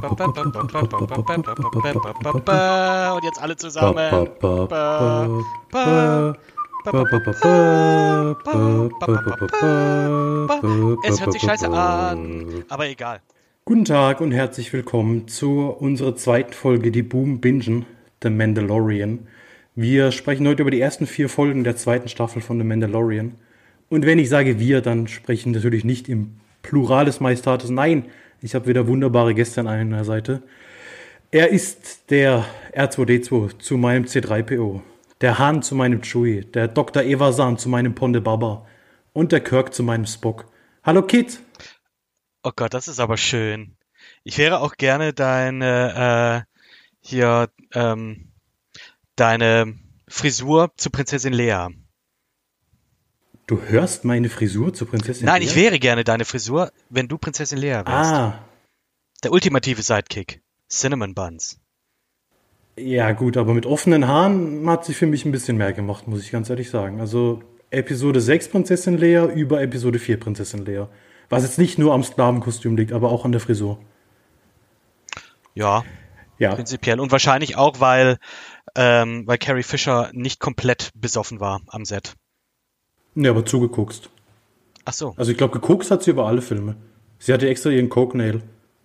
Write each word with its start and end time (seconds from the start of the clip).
Und 0.00 0.20
jetzt 3.24 3.42
alle 3.42 3.56
zusammen. 3.56 4.28
Es 11.04 11.20
hört 11.20 11.32
sich 11.32 11.42
scheiße 11.42 11.68
an, 11.68 12.64
aber 12.68 12.88
egal. 12.88 13.20
Guten 13.64 13.84
Tag 13.84 14.20
und 14.20 14.30
herzlich 14.30 14.72
willkommen 14.72 15.26
zu 15.26 15.62
unserer 15.62 16.14
zweiten 16.14 16.52
Folge, 16.52 16.92
die 16.92 17.02
Boom 17.02 17.40
Bingen, 17.40 17.84
The 18.22 18.30
Mandalorian. 18.30 19.26
Wir 19.74 20.12
sprechen 20.12 20.46
heute 20.46 20.62
über 20.62 20.70
die 20.70 20.80
ersten 20.80 21.08
vier 21.08 21.28
Folgen 21.28 21.64
der 21.64 21.74
zweiten 21.76 22.08
Staffel 22.08 22.40
von 22.40 22.58
The 22.58 22.64
Mandalorian. 22.64 23.34
Und 23.88 24.06
wenn 24.06 24.20
ich 24.20 24.28
sage 24.28 24.60
wir, 24.60 24.80
dann 24.80 25.08
sprechen 25.08 25.50
natürlich 25.50 25.84
nicht 25.84 26.08
im 26.08 26.36
Plural 26.62 27.04
des 27.04 27.18
Majestates. 27.18 27.70
Nein, 27.70 28.04
ich 28.40 28.54
habe 28.54 28.66
wieder 28.66 28.86
wunderbare 28.86 29.34
Gäste 29.34 29.60
an 29.60 29.68
einer 29.68 30.04
Seite. 30.04 30.42
Er 31.30 31.50
ist 31.50 32.10
der 32.10 32.44
R2D2 32.72 33.58
zu 33.58 33.76
meinem 33.76 34.04
C3PO, 34.04 34.80
der 35.20 35.38
Hahn 35.38 35.62
zu 35.62 35.74
meinem 35.74 36.02
Chewie, 36.02 36.42
der 36.42 36.68
Dr. 36.68 37.02
Evasan 37.02 37.58
zu 37.58 37.68
meinem 37.68 37.94
Ponde 37.94 38.20
Baba 38.20 38.66
und 39.12 39.32
der 39.32 39.40
Kirk 39.40 39.74
zu 39.74 39.82
meinem 39.82 40.06
Spock. 40.06 40.46
Hallo 40.84 41.02
Kit! 41.02 41.40
Oh 42.42 42.52
Gott, 42.54 42.72
das 42.72 42.88
ist 42.88 43.00
aber 43.00 43.16
schön. 43.16 43.76
Ich 44.24 44.38
wäre 44.38 44.60
auch 44.60 44.76
gerne 44.76 45.12
deine, 45.12 46.46
äh, 46.46 46.58
hier, 47.00 47.50
ähm, 47.74 48.32
deine 49.16 49.74
Frisur 50.08 50.72
zu 50.76 50.90
Prinzessin 50.90 51.32
Lea. 51.32 51.68
Du 53.48 53.62
hörst 53.62 54.04
meine 54.04 54.28
Frisur 54.28 54.74
zu 54.74 54.84
Prinzessin 54.84 55.24
Nein, 55.24 55.40
Lea? 55.40 55.48
ich 55.48 55.56
wäre 55.56 55.78
gerne 55.78 56.04
deine 56.04 56.26
Frisur, 56.26 56.70
wenn 56.90 57.08
du 57.08 57.16
Prinzessin 57.16 57.56
Lea 57.58 57.82
wärst. 57.82 57.88
Ah, 57.88 58.44
Der 59.24 59.32
ultimative 59.32 59.80
Sidekick. 59.82 60.42
Cinnamon 60.70 61.14
Buns. 61.14 61.58
ja 62.76 63.10
gut, 63.12 63.38
aber 63.38 63.54
mit 63.54 63.64
offenen 63.64 64.06
Haaren 64.06 64.68
hat 64.68 64.84
sich 64.84 64.98
für 64.98 65.06
mich 65.06 65.24
ein 65.24 65.32
bisschen 65.32 65.56
mehr 65.56 65.72
gemacht, 65.72 66.06
muss 66.06 66.22
ich 66.22 66.30
ganz 66.30 66.50
ehrlich 66.50 66.68
sagen. 66.68 67.00
Also 67.00 67.42
Episode 67.70 68.20
6 68.20 68.50
Prinzessin 68.50 68.98
Lea 68.98 69.26
über 69.34 69.62
Episode 69.62 69.98
4 69.98 70.20
Prinzessin 70.20 70.66
Lea. 70.66 70.84
Was 71.30 71.42
jetzt 71.42 71.58
nicht 71.58 71.78
nur 71.78 71.94
am 71.94 72.04
Sklavenkostüm 72.04 72.76
liegt, 72.76 72.92
aber 72.92 73.10
auch 73.10 73.24
an 73.24 73.32
der 73.32 73.40
Frisur. 73.40 73.78
Ja, 75.54 75.84
Ja, 76.38 76.54
prinzipiell. 76.54 77.00
Und 77.00 77.10
wahrscheinlich 77.12 77.56
auch, 77.56 77.80
weil, 77.80 78.18
ähm, 78.76 79.26
weil 79.26 79.38
Carrie 79.38 79.62
Fisher 79.62 80.10
nicht 80.12 80.38
komplett 80.38 80.90
besoffen 80.94 81.40
war 81.40 81.62
am 81.68 81.86
Set. 81.86 82.14
Nee, 83.18 83.28
aber 83.28 83.44
zugeguckst. 83.44 84.10
Ach 84.84 84.92
so. 84.92 85.14
Also 85.16 85.30
ich 85.30 85.38
glaube, 85.38 85.52
geguckt 85.52 85.90
hat 85.90 86.02
sie 86.02 86.12
über 86.12 86.26
alle 86.26 86.40
Filme. 86.40 86.76
Sie 87.18 87.32
hatte 87.32 87.48
extra 87.48 87.70
ihren 87.70 87.88
Coke 87.88 88.16
Nail. 88.16 88.42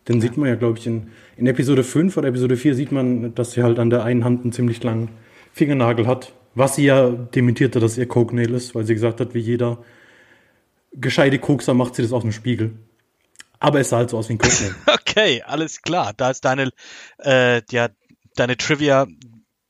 Den 0.07 0.19
sieht 0.19 0.37
man 0.37 0.49
ja, 0.49 0.55
glaube 0.55 0.77
ich, 0.77 0.87
in, 0.87 1.11
in 1.37 1.47
Episode 1.47 1.83
5 1.83 2.17
oder 2.17 2.27
Episode 2.27 2.57
4 2.57 2.75
sieht 2.75 2.91
man, 2.91 3.33
dass 3.35 3.51
sie 3.51 3.63
halt 3.63 3.79
an 3.79 3.89
der 3.89 4.03
einen 4.03 4.25
Hand 4.25 4.43
einen 4.43 4.51
ziemlich 4.51 4.83
langen 4.83 5.09
Fingernagel 5.53 6.07
hat. 6.07 6.33
Was 6.55 6.75
sie 6.75 6.85
ja 6.85 7.09
dementierte, 7.09 7.79
dass 7.79 7.97
ihr 7.97 8.07
Coke 8.07 8.35
Nail 8.35 8.53
ist, 8.53 8.75
weil 8.75 8.85
sie 8.85 8.93
gesagt 8.93 9.21
hat, 9.21 9.33
wie 9.33 9.39
jeder 9.39 9.83
gescheite 10.91 11.39
Kokser 11.39 11.73
macht 11.73 11.95
sie 11.95 12.01
das 12.01 12.11
auf 12.11 12.23
dem 12.23 12.31
Spiegel. 12.31 12.73
Aber 13.59 13.79
es 13.79 13.89
sah 13.89 13.97
halt 13.97 14.09
so 14.09 14.17
aus 14.17 14.29
wie 14.29 14.33
ein 14.33 14.39
Coke 14.39 14.61
Nail. 14.61 14.75
Okay, 15.13 15.43
alles 15.43 15.83
klar. 15.83 16.11
Da 16.17 16.31
ist 16.31 16.43
deine, 16.43 16.71
äh, 17.19 17.61
ja, 17.69 17.89
deine 18.35 18.57
Trivia 18.57 19.03
ein 19.03 19.19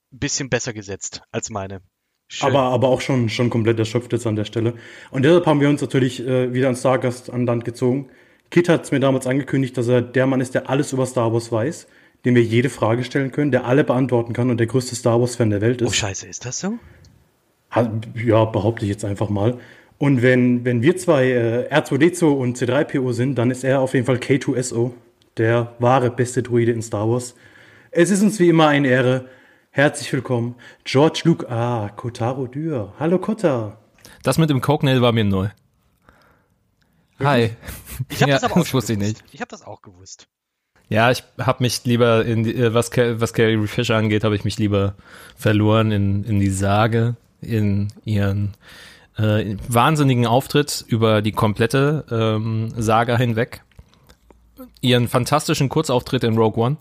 bisschen 0.09 0.49
besser 0.49 0.71
gesetzt 0.71 1.21
als 1.31 1.49
meine. 1.49 1.81
Schön. 2.27 2.49
aber, 2.49 2.61
aber 2.61 2.87
auch 2.87 3.01
schon, 3.01 3.29
schon 3.29 3.49
komplett 3.49 3.77
erschöpft 3.77 4.11
jetzt 4.11 4.25
an 4.25 4.35
der 4.35 4.45
Stelle. 4.45 4.73
Und 5.11 5.23
deshalb 5.23 5.45
haben 5.45 5.61
wir 5.61 5.69
uns 5.69 5.81
natürlich 5.81 6.25
äh, 6.25 6.53
wieder 6.53 6.67
einen 6.67 6.75
Stargast 6.75 7.31
an 7.31 7.45
Land 7.45 7.63
gezogen. 7.63 8.09
Kit 8.49 8.69
hat 8.69 8.85
es 8.85 8.91
mir 8.91 8.99
damals 8.99 9.27
angekündigt, 9.27 9.77
dass 9.77 9.87
er 9.87 10.01
der 10.01 10.25
Mann 10.27 10.41
ist, 10.41 10.53
der 10.55 10.69
alles 10.69 10.93
über 10.93 11.05
Star 11.05 11.33
Wars 11.33 11.51
weiß, 11.51 11.87
dem 12.25 12.35
wir 12.35 12.43
jede 12.43 12.69
Frage 12.69 13.03
stellen 13.03 13.31
können, 13.31 13.51
der 13.51 13.65
alle 13.65 13.83
beantworten 13.83 14.33
kann 14.33 14.49
und 14.49 14.57
der 14.57 14.67
größte 14.67 14.95
Star 14.95 15.19
Wars-Fan 15.19 15.49
der 15.49 15.61
Welt 15.61 15.81
oh, 15.81 15.85
ist. 15.85 15.95
scheiße, 15.95 16.27
ist 16.27 16.45
das 16.45 16.59
so? 16.59 16.79
Ja, 18.23 18.45
behaupte 18.45 18.85
ich 18.85 18.91
jetzt 18.91 19.05
einfach 19.05 19.29
mal. 19.29 19.57
Und 19.97 20.21
wenn, 20.21 20.65
wenn 20.65 20.81
wir 20.81 20.97
zwei 20.97 21.31
äh, 21.31 21.73
R2D2 21.73 22.25
und 22.25 22.57
C3PO 22.57 23.13
sind, 23.13 23.37
dann 23.37 23.51
ist 23.51 23.63
er 23.63 23.79
auf 23.79 23.93
jeden 23.93 24.05
Fall 24.05 24.17
K2SO, 24.17 24.91
der 25.37 25.73
wahre 25.79 26.11
beste 26.11 26.43
Druide 26.43 26.71
in 26.71 26.81
Star 26.81 27.09
Wars. 27.09 27.35
Es 27.89 28.11
ist 28.11 28.21
uns 28.21 28.39
wie 28.39 28.49
immer 28.49 28.67
eine 28.67 28.87
Ehre. 28.87 29.25
Herzlich 29.75 30.13
willkommen, 30.13 30.53
George 30.83 31.21
Luke. 31.23 31.49
Ah, 31.49 31.89
Kotaro 31.95 32.45
Dürr. 32.45 32.93
Hallo 32.99 33.17
Kota. 33.17 33.75
Das 34.21 34.37
mit 34.37 34.51
dem 34.51 34.61
Coke-Nail 34.61 35.01
war 35.01 35.13
mir 35.13 35.23
neu. 35.23 35.49
Hi. 37.19 37.55
Ich 38.07 38.21
habe 38.21 38.29
Ja, 38.29 38.35
das 38.35 38.43
aber 38.43 38.53
auch 38.53 38.59
das 38.59 38.73
wusste 38.75 38.93
ich 38.93 38.99
gewusst. 38.99 39.23
nicht. 39.23 39.33
Ich 39.33 39.41
habe 39.41 39.49
das 39.49 39.63
auch 39.65 39.81
gewusst. 39.81 40.27
Ja, 40.89 41.09
ich 41.09 41.23
habe 41.39 41.63
mich 41.63 41.83
lieber 41.85 42.23
in 42.23 42.43
die, 42.43 42.53
äh, 42.55 42.75
was, 42.75 42.91
was 42.95 43.33
Carrie 43.33 43.65
Fisher 43.65 43.95
angeht, 43.95 44.23
habe 44.23 44.35
ich 44.35 44.43
mich 44.43 44.59
lieber 44.59 44.93
verloren 45.35 45.91
in, 45.91 46.23
in 46.23 46.39
die 46.39 46.51
Sage, 46.51 47.15
in 47.41 47.87
ihren 48.05 48.53
äh, 49.17 49.55
wahnsinnigen 49.67 50.27
Auftritt 50.27 50.85
über 50.87 51.23
die 51.23 51.31
komplette 51.31 52.05
ähm, 52.11 52.71
Saga 52.77 53.17
hinweg. 53.17 53.63
Ihren 54.81 55.07
fantastischen 55.07 55.69
Kurzauftritt 55.69 56.23
in 56.23 56.37
Rogue 56.37 56.63
One. 56.63 56.77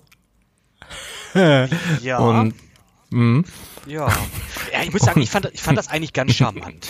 Ja. 2.03 2.19
Und 2.19 2.53
mh, 3.13 3.45
ja. 3.87 4.09
ja. 4.73 4.83
Ich 4.85 4.93
muss 4.93 5.03
sagen, 5.03 5.21
ich 5.21 5.31
fand, 5.31 5.51
ich 5.53 5.61
fand 5.63 5.79
das 5.79 5.89
eigentlich 5.89 6.13
ganz 6.13 6.35
charmant. 6.35 6.89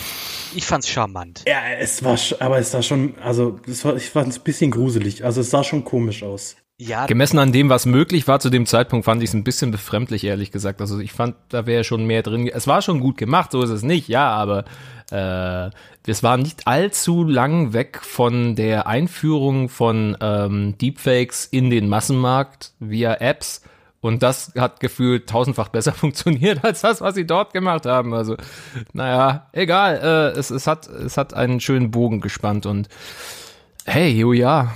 Ich 0.55 0.65
fand's 0.65 0.87
charmant. 0.87 1.43
Ja, 1.47 1.59
es 1.79 2.03
war, 2.03 2.15
sch- 2.15 2.39
aber 2.39 2.59
es 2.59 2.71
sah 2.71 2.81
schon, 2.81 3.15
also 3.23 3.59
es 3.67 3.83
war, 3.85 3.95
ich 3.95 4.09
fand 4.09 4.29
es 4.29 4.37
ein 4.39 4.43
bisschen 4.43 4.71
gruselig. 4.71 5.25
Also 5.25 5.41
es 5.41 5.49
sah 5.49 5.63
schon 5.63 5.83
komisch 5.83 6.23
aus. 6.23 6.55
Ja, 6.79 7.05
gemessen 7.05 7.37
an 7.37 7.51
dem, 7.51 7.69
was 7.69 7.85
möglich 7.85 8.27
war 8.27 8.39
zu 8.39 8.49
dem 8.49 8.65
Zeitpunkt, 8.65 9.05
fand 9.05 9.21
ich 9.21 9.29
es 9.29 9.35
ein 9.35 9.43
bisschen 9.43 9.71
befremdlich, 9.71 10.23
ehrlich 10.23 10.51
gesagt. 10.51 10.81
Also 10.81 10.99
ich 10.99 11.11
fand, 11.13 11.35
da 11.49 11.65
wäre 11.65 11.83
schon 11.83 12.05
mehr 12.05 12.23
drin. 12.23 12.47
Es 12.47 12.67
war 12.67 12.81
schon 12.81 12.99
gut 12.99 13.17
gemacht, 13.17 13.51
so 13.51 13.61
ist 13.61 13.69
es 13.69 13.83
nicht, 13.83 14.07
ja, 14.07 14.27
aber 14.29 14.65
äh, 15.11 15.69
es 16.07 16.23
war 16.23 16.37
nicht 16.37 16.67
allzu 16.67 17.23
lang 17.23 17.73
weg 17.73 17.99
von 18.01 18.55
der 18.55 18.87
Einführung 18.87 19.69
von 19.69 20.17
ähm, 20.19 20.75
Deepfakes 20.79 21.45
in 21.45 21.69
den 21.69 21.87
Massenmarkt 21.87 22.73
via 22.79 23.13
Apps. 23.15 23.61
Und 24.03 24.21
das 24.21 24.51
hat 24.57 24.81
gefühlt 24.81 25.29
tausendfach 25.29 25.69
besser 25.69 25.93
funktioniert 26.03 26.63
als 26.65 26.81
das, 26.81 26.99
was 26.99 27.15
sie 27.15 27.25
dort 27.25 27.53
gemacht 27.53 27.85
haben. 27.85 28.13
Also, 28.13 28.35
naja, 28.91 29.49
egal. 29.53 29.95
Äh, 30.35 30.37
es, 30.37 30.49
es, 30.49 30.67
hat, 30.67 30.87
es 30.87 31.15
hat 31.15 31.33
einen 31.33 31.61
schönen 31.61 31.89
Bogen 31.89 32.19
gespannt 32.19 32.65
und 32.65 32.89
hey, 33.85 34.21
oh 34.25 34.33
ja. 34.33 34.75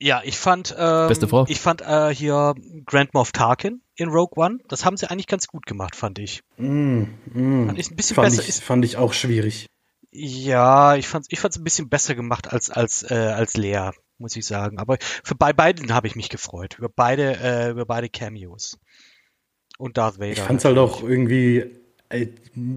Ja, 0.00 0.20
ich 0.24 0.36
fand, 0.36 0.74
ähm, 0.76 1.06
Beste 1.06 1.28
Frau. 1.28 1.46
ich 1.48 1.60
fand 1.60 1.80
äh, 1.82 2.12
hier 2.12 2.54
Grand 2.86 3.14
Moff 3.14 3.30
Tarkin 3.30 3.82
in 3.94 4.08
Rogue 4.08 4.32
One. 4.36 4.58
Das 4.66 4.84
haben 4.84 4.96
sie 4.96 5.08
eigentlich 5.08 5.28
ganz 5.28 5.46
gut 5.46 5.64
gemacht, 5.64 5.94
fand 5.94 6.18
ich. 6.18 6.40
Mm, 6.58 7.04
mm. 7.32 7.66
Fand 7.66 7.78
ich 7.78 7.90
ein 7.92 7.96
bisschen 7.96 8.16
Fand 8.16 8.30
besser. 8.30 8.42
ich, 8.42 8.48
Ist, 8.48 8.64
fand 8.64 8.84
ich 8.84 8.96
auch 8.96 9.12
schwierig. 9.12 9.66
ja, 10.10 10.96
ich 10.96 11.06
fand's, 11.06 11.28
ich 11.30 11.38
fand's 11.38 11.56
ein 11.56 11.64
bisschen 11.64 11.88
besser 11.88 12.16
gemacht 12.16 12.52
als 12.52 12.68
als 12.68 13.08
äh, 13.08 13.14
als 13.14 13.56
Lea, 13.56 13.90
muss 14.18 14.36
ich 14.36 14.46
sagen. 14.46 14.78
Aber 14.78 14.96
für 15.00 15.34
bei 15.34 15.52
beiden 15.52 15.92
habe 15.92 16.06
ich 16.06 16.16
mich 16.16 16.28
gefreut 16.28 16.76
über 16.78 16.88
beide 16.88 17.36
äh, 17.42 17.70
über 17.70 17.86
beide 17.86 18.08
Cameos 18.08 18.78
und 19.78 19.96
Darth 19.96 20.18
Vader. 20.18 20.32
Ich 20.32 20.40
fand's 20.40 20.64
halt 20.64 20.78
auch 20.78 21.02
irgendwie, 21.02 21.64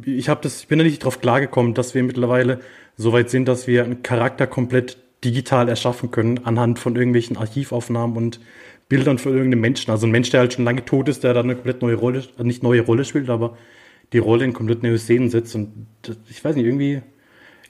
ich 0.06 0.30
habe 0.30 0.42
das, 0.42 0.62
ich 0.62 0.68
bin 0.68 0.80
da 0.80 0.84
nicht 0.84 1.04
drauf 1.04 1.22
klargekommen, 1.22 1.74
dass 1.74 1.96
wir 1.96 2.04
mittlerweile 2.04 2.60
so 2.98 3.14
weit 3.14 3.30
sind, 3.30 3.48
dass 3.48 3.68
wir 3.68 3.84
einen 3.84 4.04
Charakter 4.04 4.48
komplett 4.48 4.98
digital 5.24 5.70
erschaffen 5.70 6.12
können 6.12 6.46
anhand 6.46 6.80
von 6.80 6.96
irgendwelchen 6.96 7.38
Archivaufnahmen 7.38 8.18
und 8.18 8.40
Bildern 8.88 9.20
von 9.20 9.34
irgendeinem 9.34 9.62
Menschen. 9.62 9.92
Also 9.92 10.08
ein 10.08 10.12
Mensch, 10.12 10.32
der 10.32 10.42
halt 10.42 10.54
schon 10.54 10.66
lange 10.66 10.84
tot 10.84 11.08
ist, 11.10 11.24
der 11.24 11.34
dann 11.34 11.46
eine 11.46 11.56
komplett 11.56 11.82
neue 11.82 11.96
Rolle, 11.96 12.24
äh, 12.38 12.44
nicht 12.44 12.64
neue 12.64 12.82
Rolle 12.82 13.06
spielt, 13.06 13.30
aber 13.30 13.58
die 14.14 14.18
Rolle 14.18 14.46
in 14.46 14.54
komplett 14.54 14.82
neue 14.82 14.98
Szenen 14.98 15.30
setzt. 15.30 15.54
Und 15.56 15.88
das, 16.02 16.18
ich 16.30 16.44
weiß 16.44 16.56
nicht, 16.56 16.66
irgendwie 16.66 17.02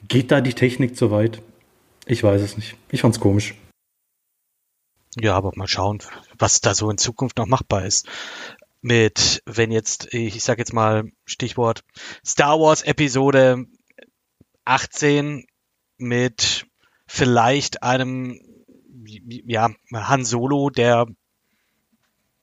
geht 0.08 0.32
da 0.32 0.40
die 0.40 0.54
Technik 0.54 0.96
zu 0.96 1.12
weit. 1.12 1.42
Ich 2.10 2.24
weiß 2.24 2.42
es 2.42 2.58
nicht. 2.58 2.76
Ich 2.90 3.02
fand's 3.02 3.20
komisch. 3.20 3.54
Ja, 5.16 5.36
aber 5.36 5.52
mal 5.54 5.68
schauen, 5.68 6.00
was 6.40 6.60
da 6.60 6.74
so 6.74 6.90
in 6.90 6.98
Zukunft 6.98 7.38
noch 7.38 7.46
machbar 7.46 7.86
ist. 7.86 8.08
Mit, 8.82 9.44
wenn 9.46 9.72
jetzt, 9.72 10.12
ich 10.14 10.44
sag 10.44 10.58
jetzt 10.58 10.74
mal 10.74 11.12
Stichwort 11.26 11.84
Star 12.26 12.60
Wars 12.60 12.82
Episode 12.82 13.66
18 14.66 15.46
mit 15.98 16.66
vielleicht 17.06 17.84
einem, 17.84 18.42
ja, 19.06 19.70
Han 19.94 20.26
Solo, 20.26 20.72
der, 20.72 21.06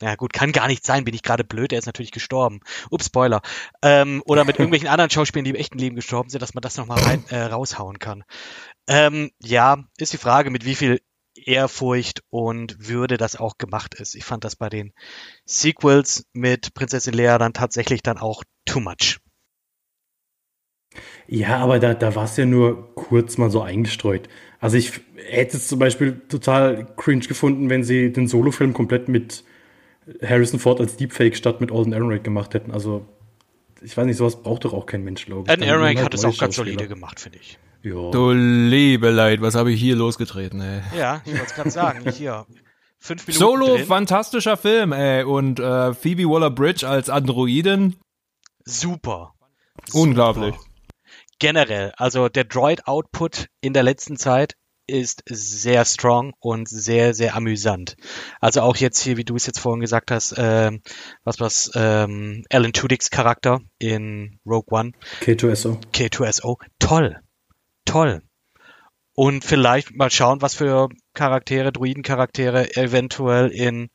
na 0.00 0.14
gut, 0.14 0.32
kann 0.32 0.52
gar 0.52 0.68
nicht 0.68 0.86
sein, 0.86 1.04
bin 1.04 1.14
ich 1.14 1.22
gerade 1.22 1.42
blöd, 1.42 1.72
der 1.72 1.80
ist 1.80 1.86
natürlich 1.86 2.12
gestorben. 2.12 2.60
Ups, 2.90 3.06
Spoiler. 3.06 3.42
Ähm, 3.82 4.22
oder 4.26 4.44
mit 4.44 4.56
irgendwelchen 4.60 4.88
anderen 4.88 5.10
Schauspielern, 5.10 5.44
die 5.44 5.50
im 5.50 5.56
echten 5.56 5.78
Leben 5.78 5.96
gestorben 5.96 6.28
sind, 6.28 6.42
dass 6.42 6.54
man 6.54 6.62
das 6.62 6.76
nochmal 6.76 7.02
rein, 7.02 7.24
äh, 7.30 7.42
raushauen 7.42 7.98
kann. 7.98 8.22
Ähm, 8.88 9.30
ja, 9.42 9.84
ist 9.98 10.12
die 10.12 10.18
Frage, 10.18 10.50
mit 10.50 10.64
wie 10.64 10.74
viel 10.74 11.00
Ehrfurcht 11.34 12.22
und 12.30 12.88
Würde 12.88 13.16
das 13.16 13.36
auch 13.36 13.58
gemacht 13.58 13.94
ist. 13.94 14.14
Ich 14.14 14.24
fand 14.24 14.44
das 14.44 14.56
bei 14.56 14.68
den 14.68 14.92
Sequels 15.44 16.26
mit 16.32 16.74
Prinzessin 16.74 17.14
Leia 17.14 17.38
dann 17.38 17.52
tatsächlich 17.52 18.02
dann 18.02 18.18
auch 18.18 18.42
too 18.64 18.80
much. 18.80 19.18
Ja, 21.28 21.58
aber 21.58 21.78
da, 21.78 21.94
da 21.94 22.14
war 22.14 22.24
es 22.24 22.36
ja 22.36 22.46
nur 22.46 22.94
kurz 22.94 23.36
mal 23.38 23.50
so 23.50 23.60
eingestreut. 23.62 24.28
Also 24.60 24.76
ich 24.76 25.00
hätte 25.16 25.56
es 25.56 25.68
zum 25.68 25.78
Beispiel 25.78 26.20
total 26.28 26.86
cringe 26.96 27.26
gefunden, 27.26 27.68
wenn 27.68 27.84
sie 27.84 28.12
den 28.12 28.28
Solo-Film 28.28 28.72
komplett 28.72 29.08
mit 29.08 29.44
Harrison 30.22 30.60
Ford 30.60 30.80
als 30.80 30.96
Deepfake 30.96 31.36
statt 31.36 31.60
mit 31.60 31.72
Alden 31.72 31.92
Ehrenreich 31.92 32.22
gemacht 32.22 32.54
hätten. 32.54 32.70
Also 32.70 33.06
ich 33.82 33.96
weiß 33.96 34.06
nicht, 34.06 34.16
sowas 34.16 34.42
braucht 34.42 34.64
doch 34.64 34.72
auch 34.72 34.86
kein 34.86 35.04
Mensch, 35.04 35.26
glaube 35.26 35.42
ich. 35.44 35.50
Alden 35.50 35.64
Ehrenreich 35.64 35.96
halt 35.96 36.06
hat 36.06 36.14
es 36.14 36.24
auch 36.24 36.38
ganz 36.38 36.56
solide 36.56 36.88
gemacht, 36.88 37.20
finde 37.20 37.38
ich. 37.38 37.58
Ja. 37.86 38.10
Du 38.10 38.32
liebe 38.32 39.10
Leid, 39.10 39.40
was 39.42 39.54
habe 39.54 39.70
ich 39.70 39.80
hier 39.80 39.94
losgetreten, 39.94 40.60
ey. 40.60 40.82
Ja, 40.98 41.22
ich 41.24 41.30
wollte 41.34 41.44
es 41.46 41.54
gerade 41.54 41.70
sagen. 41.70 42.10
Hier, 42.10 42.44
fünf 42.98 43.24
Minuten 43.28 43.38
Solo, 43.38 43.76
drin. 43.76 43.86
fantastischer 43.86 44.56
Film, 44.56 44.90
ey. 44.90 45.22
Und 45.22 45.60
äh, 45.60 45.94
Phoebe 45.94 46.24
Waller-Bridge 46.28 46.88
als 46.88 47.08
Androidin, 47.08 47.94
Super. 48.64 49.34
unglaublich. 49.92 50.56
Super. 50.56 50.68
Generell, 51.38 51.92
also 51.96 52.28
der 52.28 52.42
Droid-Output 52.42 53.46
in 53.60 53.72
der 53.72 53.84
letzten 53.84 54.16
Zeit 54.16 54.54
ist 54.88 55.22
sehr 55.28 55.84
strong 55.84 56.32
und 56.40 56.68
sehr, 56.68 57.14
sehr 57.14 57.36
amüsant. 57.36 57.94
Also 58.40 58.62
auch 58.62 58.76
jetzt 58.76 59.00
hier, 59.00 59.16
wie 59.16 59.24
du 59.24 59.36
es 59.36 59.46
jetzt 59.46 59.60
vorhin 59.60 59.80
gesagt 59.80 60.10
hast, 60.10 60.34
ähm, 60.38 60.80
was 61.22 61.38
was 61.38 61.70
ähm, 61.76 62.42
Alan 62.50 62.72
Tudyk's 62.72 63.10
Charakter 63.10 63.60
in 63.78 64.40
Rogue 64.44 64.76
One, 64.76 64.90
K2SO. 65.20 65.78
K2SO, 65.92 66.56
toll, 66.80 67.20
toll. 67.86 68.22
Und 69.14 69.44
vielleicht 69.44 69.96
mal 69.96 70.10
schauen, 70.10 70.42
was 70.42 70.54
für 70.54 70.90
Charaktere, 71.14 71.72
Druidencharaktere 71.72 72.76
eventuell 72.76 73.48
in 73.48 73.88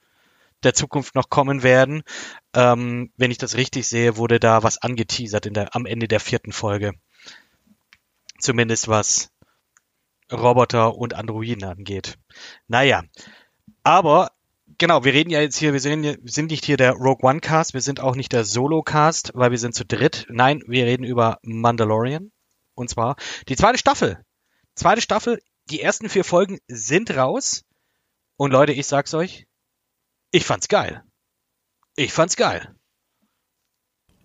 der 0.63 0.73
Zukunft 0.73 1.15
noch 1.15 1.29
kommen 1.29 1.63
werden. 1.63 2.03
Ähm, 2.55 3.11
wenn 3.17 3.31
ich 3.31 3.37
das 3.37 3.55
richtig 3.55 3.87
sehe, 3.87 4.17
wurde 4.17 4.39
da 4.39 4.63
was 4.63 4.81
angeteasert 4.81 5.45
in 5.45 5.53
der, 5.53 5.75
am 5.75 5.85
Ende 5.85 6.07
der 6.07 6.19
vierten 6.19 6.51
Folge. 6.51 6.93
Zumindest 8.39 8.87
was 8.87 9.29
Roboter 10.31 10.95
und 10.95 11.13
Androiden 11.13 11.63
angeht. 11.65 12.17
Naja, 12.67 13.03
aber 13.83 14.31
genau, 14.77 15.03
wir 15.03 15.13
reden 15.13 15.29
ja 15.29 15.41
jetzt 15.41 15.57
hier, 15.57 15.73
wir 15.73 15.79
sind, 15.79 16.03
wir 16.03 16.17
sind 16.25 16.51
nicht 16.51 16.65
hier 16.65 16.77
der 16.77 16.93
Rogue 16.93 17.27
One 17.29 17.41
Cast, 17.41 17.73
wir 17.73 17.81
sind 17.81 17.99
auch 17.99 18.15
nicht 18.15 18.31
der 18.31 18.45
Solo 18.45 18.81
Cast, 18.81 19.31
weil 19.35 19.51
wir 19.51 19.57
sind 19.57 19.75
zu 19.75 19.85
dritt. 19.85 20.25
Nein, 20.29 20.63
wir 20.67 20.85
reden 20.85 21.03
über 21.03 21.39
Mandalorian. 21.43 22.31
Und 22.75 22.89
zwar 22.89 23.15
die 23.47 23.55
zweite 23.55 23.77
Staffel. 23.77 24.23
Zweite 24.75 25.01
Staffel, 25.01 25.39
die 25.69 25.81
ersten 25.81 26.09
vier 26.09 26.23
Folgen 26.23 26.59
sind 26.67 27.11
raus. 27.15 27.63
Und 28.37 28.51
Leute, 28.51 28.71
ich 28.71 28.87
sag's 28.87 29.13
euch, 29.13 29.45
ich 30.31 30.45
fand's 30.45 30.67
geil. 30.67 31.03
Ich 31.95 32.13
fand's 32.13 32.35
geil. 32.35 32.73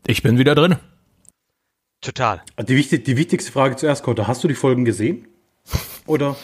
Ich 0.07 0.23
bin 0.23 0.39
wieder 0.39 0.55
drin. 0.55 0.77
Total. 2.01 2.43
Die, 2.69 2.77
wichtig, 2.77 3.05
die 3.05 3.17
wichtigste 3.17 3.51
Frage 3.51 3.77
zuerst, 3.77 4.05
Kotter. 4.05 4.29
Hast 4.29 4.45
du 4.45 4.49
die 4.49 4.55
Folgen 4.55 4.85
gesehen? 4.85 5.27
Oder? 6.07 6.37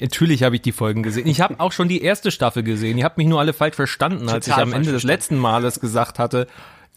Natürlich 0.00 0.42
habe 0.42 0.56
ich 0.56 0.62
die 0.62 0.72
Folgen 0.72 1.04
gesehen. 1.04 1.28
Ich 1.28 1.40
habe 1.40 1.60
auch 1.60 1.70
schon 1.70 1.88
die 1.88 2.02
erste 2.02 2.32
Staffel 2.32 2.64
gesehen. 2.64 2.98
Ihr 2.98 3.04
habt 3.04 3.16
mich 3.16 3.28
nur 3.28 3.38
alle 3.38 3.52
falsch 3.52 3.76
verstanden, 3.76 4.28
als 4.28 4.46
Total 4.46 4.58
ich 4.58 4.62
am 4.62 4.72
Ende 4.72 4.90
des 4.90 5.04
letzten 5.04 5.38
Males 5.38 5.78
gesagt 5.78 6.18
hatte, 6.18 6.48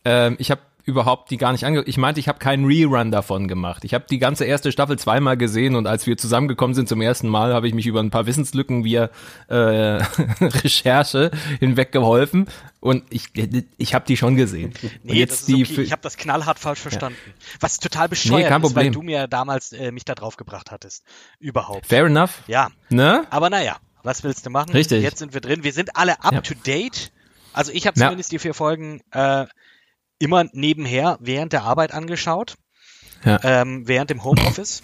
ähm, 0.04 0.36
ich 0.40 0.50
habe 0.50 0.62
überhaupt 0.86 1.32
die 1.32 1.38
gar 1.38 1.52
nicht 1.54 1.66
ange... 1.66 1.84
Ich 1.84 1.98
meinte, 1.98 2.20
ich 2.20 2.28
habe 2.28 2.40
keinen 2.40 2.66
Rerun 2.66 3.10
davon 3.12 3.48
gemacht. 3.48 3.84
Ich 3.86 3.94
habe 3.94 4.06
die 4.10 4.20
ganze 4.20 4.46
erste 4.46 4.72
Staffel 4.72 5.00
zweimal 5.00 5.38
gesehen 5.38 5.76
und 5.76 5.88
als 5.88 6.06
wir 6.08 6.18
zusammengekommen 6.18 6.74
sind 6.74 6.90
zum 6.90 7.02
ersten 7.02 7.28
Mal, 7.30 7.54
habe 7.54 7.68
ich 7.68 7.74
mich 7.74 7.86
über 7.88 8.02
ein 8.02 8.10
paar 8.10 8.26
Wissenslücken 8.26 8.84
via 8.84 9.10
äh, 9.48 9.54
Recherche 10.42 11.32
hinweggeholfen 11.60 12.48
und 12.80 13.04
ich, 13.10 13.28
ich 13.78 13.94
habe 13.96 14.06
die 14.06 14.18
schon 14.18 14.36
gesehen. 14.36 14.74
und 14.84 15.06
Nee, 15.06 15.26
das 15.26 15.42
ist 15.42 15.48
die 15.48 15.64
okay. 15.64 15.82
Ich 15.82 15.92
habe 15.92 16.02
das 16.02 16.18
knallhart 16.18 16.60
falsch 16.60 16.80
verstanden. 16.80 17.18
Was 17.60 17.80
total 17.80 18.10
bescheuert 18.10 18.50
kein 18.50 18.64
ist, 18.64 18.76
weil 18.76 18.92
du 18.92 19.02
mir 19.02 19.28
damals 19.28 19.72
äh, 19.74 19.92
mich 19.92 20.06
da 20.06 20.16
drauf 20.16 20.38
gebracht 20.38 20.72
hattest. 20.72 21.04
Überhaupt. 21.40 21.88
Fair 21.88 22.06
enough. 22.06 22.42
Ja, 22.48 22.70
Ne? 22.90 23.24
aber 23.30 23.50
naja, 23.50 23.78
was 24.04 24.24
willst 24.24 24.46
du 24.46 24.50
machen? 24.50 24.72
Richtig. 24.72 25.02
Jetzt 25.02 25.20
sind 25.20 25.34
wir 25.34 25.42
drin. 25.42 25.64
Wir 25.64 25.72
sind 25.74 25.96
alle 25.96 26.24
up 26.24 26.34
Ja. 26.34 26.42
to 26.42 26.54
date. 26.66 27.12
Also 27.54 27.72
ich 27.72 27.88
habe 27.88 27.98
Ja. 28.00 28.08
zumindest 28.08 28.32
die 28.32 28.40
vier 28.40 28.54
Folgen 28.54 29.02
äh, 29.12 29.46
immer 30.20 30.46
nebenher 30.54 31.18
während 31.22 31.54
der 31.54 31.64
Arbeit 31.64 31.92
angeschaut, 31.94 32.56
Ja. 33.24 33.40
ähm, 33.44 33.88
während 33.88 34.10
dem 34.10 34.24
Homeoffice. 34.24 34.82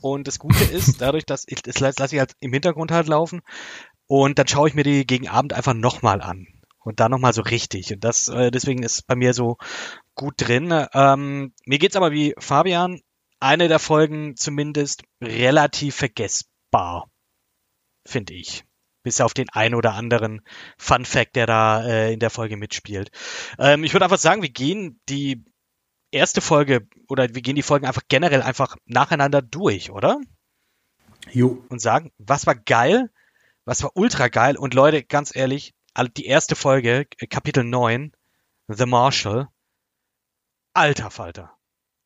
Und 0.00 0.26
das 0.26 0.38
Gute 0.38 0.64
ist, 0.64 1.00
dadurch, 1.00 1.24
dass 1.24 1.44
ich 1.46 1.62
das 1.62 1.78
lasse 1.80 2.14
ich 2.14 2.18
halt 2.18 2.32
im 2.40 2.52
Hintergrund 2.52 2.90
halt 2.90 3.06
laufen 3.06 3.40
und 4.06 4.38
dann 4.38 4.48
schaue 4.48 4.68
ich 4.68 4.74
mir 4.74 4.82
die 4.84 5.06
gegen 5.06 5.28
Abend 5.28 5.52
einfach 5.52 5.74
nochmal 5.74 6.20
an. 6.20 6.46
Und 6.84 6.98
da 6.98 7.08
nochmal 7.08 7.32
so 7.32 7.42
richtig. 7.42 7.92
Und 7.92 8.02
das, 8.02 8.28
äh, 8.28 8.50
deswegen 8.50 8.82
ist 8.82 9.06
bei 9.06 9.14
mir 9.14 9.34
so 9.34 9.56
gut 10.16 10.34
drin. 10.38 10.86
Ähm, 10.92 11.54
mir 11.64 11.78
geht's 11.78 11.94
aber 11.94 12.10
wie 12.10 12.34
Fabian, 12.38 13.00
eine 13.38 13.68
der 13.68 13.78
Folgen 13.78 14.34
zumindest 14.36 15.04
relativ 15.22 15.94
vergessbar, 15.94 17.08
finde 18.04 18.34
ich. 18.34 18.64
Bis 19.02 19.20
auf 19.20 19.34
den 19.34 19.48
ein 19.50 19.74
oder 19.74 19.94
anderen 19.94 20.42
Fun 20.78 21.04
Fact, 21.04 21.36
der 21.36 21.46
da 21.46 21.84
äh, 21.84 22.12
in 22.12 22.20
der 22.20 22.30
Folge 22.30 22.56
mitspielt. 22.56 23.10
Ähm, 23.58 23.84
ich 23.84 23.92
würde 23.92 24.04
einfach 24.04 24.18
sagen, 24.18 24.42
wir 24.42 24.50
gehen 24.50 25.00
die 25.08 25.44
erste 26.12 26.40
Folge 26.40 26.86
oder 27.08 27.34
wir 27.34 27.42
gehen 27.42 27.56
die 27.56 27.62
Folgen 27.62 27.86
einfach 27.86 28.02
generell 28.08 28.42
einfach 28.42 28.76
nacheinander 28.84 29.42
durch, 29.42 29.90
oder? 29.90 30.20
Jo. 31.30 31.64
und 31.68 31.80
sagen, 31.80 32.10
was 32.18 32.46
war 32.46 32.54
geil, 32.54 33.10
was 33.64 33.82
war 33.82 33.92
ultra 33.94 34.28
geil 34.28 34.56
und 34.56 34.74
Leute, 34.74 35.04
ganz 35.04 35.34
ehrlich, 35.34 35.74
die 36.16 36.26
erste 36.26 36.56
Folge, 36.56 37.06
Kapitel 37.30 37.64
9, 37.64 38.12
The 38.68 38.86
Marshal, 38.86 39.48
alter 40.74 41.10
Falter. 41.10 41.56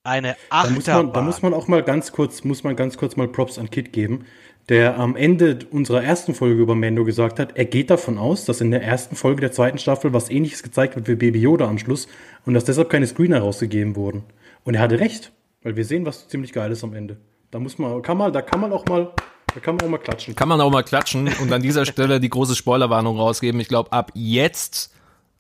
Eine 0.07 0.37
Da 0.51 0.71
muss, 0.71 0.89
Achterbahn. 0.89 1.07
man, 1.07 1.13
da 1.13 1.21
muss 1.23 1.43
man 1.43 1.55
auch 1.55 1.69
mal 1.69 1.83
ganz 1.83 2.13
kurz, 2.13 2.45
muss 2.45 2.65
man 2.65 2.77
ganz 2.77 2.97
kurz 2.97 3.17
mal 3.17 3.29
Props 3.29 3.59
an 3.59 3.71
Kit 3.71 3.93
geben, 3.93 4.25
der 4.69 4.99
am 4.99 5.17
Ende 5.17 5.59
unserer 5.71 6.03
ersten 6.03 6.35
Folge 6.35 6.61
über 6.61 6.75
Mando 6.75 7.05
gesagt 7.05 7.39
hat, 7.39 7.57
er 7.57 7.65
geht 7.65 7.91
davon 7.91 8.19
aus, 8.19 8.45
dass 8.45 8.61
in 8.61 8.71
der 8.71 8.83
ersten 8.83 9.17
Folge 9.17 9.41
der 9.41 9.53
zweiten 9.53 9.79
Staffel 9.79 10.13
was 10.13 10.31
ähnliches 10.31 10.63
gezeigt 10.63 10.97
wird 10.97 11.09
wie 11.09 11.15
Baby 11.15 11.41
Yoda 11.41 11.69
am 11.69 11.79
Schluss 11.79 12.09
und 12.45 12.55
dass 12.55 12.65
deshalb 12.65 12.91
keine 12.91 13.07
Screener 13.07 13.41
rausgegeben 13.41 13.95
wurden. 13.97 14.25
Und 14.65 14.75
er 14.75 14.81
hatte 14.81 14.99
recht, 14.99 15.33
weil 15.63 15.77
wir 15.77 15.85
sehen 15.85 16.07
was 16.07 16.29
ziemlich 16.29 16.53
Geiles 16.53 16.83
am 16.83 16.95
Ende. 16.95 17.17
Da 17.51 17.61
muss 17.61 17.79
man, 17.79 18.03
kann 18.03 18.19
man, 18.19 18.33
da 18.33 18.43
kann 18.43 18.61
man 18.61 18.73
auch 18.73 18.85
mal, 18.87 19.13
da 19.55 19.61
kann 19.61 19.77
man 19.77 19.87
auch 19.87 19.91
mal 19.91 19.99
klatschen. 19.99 20.35
Kann 20.35 20.49
man 20.49 20.61
auch 20.61 20.71
mal 20.71 20.83
klatschen 20.83 21.29
und 21.41 21.53
an 21.53 21.63
dieser 21.63 21.87
Stelle 21.87 22.19
die 22.19 22.29
große 22.29 22.57
Spoilerwarnung 22.57 23.17
rausgeben. 23.19 23.61
Ich 23.61 23.69
glaube, 23.69 23.93
ab 23.93 24.11
jetzt 24.15 24.93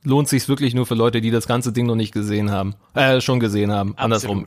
lohnt 0.03 0.29
sich's 0.29 0.49
wirklich 0.49 0.75
nur 0.75 0.87
für 0.87 0.95
Leute, 0.95 1.21
die 1.21 1.31
das 1.31 1.47
ganze 1.47 1.73
Ding 1.73 1.87
noch 1.87 1.95
nicht 1.95 2.13
gesehen 2.13 2.51
haben. 2.51 2.75
Äh, 2.95 3.21
schon 3.21 3.41
gesehen 3.41 3.73
haben. 3.73 3.97
Andersrum. 3.97 4.45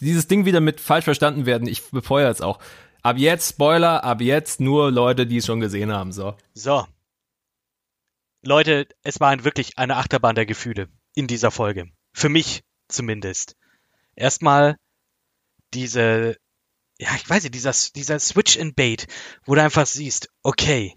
Dieses 0.00 0.26
Ding 0.26 0.44
wieder 0.44 0.60
mit 0.60 0.80
falsch 0.80 1.04
verstanden 1.04 1.46
werden, 1.46 1.68
ich 1.68 1.90
befeuere 1.90 2.30
es 2.30 2.40
auch. 2.40 2.58
Ab 3.02 3.18
jetzt 3.18 3.50
Spoiler, 3.50 4.04
ab 4.04 4.20
jetzt 4.20 4.60
nur 4.60 4.90
Leute, 4.90 5.26
die 5.26 5.38
es 5.38 5.46
schon 5.46 5.60
gesehen 5.60 5.92
haben. 5.92 6.12
So. 6.12 6.34
So. 6.54 6.86
Leute, 8.42 8.88
es 9.02 9.20
war 9.20 9.44
wirklich 9.44 9.78
eine 9.78 9.96
Achterbahn 9.96 10.34
der 10.34 10.46
Gefühle 10.46 10.88
in 11.14 11.26
dieser 11.26 11.50
Folge. 11.50 11.86
Für 12.12 12.28
mich 12.28 12.62
zumindest. 12.88 13.56
Erstmal 14.14 14.76
diese, 15.74 16.36
ja, 16.98 17.08
ich 17.16 17.28
weiß 17.28 17.44
nicht, 17.44 17.54
dieser, 17.54 17.72
dieser 17.94 18.18
Switch 18.18 18.56
in 18.56 18.74
Bait, 18.74 19.06
wo 19.44 19.54
du 19.54 19.62
einfach 19.62 19.86
siehst, 19.86 20.28
okay, 20.42 20.94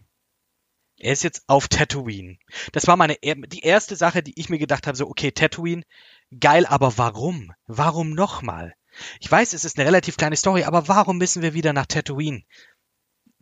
er 1.06 1.14
ist 1.14 1.24
jetzt 1.24 1.44
auf 1.46 1.68
Tatooine. 1.68 2.40
Das 2.72 2.88
war 2.88 2.98
meine, 2.98 3.16
die 3.22 3.60
erste 3.60 3.96
Sache, 3.96 4.24
die 4.24 4.40
ich 4.40 4.50
mir 4.50 4.58
gedacht 4.58 4.88
habe, 4.88 4.98
so, 4.98 5.08
okay, 5.08 5.32
Tatooine, 5.32 5.84
geil, 6.40 6.66
aber 6.66 6.98
warum? 6.98 7.54
Warum 7.68 8.10
nochmal? 8.10 8.74
Ich 9.20 9.32
weiß, 9.32 9.54
es 9.54 9.66
ist 9.66 9.78
eine 9.78 9.86
relativ 9.86 10.18
kleine 10.18 10.36
Story, 10.36 10.64
aber 10.64 10.88
warum 10.88 11.20
müssen 11.20 11.44
wir 11.44 11.54
wieder 11.54 11.74
nach 11.74 11.86
Tatooine? 11.86 12.44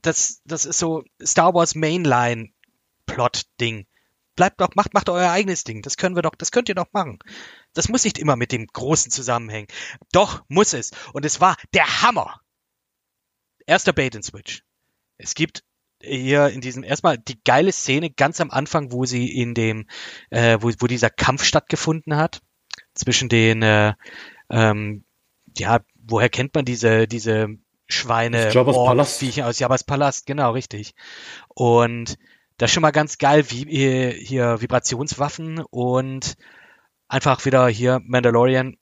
Das, 0.01 0.41
das 0.43 0.65
ist 0.65 0.77
so 0.77 1.05
Star 1.23 1.53
Wars 1.53 1.73
Mainline 1.73 2.49
Plot 3.05 3.43
Ding. 3.61 3.87
Bleibt 4.35 4.59
doch, 4.59 4.75
macht, 4.75 4.93
macht 4.93 5.07
euer 5.07 5.31
eigenes 5.31 5.63
Ding. 5.63 5.81
Das 5.83 5.95
können 5.95 6.17
wir 6.17 6.21
doch, 6.21 6.35
das 6.35 6.51
könnt 6.51 6.67
ihr 6.67 6.75
doch 6.75 6.91
machen. 6.91 7.17
Das 7.73 7.87
muss 7.87 8.03
nicht 8.03 8.17
immer 8.17 8.35
mit 8.35 8.51
dem 8.51 8.67
Großen 8.67 9.09
zusammenhängen. 9.09 9.69
Doch, 10.11 10.43
muss 10.49 10.73
es. 10.73 10.91
Und 11.13 11.23
es 11.23 11.39
war 11.39 11.55
der 11.73 12.01
Hammer. 12.01 12.41
Erster 13.65 13.93
Bait 13.93 14.17
and 14.17 14.25
Switch. 14.25 14.63
Es 15.17 15.33
gibt 15.33 15.63
hier 16.03 16.49
in 16.49 16.61
diesem 16.61 16.83
erstmal 16.83 17.17
die 17.17 17.41
geile 17.43 17.71
Szene 17.71 18.09
ganz 18.09 18.41
am 18.41 18.51
Anfang, 18.51 18.91
wo 18.91 19.05
sie 19.05 19.31
in 19.31 19.53
dem, 19.53 19.87
äh, 20.29 20.57
wo, 20.61 20.71
wo 20.79 20.87
dieser 20.87 21.09
Kampf 21.09 21.43
stattgefunden 21.43 22.15
hat 22.17 22.41
zwischen 22.93 23.29
den, 23.29 23.61
äh, 23.61 23.93
ähm, 24.49 25.05
ja, 25.57 25.79
woher 25.95 26.29
kennt 26.29 26.53
man 26.55 26.65
diese 26.65 27.07
diese 27.07 27.47
Schweine, 27.87 28.51
Jabba's 28.51 28.75
Ork- 28.75 28.87
Palast. 28.87 29.19
Viecher 29.19 29.47
aus 29.47 29.59
Jabba's 29.59 29.83
Palast, 29.83 30.25
genau 30.25 30.51
richtig. 30.51 30.93
Und 31.49 32.17
das 32.57 32.69
ist 32.69 32.73
schon 32.73 32.81
mal 32.81 32.91
ganz 32.91 33.17
geil, 33.17 33.45
wie 33.49 33.65
hier, 33.65 34.11
hier 34.11 34.61
Vibrationswaffen 34.61 35.59
und 35.69 36.35
einfach 37.07 37.45
wieder 37.45 37.67
hier 37.67 37.99
Mandalorian 38.03 38.77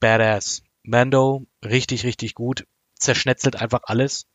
Badass. 0.00 0.62
Mando 0.84 1.46
richtig 1.64 2.04
richtig 2.04 2.34
gut, 2.34 2.66
zerschnetzelt 2.96 3.56
einfach 3.56 3.80
alles 3.84 4.26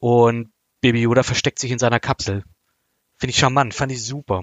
und 0.00 0.50
Baby 0.84 1.00
Yoda 1.00 1.22
versteckt 1.22 1.58
sich 1.58 1.70
in 1.70 1.78
seiner 1.78 1.98
Kapsel. 1.98 2.44
Finde 3.16 3.30
ich 3.30 3.38
charmant, 3.38 3.72
fand 3.72 3.90
ich 3.90 4.04
super. 4.04 4.42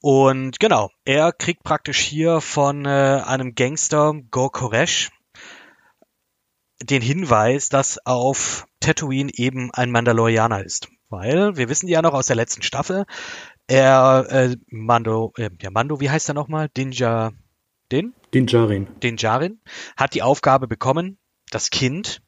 Und 0.00 0.58
genau, 0.58 0.90
er 1.04 1.30
kriegt 1.30 1.62
praktisch 1.62 2.00
hier 2.00 2.40
von 2.40 2.84
äh, 2.84 3.22
einem 3.24 3.54
Gangster, 3.54 4.14
Gor 4.32 4.50
Koresh, 4.50 5.12
den 6.82 7.02
Hinweis, 7.02 7.68
dass 7.68 8.04
auf 8.04 8.66
Tatooine 8.80 9.30
eben 9.32 9.70
ein 9.72 9.92
Mandalorianer 9.92 10.64
ist. 10.64 10.88
Weil, 11.08 11.56
wir 11.56 11.68
wissen 11.68 11.86
ja 11.86 12.02
noch 12.02 12.12
aus 12.12 12.26
der 12.26 12.34
letzten 12.34 12.62
Staffel, 12.62 13.06
er, 13.68 14.26
äh, 14.28 14.56
Mando, 14.66 15.34
äh, 15.36 15.50
ja, 15.62 15.70
Mando, 15.70 16.00
wie 16.00 16.10
heißt 16.10 16.28
er 16.28 16.34
nochmal? 16.34 16.68
Dinja, 16.68 17.30
Din? 17.92 18.12
Dinjarin. 18.34 18.88
Dinjarin, 19.00 19.60
hat 19.96 20.14
die 20.14 20.22
Aufgabe 20.22 20.66
bekommen, 20.66 21.16
das 21.52 21.70
Kind, 21.70 22.23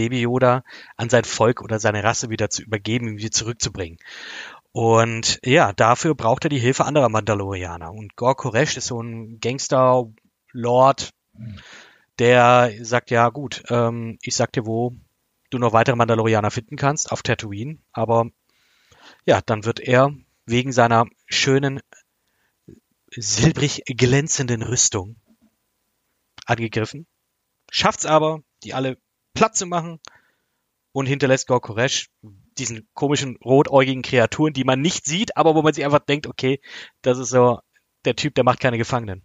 Baby 0.00 0.22
Yoda, 0.22 0.64
an 0.96 1.10
sein 1.10 1.24
Volk 1.24 1.60
oder 1.60 1.78
seine 1.78 2.02
Rasse 2.02 2.30
wieder 2.30 2.48
zu 2.48 2.62
übergeben, 2.62 3.06
ihn 3.06 3.18
wieder 3.18 3.30
zurückzubringen. 3.30 3.98
Und 4.72 5.38
ja, 5.44 5.74
dafür 5.74 6.14
braucht 6.14 6.44
er 6.44 6.48
die 6.48 6.58
Hilfe 6.58 6.86
anderer 6.86 7.10
Mandalorianer. 7.10 7.92
Und 7.92 8.16
Gor 8.16 8.34
Koresh 8.34 8.78
ist 8.78 8.86
so 8.86 8.98
ein 9.02 9.40
Gangster-Lord, 9.40 11.10
der 12.18 12.72
sagt, 12.80 13.10
ja 13.10 13.28
gut, 13.28 13.62
ähm, 13.68 14.18
ich 14.22 14.36
sag 14.36 14.52
dir, 14.52 14.64
wo 14.64 14.96
du 15.50 15.58
noch 15.58 15.74
weitere 15.74 15.96
Mandalorianer 15.96 16.50
finden 16.50 16.76
kannst, 16.76 17.12
auf 17.12 17.22
Tatooine. 17.22 17.76
Aber 17.92 18.30
ja, 19.26 19.42
dann 19.44 19.66
wird 19.66 19.80
er 19.80 20.14
wegen 20.46 20.72
seiner 20.72 21.04
schönen, 21.26 21.80
silbrig 23.10 23.82
glänzenden 23.84 24.62
Rüstung 24.62 25.16
angegriffen. 26.46 27.06
Schafft's 27.70 28.06
aber, 28.06 28.40
die 28.64 28.72
alle 28.72 28.96
platt 29.34 29.56
zu 29.56 29.66
machen 29.66 30.00
und 30.92 31.06
hinterlässt 31.06 31.46
Gor 31.46 31.60
Koresh 31.60 32.08
diesen 32.58 32.88
komischen 32.94 33.36
rotäugigen 33.36 34.02
Kreaturen, 34.02 34.52
die 34.52 34.64
man 34.64 34.80
nicht 34.80 35.06
sieht, 35.06 35.36
aber 35.36 35.54
wo 35.54 35.62
man 35.62 35.72
sich 35.72 35.84
einfach 35.84 36.00
denkt, 36.00 36.26
okay, 36.26 36.60
das 37.02 37.18
ist 37.18 37.30
so 37.30 37.60
der 38.04 38.16
Typ, 38.16 38.34
der 38.34 38.44
macht 38.44 38.60
keine 38.60 38.78
Gefangenen. 38.78 39.22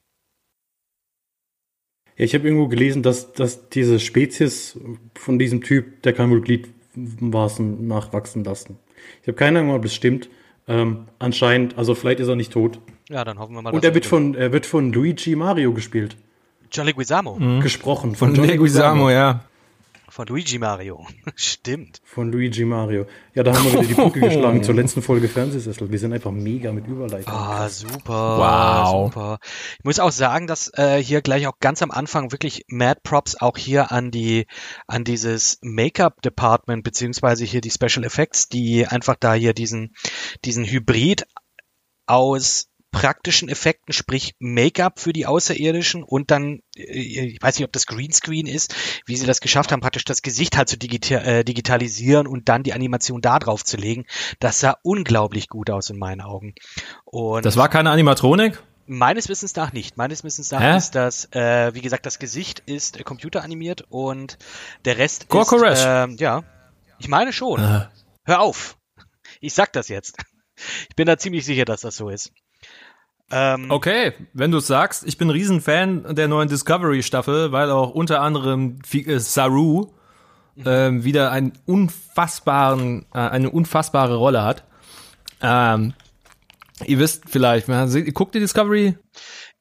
Ja, 2.18 2.24
ich 2.24 2.34
habe 2.34 2.46
irgendwo 2.46 2.68
gelesen, 2.68 3.04
dass, 3.04 3.34
dass 3.34 3.70
diese 3.70 4.00
Spezies 4.00 4.80
von 5.16 5.38
diesem 5.38 5.62
Typ, 5.62 6.02
der 6.04 6.14
kann 6.14 6.30
wohl 6.30 6.42
Gliedmaßen 6.42 7.88
nachwachsen 7.88 8.44
lassen. 8.44 8.80
Ich 9.22 9.28
habe 9.28 9.36
keine 9.36 9.60
Ahnung, 9.60 9.76
ob 9.76 9.82
das 9.82 9.94
stimmt. 9.94 10.30
Ähm, 10.68 11.08
anscheinend, 11.20 11.78
also 11.78 11.94
vielleicht 11.94 12.20
ist 12.20 12.28
er 12.28 12.36
nicht 12.36 12.54
tot. 12.54 12.80
Ja, 13.10 13.24
dann 13.24 13.38
hoffen 13.38 13.54
wir 13.54 13.62
mal. 13.62 13.74
Und 13.74 13.84
er 13.84 13.94
wird 13.94 14.06
von, 14.06 14.34
er 14.34 14.52
wird 14.52 14.66
von 14.66 14.92
Luigi 14.94 15.36
Mario 15.36 15.74
gespielt. 15.74 16.16
John 16.72 16.86
Leguizamo. 16.86 17.38
Mhm. 17.38 17.60
Gesprochen. 17.60 18.16
Von 18.16 18.34
John 18.34 18.48
Leguizamo, 18.48 19.10
ja. 19.10 19.44
Von 20.16 20.28
Luigi 20.28 20.60
Mario. 20.60 21.06
Stimmt. 21.36 22.00
Von 22.06 22.32
Luigi 22.32 22.64
Mario. 22.64 23.06
Ja, 23.34 23.44
da 23.44 23.54
haben 23.54 23.66
wir 23.66 23.74
wieder 23.74 23.84
die 23.84 23.94
Brücke 23.96 24.22
geschlagen 24.22 24.64
zur 24.64 24.74
letzten 24.74 25.02
Folge 25.02 25.28
Fernsehsessel. 25.28 25.92
Wir 25.92 26.00
sind 26.00 26.14
einfach 26.14 26.32
mega 26.32 26.72
mit 26.72 26.88
Überleitung. 26.88 27.34
Ah, 27.34 27.68
super. 27.68 28.38
Wow. 28.38 29.14
Super. 29.14 29.40
Ich 29.78 29.84
muss 29.84 30.00
auch 30.00 30.14
sagen, 30.14 30.48
dass 30.48 30.72
äh, 30.76 31.04
hier 31.04 31.22
gleich 31.22 31.48
auch 31.48 31.60
ganz 31.60 31.82
am 31.82 31.92
Anfang 31.92 32.32
wirklich 32.32 32.64
Mad 32.70 33.02
Props 33.04 33.36
auch 33.42 33.58
hier 33.58 33.92
an 33.92 34.10
die 34.10 34.48
an 34.88 35.04
dieses 35.04 35.60
Make-up 35.62 36.22
Department 36.22 36.86
beziehungsweise 36.86 37.44
hier 37.44 37.60
die 37.60 37.72
Special 37.72 38.06
Effects, 38.06 38.48
die 38.48 38.88
einfach 38.88 39.18
da 39.20 39.34
hier 39.34 39.54
diesen 39.54 39.96
diesen 40.46 40.64
Hybrid 40.64 41.26
aus 42.06 42.70
praktischen 42.96 43.50
Effekten, 43.50 43.94
sprich 43.94 44.36
Make-up 44.40 45.00
für 45.00 45.12
die 45.12 45.26
Außerirdischen 45.26 46.02
und 46.02 46.32
dann, 46.32 46.62
äh, 46.76 46.82
ich 46.82 47.42
weiß 47.42 47.60
nicht, 47.60 47.66
ob 47.66 47.74
das 47.74 47.86
Greenscreen 47.86 48.48
ist, 48.48 48.74
wie 49.06 49.18
sie 49.18 49.26
das 49.26 49.42
geschafft 49.42 49.72
haben, 49.72 49.82
praktisch 49.82 50.06
das 50.06 50.22
Gesicht 50.22 50.58
halt 50.58 50.70
zu 50.70 50.78
äh, 50.78 51.44
digitalisieren 51.44 52.26
und 52.26 52.48
dann 52.48 52.64
die 52.64 52.74
Animation 52.74 53.22
da 53.22 53.38
drauf 53.40 53.64
zu 53.66 53.76
legen. 53.76 54.06
Das 54.40 54.62
sah 54.62 54.78
unglaublich 54.82 55.50
gut 55.50 55.70
aus 55.70 55.90
in 55.90 56.00
meinen 56.00 56.22
Augen. 56.22 56.56
Und 57.04 57.46
Das 57.46 57.58
war 57.58 57.68
keine 57.70 57.92
Animatronik? 57.92 58.64
Meines 58.88 59.28
Wissens 59.30 59.56
nach 59.56 59.74
nicht. 59.74 59.98
Meines 59.98 60.24
Wissens 60.24 60.52
nach 60.52 60.62
Hä? 60.62 60.78
ist 60.78 60.92
das, 60.92 61.26
äh, 61.34 61.74
wie 61.74 61.82
gesagt, 61.82 62.06
das 62.06 62.20
Gesicht 62.20 62.62
ist 62.66 62.98
äh, 62.98 63.04
computeranimiert 63.04 63.84
und 63.90 64.38
der 64.86 64.98
Rest 64.98 65.28
Gor 65.28 65.42
ist, 65.68 65.84
äh, 65.84 66.08
ja, 66.16 66.44
ich 67.00 67.10
meine 67.10 67.34
schon. 67.34 67.62
Äh. 67.62 67.88
Hör 68.24 68.40
auf. 68.40 68.78
Ich 69.42 69.54
sag 69.54 69.74
das 69.74 69.90
jetzt. 69.90 70.18
Ich 70.90 70.96
bin 70.96 71.08
da 71.08 71.18
ziemlich 71.18 71.46
sicher, 71.46 71.66
dass 71.66 71.82
das 71.82 71.98
so 71.98 72.10
ist. 72.10 72.32
Ähm, 73.32 73.72
Okay, 73.72 74.14
wenn 74.34 74.52
du 74.52 74.60
es 74.60 74.68
sagst, 74.68 75.06
ich 75.06 75.18
bin 75.18 75.28
ein 75.28 75.32
Riesenfan 75.32 76.16
der 76.16 76.28
neuen 76.28 76.48
Discovery-Staffel, 76.48 77.52
weil 77.52 77.72
auch 77.72 77.92
unter 77.92 78.22
anderem 78.22 78.80
äh, 78.94 79.20
Saru 79.20 79.88
ähm, 80.64 81.04
wieder 81.04 81.32
einen 81.32 81.54
unfassbaren, 81.66 83.06
äh, 83.14 83.18
eine 83.20 83.50
unfassbare 83.50 84.16
Rolle 84.16 84.44
hat. 84.44 84.64
Ähm, 85.42 85.94
ihr 86.86 87.00
wisst 87.00 87.24
vielleicht, 87.30 87.68
man, 87.68 87.90
guckt 88.14 88.36
ihr 88.36 88.42
Discovery? 88.42 88.96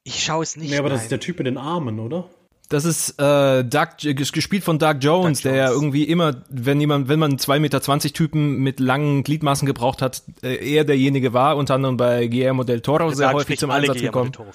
Ich 0.03 0.23
schaue 0.23 0.43
es 0.43 0.55
nicht. 0.55 0.69
Nee, 0.69 0.77
aber 0.77 0.89
das 0.89 0.99
nein. 0.99 1.05
ist 1.05 1.11
der 1.11 1.19
Typ 1.19 1.39
mit 1.39 1.47
den 1.47 1.57
Armen, 1.57 1.99
oder? 1.99 2.29
Das 2.75 2.83
ist 2.83 3.11
äh, 3.19 3.63
Doug, 3.63 3.87
ges- 4.01 4.33
gespielt 4.33 4.65
von 4.65 4.77
Doug 4.79 4.95
Jones, 4.99 5.41
Doug 5.41 5.49
der 5.49 5.55
ja 5.57 5.65
Jones. 5.67 5.75
irgendwie 5.77 6.03
immer, 6.03 6.43
wenn 6.49 6.81
jemand, 6.81 7.07
wenn 7.07 7.19
man 7.19 7.31
einen 7.31 7.39
2,20 7.39 7.59
Meter 7.59 7.81
Typen 8.13 8.57
mit 8.57 8.81
langen 8.81 9.23
Gliedmaßen 9.23 9.65
gebraucht 9.65 10.01
hat, 10.01 10.23
äh, 10.43 10.73
er 10.75 10.83
derjenige 10.83 11.31
war, 11.31 11.55
unter 11.55 11.75
anderem 11.75 11.95
bei 11.95 12.27
Guillermo 12.27 12.65
del 12.65 12.81
Toro 12.81 13.09
sehr 13.11 13.31
häufig 13.31 13.57
zum 13.59 13.71
alle 13.71 13.83
Einsatz 13.83 13.97
Guillermo 13.97 14.23
gekommen. 14.25 14.49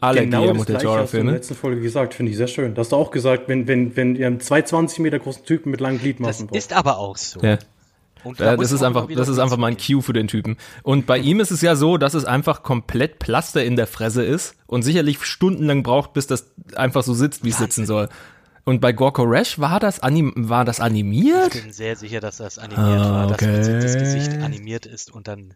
Alle 0.00 0.20
genau 0.22 0.38
Guillermo 0.38 0.58
das 0.64 0.66
del 0.66 0.76
Toro 0.78 0.96
hast 0.98 1.12
du 1.12 1.16
in 1.18 1.22
der 1.26 1.30
Filme. 1.30 1.32
letzten 1.32 1.54
Folge 1.54 1.80
gesagt, 1.80 2.14
finde 2.14 2.32
ich 2.32 2.38
sehr 2.38 2.48
schön. 2.48 2.74
Da 2.74 2.80
hast 2.80 2.90
du 2.92 2.96
auch 2.96 3.10
gesagt, 3.12 3.44
wenn, 3.46 3.68
wenn, 3.68 3.96
wenn 3.96 4.16
ihr 4.16 4.26
einen 4.26 4.38
2,20 4.40 5.00
Meter 5.02 5.18
großen 5.20 5.44
Typen 5.44 5.70
mit 5.70 5.80
langen 5.80 5.98
Das 5.98 6.02
Gliedmaßen 6.02 6.46
braucht. 6.48 6.56
ist 6.58 6.72
aber 6.72 6.98
auch 6.98 7.16
so. 7.16 7.40
Ja. 7.40 7.58
Da 8.36 8.56
das 8.56 8.72
ist 8.72 8.82
einfach, 8.82 9.06
das 9.08 9.28
ist 9.28 9.38
einfach 9.38 9.56
mein 9.56 9.76
Cue 9.76 10.02
für 10.02 10.12
den 10.12 10.28
Typen. 10.28 10.56
Und 10.82 11.06
bei 11.06 11.18
ihm 11.18 11.40
ist 11.40 11.50
es 11.50 11.60
ja 11.62 11.76
so, 11.76 11.96
dass 11.96 12.14
es 12.14 12.24
einfach 12.24 12.62
komplett 12.62 13.18
Plaster 13.18 13.64
in 13.64 13.76
der 13.76 13.86
Fresse 13.86 14.24
ist 14.24 14.56
und 14.66 14.82
sicherlich 14.82 15.24
stundenlang 15.24 15.82
braucht, 15.82 16.12
bis 16.12 16.26
das 16.26 16.52
einfach 16.74 17.02
so 17.02 17.14
sitzt, 17.14 17.44
wie 17.44 17.50
es 17.50 17.58
sitzen 17.58 17.86
soll. 17.86 18.08
Und 18.64 18.80
bei 18.80 18.92
Gorko 18.92 19.22
Rash 19.22 19.58
war 19.58 19.80
das, 19.80 20.00
anim 20.00 20.32
war 20.36 20.64
das 20.66 20.78
Ich 20.78 20.84
animiert? 20.84 21.52
bin 21.52 21.72
sehr 21.72 21.96
sicher, 21.96 22.20
dass 22.20 22.36
das 22.36 22.58
animiert 22.58 23.00
Ah, 23.00 23.12
war, 23.12 23.26
dass 23.28 23.38
das. 23.38 23.94
Gesicht 23.96 24.32
animiert 24.42 24.84
ist 24.84 25.10
und 25.10 25.26
dann 25.26 25.54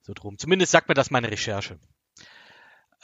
so 0.00 0.14
drum. 0.14 0.38
Zumindest 0.38 0.72
sagt 0.72 0.88
mir 0.88 0.94
das 0.94 1.10
meine 1.10 1.30
Recherche. 1.30 1.78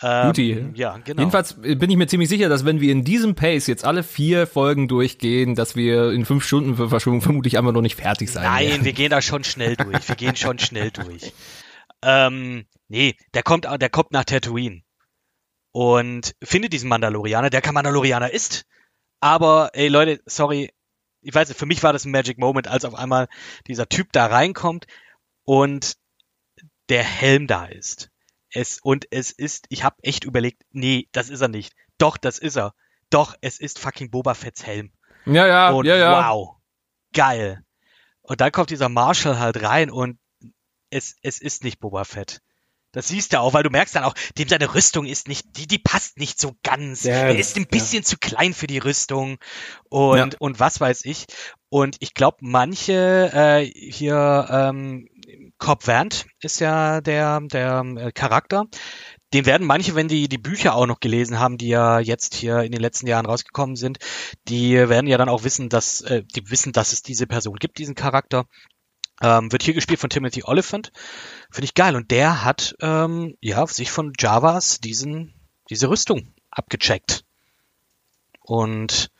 Ähm, 0.00 0.26
Guti. 0.26 0.64
Ja, 0.74 0.98
genau. 0.98 1.20
Jedenfalls 1.20 1.60
bin 1.60 1.90
ich 1.90 1.96
mir 1.96 2.06
ziemlich 2.06 2.28
sicher, 2.28 2.48
dass 2.48 2.64
wenn 2.64 2.80
wir 2.80 2.90
in 2.90 3.04
diesem 3.04 3.34
Pace 3.34 3.66
jetzt 3.66 3.84
alle 3.84 4.02
vier 4.02 4.46
Folgen 4.46 4.88
durchgehen, 4.88 5.54
dass 5.54 5.76
wir 5.76 6.12
in 6.12 6.24
fünf 6.24 6.44
Stunden 6.44 6.76
für 6.76 6.88
Verschwörung 6.88 7.20
vermutlich 7.20 7.58
einfach 7.58 7.72
noch 7.72 7.82
nicht 7.82 7.96
fertig 7.96 8.30
sein 8.30 8.44
Nein, 8.44 8.68
werden. 8.68 8.84
wir 8.84 8.92
gehen 8.92 9.10
da 9.10 9.22
schon 9.22 9.44
schnell 9.44 9.76
durch. 9.76 10.08
Wir 10.08 10.16
gehen 10.16 10.36
schon 10.36 10.58
schnell 10.58 10.90
durch. 10.92 11.32
Ähm, 12.02 12.66
nee, 12.88 13.16
der 13.34 13.42
kommt, 13.42 13.64
der 13.64 13.90
kommt 13.90 14.12
nach 14.12 14.24
Tatooine 14.24 14.82
und 15.72 16.34
findet 16.42 16.72
diesen 16.72 16.88
Mandalorianer, 16.88 17.50
der 17.50 17.60
kein 17.60 17.74
Mandalorianer 17.74 18.30
ist. 18.30 18.64
Aber, 19.20 19.70
ey 19.74 19.88
Leute, 19.88 20.20
sorry, 20.26 20.72
ich 21.22 21.34
weiß 21.34 21.48
nicht, 21.48 21.58
für 21.58 21.66
mich 21.66 21.82
war 21.82 21.92
das 21.92 22.04
ein 22.04 22.10
Magic 22.10 22.38
Moment, 22.38 22.68
als 22.68 22.84
auf 22.84 22.94
einmal 22.94 23.28
dieser 23.68 23.88
Typ 23.88 24.12
da 24.12 24.26
reinkommt 24.26 24.86
und 25.44 25.94
der 26.88 27.04
Helm 27.04 27.46
da 27.46 27.66
ist. 27.66 28.10
Es, 28.52 28.78
und 28.82 29.06
es 29.10 29.30
ist, 29.30 29.66
ich 29.70 29.84
habe 29.84 29.96
echt 30.02 30.24
überlegt, 30.24 30.62
nee, 30.70 31.08
das 31.12 31.28
ist 31.30 31.40
er 31.40 31.48
nicht. 31.48 31.72
Doch, 31.98 32.16
das 32.16 32.38
ist 32.38 32.56
er. 32.56 32.74
Doch, 33.10 33.34
es 33.40 33.58
ist 33.60 33.78
fucking 33.78 34.10
Boba 34.10 34.34
Fett's 34.34 34.64
Helm. 34.66 34.92
Ja, 35.26 35.46
ja, 35.46 35.70
Und 35.70 35.86
ja, 35.86 35.96
ja. 35.96 36.28
wow, 36.28 36.56
geil. 37.12 37.64
Und 38.22 38.40
dann 38.40 38.52
kommt 38.52 38.70
dieser 38.70 38.88
Marshall 38.88 39.38
halt 39.38 39.62
rein 39.62 39.90
und 39.90 40.18
es, 40.90 41.16
es 41.22 41.40
ist 41.40 41.64
nicht 41.64 41.80
Boba 41.80 42.04
Fett. 42.04 42.40
Das 42.94 43.08
siehst 43.08 43.32
du 43.32 43.40
auch, 43.40 43.54
weil 43.54 43.62
du 43.62 43.70
merkst 43.70 43.96
dann 43.96 44.04
auch, 44.04 44.12
dem 44.36 44.48
seine 44.48 44.74
Rüstung 44.74 45.06
ist 45.06 45.26
nicht, 45.26 45.56
die, 45.56 45.66
die 45.66 45.78
passt 45.78 46.18
nicht 46.18 46.38
so 46.38 46.54
ganz. 46.62 47.04
Ja, 47.04 47.14
er 47.14 47.38
ist 47.38 47.56
ein 47.56 47.66
bisschen 47.66 48.04
zu 48.04 48.18
klein 48.18 48.52
für 48.52 48.66
die 48.66 48.76
Rüstung 48.78 49.38
und, 49.88 50.18
Ja. 50.18 50.28
und 50.38 50.60
was 50.60 50.78
weiß 50.78 51.06
ich. 51.06 51.24
Und 51.70 51.96
ich 52.00 52.12
glaube, 52.12 52.38
manche 52.40 53.30
äh, 53.32 53.64
hier, 53.64 54.46
ähm, 54.50 55.08
Cobb 55.62 55.84
Van't 55.84 56.26
ist 56.40 56.58
ja 56.58 57.00
der, 57.00 57.40
der 57.40 57.84
äh, 57.96 58.10
Charakter. 58.10 58.64
Den 59.32 59.46
werden 59.46 59.64
manche, 59.64 59.94
wenn 59.94 60.08
die 60.08 60.28
die 60.28 60.36
Bücher 60.36 60.74
auch 60.74 60.86
noch 60.86 60.98
gelesen 60.98 61.38
haben, 61.38 61.56
die 61.56 61.68
ja 61.68 62.00
jetzt 62.00 62.34
hier 62.34 62.62
in 62.62 62.72
den 62.72 62.80
letzten 62.80 63.06
Jahren 63.06 63.26
rausgekommen 63.26 63.76
sind, 63.76 63.98
die 64.48 64.74
werden 64.74 65.06
ja 65.06 65.18
dann 65.18 65.28
auch 65.28 65.44
wissen, 65.44 65.68
dass 65.68 66.00
äh, 66.00 66.24
die 66.24 66.50
wissen, 66.50 66.72
dass 66.72 66.92
es 66.92 67.02
diese 67.02 67.28
Person 67.28 67.54
gibt, 67.60 67.78
diesen 67.78 67.94
Charakter. 67.94 68.46
Ähm, 69.20 69.52
wird 69.52 69.62
hier 69.62 69.72
gespielt 69.72 70.00
von 70.00 70.10
Timothy 70.10 70.42
Oliphant. 70.42 70.90
Finde 71.52 71.66
ich 71.66 71.74
geil. 71.74 71.94
Und 71.94 72.10
der 72.10 72.42
hat 72.44 72.74
ähm, 72.80 73.36
ja 73.40 73.64
sich 73.68 73.92
von 73.92 74.12
Javas 74.18 74.80
diesen 74.80 75.32
diese 75.70 75.88
Rüstung 75.88 76.34
abgecheckt. 76.50 77.24
Und 78.40 79.12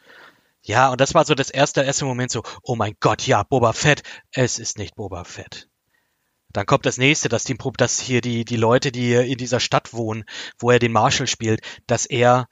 ja, 0.61 0.90
und 0.90 1.00
das 1.00 1.14
war 1.14 1.25
so 1.25 1.37
das 1.37 1.50
erste 1.50 1.82
erste 1.82 2.04
Moment 2.04 2.32
so, 2.32 2.42
oh 2.64 2.75
mein 2.75 2.96
Gott, 2.99 3.28
ja, 3.28 3.44
Boba 3.44 3.72
Fett, 3.72 4.02
es 4.32 4.58
ist 4.58 4.76
nicht 4.76 4.96
Boba 4.96 5.22
Fett. 5.22 5.68
Dann 6.52 6.66
kommt 6.66 6.87
das 6.87 6.99
nächste, 6.99 7.28
dass 7.28 7.44
die, 7.44 7.56
dass 7.76 8.00
hier 8.00 8.21
die, 8.21 8.44
die 8.44 8.56
Leute, 8.56 8.92
die 8.92 9.12
in 9.12 9.38
dieser 9.38 9.61
Stadt 9.61 9.92
wohnen, 9.92 10.25
wo 10.59 10.71
er 10.71 10.78
den 10.78 10.92
Marshall 10.92 11.26
spielt, 11.26 11.61
dass 11.87 12.06
er, 12.06 12.49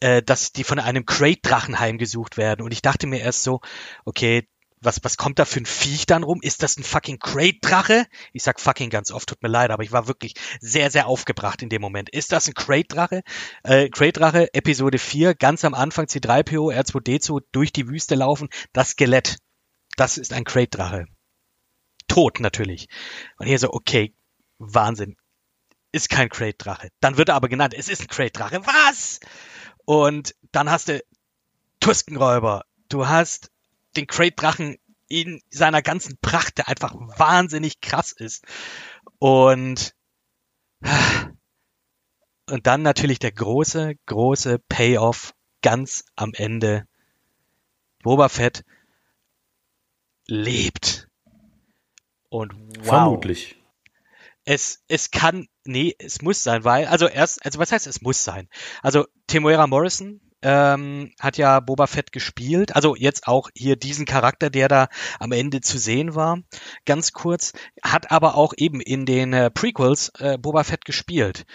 äh, 0.00 0.22
dass 0.22 0.52
die 0.52 0.64
von 0.64 0.78
einem 0.78 1.06
Crate-Drachen 1.06 1.78
heimgesucht 1.78 2.36
werden. 2.36 2.62
Und 2.62 2.72
ich 2.72 2.82
dachte 2.82 3.06
mir 3.06 3.20
erst 3.20 3.42
so, 3.42 3.60
okay, 4.04 4.48
was, 4.84 5.02
was 5.02 5.16
kommt 5.16 5.38
da 5.38 5.44
für 5.44 5.60
ein 5.60 5.66
Viech 5.66 6.06
dann 6.06 6.22
rum? 6.22 6.40
Ist 6.42 6.62
das 6.62 6.76
ein 6.76 6.84
fucking 6.84 7.18
Crate-Drache? 7.18 8.06
Ich 8.32 8.42
sag 8.42 8.60
fucking 8.60 8.90
ganz 8.90 9.10
oft, 9.10 9.28
tut 9.28 9.42
mir 9.42 9.48
leid, 9.48 9.70
aber 9.70 9.82
ich 9.82 9.92
war 9.92 10.06
wirklich 10.06 10.34
sehr, 10.60 10.90
sehr 10.90 11.06
aufgebracht 11.06 11.62
in 11.62 11.68
dem 11.68 11.80
Moment. 11.80 12.10
Ist 12.10 12.32
das 12.32 12.46
ein 12.48 12.54
Crate-Drache? 12.54 13.22
Äh, 13.62 13.88
Crate-Drache, 13.88 14.52
Episode 14.52 14.98
4, 14.98 15.34
ganz 15.34 15.64
am 15.64 15.74
Anfang 15.74 16.06
C3PO, 16.06 16.74
R2D2 16.74 17.40
durch 17.52 17.72
die 17.72 17.88
Wüste 17.88 18.14
laufen, 18.14 18.48
das 18.72 18.90
Skelett. 18.90 19.38
Das 19.96 20.18
ist 20.18 20.32
ein 20.32 20.44
Crate-Drache. 20.44 21.06
Tot 22.08 22.40
natürlich. 22.40 22.88
Und 23.38 23.46
hier 23.46 23.58
so, 23.58 23.72
okay, 23.72 24.14
Wahnsinn. 24.58 25.16
Ist 25.92 26.08
kein 26.08 26.28
Crate-Drache. 26.28 26.88
Dann 27.00 27.16
wird 27.16 27.28
er 27.28 27.36
aber 27.36 27.48
genannt, 27.48 27.74
es 27.76 27.88
ist 27.88 28.02
ein 28.02 28.08
Crate-Drache. 28.08 28.66
Was? 28.66 29.20
Und 29.84 30.34
dann 30.50 30.70
hast 30.70 30.88
du 30.88 31.02
Tuskenräuber. 31.80 32.64
Du 32.88 33.06
hast 33.06 33.50
den 33.96 34.06
Crate-Drachen 34.06 34.76
in 35.08 35.40
seiner 35.50 35.82
ganzen 35.82 36.18
Pracht, 36.20 36.58
der 36.58 36.68
einfach 36.68 36.94
wahnsinnig 36.94 37.80
krass 37.80 38.12
ist. 38.12 38.44
Und, 39.18 39.94
und 42.50 42.66
dann 42.66 42.82
natürlich 42.82 43.18
der 43.18 43.32
große, 43.32 43.94
große 44.06 44.58
Payoff 44.58 45.34
ganz 45.62 46.04
am 46.16 46.32
Ende. 46.34 46.86
Boba 48.02 48.28
Fett 48.28 48.64
lebt. 50.26 51.08
Und 52.34 52.52
wow. 52.80 52.86
Vermutlich. 52.86 53.56
Es, 54.44 54.82
es 54.88 55.12
kann, 55.12 55.46
nee, 55.64 55.94
es 56.00 56.20
muss 56.20 56.42
sein, 56.42 56.64
weil, 56.64 56.86
also 56.86 57.06
erst, 57.06 57.44
also 57.46 57.60
was 57.60 57.70
heißt 57.70 57.86
es 57.86 58.02
muss 58.02 58.24
sein? 58.24 58.48
Also 58.82 59.06
Temuera 59.28 59.68
Morrison, 59.68 60.20
ähm, 60.42 61.12
hat 61.20 61.38
ja 61.38 61.60
Boba 61.60 61.86
Fett 61.86 62.10
gespielt. 62.10 62.74
Also 62.74 62.96
jetzt 62.96 63.28
auch 63.28 63.50
hier 63.54 63.76
diesen 63.76 64.04
Charakter, 64.04 64.50
der 64.50 64.66
da 64.66 64.88
am 65.20 65.30
Ende 65.30 65.60
zu 65.60 65.78
sehen 65.78 66.16
war, 66.16 66.40
ganz 66.86 67.12
kurz, 67.12 67.52
hat 67.84 68.10
aber 68.10 68.34
auch 68.34 68.52
eben 68.56 68.80
in 68.80 69.06
den 69.06 69.32
äh, 69.32 69.50
Prequels 69.52 70.10
äh, 70.18 70.36
Boba 70.36 70.64
Fett 70.64 70.84
gespielt. 70.84 71.46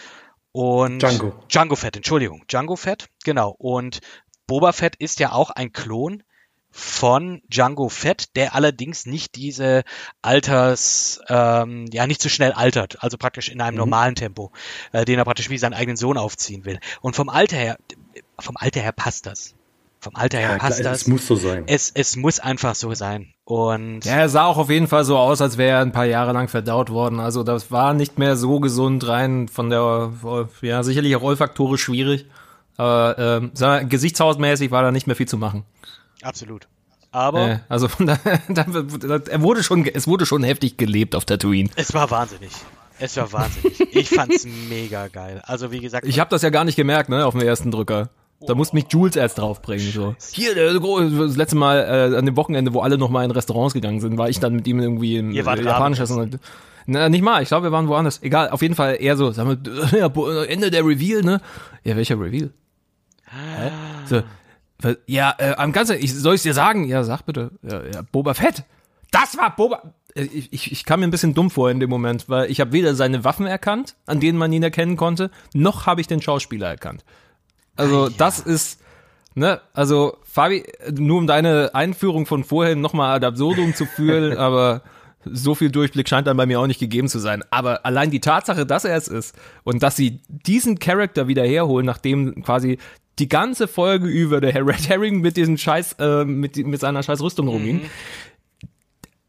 Und 0.54 1.00
Django. 1.00 1.44
Django 1.50 1.76
Fett, 1.76 1.98
Entschuldigung. 1.98 2.46
Django 2.48 2.78
Fett, 2.78 3.10
genau. 3.26 3.50
Und 3.50 4.00
Boba 4.48 4.72
Fett 4.72 4.96
ist 4.96 5.20
ja 5.20 5.34
auch 5.34 5.50
ein 5.50 5.74
Klon 5.74 6.24
von 6.72 7.42
Django 7.50 7.90
Fett, 7.90 8.36
der 8.36 8.56
allerdings 8.56 9.06
nicht 9.06 9.36
diese 9.36 9.84
Alters, 10.22 11.20
ähm, 11.28 11.86
ja, 11.92 12.06
nicht 12.08 12.22
so 12.22 12.30
schnell 12.30 12.52
altert, 12.52 12.98
also 13.04 13.18
praktisch 13.18 13.50
in 13.50 13.62
einem 13.62 13.74
Mhm. 13.76 13.80
normalen 13.80 14.16
Tempo, 14.16 14.52
äh, 14.92 15.06
den 15.06 15.18
er 15.18 15.26
praktisch 15.26 15.50
wie 15.50 15.58
seinen 15.58 15.74
eigenen 15.74 15.98
Sohn 15.98 16.18
aufziehen 16.18 16.66
will. 16.66 16.80
Und 17.02 17.16
vom 17.16 17.30
Alter 17.30 17.58
her, 17.58 17.78
vom 18.40 18.56
Alter 18.58 18.82
her 18.82 18.92
passt 18.92 19.26
das. 19.26 19.56
Vom 20.02 20.16
Alter 20.16 20.38
her 20.38 20.52
Ja, 20.52 20.58
klar, 20.60 20.70
passt 20.70 20.86
das. 20.86 21.02
es 21.02 21.08
muss 21.08 21.28
so 21.28 21.36
sein. 21.36 21.64
es, 21.68 21.92
es 21.94 22.16
muss 22.16 22.40
einfach 22.40 22.74
so 22.76 22.94
sein. 22.94 23.34
Und 23.44 24.06
Ja, 24.06 24.14
er 24.14 24.30
sah 24.30 24.46
auch 24.46 24.58
auf 24.58 24.70
jeden 24.70 24.88
Fall 24.88 25.04
so 25.04 25.18
aus, 25.18 25.42
als 25.42 25.58
wäre 25.58 25.72
er 25.78 25.82
ein 25.82 25.92
paar 25.92 26.06
Jahre 26.06 26.32
lang 26.32 26.48
verdaut 26.48 26.90
worden. 26.90 27.20
Also 27.20 27.44
das 27.44 27.70
war 27.72 27.94
nicht 27.94 28.18
mehr 28.18 28.38
so 28.38 28.60
gesund 28.62 29.06
rein 29.08 29.50
von 29.50 29.70
der, 29.70 30.14
ja, 30.62 30.84
sicherlich 30.84 31.16
auch 31.18 31.22
olfaktorisch 31.24 31.84
schwierig. 31.84 32.28
Aber 32.78 33.42
mal, 33.60 33.86
gesichtshausmäßig 33.88 34.72
war 34.72 34.84
da 34.84 34.92
nicht 34.94 35.06
mehr 35.08 35.18
viel 35.18 35.28
zu 35.28 35.38
machen. 35.38 35.66
Absolut. 36.22 36.68
Aber 37.12 37.50
Äh, 37.50 37.60
also 37.70 37.88
von 37.88 38.06
daher, 38.06 38.40
da, 38.50 38.64
da, 38.64 39.20
er 39.30 39.42
wurde 39.42 39.64
schon, 39.64 39.86
es 39.86 40.08
wurde 40.08 40.26
schon 40.26 40.44
heftig 40.44 40.78
gelebt 40.78 41.16
auf 41.16 41.26
Tatooine. 41.26 41.70
es 41.76 41.94
war 41.94 42.10
wahnsinnig. 42.12 42.52
Es 43.00 43.16
war 43.18 43.32
wahnsinnig. 43.32 43.96
Ich 43.96 44.10
fand's 44.10 44.46
mega 44.70 45.08
geil. 45.08 45.42
Also 45.46 45.72
wie 45.72 45.80
gesagt, 45.80 46.06
Ich 46.06 46.20
habe 46.20 46.30
das 46.30 46.42
ja 46.42 46.50
gar 46.50 46.66
nicht 46.66 46.76
gemerkt, 46.76 47.10
ne, 47.10 47.26
auf 47.26 47.34
dem 47.34 47.42
ersten 47.42 47.72
Drücker. 47.72 48.10
Da 48.46 48.56
musste 48.56 48.76
mich 48.78 48.86
Jules 48.90 49.18
erst 49.18 49.38
draufbringen. 49.38 49.92
So. 49.92 50.16
Hier, 50.32 50.56
das 50.56 51.36
letzte 51.36 51.58
Mal 51.58 52.12
äh, 52.14 52.18
an 52.18 52.26
dem 52.26 52.38
Wochenende, 52.38 52.74
wo 52.74 52.80
alle 52.80 52.98
noch 52.98 53.10
mal 53.10 53.26
in 53.26 53.32
Restaurants 53.32 53.74
gegangen 53.74 54.00
sind, 54.00 54.18
war 54.18 54.30
ich 54.30 54.40
dann 54.40 54.56
mit 54.56 54.66
ihm 54.66 54.80
irgendwie 54.80 55.18
im 55.18 55.32
äh, 55.32 55.36
Japanisch 55.36 56.00
essen. 56.00 56.40
Na, 56.86 57.10
nicht 57.10 57.22
mal, 57.22 57.44
ich 57.44 57.50
glaube, 57.50 57.68
wir 57.68 57.72
waren 57.74 57.90
woanders. 57.90 58.24
Egal, 58.24 58.50
auf 58.50 58.62
jeden 58.62 58.76
Fall 58.76 58.96
eher 59.00 59.18
so, 59.18 59.32
sagen 59.32 59.60
wir, 59.62 60.46
Ende 60.50 60.72
der 60.72 60.86
Reveal, 60.86 61.22
ne? 61.22 61.42
Ja, 61.84 61.98
welcher 61.98 62.18
Reveal? 62.18 62.52
Hä? 63.26 63.72
So, 64.06 64.22
ja, 65.08 65.36
äh, 65.38 65.56
am 65.58 65.72
ganzen, 65.72 65.98
ich 66.00 66.14
soll 66.14 66.36
ich 66.36 66.42
dir 66.42 66.54
sagen? 66.54 66.86
Ja, 66.86 67.04
sag 67.04 67.24
bitte. 67.26 67.52
Ja, 67.64 67.82
ja, 67.84 68.02
Boba 68.12 68.34
Fett. 68.34 68.64
Das 69.12 69.38
war 69.38 69.56
Boba. 69.56 69.94
Äh, 70.16 70.24
Ich, 70.24 70.54
ich, 70.54 70.72
ich 70.72 70.86
kam 70.86 71.02
mir 71.02 71.08
ein 71.08 71.12
bisschen 71.12 71.34
dumm 71.34 71.50
vor 71.52 71.70
in 71.70 71.80
dem 71.80 71.90
Moment, 71.90 72.30
weil 72.30 72.50
ich 72.50 72.62
habe 72.62 72.72
weder 72.72 72.96
seine 72.96 73.24
Waffen 73.24 73.46
erkannt, 73.46 73.96
an 74.06 74.20
denen 74.20 74.38
man 74.38 74.54
ihn 74.54 74.63
erkennen 74.63 74.96
konnte, 74.98 75.32
noch 75.54 75.86
habe 75.86 76.02
ich 76.02 76.08
den 76.08 76.22
Schauspieler 76.22 76.68
erkannt. 76.68 77.04
Also 77.76 78.06
Ah, 78.06 78.08
ja. 78.10 78.13
das 78.18 78.39
ist, 78.39 78.82
ne, 79.36 79.62
also 79.74 80.18
Fabi, 80.24 80.63
nur 80.94 81.18
um 81.18 81.28
deine 81.28 81.72
Einführung 81.74 82.26
von 82.26 82.44
vorhin 82.44 82.82
nochmal 82.82 83.15
ad 83.15 83.26
absurdum 83.26 83.74
zu 83.76 83.86
führen, 83.86 84.38
aber 84.38 84.82
so 85.26 85.54
viel 85.56 85.70
Durchblick 85.70 86.08
scheint 86.08 86.28
dann 86.28 86.38
bei 86.38 86.46
mir 86.46 86.60
auch 86.62 86.68
nicht 86.68 86.80
gegeben 86.80 87.10
zu 87.10 87.20
sein. 87.20 87.44
Aber 87.52 87.86
allein 87.86 88.10
die 88.12 88.22
Tatsache, 88.22 88.65
dass 88.65 88.86
er 88.86 88.96
es 88.96 89.10
ist 89.10 89.36
und 89.65 89.84
dass 89.84 89.98
sie 89.98 90.22
diesen 90.30 90.80
Charakter 90.80 91.28
wieder 91.28 91.44
herholen, 91.46 91.86
nachdem 91.86 92.42
quasi 92.44 92.78
die 93.19 93.29
ganze 93.29 93.67
Folge 93.67 94.08
über 94.08 94.41
der 94.41 94.65
Red 94.65 94.89
Herring 94.89 95.21
mit 95.21 95.38
diesem 95.38 95.58
Scheiß, 95.58 95.93
äh, 95.99 96.25
mit, 96.25 96.58
mit 96.58 96.79
seiner 96.79 97.03
scheiß 97.03 97.21
Rüstung 97.21 97.47
rumging, 97.47 97.82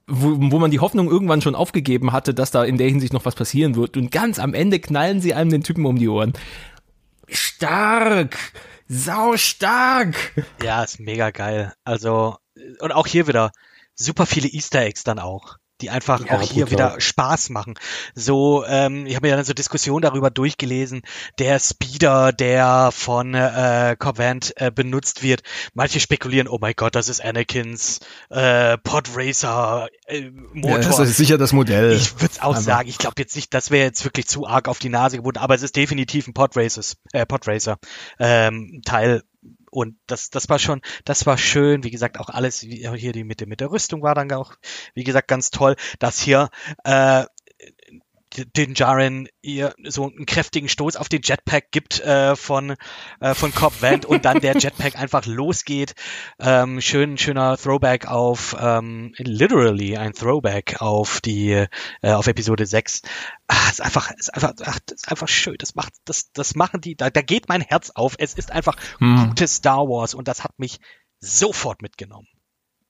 wo, 0.07 0.37
wo 0.39 0.59
man 0.59 0.71
die 0.71 0.81
Hoffnung 0.81 1.11
irgendwann 1.11 1.43
schon 1.43 1.55
aufgegeben 1.55 2.13
hatte, 2.13 2.35
dass 2.35 2.51
da 2.51 2.65
in 2.65 2.79
der 2.79 2.89
Hinsicht 2.89 3.13
noch 3.13 3.25
was 3.25 3.35
passieren 3.35 3.77
wird. 3.77 3.97
Und 3.97 4.11
ganz 4.11 4.39
am 4.39 4.55
Ende 4.55 4.81
knallen 4.81 5.21
sie 5.21 5.35
einem 5.35 5.51
den 5.51 5.63
Typen 5.63 5.87
um 5.87 5.99
die 5.99 6.09
Ohren. 6.09 6.33
Stark! 7.29 8.37
Sau 8.89 9.37
stark! 9.37 10.17
Ja, 10.63 10.83
ist 10.83 10.99
mega 10.99 11.31
geil. 11.31 11.73
Also, 11.85 12.37
und 12.81 12.93
auch 12.93 13.07
hier 13.07 13.29
wieder 13.29 13.53
super 13.95 14.27
viele 14.27 14.49
Easter 14.49 14.81
Eggs 14.81 15.05
dann 15.05 15.19
auch, 15.19 15.57
die 15.81 15.91
einfach 15.91 16.25
Ja, 16.27 16.39
auch 16.39 16.43
hier 16.43 16.67
brutal. 16.67 16.91
wieder 16.93 17.01
Spaß 17.01 17.51
machen. 17.51 17.75
So, 18.15 18.65
ähm, 18.67 19.07
ich 19.07 19.17
habe 19.17 19.27
mir 19.29 19.37
dann 19.37 19.45
so 19.45 19.53
Diskussionen 19.53 20.03
darüber 20.03 20.31
durchgelesen, 20.31 21.03
der 21.39 21.59
Speeder, 21.59 22.33
der 22.33 22.91
von 22.93 23.35
äh, 23.35 23.97
Corvant 23.99 24.53
äh, 24.57 24.71
benutzt 24.71 25.23
wird. 25.23 25.43
Manche 25.75 26.01
spekulieren, 26.01 26.49
oh 26.49 26.59
mein 26.61 26.75
Gott, 26.77 26.95
das 26.95 27.09
ist 27.09 27.25
Anakins 27.25 28.01
äh, 28.29 28.77
Podracer 28.79 29.89
äh, 30.07 30.31
Motor. 30.53 31.07
sicher 31.07 31.39
das 31.39 31.53
Modell. 31.53 31.93
Ich 31.93 32.15
würde 32.21 32.33
es 32.33 32.41
auch 32.41 32.53
Aber- 32.55 32.61
sagen. 32.61 32.89
Ich 32.89 32.99
glaube 32.99 33.15
jetzt 33.19 33.37
nicht, 33.37 33.53
das 33.55 33.71
wäre 33.71 33.85
jetzt 33.87 34.05
wirklich 34.05 34.27
zu 34.29 34.47
arg 34.47 34.69
auf 34.69 34.79
die 34.79 34.89
Nase 34.89 35.17
gebunden, 35.17 35.39
aber 35.39 35.55
es 35.55 35.63
ist 35.63 35.77
definitiv 35.77 36.27
ein 36.27 36.35
Podraces, 36.35 36.97
äh, 37.13 37.27
Podracer 37.27 37.79
ähm, 38.19 38.83
Teil. 38.85 39.23
Und 39.71 39.97
das, 40.07 40.31
das 40.31 40.49
war 40.49 40.59
schon, 40.59 40.81
das 41.05 41.27
war 41.27 41.39
schön. 41.39 41.85
Wie 41.85 41.91
gesagt, 41.91 42.19
auch 42.19 42.29
alles 42.29 42.61
hier 42.61 43.13
die 43.13 43.25
mit, 43.25 43.47
mit 43.47 43.61
der 43.61 43.71
Rüstung 43.71 44.03
war 44.03 44.15
dann 44.15 44.31
auch, 44.33 44.55
wie 44.95 45.05
gesagt, 45.05 45.29
ganz 45.29 45.51
toll, 45.51 45.77
dass 45.99 46.21
hier 46.21 46.51
äh, 46.85 47.25
den 48.57 48.75
Jaren 48.75 49.29
ihr 49.43 49.75
so 49.87 50.05
einen 50.05 50.27
kräftigen 50.27 50.69
Stoß 50.69 50.97
auf 50.97 51.09
den 51.09 51.21
Jetpack 51.23 51.71
gibt 51.71 52.01
äh, 52.01 52.37
von 52.37 52.77
äh, 53.21 53.35
von 53.35 53.53
Cobb 53.55 53.83
Vant 53.83 54.07
und 54.07 54.25
dann 54.25 54.41
der 54.41 54.57
Jetpack 54.59 54.97
einfach 54.97 55.27
losgeht. 55.27 55.95
Ähm, 56.39 56.81
schön 56.81 57.19
schöner 57.19 57.57
Throwback 57.57 58.07
auf 58.07 58.57
ähm, 58.61 59.13
literally 59.19 59.97
ein 59.97 60.13
Throwback 60.13 60.81
auf 60.81 61.21
die 61.21 61.67
äh, 62.03 62.13
auf 62.13 62.27
Episode 62.27 62.67
6. 62.67 63.03
Ah, 63.49 63.71
ist 63.71 63.83
einfach 63.83 64.11
ist 64.13 64.33
einfach 64.33 64.55
ach, 64.65 64.79
das 64.87 64.97
ist 65.03 65.09
einfach 65.09 65.29
schön. 65.29 65.57
Das 65.59 65.75
macht 65.75 65.93
das 66.05 66.33
das 66.33 66.55
machen 66.55 66.81
die 66.81 66.97
da, 66.97 67.11
da 67.11 67.23
geht 67.23 67.49
mein 67.49 67.61
Herz 67.61 67.91
auf. 67.95 68.15
Es 68.19 68.35
ist 68.35 68.53
einfach 68.53 68.77
Hm. 68.99 69.29
gutes 69.29 69.57
Star 69.57 69.89
Wars 69.89 70.15
und 70.15 70.29
das 70.29 70.45
hat 70.45 70.59
mich 70.59 70.79
sofort 71.21 71.83
mitgenommen. 71.83 72.29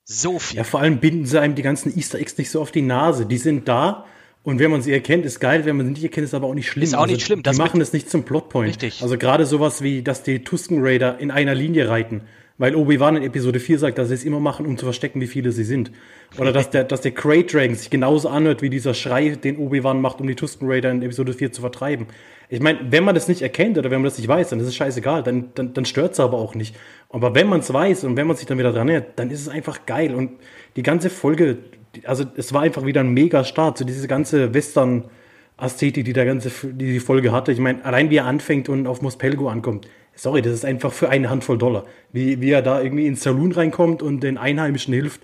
So 0.04 0.38
viel. 0.38 0.58
Ja, 0.58 0.64
vor 0.64 0.80
allem 0.80 0.98
binden 0.98 1.26
sie 1.26 1.40
einem 1.40 1.54
die 1.54 1.62
ganzen 1.62 1.96
Easter 1.96 2.18
Eggs 2.18 2.36
nicht 2.36 2.50
so 2.50 2.60
auf 2.60 2.72
die 2.72 2.82
Nase. 2.82 3.26
Die 3.26 3.38
sind 3.38 3.68
da 3.68 4.06
und 4.42 4.58
wenn 4.58 4.70
man 4.70 4.80
sie 4.80 4.92
erkennt, 4.92 5.26
ist 5.26 5.38
geil. 5.38 5.66
Wenn 5.66 5.76
man 5.76 5.86
sie 5.86 5.92
nicht 5.92 6.02
erkennt, 6.02 6.24
ist 6.24 6.34
aber 6.34 6.46
auch 6.46 6.54
nicht 6.54 6.68
schlimm. 6.68 6.84
Ist 6.84 6.94
auch 6.94 7.06
nicht 7.06 7.22
schlimm. 7.22 7.42
Das 7.42 7.56
die 7.56 7.62
machen 7.62 7.80
es 7.80 7.92
nicht 7.92 8.08
zum 8.08 8.24
Plotpoint. 8.24 8.70
Richtig. 8.70 9.02
Also 9.02 9.18
gerade 9.18 9.44
sowas 9.44 9.82
wie, 9.82 10.02
dass 10.02 10.22
die 10.22 10.42
Tusken 10.44 10.78
Raider 10.80 11.18
in 11.18 11.30
einer 11.30 11.54
Linie 11.54 11.88
reiten. 11.88 12.22
Weil 12.56 12.74
Obi-Wan 12.74 13.16
in 13.16 13.22
Episode 13.22 13.58
4 13.58 13.78
sagt, 13.78 13.96
dass 13.96 14.08
sie 14.08 14.14
es 14.14 14.24
immer 14.24 14.38
machen, 14.38 14.66
um 14.66 14.76
zu 14.76 14.84
verstecken, 14.84 15.20
wie 15.22 15.26
viele 15.26 15.50
sie 15.50 15.64
sind. 15.64 15.90
Oder 16.38 16.52
dass 16.52 16.68
der, 16.68 16.84
dass 16.84 17.00
der 17.00 17.12
Crate 17.12 17.44
Dragon 17.44 17.74
sich 17.74 17.88
genauso 17.88 18.28
anhört 18.28 18.60
wie 18.60 18.68
dieser 18.68 18.92
Schrei, 18.92 19.30
den 19.30 19.56
Obi-Wan 19.56 20.00
macht, 20.00 20.20
um 20.20 20.26
die 20.26 20.34
Tusken 20.34 20.68
Raider 20.70 20.90
in 20.90 21.00
Episode 21.02 21.32
4 21.32 21.52
zu 21.52 21.62
vertreiben. 21.62 22.06
Ich 22.50 22.60
meine, 22.60 22.80
wenn 22.90 23.04
man 23.04 23.14
das 23.14 23.28
nicht 23.28 23.40
erkennt 23.40 23.78
oder 23.78 23.90
wenn 23.90 24.00
man 24.00 24.10
das 24.10 24.18
nicht 24.18 24.28
weiß, 24.28 24.50
dann 24.50 24.60
ist 24.60 24.66
es 24.66 24.74
scheißegal, 24.74 25.22
dann, 25.22 25.50
dann, 25.54 25.72
dann 25.72 25.84
stört 25.86 26.12
es 26.12 26.20
aber 26.20 26.36
auch 26.36 26.54
nicht. 26.54 26.76
Aber 27.08 27.34
wenn 27.34 27.46
man 27.46 27.60
es 27.60 27.72
weiß 27.72 28.04
und 28.04 28.16
wenn 28.16 28.26
man 28.26 28.36
sich 28.36 28.44
dann 28.44 28.58
wieder 28.58 28.72
dran 28.72 28.88
erinnert, 28.88 29.18
dann 29.18 29.30
ist 29.30 29.40
es 29.40 29.48
einfach 29.48 29.86
geil. 29.86 30.14
Und 30.14 30.32
die 30.76 30.82
ganze 30.82 31.08
Folge, 31.08 31.58
also 32.04 32.24
es 32.36 32.52
war 32.52 32.62
einfach 32.62 32.84
wieder 32.84 33.00
ein 33.00 33.10
mega 33.10 33.44
Start, 33.44 33.78
so 33.78 33.84
diese 33.84 34.08
ganze 34.08 34.54
Western-Ästhetik, 34.54 36.04
die 36.04 36.12
der 36.12 36.26
ganze, 36.26 36.50
die 36.62 36.92
die 36.92 37.00
Folge 37.00 37.32
hatte. 37.32 37.52
Ich 37.52 37.58
meine, 37.58 37.84
allein 37.84 38.10
wie 38.10 38.16
er 38.16 38.26
anfängt 38.26 38.68
und 38.68 38.86
auf 38.86 39.02
Mospelgo 39.02 39.48
ankommt, 39.48 39.88
sorry, 40.14 40.42
das 40.42 40.52
ist 40.52 40.64
einfach 40.64 40.92
für 40.92 41.08
eine 41.08 41.30
Handvoll 41.30 41.58
Dollar. 41.58 41.84
Wie, 42.12 42.40
wie 42.40 42.50
er 42.50 42.62
da 42.62 42.80
irgendwie 42.80 43.06
ins 43.06 43.22
Saloon 43.22 43.52
reinkommt 43.52 44.02
und 44.02 44.22
den 44.22 44.38
Einheimischen 44.38 44.94
hilft 44.94 45.22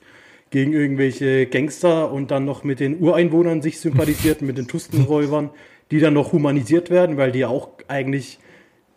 gegen 0.51 0.73
irgendwelche 0.73 1.47
Gangster 1.47 2.13
und 2.13 2.31
dann 2.31 2.45
noch 2.45 2.65
mit 2.65 2.81
den 2.81 3.01
Ureinwohnern 3.01 3.63
sich 3.63 3.81
sympathisiert, 3.81 4.43
mit 4.43 4.59
den 4.59 4.69
Tuskenräubern, 4.69 5.51
die 5.91 6.01
dann 6.01 6.15
noch 6.15 6.33
humanisiert 6.33 6.91
werden, 6.91 7.17
weil 7.17 7.33
die 7.33 7.41
ja 7.41 7.49
auch 7.49 7.71
eigentlich, 7.89 8.39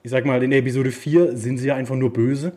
ich 0.04 0.12
sag 0.12 0.26
mal, 0.26 0.42
in 0.44 0.52
Episode 0.52 0.92
4 0.92 1.36
sind 1.36 1.58
sie 1.58 1.68
ja 1.68 1.76
einfach 1.76 1.96
nur 1.96 2.14
böse. 2.14 2.54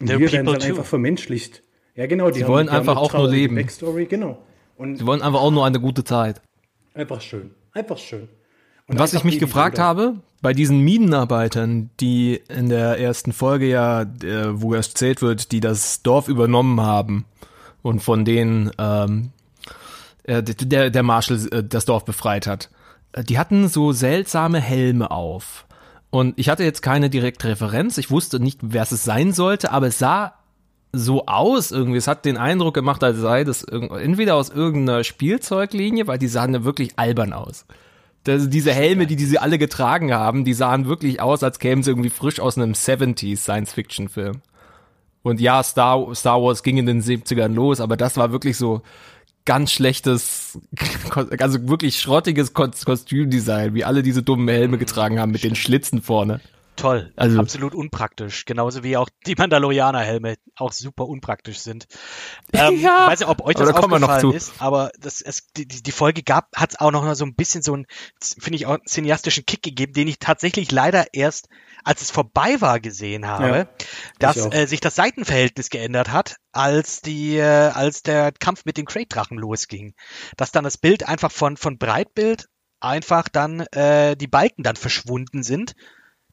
Und 0.00 0.08
hier 0.08 0.20
werden 0.20 0.30
sie 0.30 0.36
dann 0.52 0.58
too. 0.60 0.66
einfach 0.66 0.84
vermenschlicht. 0.84 1.62
Ja, 1.94 2.06
genau. 2.06 2.30
Die 2.30 2.40
Sie 2.40 2.46
wollen 2.46 2.66
die 2.66 2.72
haben 2.72 2.80
einfach 2.80 2.96
eine 2.96 3.00
auch 3.00 3.12
nur 3.12 3.28
leben. 3.28 3.54
Backstory, 3.54 4.06
genau. 4.06 4.38
Und 4.76 4.96
Sie 4.96 5.06
wollen 5.06 5.22
einfach 5.22 5.40
auch 5.40 5.50
nur 5.50 5.64
eine 5.64 5.80
gute 5.80 6.04
Zeit. 6.04 6.40
einfach 6.94 7.20
schön. 7.20 7.50
Einfach 7.72 7.98
schön. 7.98 8.28
Und 8.86 8.98
was 8.98 9.12
ich 9.12 9.16
einfach 9.16 9.24
mich 9.24 9.38
gefragt 9.38 9.78
habe, 9.78 10.16
bei 10.42 10.52
diesen 10.52 10.80
Minenarbeitern, 10.80 11.90
die 12.00 12.40
in 12.48 12.68
der 12.68 13.00
ersten 13.00 13.32
Folge 13.32 13.66
ja, 13.66 14.02
äh, 14.02 14.60
wo 14.60 14.74
erzählt 14.74 15.22
wird, 15.22 15.52
die 15.52 15.60
das 15.60 16.02
Dorf 16.02 16.28
übernommen 16.28 16.80
haben 16.80 17.24
und 17.82 18.00
von 18.00 18.24
denen 18.26 18.70
ähm, 18.78 19.30
äh, 20.24 20.42
der, 20.42 20.90
der 20.90 21.02
Marshall 21.02 21.48
äh, 21.50 21.64
das 21.64 21.86
Dorf 21.86 22.04
befreit 22.04 22.46
hat, 22.46 22.68
äh, 23.12 23.24
die 23.24 23.38
hatten 23.38 23.68
so 23.68 23.92
seltsame 23.92 24.60
Helme 24.60 25.10
auf. 25.10 25.66
Und 26.10 26.38
ich 26.38 26.48
hatte 26.50 26.62
jetzt 26.62 26.82
keine 26.82 27.08
direkte 27.08 27.48
Referenz, 27.48 27.96
ich 27.96 28.10
wusste 28.10 28.38
nicht, 28.38 28.60
wer 28.62 28.82
es 28.82 28.90
sein 28.90 29.32
sollte, 29.32 29.72
aber 29.72 29.86
es 29.86 29.98
sah 29.98 30.34
so 30.94 31.26
aus 31.26 31.70
irgendwie. 31.70 31.98
Es 31.98 32.08
hat 32.08 32.24
den 32.24 32.36
Eindruck 32.36 32.74
gemacht, 32.74 33.02
als 33.04 33.18
sei 33.18 33.44
das 33.44 33.62
entweder 33.64 34.36
aus 34.36 34.48
irgendeiner 34.50 35.04
Spielzeuglinie, 35.04 36.06
weil 36.06 36.18
die 36.18 36.28
sahen 36.28 36.54
ja 36.54 36.64
wirklich 36.64 36.98
albern 36.98 37.32
aus. 37.32 37.66
Das, 38.24 38.48
diese 38.48 38.72
Helme, 38.72 39.06
die 39.06 39.16
diese 39.16 39.42
alle 39.42 39.58
getragen 39.58 40.14
haben, 40.14 40.44
die 40.44 40.54
sahen 40.54 40.86
wirklich 40.86 41.20
aus, 41.20 41.42
als 41.42 41.58
kämen 41.58 41.82
sie 41.82 41.90
irgendwie 41.90 42.10
frisch 42.10 42.40
aus 42.40 42.56
einem 42.56 42.72
70s 42.72 43.36
Science-Fiction-Film. 43.38 44.40
Und 45.22 45.40
ja, 45.40 45.62
Star, 45.62 46.14
Star 46.14 46.42
Wars 46.42 46.62
ging 46.62 46.76
in 46.78 46.86
den 46.86 47.02
70ern 47.02 47.52
los, 47.52 47.80
aber 47.80 47.96
das 47.96 48.16
war 48.16 48.32
wirklich 48.32 48.56
so 48.56 48.82
ganz 49.44 49.72
schlechtes, 49.72 50.58
also 51.38 51.68
wirklich 51.68 52.00
schrottiges 52.00 52.54
Kos- 52.54 52.84
Kostümdesign, 52.84 53.74
wie 53.74 53.84
alle 53.84 54.02
diese 54.02 54.22
dummen 54.22 54.48
Helme 54.48 54.78
getragen 54.78 55.20
haben 55.20 55.32
mit 55.32 55.44
den 55.44 55.54
Schlitzen 55.54 56.00
vorne. 56.00 56.40
Toll. 56.76 57.12
Also- 57.16 57.38
Absolut 57.38 57.74
unpraktisch. 57.74 58.44
Genauso 58.44 58.82
wie 58.82 58.96
auch 58.96 59.08
die 59.26 59.34
Mandalorianer-Helme 59.36 60.36
auch 60.56 60.72
super 60.72 61.06
unpraktisch 61.06 61.58
sind. 61.60 61.86
Ähm, 62.52 62.78
Ja, 62.80 63.06
weiß 63.06 63.20
nicht, 63.20 63.28
ob 63.28 63.42
euch 63.42 63.54
das 63.54 63.68
aufgefallen 63.70 64.32
ist, 64.32 64.54
aber 64.58 64.90
das, 64.98 65.20
es, 65.20 65.46
die, 65.56 65.66
die 65.66 65.92
Folge 65.92 66.22
gab, 66.22 66.48
hat 66.56 66.72
es 66.72 66.80
auch 66.80 66.90
noch 66.90 67.14
so 67.14 67.24
ein 67.24 67.34
bisschen 67.34 67.62
so 67.62 67.74
einen, 67.74 67.86
finde 68.20 68.56
ich, 68.56 68.66
auch 68.66 68.74
einen 68.74 68.86
cineastischen 68.86 69.46
Kick 69.46 69.62
gegeben, 69.62 69.92
den 69.92 70.08
ich 70.08 70.18
tatsächlich 70.18 70.70
leider 70.72 71.06
erst, 71.12 71.48
als 71.84 72.02
es 72.02 72.10
vorbei 72.10 72.60
war, 72.60 72.80
gesehen 72.80 73.26
habe, 73.26 73.48
Ja, 73.48 73.68
dass 74.18 74.36
äh, 74.36 74.66
sich 74.66 74.80
das 74.80 74.96
Seitenverhältnis 74.96 75.70
geändert 75.70 76.10
hat, 76.10 76.36
als 76.52 77.00
die, 77.00 77.36
äh, 77.36 77.42
als 77.42 78.02
der 78.02 78.32
Kampf 78.32 78.64
mit 78.64 78.76
den 78.76 78.86
Crate-Drachen 78.86 79.38
losging. 79.38 79.94
Dass 80.36 80.50
dann 80.50 80.64
das 80.64 80.78
Bild 80.78 81.08
einfach 81.08 81.30
von, 81.30 81.56
von 81.56 81.78
Breitbild 81.78 82.48
einfach 82.80 83.28
dann 83.28 83.60
äh, 83.72 84.16
die 84.16 84.26
Balken 84.26 84.62
dann 84.62 84.76
verschwunden 84.76 85.42
sind 85.42 85.74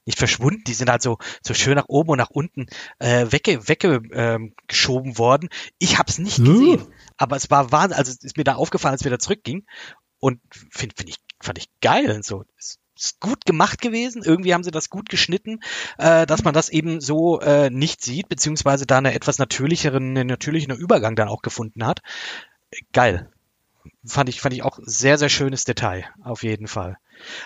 nicht 0.06 0.18
verschwunden, 0.18 0.64
die 0.66 0.74
sind 0.74 0.90
halt 0.90 1.02
so, 1.02 1.18
so 1.44 1.54
schön 1.54 1.76
nach 1.76 1.88
oben 1.88 2.12
und 2.12 2.18
nach 2.18 2.30
unten 2.30 2.68
äh, 3.00 3.28
wegge, 3.30 3.68
wegge 3.68 4.02
ähm, 4.12 4.54
geschoben 4.68 5.18
worden. 5.18 5.50
Ich 5.80 5.98
habe 5.98 6.10
es 6.10 6.18
nicht 6.20 6.38
Hm. 6.38 6.46
gesehen, 6.46 6.88
aber 7.18 7.36
es 7.36 7.50
war 7.52 7.72
Wahnsinn, 7.72 7.98
also 7.98 8.12
es 8.12 8.24
ist 8.24 8.38
mir 8.38 8.44
da 8.44 8.56
aufgefallen, 8.56 8.94
als 8.94 9.04
wir 9.04 9.12
da 9.12 9.20
zurückgingen 9.20 9.66
und 10.20 10.40
finde 10.72 10.96
find 10.98 11.10
ich, 11.10 11.18
fand 11.42 11.58
ich 11.58 11.70
geil 11.82 12.12
und 12.12 12.26
so. 12.26 12.46
Es 12.58 12.80
ist 12.96 13.20
gut 13.20 13.46
gemacht 13.46 13.82
gewesen, 13.82 14.24
irgendwie 14.24 14.54
haben 14.54 14.64
sie 14.64 14.72
das 14.72 14.90
gut 14.90 15.10
geschnitten, 15.10 15.60
äh, 15.98 16.26
dass 16.26 16.44
man 16.44 16.54
das 16.54 16.70
eben 16.70 17.02
so 17.02 17.40
äh, 17.40 17.70
nicht 17.70 18.02
sieht, 18.02 18.30
beziehungsweise 18.30 18.86
da 18.86 19.00
eine 19.00 19.14
etwas 19.14 19.40
natürlicheren, 19.40 20.18
einen 20.18 20.28
natürlichen 20.28 20.76
Übergang 20.76 21.16
dann 21.16 21.28
auch 21.28 21.42
gefunden 21.42 21.86
hat. 21.86 22.02
Geil. 22.94 23.30
Fand 24.06 24.30
ich, 24.30 24.42
fand 24.42 24.54
ich 24.54 24.64
auch 24.64 24.80
sehr, 24.82 25.18
sehr 25.18 25.30
schönes 25.30 25.64
Detail, 25.64 26.06
auf 26.24 26.44
jeden 26.44 26.68
Fall. 26.68 26.98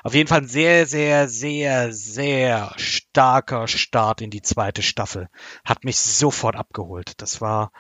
Auf 0.04 0.14
jeden 0.14 0.28
Fall 0.28 0.42
ein 0.42 0.48
sehr, 0.48 0.86
sehr, 0.86 1.28
sehr, 1.28 1.92
sehr 1.92 2.74
starker 2.78 3.68
Start 3.68 4.22
in 4.22 4.30
die 4.30 4.42
zweite 4.42 4.82
Staffel. 4.82 5.28
Hat 5.66 5.84
mich 5.84 5.98
sofort 5.98 6.56
abgeholt. 6.56 7.14
Das 7.18 7.42
war, 7.42 7.72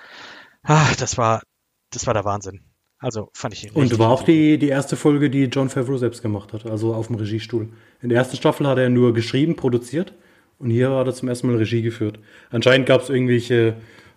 ah, 0.63 0.87
das 0.99 1.17
war, 1.17 1.43
das 1.91 2.05
war 2.05 2.13
der 2.13 2.25
Wahnsinn. 2.25 2.61
Also 2.99 3.29
fand 3.33 3.53
ich 3.53 3.75
Und 3.75 3.97
war 3.99 4.09
auch 4.09 4.23
die, 4.23 4.57
die 4.57 4.69
erste 4.69 4.95
Folge, 4.95 5.29
die 5.29 5.45
John 5.45 5.69
Favreau 5.69 5.97
selbst 5.97 6.21
gemacht 6.21 6.53
hat, 6.53 6.65
also 6.65 6.93
auf 6.93 7.07
dem 7.07 7.17
Regiestuhl. 7.17 7.69
In 8.01 8.09
der 8.09 8.17
ersten 8.17 8.37
Staffel 8.37 8.67
hat 8.67 8.77
er 8.77 8.89
nur 8.89 9.13
geschrieben, 9.13 9.55
produziert 9.55 10.13
und 10.59 10.69
hier 10.69 10.89
hat 10.91 11.07
er 11.07 11.13
zum 11.13 11.29
ersten 11.29 11.47
Mal 11.47 11.57
Regie 11.57 11.81
geführt. 11.81 12.19
Anscheinend 12.49 12.87
gab 12.87 13.01
es 13.01 13.09
irgendwelche 13.09 13.75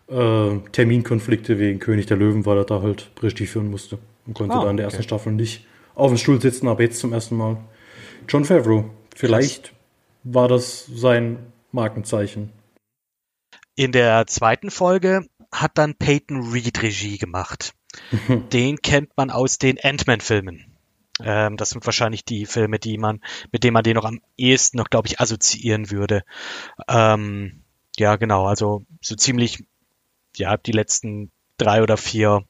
äh, 0.08 0.58
Terminkonflikte 0.72 1.58
wegen 1.58 1.80
König 1.80 2.06
der 2.06 2.16
Löwen, 2.16 2.46
weil 2.46 2.58
er 2.58 2.64
da 2.64 2.82
halt 2.82 3.10
Regie 3.20 3.46
führen 3.46 3.70
musste 3.70 3.98
und 4.28 4.34
konnte 4.34 4.54
Ah, 4.54 4.62
da 4.64 4.70
in 4.70 4.76
der 4.76 4.86
okay. 4.86 4.94
ersten 4.94 5.02
Staffel 5.02 5.32
nicht 5.32 5.66
auf 5.96 6.12
dem 6.12 6.18
Stuhl 6.18 6.40
sitzen, 6.40 6.68
aber 6.68 6.82
jetzt 6.82 7.00
zum 7.00 7.12
ersten 7.12 7.36
Mal. 7.36 7.56
John 8.28 8.44
Favreau, 8.44 8.90
vielleicht 9.16 9.72
war 10.22 10.46
das 10.46 10.86
sein 10.86 11.38
Markenzeichen. 11.72 12.52
In 13.74 13.90
der 13.92 14.26
zweiten 14.26 14.70
Folge 14.70 15.26
hat 15.50 15.78
dann 15.78 15.94
Peyton 15.94 16.52
Reed 16.52 16.82
Regie 16.82 17.18
gemacht. 17.18 17.74
Den 18.52 18.82
kennt 18.82 19.16
man 19.16 19.30
aus 19.30 19.58
den 19.58 19.78
Ant-Man-Filmen. 19.82 20.66
Ähm, 21.20 21.56
das 21.56 21.70
sind 21.70 21.84
wahrscheinlich 21.86 22.24
die 22.24 22.46
Filme, 22.46 22.78
die 22.78 22.98
man, 22.98 23.20
mit 23.50 23.64
denen 23.64 23.72
man 23.72 23.82
den 23.82 23.96
noch 23.96 24.04
am 24.04 24.20
ehesten 24.36 24.76
noch, 24.76 24.90
glaube 24.90 25.08
ich, 25.08 25.20
assoziieren 25.20 25.90
würde. 25.90 26.22
Ähm, 26.86 27.62
ja, 27.96 28.16
genau, 28.16 28.46
also 28.46 28.84
so 29.00 29.16
ziemlich, 29.16 29.64
ja, 30.36 30.56
die 30.56 30.72
letzten 30.72 31.32
drei 31.56 31.82
oder 31.82 31.96
vier 31.96 32.44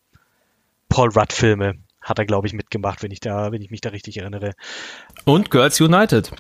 Paul 0.89 1.11
Rudd-Filme 1.11 1.75
hat 2.01 2.19
er, 2.19 2.25
glaube 2.25 2.47
ich, 2.47 2.53
mitgemacht, 2.53 3.03
wenn 3.03 3.11
ich 3.11 3.21
da, 3.21 3.53
wenn 3.53 3.61
ich 3.63 3.71
mich 3.71 3.81
da 3.81 3.91
richtig 3.91 4.19
erinnere. 4.19 4.55
Und 5.25 5.51
Girls 5.51 5.81
United, 5.81 6.33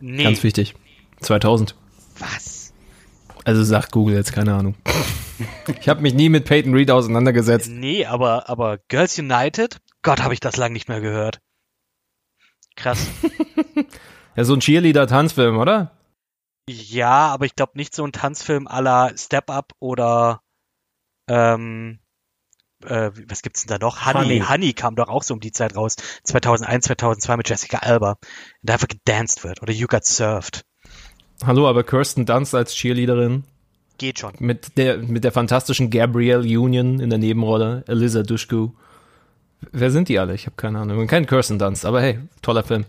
Nee, 0.00 0.24
ganz 0.24 0.42
wichtig. 0.42 0.74
2000. 1.20 1.74
was? 2.18 2.72
Also 3.44 3.62
sagt 3.62 3.92
Google 3.92 4.16
jetzt, 4.16 4.32
keine 4.32 4.54
Ahnung. 4.54 4.74
Ich 5.80 5.90
habe 5.90 6.00
mich 6.00 6.14
nie 6.14 6.30
mit 6.30 6.46
Peyton 6.46 6.72
Reed 6.72 6.90
auseinandergesetzt. 6.90 7.68
Nee, 7.70 8.06
aber, 8.06 8.48
aber 8.48 8.78
Girls 8.88 9.18
United, 9.18 9.82
Gott, 10.00 10.22
habe 10.22 10.32
ich 10.32 10.40
das 10.40 10.56
lang 10.56 10.72
nicht 10.72 10.88
mehr 10.88 11.02
gehört. 11.02 11.40
Krass. 12.74 13.06
Ja, 14.36 14.44
so 14.44 14.52
ein 14.54 14.60
Cheerleader-Tanzfilm, 14.60 15.56
oder? 15.56 15.92
Ja, 16.68 17.28
aber 17.28 17.46
ich 17.46 17.54
glaube 17.54 17.72
nicht 17.76 17.94
so 17.94 18.04
ein 18.04 18.12
Tanzfilm 18.12 18.68
la 18.70 19.16
Step 19.16 19.48
Up 19.48 19.72
oder 19.78 20.42
ähm, 21.26 22.00
äh, 22.84 23.10
was 23.28 23.42
gibt's 23.42 23.64
denn 23.64 23.78
da 23.78 23.84
noch? 23.84 24.04
Honey, 24.06 24.20
Honey. 24.24 24.40
Honey 24.40 24.72
kam 24.72 24.96
doch 24.96 25.08
auch 25.08 25.22
so 25.22 25.34
um 25.34 25.40
die 25.40 25.52
Zeit 25.52 25.76
raus. 25.76 25.96
2001, 26.24 26.84
2002 26.86 27.36
mit 27.36 27.48
Jessica 27.48 27.78
Alba. 27.78 28.16
Da 28.62 28.74
einfach 28.74 28.88
gedanced 28.88 29.44
wird. 29.44 29.62
Oder 29.62 29.72
You 29.72 29.86
Got 29.86 30.04
Served. 30.04 30.64
Hallo, 31.44 31.68
aber 31.68 31.84
Kirsten 31.84 32.24
Dunst 32.26 32.54
als 32.54 32.74
Cheerleaderin 32.74 33.44
Geht 33.98 34.18
schon. 34.20 34.32
mit 34.38 34.76
der 34.78 34.98
mit 34.98 35.24
der 35.24 35.32
fantastischen 35.32 35.90
Gabrielle 35.90 36.42
Union 36.58 37.00
in 37.00 37.10
der 37.10 37.18
Nebenrolle, 37.18 37.84
Eliza 37.86 38.22
Dushku. 38.22 38.70
Wer 39.72 39.90
sind 39.90 40.08
die 40.08 40.18
alle? 40.18 40.34
Ich 40.34 40.46
habe 40.46 40.56
keine 40.56 40.80
Ahnung. 40.80 41.06
Kein 41.06 41.26
Kirsten 41.26 41.58
Dunst, 41.58 41.84
aber 41.84 42.00
hey, 42.00 42.20
toller 42.42 42.62
Film. 42.62 42.84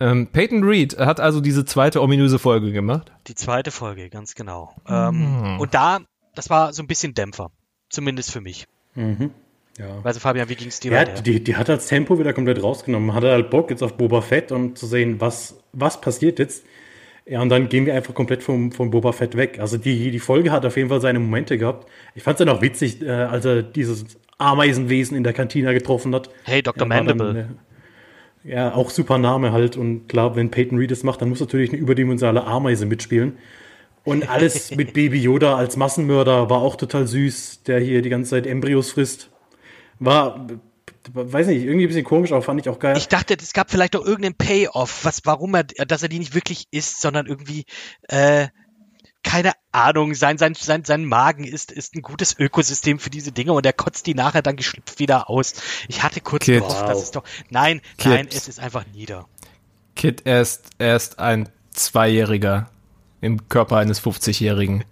Ähm, 0.00 0.26
Peyton 0.26 0.64
Reed 0.64 0.98
hat 0.98 1.20
also 1.20 1.40
diese 1.40 1.64
zweite 1.64 2.02
ominöse 2.02 2.38
Folge 2.40 2.72
gemacht. 2.72 3.12
Die 3.28 3.36
zweite 3.36 3.70
Folge, 3.70 4.10
ganz 4.10 4.34
genau. 4.34 4.74
Ähm, 4.88 5.58
und 5.60 5.74
da, 5.74 6.00
das 6.34 6.50
war 6.50 6.72
so 6.72 6.82
ein 6.82 6.88
bisschen 6.88 7.14
Dämpfer. 7.14 7.52
Zumindest 7.88 8.32
für 8.32 8.40
mich. 8.40 8.66
Ja. 8.94 9.98
Also 10.04 10.20
Fabian, 10.20 10.48
wie 10.48 10.54
ging's 10.54 10.80
dir 10.80 10.92
Ja, 10.92 10.98
weiter? 11.00 11.22
die, 11.22 11.42
die 11.42 11.56
hat 11.56 11.68
das 11.68 11.86
Tempo 11.86 12.18
wieder 12.18 12.32
komplett 12.32 12.62
rausgenommen. 12.62 13.14
Hatte 13.14 13.30
halt 13.30 13.50
Bock 13.50 13.70
jetzt 13.70 13.82
auf 13.82 13.94
Boba 13.96 14.20
Fett 14.20 14.52
und 14.52 14.76
zu 14.78 14.86
sehen, 14.86 15.20
was, 15.20 15.58
was 15.72 16.00
passiert 16.00 16.38
jetzt. 16.38 16.64
Ja, 17.24 17.40
und 17.40 17.48
dann 17.48 17.68
gehen 17.68 17.86
wir 17.86 17.94
einfach 17.94 18.14
komplett 18.14 18.42
vom, 18.42 18.72
vom 18.72 18.90
Boba 18.90 19.12
Fett 19.12 19.36
weg. 19.36 19.58
Also 19.60 19.78
die, 19.78 20.10
die 20.10 20.18
Folge 20.18 20.50
hat 20.50 20.66
auf 20.66 20.76
jeden 20.76 20.88
Fall 20.88 21.00
seine 21.00 21.20
Momente 21.20 21.56
gehabt. 21.56 21.88
Ich 22.14 22.22
fand 22.22 22.38
es 22.38 22.44
dann 22.44 22.54
auch 22.54 22.60
witzig, 22.62 23.00
äh, 23.00 23.08
als 23.10 23.44
er 23.44 23.62
dieses 23.62 24.04
Ameisenwesen 24.38 25.16
in 25.16 25.22
der 25.24 25.32
Kantina 25.32 25.72
getroffen 25.72 26.14
hat. 26.14 26.30
Hey, 26.44 26.62
Dr. 26.62 26.80
Dann, 26.86 26.88
Mandible. 26.88 27.46
äh, 28.44 28.50
ja, 28.54 28.74
auch 28.74 28.90
super 28.90 29.18
Name 29.18 29.52
halt. 29.52 29.76
Und 29.76 30.08
klar, 30.08 30.34
wenn 30.36 30.50
Peyton 30.50 30.76
Reed 30.78 30.90
das 30.90 31.04
macht, 31.04 31.22
dann 31.22 31.28
muss 31.28 31.38
natürlich 31.40 31.70
eine 31.70 31.78
überdimensionale 31.80 32.44
Ameise 32.44 32.86
mitspielen. 32.86 33.38
Und 34.04 34.28
alles 34.28 34.70
mit 34.72 34.94
Baby 34.94 35.20
Yoda 35.20 35.56
als 35.56 35.76
Massenmörder 35.76 36.50
war 36.50 36.58
auch 36.58 36.76
total 36.76 37.06
süß, 37.06 37.62
der 37.64 37.80
hier 37.80 38.02
die 38.02 38.08
ganze 38.08 38.30
Zeit 38.30 38.46
Embryos 38.46 38.90
frisst. 38.92 39.30
War, 40.00 40.48
weiß 41.12 41.46
nicht, 41.46 41.62
irgendwie 41.62 41.84
ein 41.84 41.88
bisschen 41.88 42.04
komisch, 42.04 42.32
aber 42.32 42.42
fand 42.42 42.60
ich 42.60 42.68
auch 42.68 42.80
geil. 42.80 42.96
Ich 42.96 43.08
dachte, 43.08 43.36
es 43.40 43.52
gab 43.52 43.70
vielleicht 43.70 43.94
auch 43.94 44.04
irgendeinen 44.04 44.34
Payoff, 44.34 45.04
was, 45.04 45.20
warum 45.24 45.54
er, 45.54 45.64
dass 45.64 46.02
er 46.02 46.08
die 46.08 46.18
nicht 46.18 46.34
wirklich 46.34 46.66
isst, 46.72 47.00
sondern 47.00 47.26
irgendwie, 47.26 47.64
äh, 48.08 48.48
keine 49.22 49.52
Ahnung, 49.70 50.14
sein, 50.14 50.36
sein, 50.36 50.54
sein, 50.54 50.84
sein 50.84 51.04
Magen 51.04 51.44
ist, 51.44 51.70
ist 51.70 51.94
ein 51.94 52.02
gutes 52.02 52.36
Ökosystem 52.36 52.98
für 52.98 53.10
diese 53.10 53.30
Dinge 53.30 53.52
und 53.52 53.64
er 53.64 53.72
kotzt 53.72 54.08
die 54.08 54.14
nachher 54.14 54.42
dann 54.42 54.56
geschlüpft 54.56 54.98
wieder 54.98 55.30
aus. 55.30 55.54
Ich 55.86 56.02
hatte 56.02 56.20
kurz 56.20 56.44
Kid. 56.44 56.58
gehofft, 56.58 56.88
das 56.88 57.04
ist 57.04 57.14
doch, 57.14 57.22
nein, 57.50 57.80
Kid. 57.98 58.12
nein, 58.12 58.28
es 58.28 58.48
ist 58.48 58.58
einfach 58.58 58.84
nieder. 58.92 59.28
Kid, 59.94 60.22
er 60.24 60.42
ist, 60.42 60.70
er 60.78 60.96
ist 60.96 61.20
ein 61.20 61.48
Zweijähriger 61.70 62.68
im 63.22 63.48
Körper 63.48 63.78
eines 63.78 64.02
50-Jährigen. 64.02 64.84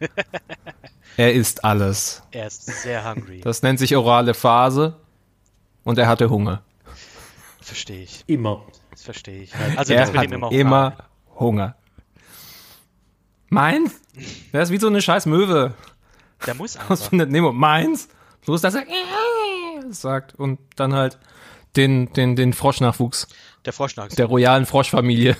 er 1.19 1.35
isst 1.35 1.65
alles. 1.65 2.23
Er 2.31 2.47
ist 2.47 2.65
sehr 2.65 3.05
hungry. 3.07 3.43
Das 3.43 3.63
nennt 3.63 3.79
sich 3.79 3.95
orale 3.95 4.33
Phase 4.33 4.97
und 5.85 5.99
er 5.99 6.09
hatte 6.09 6.31
Hunger. 6.31 6.63
verstehe 7.61 8.03
ich. 8.05 8.25
Immer. 8.27 8.63
Das 8.93 9.03
verstehe 9.03 9.43
ich. 9.43 9.53
Also, 9.77 9.93
er 9.93 10.01
das 10.01 10.13
mit 10.13 10.21
hat 10.21 10.33
immer, 10.33 10.51
immer, 10.53 10.97
Hunger. 11.39 11.77
Meins? 13.49 14.01
Der 14.53 14.63
ist 14.63 14.71
wie 14.71 14.79
so 14.79 14.87
eine 14.87 15.03
scheiß 15.03 15.27
Möwe. 15.27 15.75
Der 16.47 16.55
muss 16.55 16.77
einfach. 16.77 16.97
findet 17.09 17.31
Nemo? 17.31 17.53
Meins. 17.53 18.09
Bloß, 18.45 18.61
dass 18.61 18.75
er 18.75 18.83
äh, 18.83 19.91
sagt 19.91 20.35
und 20.37 20.59
dann 20.77 20.95
halt 20.95 21.19
den, 21.77 22.13
den, 22.13 22.37
den 22.37 22.53
Froschnachwuchs 22.53 23.29
Der 23.65 23.73
Froschnachs. 23.73 24.15
der 24.15 24.27
royalen 24.27 24.67
Froschfamilie 24.67 25.37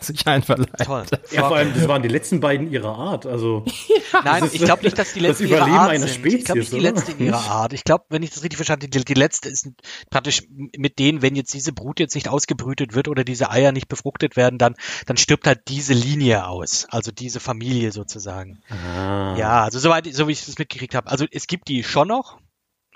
sich 0.00 0.26
einverleibt. 0.26 0.84
Toll. 0.84 1.04
Ja, 1.30 1.48
vor 1.48 1.56
allem, 1.56 1.72
das 1.74 1.86
waren 1.88 2.02
die 2.02 2.08
letzten 2.08 2.40
beiden 2.40 2.70
ihrer 2.70 2.96
Art. 2.96 3.26
Also, 3.26 3.64
Nein, 4.24 4.40
Das 4.40 4.44
ist 4.52 4.54
ich 4.54 4.62
glaube 4.64 4.82
nicht, 4.84 4.98
dass 4.98 5.12
die 5.12 5.20
das 5.20 5.28
letzte 5.40 5.44
ihrer 5.44 5.56
Überleben 5.58 5.78
Art 5.78 5.90
einer 5.90 6.06
sind. 6.06 6.26
ich 6.26 6.44
glaube 6.44 6.58
nicht 6.60 6.66
Spezies, 6.68 6.70
die 6.70 6.76
oder? 6.76 6.82
letzte 6.92 7.12
in 7.12 7.26
ihrer 7.26 7.38
Art. 7.50 7.72
Ich 7.72 7.84
glaube, 7.84 8.04
wenn 8.08 8.22
ich 8.22 8.30
das 8.30 8.42
richtig 8.42 8.56
verstanden 8.56 8.84
habe, 8.84 8.90
die, 8.90 9.04
die 9.04 9.14
letzte 9.14 9.48
ist 9.48 9.68
praktisch 10.10 10.42
mit 10.76 10.98
denen, 10.98 11.22
wenn 11.22 11.36
jetzt 11.36 11.52
diese 11.54 11.72
Brut 11.72 12.00
jetzt 12.00 12.14
nicht 12.14 12.28
ausgebrütet 12.28 12.94
wird 12.94 13.08
oder 13.08 13.24
diese 13.24 13.50
Eier 13.50 13.72
nicht 13.72 13.88
befruchtet 13.88 14.36
werden, 14.36 14.58
dann, 14.58 14.74
dann 15.06 15.16
stirbt 15.16 15.46
halt 15.46 15.60
diese 15.68 15.92
Linie 15.94 16.46
aus. 16.46 16.86
Also 16.90 17.10
diese 17.12 17.40
Familie 17.40 17.92
sozusagen. 17.92 18.60
ah. 18.70 19.36
Ja, 19.36 19.62
also 19.64 19.78
soweit, 19.78 20.12
so 20.12 20.28
wie 20.28 20.32
ich 20.32 20.44
das 20.46 20.58
mitgekriegt 20.58 20.94
habe. 20.94 21.08
Also 21.10 21.26
es 21.30 21.46
gibt 21.46 21.68
die 21.68 21.84
schon 21.84 22.08
noch, 22.08 22.38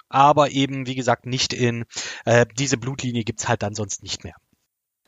aber 0.08 0.50
eben, 0.50 0.86
wie 0.86 0.94
gesagt, 0.94 1.26
nicht 1.26 1.52
in, 1.52 1.84
äh, 2.24 2.46
diese 2.58 2.76
Blutlinie 2.76 3.24
gibt's 3.24 3.48
halt 3.48 3.62
dann 3.62 3.74
sonst 3.74 4.02
nicht 4.02 4.24
mehr. 4.24 4.34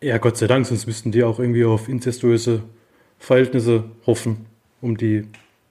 Ja, 0.05 0.19
Gott 0.19 0.37
sei 0.37 0.47
Dank, 0.47 0.67
sonst 0.67 0.87
müssten 0.87 1.13
die 1.13 1.25
auch 1.25 1.39
irgendwie 1.39 1.65
auf 1.65 1.89
inzestuöse 1.89 2.63
Verhältnisse 3.19 3.85
hoffen, 4.07 4.47
um 4.81 4.97
die 4.97 5.27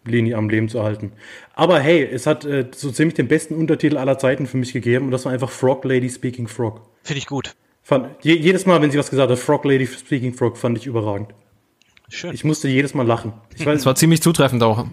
Linie 0.06 0.38
am 0.38 0.50
Leben 0.50 0.70
zu 0.70 0.80
erhalten. 0.80 1.14
Aber 1.54 1.80
hey, 1.80 2.04
es 2.04 2.26
hat 2.26 2.44
äh, 2.46 2.68
so 2.76 2.92
ziemlich 2.92 3.14
den 3.14 3.28
besten 3.28 3.56
Untertitel 3.56 3.98
aller 3.98 4.18
Zeiten 4.18 4.48
für 4.48 4.58
mich 4.58 4.74
gegeben 4.74 5.06
und 5.06 5.12
das 5.12 5.26
war 5.26 5.32
einfach 5.32 5.50
Frog 5.50 5.86
Lady 5.86 6.10
Speaking 6.10 6.48
Frog. 6.48 6.82
Finde 7.04 7.20
ich 7.20 7.28
gut. 7.28 7.56
Fand, 7.84 8.08
je, 8.22 8.36
jedes 8.36 8.66
Mal, 8.66 8.82
wenn 8.82 8.92
sie 8.92 8.98
was 8.98 9.10
gesagt 9.10 9.30
hat, 9.30 9.40
Frog 9.40 9.66
Lady 9.66 9.86
Speaking 9.86 10.34
Frog, 10.34 10.58
fand 10.58 10.78
ich 10.78 10.88
überragend. 10.88 11.34
Schön. 12.10 12.34
Ich 12.34 12.44
musste 12.44 12.68
jedes 12.68 12.94
Mal 12.94 13.06
lachen. 13.06 13.34
Ich 13.56 13.66
weiß, 13.66 13.80
Das 13.80 13.86
war 13.86 13.96
ziemlich 13.96 14.22
zutreffend 14.22 14.64
auch. 14.64 14.86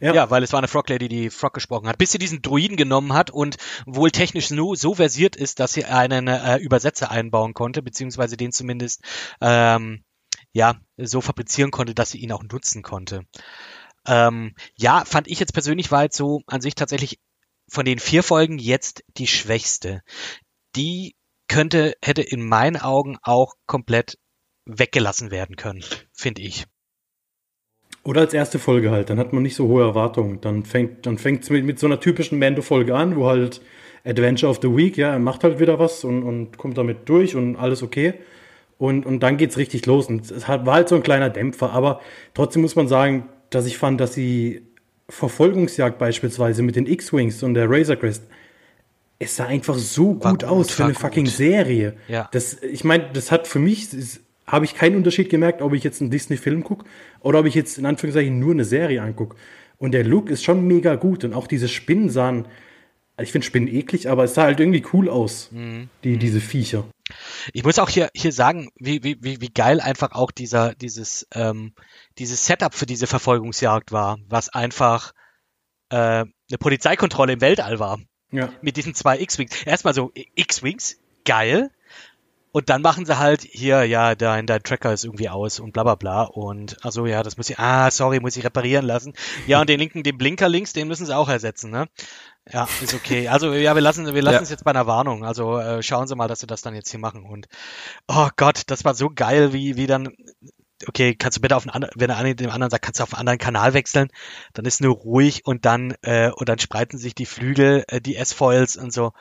Ja, 0.00 0.14
Ja, 0.14 0.30
weil 0.30 0.42
es 0.42 0.52
war 0.52 0.58
eine 0.58 0.68
Frog 0.68 0.88
Lady, 0.88 1.08
die 1.08 1.30
Frog 1.30 1.54
gesprochen 1.54 1.88
hat, 1.88 1.98
bis 1.98 2.12
sie 2.12 2.18
diesen 2.18 2.42
Druiden 2.42 2.76
genommen 2.76 3.12
hat 3.12 3.30
und 3.30 3.56
wohl 3.86 4.10
technisch 4.10 4.48
so, 4.48 4.74
so 4.74 4.94
versiert 4.94 5.36
ist, 5.36 5.60
dass 5.60 5.72
sie 5.72 5.84
einen 5.84 6.28
äh, 6.28 6.56
Übersetzer 6.58 7.10
einbauen 7.10 7.54
konnte, 7.54 7.82
beziehungsweise 7.82 8.36
den 8.36 8.52
zumindest 8.52 9.02
ähm, 9.40 10.04
ja 10.52 10.76
so 10.96 11.20
fabrizieren 11.20 11.70
konnte, 11.70 11.94
dass 11.94 12.10
sie 12.10 12.18
ihn 12.18 12.32
auch 12.32 12.42
nutzen 12.42 12.82
konnte. 12.82 13.24
Ähm, 14.06 14.54
ja, 14.76 15.04
fand 15.04 15.28
ich 15.28 15.40
jetzt 15.40 15.52
persönlich 15.52 15.90
war 15.90 16.04
jetzt 16.04 16.16
so 16.16 16.42
an 16.46 16.60
sich 16.60 16.74
tatsächlich 16.74 17.18
von 17.68 17.84
den 17.84 17.98
vier 17.98 18.22
Folgen 18.22 18.58
jetzt 18.58 19.04
die 19.16 19.26
schwächste. 19.26 20.02
Die 20.76 21.14
könnte, 21.48 21.94
hätte 22.02 22.22
in 22.22 22.46
meinen 22.46 22.76
Augen 22.76 23.18
auch 23.22 23.54
komplett 23.66 24.18
weggelassen 24.64 25.30
werden 25.30 25.56
können, 25.56 25.84
finde 26.12 26.42
ich. 26.42 26.66
Oder 28.04 28.22
als 28.22 28.32
erste 28.32 28.58
Folge 28.58 28.90
halt, 28.90 29.10
dann 29.10 29.18
hat 29.18 29.32
man 29.32 29.42
nicht 29.42 29.54
so 29.56 29.66
hohe 29.68 29.82
Erwartungen. 29.82 30.40
Dann 30.40 30.64
fängt 30.64 31.04
dann 31.04 31.18
fängt's 31.18 31.50
mit, 31.50 31.64
mit 31.64 31.78
so 31.78 31.86
einer 31.86 32.00
typischen 32.00 32.38
Mando-Folge 32.38 32.94
an, 32.94 33.16
wo 33.16 33.26
halt 33.26 33.60
Adventure 34.04 34.50
of 34.50 34.60
the 34.62 34.74
Week, 34.74 34.96
ja, 34.96 35.12
er 35.12 35.18
macht 35.18 35.44
halt 35.44 35.58
wieder 35.60 35.78
was 35.78 36.04
und, 36.04 36.22
und 36.22 36.56
kommt 36.56 36.78
damit 36.78 37.08
durch 37.08 37.36
und 37.36 37.56
alles 37.56 37.82
okay. 37.82 38.14
Und, 38.78 39.04
und 39.04 39.20
dann 39.22 39.36
geht's 39.36 39.58
richtig 39.58 39.84
los. 39.86 40.06
Und 40.06 40.30
es 40.30 40.46
hat, 40.48 40.64
war 40.64 40.74
halt 40.74 40.88
so 40.88 40.94
ein 40.94 41.02
kleiner 41.02 41.28
Dämpfer, 41.30 41.72
aber 41.72 42.00
trotzdem 42.32 42.62
muss 42.62 42.76
man 42.76 42.88
sagen, 42.88 43.28
dass 43.50 43.66
ich 43.66 43.76
fand, 43.76 44.00
dass 44.00 44.12
die 44.12 44.62
Verfolgungsjagd 45.08 45.98
beispielsweise 45.98 46.62
mit 46.62 46.76
den 46.76 46.86
X-Wings 46.86 47.42
und 47.42 47.54
der 47.54 47.68
Razor 47.68 47.96
Crest, 47.96 48.22
es 49.18 49.34
sah 49.36 49.46
einfach 49.46 49.74
so 49.74 50.14
gut, 50.14 50.22
gut, 50.22 50.44
aus 50.44 50.70
für 50.70 50.84
eine 50.84 50.92
gut. 50.92 51.02
fucking 51.02 51.26
Serie. 51.26 51.94
Ja. 52.06 52.28
Das, 52.30 52.62
ich 52.62 52.84
meine, 52.84 53.10
das 53.12 53.32
hat 53.32 53.48
für 53.48 53.58
mich, 53.58 53.92
ist- 53.92 54.20
habe 54.48 54.64
ich 54.64 54.74
keinen 54.74 54.96
Unterschied 54.96 55.30
gemerkt, 55.30 55.62
ob 55.62 55.74
ich 55.74 55.84
jetzt 55.84 56.00
einen 56.00 56.10
Disney-Film 56.10 56.64
gucke 56.64 56.84
oder 57.20 57.38
ob 57.40 57.46
ich 57.46 57.54
jetzt 57.54 57.78
in 57.78 57.86
Anführungszeichen 57.86 58.38
nur 58.38 58.52
eine 58.52 58.64
Serie 58.64 59.02
angucke. 59.02 59.36
Und 59.76 59.92
der 59.92 60.02
Look 60.04 60.28
ist 60.30 60.42
schon 60.42 60.66
mega 60.66 60.96
gut 60.96 61.22
und 61.24 61.34
auch 61.34 61.46
diese 61.46 61.68
Spinnen 61.68 62.10
sahen, 62.10 62.48
also 63.16 63.28
ich 63.28 63.32
finde 63.32 63.46
Spinnen 63.46 63.68
eklig, 63.68 64.08
aber 64.08 64.24
es 64.24 64.34
sah 64.34 64.44
halt 64.44 64.58
irgendwie 64.58 64.84
cool 64.92 65.08
aus, 65.08 65.50
Mhm. 65.52 65.88
die, 66.02 66.16
diese 66.16 66.40
Viecher. 66.40 66.84
Ich 67.52 67.64
muss 67.64 67.78
auch 67.78 67.88
hier, 67.88 68.10
hier 68.14 68.32
sagen, 68.32 68.70
wie, 68.76 69.02
wie, 69.04 69.16
wie, 69.20 69.40
wie 69.40 69.48
geil 69.48 69.80
einfach 69.80 70.12
auch 70.12 70.30
dieser, 70.30 70.74
dieses, 70.74 71.26
ähm, 71.32 71.72
dieses 72.18 72.44
Setup 72.44 72.74
für 72.74 72.86
diese 72.86 73.06
Verfolgungsjagd 73.06 73.92
war, 73.92 74.18
was 74.28 74.48
einfach 74.48 75.12
äh, 75.90 75.96
eine 75.96 76.58
Polizeikontrolle 76.58 77.34
im 77.34 77.40
Weltall 77.40 77.78
war. 77.78 77.98
Ja. 78.30 78.52
Mit 78.60 78.76
diesen 78.76 78.94
zwei 78.94 79.18
X-Wings. 79.20 79.62
Erstmal 79.64 79.94
so 79.94 80.12
X-Wings, 80.34 80.98
geil. 81.24 81.70
Und 82.50 82.70
dann 82.70 82.82
machen 82.82 83.04
sie 83.04 83.18
halt 83.18 83.42
hier, 83.42 83.84
ja, 83.84 84.14
dein, 84.14 84.46
dein 84.46 84.62
Tracker 84.62 84.92
ist 84.92 85.04
irgendwie 85.04 85.28
aus 85.28 85.60
und 85.60 85.72
bla 85.72 85.82
bla 85.82 85.94
bla. 85.96 86.22
Und 86.22 86.82
also 86.84 87.06
ja, 87.06 87.22
das 87.22 87.36
muss 87.36 87.50
ich, 87.50 87.58
ah, 87.58 87.90
sorry, 87.90 88.20
muss 88.20 88.36
ich 88.36 88.44
reparieren 88.44 88.86
lassen. 88.86 89.12
Ja, 89.46 89.60
und 89.60 89.68
den 89.68 89.78
linken, 89.78 90.02
den 90.02 90.16
Blinker 90.16 90.48
links, 90.48 90.72
den 90.72 90.88
müssen 90.88 91.06
sie 91.06 91.16
auch 91.16 91.28
ersetzen, 91.28 91.70
ne? 91.70 91.88
Ja, 92.50 92.66
ist 92.82 92.94
okay. 92.94 93.28
Also 93.28 93.52
ja, 93.52 93.74
wir 93.74 93.82
lassen, 93.82 94.06
wir 94.14 94.22
lassen 94.22 94.36
Ja. 94.36 94.40
es 94.42 94.50
jetzt 94.50 94.64
bei 94.64 94.70
einer 94.70 94.86
Warnung. 94.86 95.24
Also 95.24 95.58
äh, 95.58 95.82
schauen 95.82 96.06
Sie 96.06 96.16
mal, 96.16 96.28
dass 96.28 96.40
Sie 96.40 96.46
das 96.46 96.62
dann 96.62 96.74
jetzt 96.74 96.90
hier 96.90 97.00
machen. 97.00 97.24
Und 97.26 97.46
oh 98.06 98.28
Gott, 98.36 98.62
das 98.68 98.84
war 98.84 98.94
so 98.94 99.10
geil, 99.14 99.52
wie, 99.52 99.76
wie 99.76 99.86
dann. 99.86 100.14
Okay, 100.86 101.14
kannst 101.16 101.36
du 101.36 101.40
bitte 101.42 101.56
auf 101.56 101.64
einen 101.64 101.70
anderen, 101.74 101.92
wenn 101.96 102.08
der 102.08 102.16
eine 102.16 102.34
dem 102.36 102.50
anderen 102.50 102.70
sagt, 102.70 102.84
kannst 102.84 103.00
du 103.00 103.02
auf 103.02 103.12
einen 103.12 103.20
anderen 103.20 103.38
Kanal 103.38 103.74
wechseln, 103.74 104.08
dann 104.54 104.64
ist 104.64 104.80
nur 104.80 104.94
ruhig 104.94 105.44
und 105.44 105.66
dann 105.66 105.94
äh, 106.02 106.30
und 106.30 106.48
dann 106.48 106.60
spreiten 106.60 106.98
sich 106.98 107.14
die 107.16 107.26
Flügel, 107.26 107.84
äh, 107.88 108.00
die 108.00 108.16
S-Foils 108.16 108.76
und 108.76 108.92
so. 108.92 109.12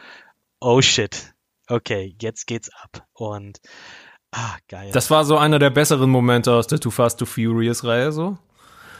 Oh 0.61 0.81
shit. 0.81 1.33
Okay, 1.67 2.15
jetzt 2.21 2.47
geht's 2.47 2.69
ab. 2.81 3.05
Und 3.13 3.59
ah, 4.31 4.55
geil. 4.67 4.91
Das 4.93 5.11
war 5.11 5.25
so 5.25 5.37
einer 5.37 5.59
der 5.59 5.69
besseren 5.69 6.09
Momente 6.09 6.53
aus 6.53 6.67
der 6.67 6.79
Too 6.79 6.91
Fast, 6.91 7.19
Too 7.19 7.25
Furious 7.25 7.83
Reihe, 7.83 8.11
so. 8.11 8.37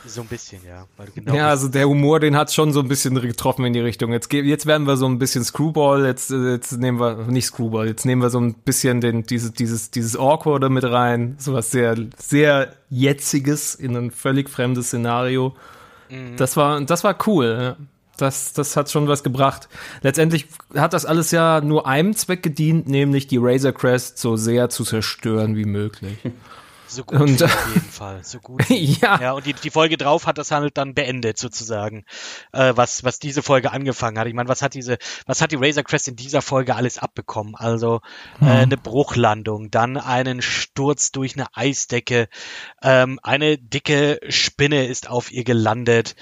so 0.05 0.21
ein 0.21 0.27
bisschen, 0.27 0.61
ja. 0.65 0.85
Genau 1.15 1.33
Ja, 1.33 1.49
also 1.49 1.67
der 1.67 1.87
Humor, 1.87 2.19
den 2.19 2.35
hat 2.35 2.51
schon 2.53 2.73
so 2.73 2.79
ein 2.79 2.87
bisschen 2.87 3.15
getroffen 3.21 3.65
in 3.65 3.73
die 3.73 3.79
Richtung. 3.79 4.11
Jetzt, 4.11 4.31
jetzt 4.31 4.65
werden 4.65 4.87
wir 4.87 4.97
so 4.97 5.05
ein 5.05 5.19
bisschen 5.19 5.43
Screwball, 5.43 6.05
jetzt, 6.05 6.29
jetzt 6.29 6.73
nehmen 6.73 6.99
wir, 6.99 7.15
nicht 7.27 7.45
Screwball, 7.45 7.87
jetzt 7.87 8.05
nehmen 8.05 8.21
wir 8.21 8.29
so 8.29 8.39
ein 8.39 8.53
bisschen 8.53 9.01
den, 9.01 9.23
dieses, 9.23 9.53
dieses, 9.53 9.91
dieses 9.91 10.17
Awkward 10.17 10.69
mit 10.69 10.83
rein. 10.83 11.35
Sowas 11.39 11.71
sehr, 11.71 11.95
sehr 12.17 12.73
Jetziges 12.89 13.75
in 13.75 13.95
ein 13.95 14.11
völlig 14.11 14.49
fremdes 14.49 14.87
Szenario. 14.87 15.55
Das 16.37 16.55
war, 16.55 16.79
das 16.81 17.03
war 17.03 17.17
cool. 17.27 17.75
Ja. 17.79 17.87
Das, 18.17 18.53
das 18.53 18.75
hat 18.75 18.89
schon 18.89 19.07
was 19.07 19.23
gebracht. 19.23 19.69
Letztendlich 20.01 20.47
hat 20.75 20.93
das 20.93 21.05
alles 21.05 21.31
ja 21.31 21.61
nur 21.61 21.87
einem 21.87 22.15
Zweck 22.15 22.41
gedient, 22.43 22.87
nämlich 22.87 23.27
die 23.27 23.37
Razor 23.39 23.73
Crest 23.73 24.17
so 24.17 24.35
sehr 24.35 24.69
zu 24.69 24.83
zerstören 24.83 25.55
wie 25.55 25.65
möglich. 25.65 26.17
so 26.87 27.03
gut 27.03 27.19
und- 27.19 27.43
auf 27.43 27.67
jeden 27.73 27.91
Fall. 27.91 28.23
So 28.23 28.39
gut. 28.39 28.63
ja. 28.69 29.19
Ja, 29.21 29.31
und 29.33 29.45
die, 29.45 29.53
die 29.53 29.69
Folge 29.69 29.97
drauf 29.97 30.25
hat 30.25 30.37
das 30.37 30.51
halt 30.51 30.77
dann 30.77 30.93
beendet 30.95 31.37
sozusagen, 31.37 32.05
äh, 32.53 32.73
was, 32.75 33.03
was 33.03 33.19
diese 33.19 33.43
Folge 33.43 33.71
angefangen 33.71 34.17
hat. 34.17 34.27
Ich 34.27 34.33
meine, 34.33 34.49
was 34.49 34.61
hat 34.61 34.73
diese, 34.73 34.97
was 35.25 35.41
hat 35.41 35.51
die 35.51 35.57
Razor 35.59 35.83
Crest 35.83 36.07
in 36.07 36.15
dieser 36.15 36.41
Folge 36.41 36.75
alles 36.75 36.97
abbekommen? 36.97 37.55
Also 37.55 38.01
äh, 38.41 38.45
eine 38.45 38.77
Bruchlandung, 38.77 39.69
dann 39.69 39.97
einen 39.97 40.41
Sturz 40.41 41.11
durch 41.11 41.35
eine 41.35 41.47
Eisdecke, 41.53 42.29
ähm, 42.81 43.19
eine 43.21 43.57
dicke 43.57 44.19
Spinne 44.29 44.87
ist 44.87 45.09
auf 45.09 45.31
ihr 45.31 45.43
gelandet. 45.43 46.15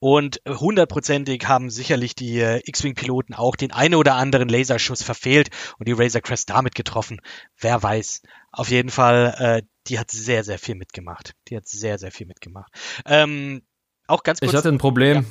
Und 0.00 0.40
hundertprozentig 0.46 1.46
haben 1.46 1.70
sicherlich 1.70 2.14
die 2.14 2.38
äh, 2.40 2.60
X-Wing-Piloten 2.64 3.34
auch 3.34 3.56
den 3.56 3.72
einen 3.72 3.94
oder 3.96 4.14
anderen 4.14 4.48
Laserschuss 4.48 5.02
verfehlt 5.02 5.48
und 5.78 5.88
die 5.88 5.92
Razor 5.92 6.20
Crest 6.20 6.50
damit 6.50 6.74
getroffen. 6.74 7.20
Wer 7.58 7.82
weiß. 7.82 8.22
Auf 8.52 8.70
jeden 8.70 8.90
Fall, 8.90 9.34
äh, 9.38 9.62
die 9.88 9.98
hat 9.98 10.10
sehr, 10.10 10.44
sehr 10.44 10.58
viel 10.58 10.76
mitgemacht. 10.76 11.32
Die 11.48 11.56
hat 11.56 11.66
sehr, 11.66 11.98
sehr 11.98 12.12
viel 12.12 12.26
mitgemacht. 12.26 12.72
Ähm, 13.06 13.62
auch 14.06 14.22
ganz 14.22 14.40
kurz. 14.40 14.52
Ich 14.52 14.56
hatte 14.56 14.68
ein 14.68 14.78
Problem 14.78 15.26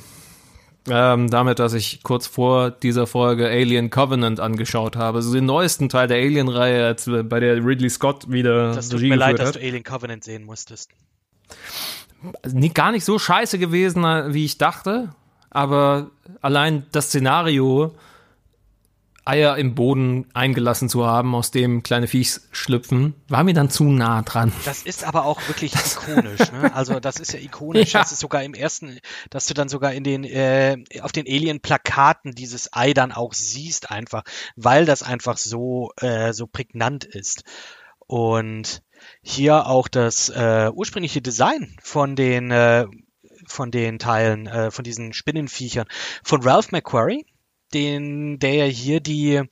ähm, 0.90 1.30
damit, 1.30 1.58
dass 1.58 1.74
ich 1.74 2.02
kurz 2.02 2.26
vor 2.26 2.70
dieser 2.70 3.06
Folge 3.06 3.48
Alien 3.48 3.90
Covenant 3.90 4.40
angeschaut 4.40 4.96
habe. 4.96 5.18
Also 5.18 5.32
den 5.32 5.46
neuesten 5.46 5.88
Teil 5.88 6.08
der 6.08 6.18
Alien-Reihe, 6.18 6.96
äh, 7.06 7.22
bei 7.22 7.40
der 7.40 7.64
Ridley 7.64 7.90
Scott 7.90 8.30
wieder 8.30 8.74
das 8.74 8.88
tut 8.88 9.00
Regie 9.00 9.10
mir 9.10 9.16
leid, 9.16 9.36
geführt 9.36 9.40
dass 9.40 9.56
hat. 9.56 9.62
du 9.62 9.66
Alien 9.66 9.82
Covenant 9.82 10.24
sehen 10.24 10.44
musstest. 10.44 10.90
Nie, 12.50 12.70
gar 12.70 12.92
nicht 12.92 13.04
so 13.04 13.18
scheiße 13.18 13.58
gewesen, 13.58 14.04
äh, 14.04 14.32
wie 14.34 14.44
ich 14.44 14.58
dachte. 14.58 15.14
Aber 15.50 16.10
allein 16.40 16.86
das 16.92 17.06
Szenario, 17.06 17.94
Eier 19.24 19.58
im 19.58 19.74
Boden 19.74 20.26
eingelassen 20.32 20.88
zu 20.88 21.06
haben, 21.06 21.34
aus 21.34 21.50
dem 21.50 21.82
kleine 21.82 22.06
Viechs 22.06 22.48
schlüpfen, 22.50 23.14
war 23.28 23.44
mir 23.44 23.52
dann 23.52 23.68
zu 23.68 23.84
nah 23.84 24.22
dran. 24.22 24.52
Das 24.64 24.82
ist 24.82 25.04
aber 25.04 25.26
auch 25.26 25.40
wirklich 25.48 25.74
ikonisch. 26.08 26.50
Ne? 26.50 26.74
Also 26.74 26.98
das 26.98 27.20
ist 27.20 27.34
ja 27.34 27.38
ikonisch. 27.38 27.92
Ja. 27.92 28.00
Das 28.00 28.12
ist 28.12 28.20
sogar 28.20 28.42
im 28.42 28.54
ersten, 28.54 28.98
dass 29.28 29.44
du 29.46 29.52
dann 29.52 29.68
sogar 29.68 29.92
in 29.92 30.02
den 30.02 30.24
äh, 30.24 30.82
auf 31.02 31.12
den 31.12 31.26
Alien-Plakaten 31.26 32.34
dieses 32.34 32.72
Ei 32.72 32.94
dann 32.94 33.12
auch 33.12 33.34
siehst 33.34 33.90
einfach, 33.90 34.22
weil 34.56 34.86
das 34.86 35.02
einfach 35.02 35.36
so 35.36 35.90
äh, 36.00 36.32
so 36.32 36.46
prägnant 36.46 37.04
ist. 37.04 37.44
Und 38.06 38.82
hier 39.22 39.66
auch 39.66 39.88
das 39.88 40.28
äh, 40.28 40.70
ursprüngliche 40.74 41.22
Design 41.22 41.76
von 41.82 42.16
den 42.16 42.50
äh, 42.50 42.86
von 43.46 43.70
den 43.70 43.98
Teilen, 43.98 44.46
äh, 44.46 44.70
von 44.70 44.84
diesen 44.84 45.12
Spinnenviechern 45.12 45.86
von 46.22 46.42
Ralph 46.42 46.70
McQuarrie. 46.72 47.24
den, 47.74 48.38
der 48.38 48.54
ja 48.54 48.64
hier 48.64 49.00
die 49.00 49.42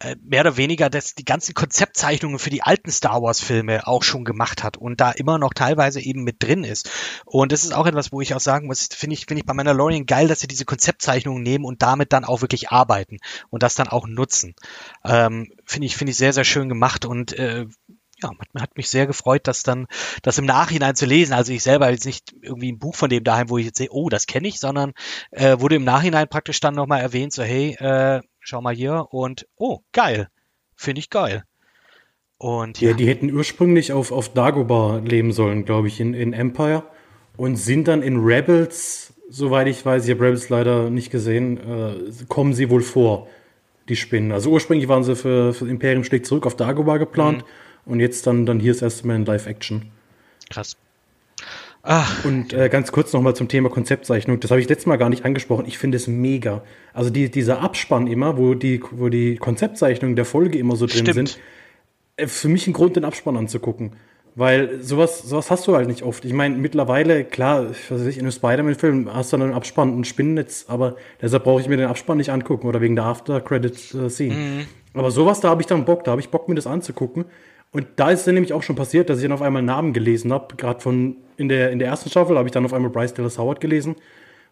äh, 0.00 0.16
mehr 0.22 0.42
oder 0.42 0.56
weniger 0.56 0.88
das, 0.88 1.14
die 1.14 1.24
ganzen 1.24 1.54
Konzeptzeichnungen 1.54 2.38
für 2.38 2.50
die 2.50 2.62
alten 2.62 2.92
Star 2.92 3.22
Wars 3.22 3.40
Filme 3.40 3.86
auch 3.88 4.04
schon 4.04 4.24
gemacht 4.24 4.62
hat 4.62 4.76
und 4.76 5.00
da 5.00 5.10
immer 5.10 5.38
noch 5.38 5.52
teilweise 5.52 6.00
eben 6.00 6.22
mit 6.22 6.42
drin 6.42 6.62
ist. 6.62 6.88
Und 7.24 7.50
das 7.50 7.64
ist 7.64 7.74
auch 7.74 7.86
etwas, 7.86 8.12
wo 8.12 8.20
ich 8.20 8.34
auch 8.34 8.40
sagen 8.40 8.68
muss, 8.68 8.88
finde 8.92 9.14
ich, 9.14 9.26
finde 9.26 9.40
ich 9.40 9.46
bei 9.46 9.54
Mandalorian 9.54 10.06
geil, 10.06 10.28
dass 10.28 10.40
sie 10.40 10.46
diese 10.46 10.64
Konzeptzeichnungen 10.64 11.42
nehmen 11.42 11.64
und 11.64 11.82
damit 11.82 12.12
dann 12.12 12.24
auch 12.24 12.40
wirklich 12.40 12.70
arbeiten 12.70 13.18
und 13.50 13.64
das 13.64 13.74
dann 13.74 13.88
auch 13.88 14.06
nutzen. 14.06 14.54
Ähm, 15.04 15.52
finde 15.64 15.86
ich, 15.86 15.96
finde 15.96 16.12
ich 16.12 16.16
sehr, 16.16 16.32
sehr 16.32 16.44
schön 16.44 16.68
gemacht 16.68 17.04
und 17.04 17.32
äh, 17.32 17.66
ja, 18.22 18.30
hat, 18.30 18.48
hat 18.62 18.76
mich 18.76 18.88
sehr 18.88 19.06
gefreut, 19.06 19.46
dass 19.46 19.62
dann 19.62 19.86
das 20.22 20.38
im 20.38 20.46
Nachhinein 20.46 20.96
zu 20.96 21.06
lesen. 21.06 21.32
Also 21.32 21.52
ich 21.52 21.62
selber 21.62 21.90
jetzt 21.90 22.06
nicht 22.06 22.34
irgendwie 22.40 22.72
ein 22.72 22.78
Buch 22.78 22.94
von 22.94 23.10
dem 23.10 23.24
daheim, 23.24 23.50
wo 23.50 23.58
ich 23.58 23.66
jetzt 23.66 23.78
sehe, 23.78 23.88
oh, 23.90 24.08
das 24.08 24.26
kenne 24.26 24.48
ich, 24.48 24.58
sondern 24.58 24.92
äh, 25.30 25.60
wurde 25.60 25.76
im 25.76 25.84
Nachhinein 25.84 26.28
praktisch 26.28 26.60
dann 26.60 26.74
nochmal 26.74 27.00
erwähnt, 27.00 27.32
so 27.32 27.42
hey, 27.42 27.74
äh, 27.74 28.20
schau 28.40 28.60
mal 28.62 28.74
hier 28.74 29.06
und 29.10 29.46
oh, 29.56 29.80
geil, 29.92 30.28
finde 30.74 31.00
ich 31.00 31.10
geil. 31.10 31.44
Und 32.38 32.80
ja. 32.80 32.90
ja, 32.90 32.96
die 32.96 33.06
hätten 33.06 33.32
ursprünglich 33.32 33.92
auf, 33.92 34.12
auf 34.12 34.32
Dagobah 34.32 34.98
leben 34.98 35.32
sollen, 35.32 35.64
glaube 35.64 35.88
ich, 35.88 36.00
in, 36.00 36.14
in 36.14 36.32
Empire 36.32 36.82
und 37.36 37.56
sind 37.56 37.88
dann 37.88 38.02
in 38.02 38.18
Rebels, 38.18 39.14
soweit 39.28 39.68
ich 39.68 39.84
weiß, 39.84 40.04
ich 40.04 40.10
habe 40.10 40.24
Rebels 40.24 40.48
leider 40.48 40.90
nicht 40.90 41.10
gesehen, 41.10 41.58
äh, 41.58 42.24
kommen 42.28 42.52
sie 42.52 42.70
wohl 42.70 42.82
vor, 42.82 43.28
die 43.88 43.96
Spinnen. 43.96 44.32
Also 44.32 44.50
ursprünglich 44.50 44.88
waren 44.88 45.04
sie 45.04 45.16
für, 45.16 45.54
für 45.54 45.68
Imperium 45.68 46.04
schlägt 46.04 46.26
zurück 46.26 46.46
auf 46.46 46.56
Dagobah 46.56 46.96
geplant. 46.96 47.38
Mhm 47.38 47.65
und 47.86 48.00
jetzt 48.00 48.26
dann, 48.26 48.44
dann 48.44 48.60
hier 48.60 48.72
das 48.72 48.82
erste 48.82 49.06
Mal 49.06 49.16
in 49.16 49.24
Live-Action. 49.24 49.90
Krass. 50.50 50.76
Ach. 51.82 52.24
Und 52.24 52.52
äh, 52.52 52.68
ganz 52.68 52.90
kurz 52.90 53.12
nochmal 53.12 53.36
zum 53.36 53.46
Thema 53.46 53.70
Konzeptzeichnung. 53.70 54.40
Das 54.40 54.50
habe 54.50 54.60
ich 54.60 54.68
letztes 54.68 54.86
Mal 54.86 54.96
gar 54.96 55.08
nicht 55.08 55.24
angesprochen. 55.24 55.66
Ich 55.66 55.78
finde 55.78 55.96
es 55.96 56.08
mega. 56.08 56.62
Also 56.92 57.10
die, 57.10 57.30
dieser 57.30 57.60
Abspann 57.60 58.08
immer, 58.08 58.36
wo 58.36 58.54
die, 58.54 58.82
wo 58.90 59.08
die 59.08 59.36
Konzeptzeichnungen 59.36 60.16
der 60.16 60.24
Folge 60.24 60.58
immer 60.58 60.74
so 60.74 60.86
drin 60.86 61.06
Stimmt. 61.06 61.28
sind, 61.28 61.38
äh, 62.16 62.26
für 62.26 62.48
mich 62.48 62.66
ein 62.66 62.72
Grund, 62.72 62.96
den 62.96 63.04
Abspann 63.04 63.36
anzugucken. 63.36 63.92
Weil 64.34 64.82
sowas, 64.82 65.22
sowas 65.22 65.50
hast 65.50 65.66
du 65.66 65.76
halt 65.76 65.86
nicht 65.86 66.02
oft. 66.02 66.24
Ich 66.24 66.32
meine, 66.34 66.56
mittlerweile, 66.56 67.24
klar, 67.24 67.70
ich 67.70 67.90
weiß 67.90 68.00
nicht, 68.02 68.18
in 68.18 68.24
einem 68.24 68.32
Spider-Man-Film 68.32 69.14
hast 69.14 69.32
du 69.32 69.38
dann 69.38 69.46
einen 69.46 69.56
Abspann, 69.56 69.98
ein 69.98 70.04
Spinnennetz, 70.04 70.66
aber 70.68 70.96
deshalb 71.22 71.44
brauche 71.44 71.62
ich 71.62 71.68
mir 71.68 71.78
den 71.78 71.86
Abspann 71.86 72.18
nicht 72.18 72.30
angucken 72.30 72.66
oder 72.66 72.82
wegen 72.82 72.96
der 72.96 73.06
After-Credit-Scene. 73.06 74.34
Äh, 74.34 74.36
mhm. 74.36 74.66
Aber 74.92 75.10
sowas, 75.10 75.40
da 75.40 75.48
habe 75.48 75.62
ich 75.62 75.66
dann 75.66 75.86
Bock, 75.86 76.04
da 76.04 76.10
habe 76.10 76.20
ich 76.20 76.28
Bock, 76.28 76.48
mir 76.48 76.54
das 76.54 76.66
anzugucken. 76.66 77.24
Und 77.72 77.86
da 77.96 78.10
ist 78.10 78.20
es 78.20 78.26
nämlich 78.26 78.52
auch 78.52 78.62
schon 78.62 78.76
passiert, 78.76 79.10
dass 79.10 79.18
ich 79.18 79.24
dann 79.24 79.32
auf 79.32 79.42
einmal 79.42 79.62
Namen 79.62 79.92
gelesen 79.92 80.32
habe. 80.32 80.56
Gerade 80.56 80.80
von 80.80 81.16
in 81.36 81.48
der, 81.48 81.70
in 81.70 81.78
der 81.78 81.88
ersten 81.88 82.08
Staffel 82.08 82.36
habe 82.38 82.48
ich 82.48 82.52
dann 82.52 82.64
auf 82.64 82.72
einmal 82.72 82.90
Bryce 82.90 83.14
Dallas 83.14 83.38
Howard 83.38 83.60
gelesen. 83.60 83.96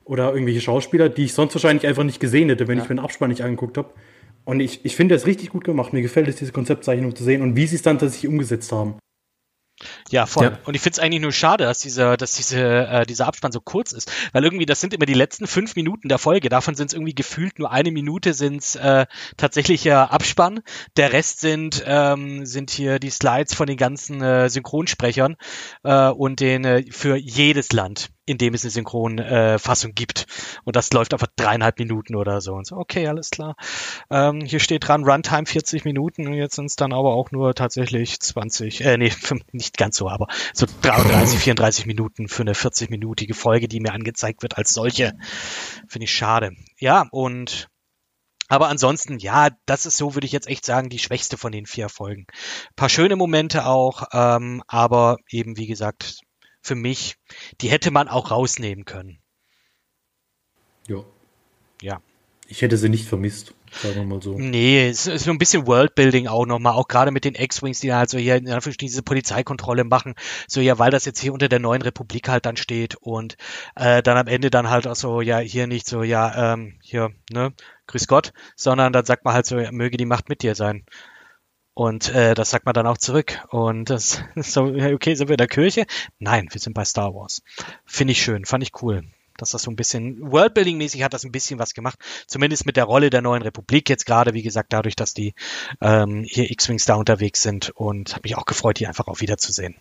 Oder 0.05 0.33
irgendwelche 0.33 0.61
Schauspieler, 0.61 1.09
die 1.09 1.25
ich 1.25 1.33
sonst 1.33 1.55
wahrscheinlich 1.55 1.87
einfach 1.87 2.05
nicht 2.05 2.21
gesehen 2.21 2.51
hätte, 2.51 2.69
wenn 2.69 2.77
ja. 2.77 2.83
ich 2.83 2.89
mir 2.91 2.97
den 2.97 3.05
Abspann 3.05 3.31
nicht 3.31 3.43
angeguckt 3.43 3.79
habe. 3.79 3.91
Und 4.45 4.61
ich, 4.61 4.85
ich 4.85 4.95
finde 4.95 5.15
das 5.15 5.27
richtig 5.27 5.49
gut 5.51 5.65
gemacht. 5.65 5.95
Mir 5.95 6.03
gefällt 6.03 6.29
es, 6.29 6.37
diese 6.37 6.53
Konzeptzeichnung 6.53 7.17
zu 7.17 7.25
sehen 7.25 7.41
und 7.41 7.57
wie 7.57 7.67
sie 7.67 7.77
es 7.77 7.83
dann 7.83 7.99
tatsächlich 7.99 8.31
umgesetzt 8.31 8.71
haben. 8.73 8.97
Ja, 10.11 10.27
voll. 10.27 10.45
Ja. 10.45 10.59
Und 10.65 10.75
ich 10.75 10.81
finde 10.81 10.95
es 10.95 10.99
eigentlich 10.99 11.23
nur 11.23 11.33
schade, 11.33 11.65
dass 11.65 11.79
dieser, 11.79 12.17
dass 12.17 12.33
diese, 12.33 12.61
äh, 12.61 13.07
dieser 13.07 13.27
Abspann 13.27 13.53
so 13.53 13.61
kurz 13.61 13.93
ist. 13.93 14.11
Weil 14.33 14.45
irgendwie, 14.45 14.67
das 14.67 14.81
sind 14.81 14.95
immer 14.95 15.07
die 15.07 15.15
letzten 15.15 15.47
fünf 15.47 15.77
Minuten 15.77 16.09
der 16.09 16.19
Folge. 16.19 16.49
Davon 16.49 16.75
sind 16.75 16.89
es 16.89 16.95
irgendwie 16.95 17.15
gefühlt 17.15 17.59
nur 17.59 17.71
eine 17.71 17.91
Minute 17.91 18.35
sind 18.35 18.77
äh, 18.77 19.07
tatsächlicher 19.37 20.13
Abspann. 20.13 20.61
Der 20.97 21.13
Rest 21.13 21.41
sind, 21.41 21.83
ähm, 21.87 22.47
sind 22.47 22.71
hier 22.71 22.99
die 22.99 23.11
Slides 23.11 23.55
von 23.55 23.67
den 23.67 23.77
ganzen 23.77 24.23
äh, 24.23 24.49
Synchronsprechern 24.49 25.37
äh, 25.83 26.09
und 26.09 26.41
den 26.41 26.65
äh, 26.65 26.85
für 26.91 27.17
jedes 27.17 27.73
Land 27.73 28.11
in 28.27 28.39
dem 28.39 28.55
es 28.55 28.65
eine 28.65 28.71
Synchronfassung 28.71 29.91
äh, 29.91 29.95
gibt. 29.95 30.27
Und 30.65 30.77
das 30.77 30.93
läuft 30.93 31.13
einfach 31.13 31.29
dreieinhalb 31.37 31.79
Minuten 31.79 32.15
oder 32.15 32.41
so. 32.41 32.55
Und 32.55 32.67
so, 32.67 32.77
okay, 32.77 33.07
alles 33.07 33.31
klar. 33.31 33.57
Ähm, 34.11 34.41
hier 34.41 34.61
steht 34.61 34.89
dran, 34.89 35.05
Runtime 35.05 35.47
40 35.47 35.85
Minuten 35.85 36.27
und 36.27 36.35
jetzt 36.35 36.57
sind 36.57 36.67
es 36.67 36.77
dann 36.77 36.93
aber 36.93 37.15
auch 37.15 37.31
nur 37.31 37.55
tatsächlich 37.55 38.21
20, 38.21 38.81
äh, 38.83 38.97
nee, 38.97 39.13
nicht 39.53 39.77
ganz 39.77 39.97
so, 39.97 40.09
aber 40.09 40.29
so 40.53 40.67
33, 40.83 41.39
34 41.39 41.87
Minuten 41.87 42.29
für 42.29 42.43
eine 42.43 42.55
40-minütige 42.55 43.35
Folge, 43.35 43.69
die 43.69 43.81
mir 43.81 43.93
angezeigt 43.93 44.43
wird 44.43 44.57
als 44.57 44.73
solche. 44.73 45.13
Finde 45.89 46.05
ich 46.05 46.13
schade. 46.13 46.53
Ja, 46.79 47.07
und 47.11 47.69
aber 48.49 48.69
ansonsten, 48.69 49.19
ja, 49.19 49.49
das 49.67 49.87
ist 49.87 49.97
so, 49.97 50.15
würde 50.15 50.27
ich 50.27 50.33
jetzt 50.33 50.49
echt 50.49 50.67
sagen, 50.67 50.91
die 50.91 50.99
schwächste 50.99 51.39
von 51.39 51.51
den 51.51 51.67
vier 51.67 51.89
Folgen. 51.89 52.27
Paar 52.77 52.91
schöne 52.91 53.17
Momente 53.17 53.65
auch, 53.67 54.05
ähm, 54.13 54.63
aber 54.69 55.17
eben, 55.31 55.57
wie 55.57 55.67
gesagt, 55.67 56.21
für 56.65 56.75
mich, 56.75 57.17
die 57.61 57.69
hätte 57.69 57.91
man 57.91 58.09
auch 58.09 58.31
rausnehmen 58.31 58.85
können. 58.85 59.19
Ja. 60.89 61.05
Ja. 61.83 62.01
Ich 62.47 62.63
hätte 62.63 62.77
sie 62.77 62.89
nicht 62.89 63.07
vermisst, 63.07 63.55
sagen 63.71 63.95
wir 63.97 64.05
mal 64.05 64.23
so. 64.23 64.39
Nee, 64.39 64.89
es 64.89 65.07
ist 65.07 65.25
so 65.25 65.31
ein 65.31 65.39
bisschen 65.39 65.67
Worldbuilding 65.67 66.27
auch 66.27 66.45
nochmal, 66.45 66.75
auch 66.75 66.89
gerade 66.89 67.11
mit 67.11 67.25
den 67.25 67.35
X-Wings, 67.35 67.81
die 67.81 67.95
halt 67.95 68.11
so 68.11 68.19
hier 68.19 68.37
in 68.37 68.49
Anführungsstrichen 68.49 68.93
diese 68.93 69.03
Polizeikontrolle 69.03 69.85
machen, 69.85 70.15
so 70.47 70.61
ja, 70.61 70.79
weil 70.79 70.91
das 70.91 71.07
jetzt 71.07 71.21
hier 71.21 71.33
unter 71.33 71.49
der 71.49 71.59
neuen 71.59 71.81
Republik 71.81 72.29
halt 72.29 72.45
dann 72.45 72.57
steht 72.57 72.97
und 72.97 73.37
äh, 73.77 74.03
dann 74.03 74.19
am 74.19 74.27
Ende 74.27 74.51
dann 74.51 74.69
halt 74.69 74.87
auch 74.87 74.97
so, 74.97 75.23
ja, 75.23 75.39
hier 75.39 75.67
nicht 75.67 75.87
so, 75.87 76.03
ja, 76.03 76.53
ähm, 76.53 76.79
hier, 76.83 77.11
ne, 77.31 77.55
grüß 77.87 78.07
Gott, 78.09 78.33
sondern 78.57 78.93
dann 78.93 79.07
sagt 79.07 79.25
man 79.25 79.33
halt 79.35 79.47
so, 79.47 79.59
ja, 79.59 79.73
möge 79.73 79.97
die 79.97 80.07
Macht 80.07 80.29
mit 80.29 80.43
dir 80.43 80.55
sein. 80.55 80.85
Und 81.75 82.15
äh, 82.15 82.35
das 82.35 82.51
sagt 82.51 82.67
man 82.67 82.75
dann 82.75 82.87
auch 82.87 82.99
zurück. 82.99 83.45
Und 83.51 83.91
das 83.91 84.23
so, 84.37 84.65
okay, 84.65 85.15
sind 85.15 85.29
wir 85.29 85.35
in 85.35 85.39
der 85.39 85.49
Kirche? 85.49 85.87
Nein, 86.19 86.49
wir 86.51 86.61
sind 86.61 86.73
bei 86.73 86.85
Star 86.85 87.15
Wars. 87.15 87.43
Finde 87.85 88.13
ich 88.13 88.23
schön, 88.23 88.45
fand 88.45 88.63
ich 88.63 88.81
cool. 88.83 89.03
Dass 89.37 89.51
das 89.51 89.63
so 89.63 89.71
ein 89.73 89.77
bisschen 89.77 90.31
Worldbuilding-mäßig 90.31 91.03
hat 91.03 91.13
das 91.13 91.25
ein 91.25 91.33
bisschen 91.33 91.59
was 91.59 91.75
gemacht. 91.75 91.99
Zumindest 92.29 92.67
mit 92.67 92.77
der 92.77 92.85
Rolle 92.85 93.11
der 93.11 93.21
neuen 93.21 93.43
Republik 93.43 93.91
jetzt 93.91 94.07
gerade, 94.07 94.33
wie 94.33 94.43
gesagt, 94.43 94.73
dadurch, 94.73 94.95
dass 94.95 95.13
die 95.13 95.35
ähm, 95.81 96.23
hier 96.25 96.49
X-Wings 96.53 96.85
da 96.85 96.95
unterwegs 96.95 97.43
sind. 97.43 97.71
Und 97.71 98.13
habe 98.13 98.23
mich 98.23 98.37
auch 98.37 98.47
gefreut, 98.47 98.79
die 98.79 98.87
einfach 98.87 99.09
auch 99.09 99.21
wiederzusehen. 99.21 99.75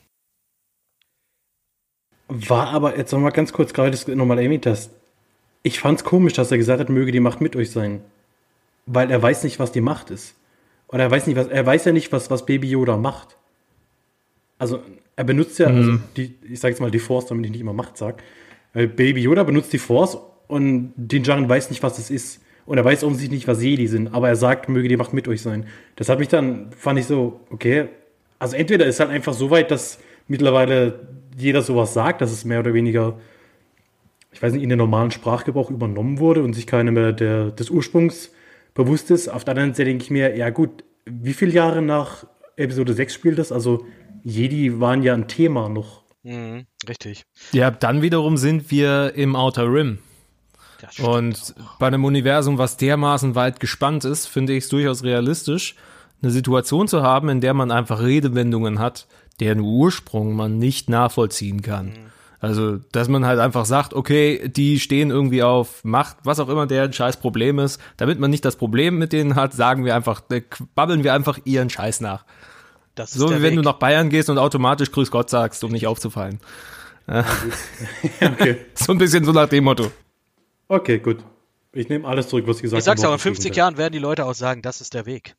War 2.28 2.70
aber, 2.70 2.98
jetzt 2.98 3.12
nochmal 3.12 3.32
ganz 3.32 3.54
kurz 3.54 3.74
gerade 3.74 3.96
nochmal 4.16 4.40
erwähnt 4.40 4.66
hast. 4.66 4.90
Ich 5.62 5.80
fand's 5.80 6.04
komisch, 6.04 6.34
dass 6.34 6.52
er 6.52 6.58
gesagt 6.58 6.80
hat, 6.80 6.90
möge 6.90 7.12
die 7.12 7.20
Macht 7.20 7.40
mit 7.40 7.56
euch 7.56 7.70
sein. 7.70 8.04
Weil 8.88 9.12
er 9.12 9.22
weiß 9.22 9.44
nicht, 9.44 9.60
was 9.60 9.72
die 9.72 9.82
Macht 9.82 10.10
ist. 10.10 10.34
Oder 10.94 11.04
er 11.04 11.12
weiß 11.12 11.26
nicht, 11.28 11.36
was, 11.36 11.48
er 11.48 11.66
weiß 11.66 11.86
ja 11.86 11.92
nicht, 11.92 12.12
was, 12.12 12.30
was 12.30 12.46
Baby 12.46 12.70
Yoda 12.70 12.98
macht. 12.98 13.36
Also 14.60 14.82
er 15.16 15.24
benutzt 15.24 15.58
ja, 15.58 15.68
also 15.68 15.82
mhm. 15.82 15.90
also 15.90 16.04
die, 16.18 16.36
ich 16.50 16.60
sage 16.60 16.74
jetzt 16.74 16.82
mal 16.82 16.92
die 16.92 17.00
Force, 17.00 17.26
damit 17.26 17.46
ich 17.46 17.52
nicht 17.52 17.62
immer 17.62 17.74
Macht 17.74 17.98
sage. 17.98 18.18
Baby 18.74 19.22
Yoda 19.22 19.44
benutzt 19.44 19.74
die 19.74 19.80
Force 19.80 20.18
und 20.48 20.94
Din 20.96 21.24
Djarin 21.24 21.50
weiß 21.50 21.70
nicht, 21.72 21.84
was 21.84 21.98
es 21.98 22.10
ist. 22.10 22.42
Und 22.66 22.78
er 22.78 22.86
weiß 22.86 23.04
offensichtlich 23.04 23.40
nicht, 23.40 23.48
was 23.48 23.62
Jedi 23.62 23.88
sind, 23.88 24.14
aber 24.14 24.30
er 24.30 24.36
sagt, 24.36 24.70
möge 24.70 24.88
die 24.88 24.96
Macht 24.96 25.14
mit 25.14 25.28
euch 25.28 25.42
sein. 25.42 25.66
Das 25.96 26.10
hat 26.10 26.20
mich 26.20 26.30
dann, 26.30 26.72
fand 26.72 26.98
ich 26.98 27.06
so, 27.06 27.42
okay. 27.50 27.90
Also 28.40 28.56
entweder 28.56 28.86
ist 28.86 29.00
halt 29.00 29.10
einfach 29.10 29.34
so 29.34 29.50
weit, 29.50 29.72
dass 29.72 30.00
mittlerweile 30.28 31.08
jeder 31.38 31.62
sowas 31.62 31.94
sagt, 31.94 32.22
dass 32.22 32.32
es 32.32 32.46
mehr 32.46 32.60
oder 32.60 32.74
weniger, 32.74 33.20
ich 34.32 34.42
weiß 34.42 34.54
nicht, 34.54 34.64
in 34.64 34.70
den 34.70 34.78
normalen 34.78 35.12
Sprachgebrauch 35.12 35.70
übernommen 35.70 36.20
wurde 36.20 36.44
und 36.44 36.54
sich 36.54 36.68
keiner 36.68 36.92
mehr 36.92 37.12
der, 37.12 37.52
des 37.52 37.70
Ursprungs 37.70 38.32
bewusst 38.74 39.12
ist. 39.12 39.28
Auf 39.28 39.44
der 39.44 39.54
anderen 39.54 39.74
Seite 39.74 39.86
denke 39.86 40.04
ich 40.04 40.12
mir, 40.12 40.36
ja 40.36 40.50
gut, 40.50 40.84
wie 41.06 41.34
viele 41.34 41.52
Jahre 41.52 41.82
nach 41.82 42.26
Episode 42.56 42.94
6 42.94 43.14
spielt 43.14 43.40
das? 43.40 43.52
Also 43.52 43.86
Jedi 44.24 44.80
waren 44.80 45.04
ja 45.04 45.14
ein 45.14 45.28
Thema 45.28 45.70
noch. 45.70 46.04
Mhm, 46.24 46.66
richtig. 46.88 47.24
Ja, 47.52 47.72
dann 47.72 48.02
wiederum 48.02 48.38
sind 48.38 48.72
wir 48.72 49.14
im 49.16 49.36
Outer 49.36 49.72
Rim. 49.72 50.00
Und 51.00 51.56
bei 51.80 51.88
einem 51.88 52.04
Universum, 52.04 52.58
was 52.58 52.78
dermaßen 52.78 53.36
weit 53.36 53.60
gespannt 53.60 54.04
ist, 54.04 54.28
finde 54.28 54.54
ich 54.54 54.66
es 54.66 54.70
durchaus 54.70 55.04
realistisch, 55.04 55.76
eine 56.22 56.32
Situation 56.32 56.88
zu 56.88 57.02
haben, 57.02 57.30
in 57.30 57.42
der 57.42 57.54
man 57.54 57.72
einfach 57.72 58.02
Redewendungen 58.02 58.80
hat, 58.80 59.08
deren 59.40 59.62
Ursprung 59.62 60.36
man 60.36 60.58
nicht 60.58 60.90
nachvollziehen 60.90 61.62
kann. 61.62 61.88
Mhm. 61.88 62.13
Also, 62.44 62.76
dass 62.92 63.08
man 63.08 63.26
halt 63.26 63.40
einfach 63.40 63.64
sagt, 63.64 63.94
okay, 63.94 64.50
die 64.50 64.82
stehen 64.82 65.12
irgendwie 65.12 65.44
auf 65.44 65.82
Macht, 65.86 66.18
was 66.26 66.42
auch 66.42 66.50
immer 66.50 66.68
deren 66.68 66.92
scheiß 66.92 67.16
Problem 67.16 67.58
ist. 67.58 67.80
Damit 67.96 68.20
man 68.20 68.32
nicht 68.32 68.44
das 68.44 68.58
Problem 68.58 68.98
mit 68.98 69.14
denen 69.14 69.36
hat, 69.36 69.54
sagen 69.54 69.86
wir 69.86 69.96
einfach, 69.96 70.24
äh, 70.30 70.42
babbeln 70.76 71.06
wir 71.06 71.14
einfach 71.14 71.40
ihren 71.46 71.70
Scheiß 71.70 72.02
nach. 72.02 72.26
so 72.98 73.30
wie 73.30 73.36
wenn 73.36 73.44
Weg. 73.44 73.56
du 73.56 73.62
nach 73.62 73.80
Bayern 73.80 74.10
gehst 74.10 74.30
und 74.30 74.40
automatisch 74.40 74.92
Grüß 74.92 75.10
Gott 75.10 75.30
sagst, 75.30 75.64
um 75.64 75.72
nicht 75.72 75.88
aufzufallen. 75.88 76.42
okay. 77.08 78.58
so 78.74 78.92
ein 78.92 78.98
bisschen 78.98 79.24
so 79.24 79.32
nach 79.32 79.48
dem 79.48 79.64
Motto. 79.64 79.90
Okay, 80.68 81.00
gut. 81.00 81.24
Ich 81.72 81.88
nehme 81.88 82.06
alles 82.06 82.28
zurück, 82.28 82.46
was 82.46 82.58
ich 82.58 82.64
gesagt 82.64 82.74
habe. 82.74 82.80
Ich 82.80 82.84
sag's 82.84 83.06
aber, 83.06 83.14
in 83.14 83.20
50 83.20 83.56
Jahren 83.56 83.78
werden 83.78 83.94
die 83.94 84.00
Leute 84.00 84.26
auch 84.26 84.36
sagen, 84.36 84.62
das 84.62 84.82
ist 84.82 84.94
der 84.94 85.06
Weg. 85.06 85.38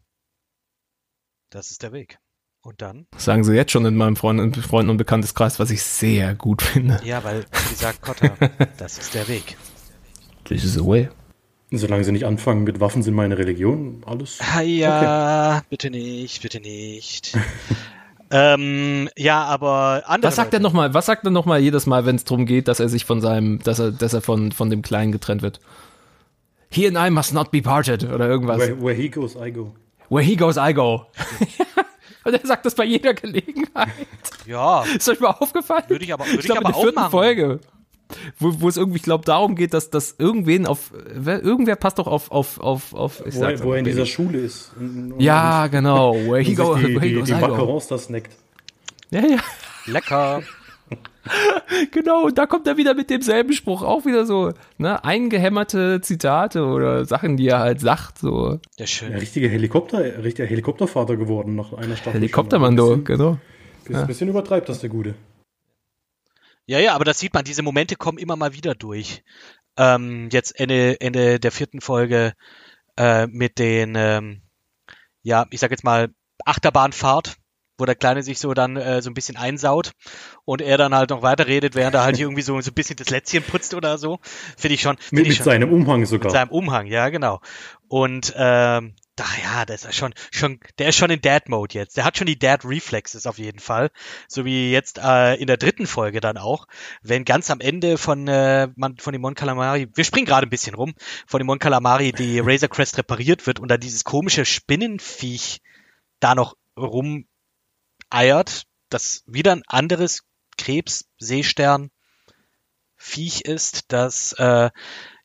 Das 1.51 1.71
ist 1.71 1.83
der 1.83 1.93
Weg. 1.93 2.17
Und 2.65 2.81
dann? 2.81 3.07
sagen 3.19 3.45
sie 3.45 3.53
jetzt 3.53 3.73
schon 3.73 3.85
in 3.85 3.95
meinem 3.95 4.17
Freund, 4.17 4.57
Freund 4.57 4.89
und 4.89 4.97
Bekannteskreis, 4.97 5.59
was 5.59 5.71
ich 5.71 5.83
sehr 5.83 6.35
gut 6.35 6.63
finde. 6.63 6.99
Ja, 7.05 7.23
weil, 7.23 7.41
wie 7.41 7.69
gesagt, 7.69 8.01
Kotter, 8.01 8.33
das 8.79 8.97
ist 8.97 9.15
der 9.15 9.29
Weg. 9.29 9.59
This 10.45 10.65
is 10.65 10.73
the 10.73 10.81
way. 10.81 11.11
Solange 11.71 12.05
sie 12.05 12.13
nicht 12.13 12.25
anfangen 12.25 12.65
mit 12.65 12.81
Waffen 12.81 13.03
sind 13.03 13.13
meine 13.13 13.37
Religion, 13.37 14.03
alles. 14.07 14.39
Ah, 14.41 14.63
ja, 14.63 15.57
okay. 15.59 15.67
bitte 15.69 15.91
nicht, 15.91 16.41
bitte 16.41 16.61
nicht. 16.61 17.37
ähm, 18.31 19.11
ja, 19.15 19.45
aber 19.45 20.05
andere. 20.07 20.31
Was 20.31 20.37
sagt 20.37 20.55
Leute. 20.55 20.57
er 20.57 20.61
nochmal? 20.61 20.95
Was 20.95 21.05
sagt 21.05 21.27
er 21.27 21.31
nochmal 21.31 21.61
jedes 21.61 21.85
Mal, 21.85 22.07
wenn 22.07 22.17
es 22.17 22.25
darum 22.25 22.47
geht, 22.47 22.69
dass 22.69 22.81
er 22.81 22.89
sich 22.89 23.05
von 23.05 23.21
seinem, 23.21 23.59
dass 23.59 23.79
er, 23.79 23.91
dass 23.91 24.15
er 24.15 24.23
von, 24.23 24.53
von 24.53 24.71
dem 24.71 24.81
Kleinen 24.81 25.13
getrennt 25.13 25.43
wird? 25.43 25.61
He 26.71 26.87
and 26.87 26.97
I 26.97 27.11
must 27.11 27.35
not 27.35 27.51
be 27.51 27.61
parted 27.61 28.05
oder 28.05 28.27
irgendwas. 28.27 28.59
Where, 28.59 28.83
where 28.83 28.95
he 28.95 29.11
goes, 29.11 29.37
I 29.37 29.53
go. 29.53 29.75
Where 30.09 30.25
he 30.25 30.35
goes, 30.35 30.57
I 30.57 30.73
go. 30.73 31.07
Und 32.25 32.33
er 32.35 32.47
sagt 32.47 32.65
das 32.67 32.75
bei 32.75 32.85
jeder 32.85 33.15
Gelegenheit. 33.15 33.89
Ja, 34.47 34.83
Ist 34.85 35.09
euch 35.09 35.21
mal 35.21 35.31
aufgefallen? 35.31 35.85
Würde 35.89 36.05
ich 36.05 36.13
aber- 36.13 36.25
würde 36.27 36.39
ich 36.41 36.45
glaube, 36.47 36.61
ich 36.63 36.67
aber 36.67 36.69
in 36.69 36.75
der 36.75 36.83
vierten 36.83 36.99
auch 36.99 37.03
machen. 37.03 37.11
Folge. 37.11 37.61
Wo, 38.39 38.61
wo 38.61 38.69
es 38.69 38.77
irgendwie, 38.77 38.97
ich 38.99 39.03
glaube, 39.03 39.25
darum 39.25 39.57
geht, 39.57 39.73
dass, 39.73 39.89
dass 39.91 40.15
irgendwen 40.19 40.67
auf, 40.67 40.93
wer, 41.15 41.43
irgendwer 41.43 41.75
passt 41.77 41.99
doch 41.99 42.07
auf, 42.07 42.31
auf, 42.31 42.61
auf, 42.61 42.93
auf, 42.95 43.23
ich 43.27 43.35
Wo, 43.35 43.41
sag's 43.41 43.61
er- 43.61 43.67
wo 43.67 43.73
er 43.73 43.79
in 43.79 43.85
dieser 43.87 44.07
Schule 44.07 44.39
ist. 44.39 44.73
Und, 44.79 45.13
und 45.13 45.21
Ja, 45.21 45.67
genau. 45.69 46.15
Where 46.15 46.41
he, 46.41 46.51
und 46.51 46.57
go, 46.57 46.75
die, 46.77 46.83
where 46.95 47.01
he 47.01 47.09
die, 47.09 47.15
goes, 47.15 47.27
die 47.27 47.33
I 47.33 47.41
go. 47.41 47.49
Macarons 47.49 47.87
da 47.89 47.99
snackt. 47.99 48.31
Ja, 49.11 49.21
ja, 49.21 49.39
lecker. 49.87 50.43
Genau. 51.91 52.25
Und 52.25 52.39
da 52.39 52.47
kommt 52.47 52.67
er 52.67 52.77
wieder 52.77 52.95
mit 52.95 53.11
demselben 53.11 53.53
Spruch. 53.53 53.83
Auch 53.83 54.05
wieder 54.07 54.27
so, 54.27 54.53
ne, 54.79 55.03
eingehämmerte 55.05 56.01
Zitate 56.01 56.65
oder 56.65 57.05
Sachen, 57.05 57.37
die 57.37 57.49
er 57.49 57.61
halt 57.61 57.81
sagt, 57.81 58.19
so. 58.19 58.53
Ja, 58.53 58.61
Ja, 58.79 58.87
schön. 58.87 59.15
richtiger 59.15 59.49
Helikopter, 59.49 60.23
richtiger 60.23 60.47
Helikoptervater 60.49 61.17
geworden 61.17 61.55
nach 61.55 61.73
einer 61.73 61.97
Staffel. 61.97 62.21
Helikoptermando, 62.21 62.99
genau. 63.03 63.39
bisschen, 63.83 63.85
bisschen, 63.85 64.07
bisschen 64.07 64.29
übertreibt 64.29 64.69
das 64.69 64.81
der 64.81 64.91
Gute. 64.91 65.15
Ja, 66.67 66.79
ja, 66.79 66.95
aber 66.95 67.05
das 67.05 67.19
sieht 67.19 67.35
man, 67.35 67.45
diese 67.45 67.63
Momente 67.63 67.97
kommen 67.97 68.19
immer 68.19 68.37
mal 68.37 68.55
wieder 68.55 68.75
durch. 68.75 69.23
Ähm, 69.77 70.29
jetzt 70.33 70.59
Ende, 70.59 71.01
Ende 71.01 71.39
der 71.39 71.53
vierten 71.53 71.81
Folge 71.81 72.33
äh, 72.97 73.27
mit 73.27 73.59
den, 73.59 73.95
ähm, 73.97 74.43
ja, 75.23 75.47
ich 75.51 75.61
sag 75.61 75.71
jetzt 75.71 75.85
mal, 75.85 76.09
Achterbahnfahrt, 76.45 77.37
wo 77.79 77.85
der 77.85 77.95
Kleine 77.95 78.23
sich 78.23 78.39
so 78.39 78.55
dann 78.55 78.77
äh, 78.77 79.03
so 79.03 79.11
ein 79.11 79.15
bisschen 79.15 79.37
einsaut 79.37 79.93
und 80.45 80.63
er 80.63 80.79
dann 80.79 80.95
halt 80.95 81.11
noch 81.11 81.23
weiterredet, 81.23 81.75
während 81.75 81.95
er 81.95 82.05
halt 82.05 82.17
hier 82.17 82.27
irgendwie 82.27 82.43
so, 82.43 82.61
so 82.61 82.71
ein 82.71 82.75
bisschen 82.75 82.97
das 82.97 83.11
Lätzchen 83.11 83.43
putzt 83.43 83.75
oder 83.75 83.99
so. 83.99 84.19
Finde 84.57 84.75
ich 84.75 84.81
schon. 84.81 84.97
Find 84.97 85.13
Mit, 85.13 85.23
ich 85.23 85.29
mit 85.29 85.37
schon 85.39 85.45
seinem 85.45 85.73
Umhang 85.73 86.07
sogar. 86.07 86.27
mit 86.27 86.33
seinem 86.33 86.51
Umhang, 86.51 86.87
ja, 86.87 87.09
genau. 87.09 87.41
Und 87.89 88.35
ähm, 88.37 88.95
da, 89.17 89.25
ja, 89.43 89.65
das 89.65 89.85
ist 89.85 89.95
schon, 89.95 90.13
schon, 90.33 90.59
der 90.79 90.89
ist 90.89 90.97
schon 90.97 91.11
in 91.11 91.21
Dad-Mode 91.21 91.75
jetzt. 91.75 91.97
Der 91.97 92.05
hat 92.05 92.19
schon 92.19 92.27
die 92.27 92.39
Dad-Reflexes 92.39 93.27
auf 93.27 93.39
jeden 93.39 93.61
Fall. 93.61 93.91
So 94.27 94.45
wie 94.45 94.73
jetzt 94.73 94.99
äh, 94.99 95.35
in 95.37 95.47
der 95.47 95.57
dritten 95.57 95.87
Folge 95.87 96.21
dann 96.21 96.37
auch, 96.37 96.67
wenn 97.03 97.25
ganz 97.25 97.51
am 97.51 97.61
Ende 97.61 97.97
von, 97.97 98.27
äh, 98.27 98.69
man, 98.75 98.97
von 98.97 99.13
dem 99.13 99.23
Mon 99.23 99.35
Calamari, 99.35 99.89
wir 99.95 100.05
springen 100.05 100.27
gerade 100.27 100.47
ein 100.47 100.51
bisschen 100.51 100.75
rum, 100.75 100.95
von 101.27 101.39
dem 101.39 101.47
Mon 101.47 101.61
Calamari 101.61 102.13
die 102.13 102.41
Razor 102.41 102.69
Crest 102.69 102.99
repariert 102.99 103.47
wird 103.47 103.61
und 103.61 103.71
da 103.71 103.77
dieses 103.77 104.03
komische 104.03 104.45
Spinnenviech 104.45 105.61
da 106.19 106.35
noch 106.35 106.57
rumeiert, 108.13 108.67
das 108.89 109.23
wieder 109.27 109.53
ein 109.53 109.63
anderes 109.67 110.23
Krebs, 110.57 111.07
Seestern, 111.19 111.91
Viech 112.97 113.43
ist, 113.43 113.93
das 113.93 114.33
äh, 114.39 114.71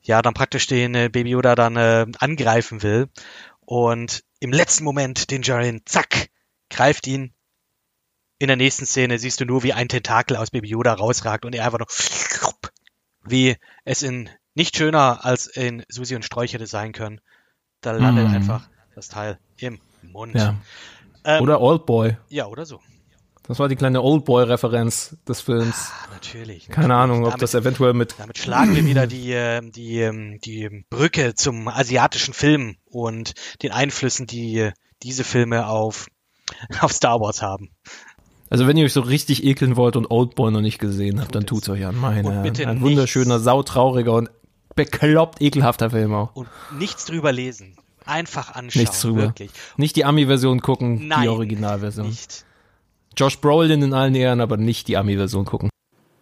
ja 0.02 0.22
dann 0.22 0.34
praktisch 0.34 0.68
den 0.68 0.96
äh, 0.96 1.10
Baby 1.10 1.32
Yoda 1.32 1.56
dann 1.56 1.76
äh, 1.78 2.06
angreifen 2.20 2.84
will 2.84 3.10
und 3.62 4.24
im 4.40 4.52
letzten 4.52 4.84
Moment 4.84 5.32
den 5.32 5.44
Jaren 5.44 5.82
zack 5.86 6.30
greift 6.70 7.08
ihn. 7.08 7.34
In 8.38 8.48
der 8.48 8.58
nächsten 8.58 8.86
Szene 8.86 9.20
siehst 9.20 9.40
du 9.42 9.46
nur, 9.46 9.64
wie 9.64 9.74
ein 9.74 9.90
Tentakel 9.90 10.38
aus 10.38 10.52
Baby 10.52 10.70
Yoda 10.70 10.94
rausragt 10.94 11.46
und 11.46 11.54
er 11.54 11.66
einfach 11.66 11.80
nur 11.80 11.88
wie 13.26 13.58
es 13.86 14.02
in 14.02 14.30
nicht 14.56 14.76
schöner 14.76 15.26
als 15.26 15.48
in 15.48 15.84
Susi 15.90 16.16
und 16.16 16.26
Sträuch 16.26 16.54
hätte 16.54 16.68
sein 16.68 16.92
können. 16.92 17.22
Da 17.82 17.92
landet 17.92 18.28
Mhm. 18.28 18.34
einfach 18.34 18.70
das 18.96 19.08
Teil 19.08 19.40
im 19.58 19.80
Mund. 20.02 20.36
Ja. 20.36 20.56
Ähm, 21.24 21.44
Oder 21.44 21.62
Oldboy. 21.62 22.18
ja, 22.30 22.48
oder 22.48 22.66
so. 22.66 22.80
Das 23.44 23.58
war 23.58 23.68
die 23.68 23.76
kleine 23.76 24.04
Oldboy-Referenz 24.04 25.18
des 25.28 25.42
Films. 25.42 25.92
Ah, 25.92 26.14
natürlich. 26.14 26.68
Keine 26.68 26.90
natürlich. 26.90 27.04
Ahnung, 27.04 27.24
ob 27.24 27.32
Damit- 27.32 27.42
das 27.42 27.56
eventuell 27.56 27.94
mit 27.94 28.14
Damit 28.20 28.38
schlagen 28.38 28.76
wir 28.76 28.86
wieder 28.86 29.08
die, 29.08 29.32
ähm, 29.32 29.72
die, 29.72 30.02
ähm, 30.02 30.40
die 30.44 30.86
Brücke 30.92 31.34
zum 31.34 31.68
asiatischen 31.68 32.36
Film 32.36 32.76
und 32.86 33.34
den 33.64 33.72
Einflüssen, 33.72 34.28
die 34.28 34.60
äh, 34.60 34.72
diese 35.02 35.24
Filme 35.24 35.68
auf, 35.68 36.08
auf 36.82 36.92
Star 36.94 37.20
Wars 37.22 37.42
haben. 37.42 37.72
Also 38.52 38.68
wenn 38.68 38.78
ihr 38.78 38.86
euch 38.86 38.94
so 38.94 39.02
richtig 39.02 39.44
ekeln 39.44 39.76
wollt 39.78 39.96
und 39.96 40.12
Oldboy 40.12 40.52
noch 40.52 40.62
nicht 40.62 40.78
gesehen 40.80 41.20
habt, 41.20 41.34
dann 41.34 41.48
Tut 41.48 41.60
es. 41.64 41.66
tut's 41.66 41.78
euch 41.80 41.86
an. 41.88 41.96
Meine 41.96 42.28
Und 42.28 42.34
Herren. 42.34 42.44
bitte 42.44 42.68
Ein 42.68 42.76
nichts- 42.76 42.84
wunderschöner, 42.86 43.40
sautrauriger 43.40 44.14
und 44.14 44.30
bekloppt 44.76 45.42
ekelhafter 45.42 45.90
Film 45.90 46.14
auch. 46.14 46.36
Und 46.36 46.48
nichts 46.78 47.06
drüber 47.06 47.32
lesen. 47.32 47.78
Einfach 48.10 48.56
anschauen. 48.56 48.82
Nichts 48.82 49.02
drüber. 49.02 49.22
Wirklich. 49.24 49.52
Nicht 49.78 49.96
die 49.96 50.06
Ami-Version 50.06 50.62
gucken, 50.62 51.08
Nein, 51.08 51.24
die 51.24 51.28
Originalversion. 51.30 52.08
Nicht. 52.08 52.46
Josh 53.18 53.40
Brolin 53.40 53.82
in 53.82 53.94
allen 53.94 54.16
Ehren, 54.16 54.42
aber 54.42 54.58
nicht 54.58 54.88
die 54.88 54.98
Ami-Version 54.98 55.46
gucken. 55.46 55.70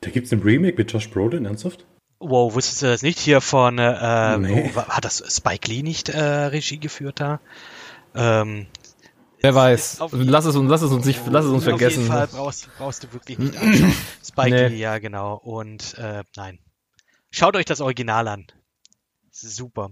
Da 0.01 0.09
gibt's 0.09 0.31
ein 0.31 0.41
Remake 0.41 0.77
mit 0.77 0.91
Josh 0.91 1.09
Brolin, 1.09 1.45
ernsthaft? 1.45 1.85
Wow, 2.19 2.53
wusstest 2.55 2.81
du 2.81 2.85
das 2.87 3.01
nicht? 3.03 3.19
Hier 3.19 3.41
von, 3.41 3.77
äh, 3.77 4.37
Nee. 4.37 4.71
oh, 4.75 4.81
hat 4.87 5.05
das 5.05 5.23
Spike 5.35 5.67
Lee 5.71 5.83
nicht 5.83 6.09
äh, 6.09 6.19
Regie 6.19 6.79
geführt 6.79 7.19
da? 7.19 7.39
Ähm, 8.15 8.67
Wer 9.41 9.53
weiß. 9.53 10.01
auf- 10.01 10.11
Lass 10.13 10.45
es 10.45 10.55
uns, 10.55 10.69
lass 10.69 10.81
es 10.81 10.91
uns 10.91 11.05
nicht, 11.05 11.19
lass 11.29 11.45
es 11.45 11.51
uns 11.51 11.63
Auf 11.63 11.69
vergessen. 11.69 12.01
jeden 12.03 12.11
Fall 12.11 12.27
brauchst, 12.27 12.69
brauchst 12.77 13.03
du 13.03 13.13
wirklich 13.13 13.37
nicht 13.37 13.55
anschauen. 13.55 13.93
Spike 14.25 14.49
Nee. 14.49 14.67
Lee, 14.69 14.77
ja 14.77 14.97
genau. 14.97 15.35
Und 15.35 15.95
äh, 15.99 16.23
nein. 16.35 16.57
Schaut 17.29 17.55
euch 17.55 17.65
das 17.65 17.81
Original 17.81 18.27
an. 18.27 18.47
Super. 19.31 19.91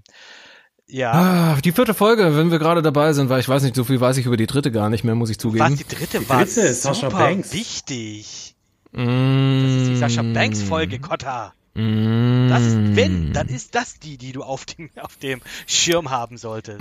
Ja, 0.87 1.11
Ah, 1.13 1.57
die 1.63 1.71
vierte 1.71 1.95
Folge, 1.95 2.37
wenn 2.37 2.51
wir 2.51 2.59
gerade 2.59 2.83
dabei 2.83 3.11
sind, 3.13 3.29
weil 3.29 3.39
ich 3.39 3.49
weiß 3.49 3.63
nicht, 3.63 3.75
so 3.75 3.83
viel 3.83 3.99
weiß 3.99 4.17
ich 4.17 4.27
über 4.27 4.37
die 4.37 4.45
dritte 4.45 4.71
gar 4.71 4.89
nicht 4.89 5.03
mehr, 5.03 5.15
muss 5.15 5.31
ich 5.31 5.37
was 5.37 5.41
zugeben. 5.41 5.75
die 5.75 5.83
dritte 5.87 6.19
Die 6.19 6.29
war 6.29 6.45
dritte 6.45 6.61
ist 6.61 6.83
Sascha 6.83 7.09
super 7.09 7.17
Banks. 7.23 7.51
wichtig. 7.53 8.55
Das 8.91 9.03
Das 9.03 9.81
ist 9.81 9.87
die 9.89 9.95
Sascha 9.97 10.21
Banks 10.21 10.61
Folge, 10.61 10.99
Kotta. 10.99 11.53
Das 11.73 12.61
ist, 12.63 12.95
wenn, 12.95 13.33
dann 13.33 13.49
ist 13.49 13.75
das 13.75 13.99
die, 13.99 14.17
die 14.17 14.31
du 14.31 14.43
auf 14.43 14.63
dem, 14.65 14.89
auf 15.01 15.17
dem 15.17 15.41
Schirm 15.67 16.09
haben 16.11 16.37
solltest. 16.37 16.79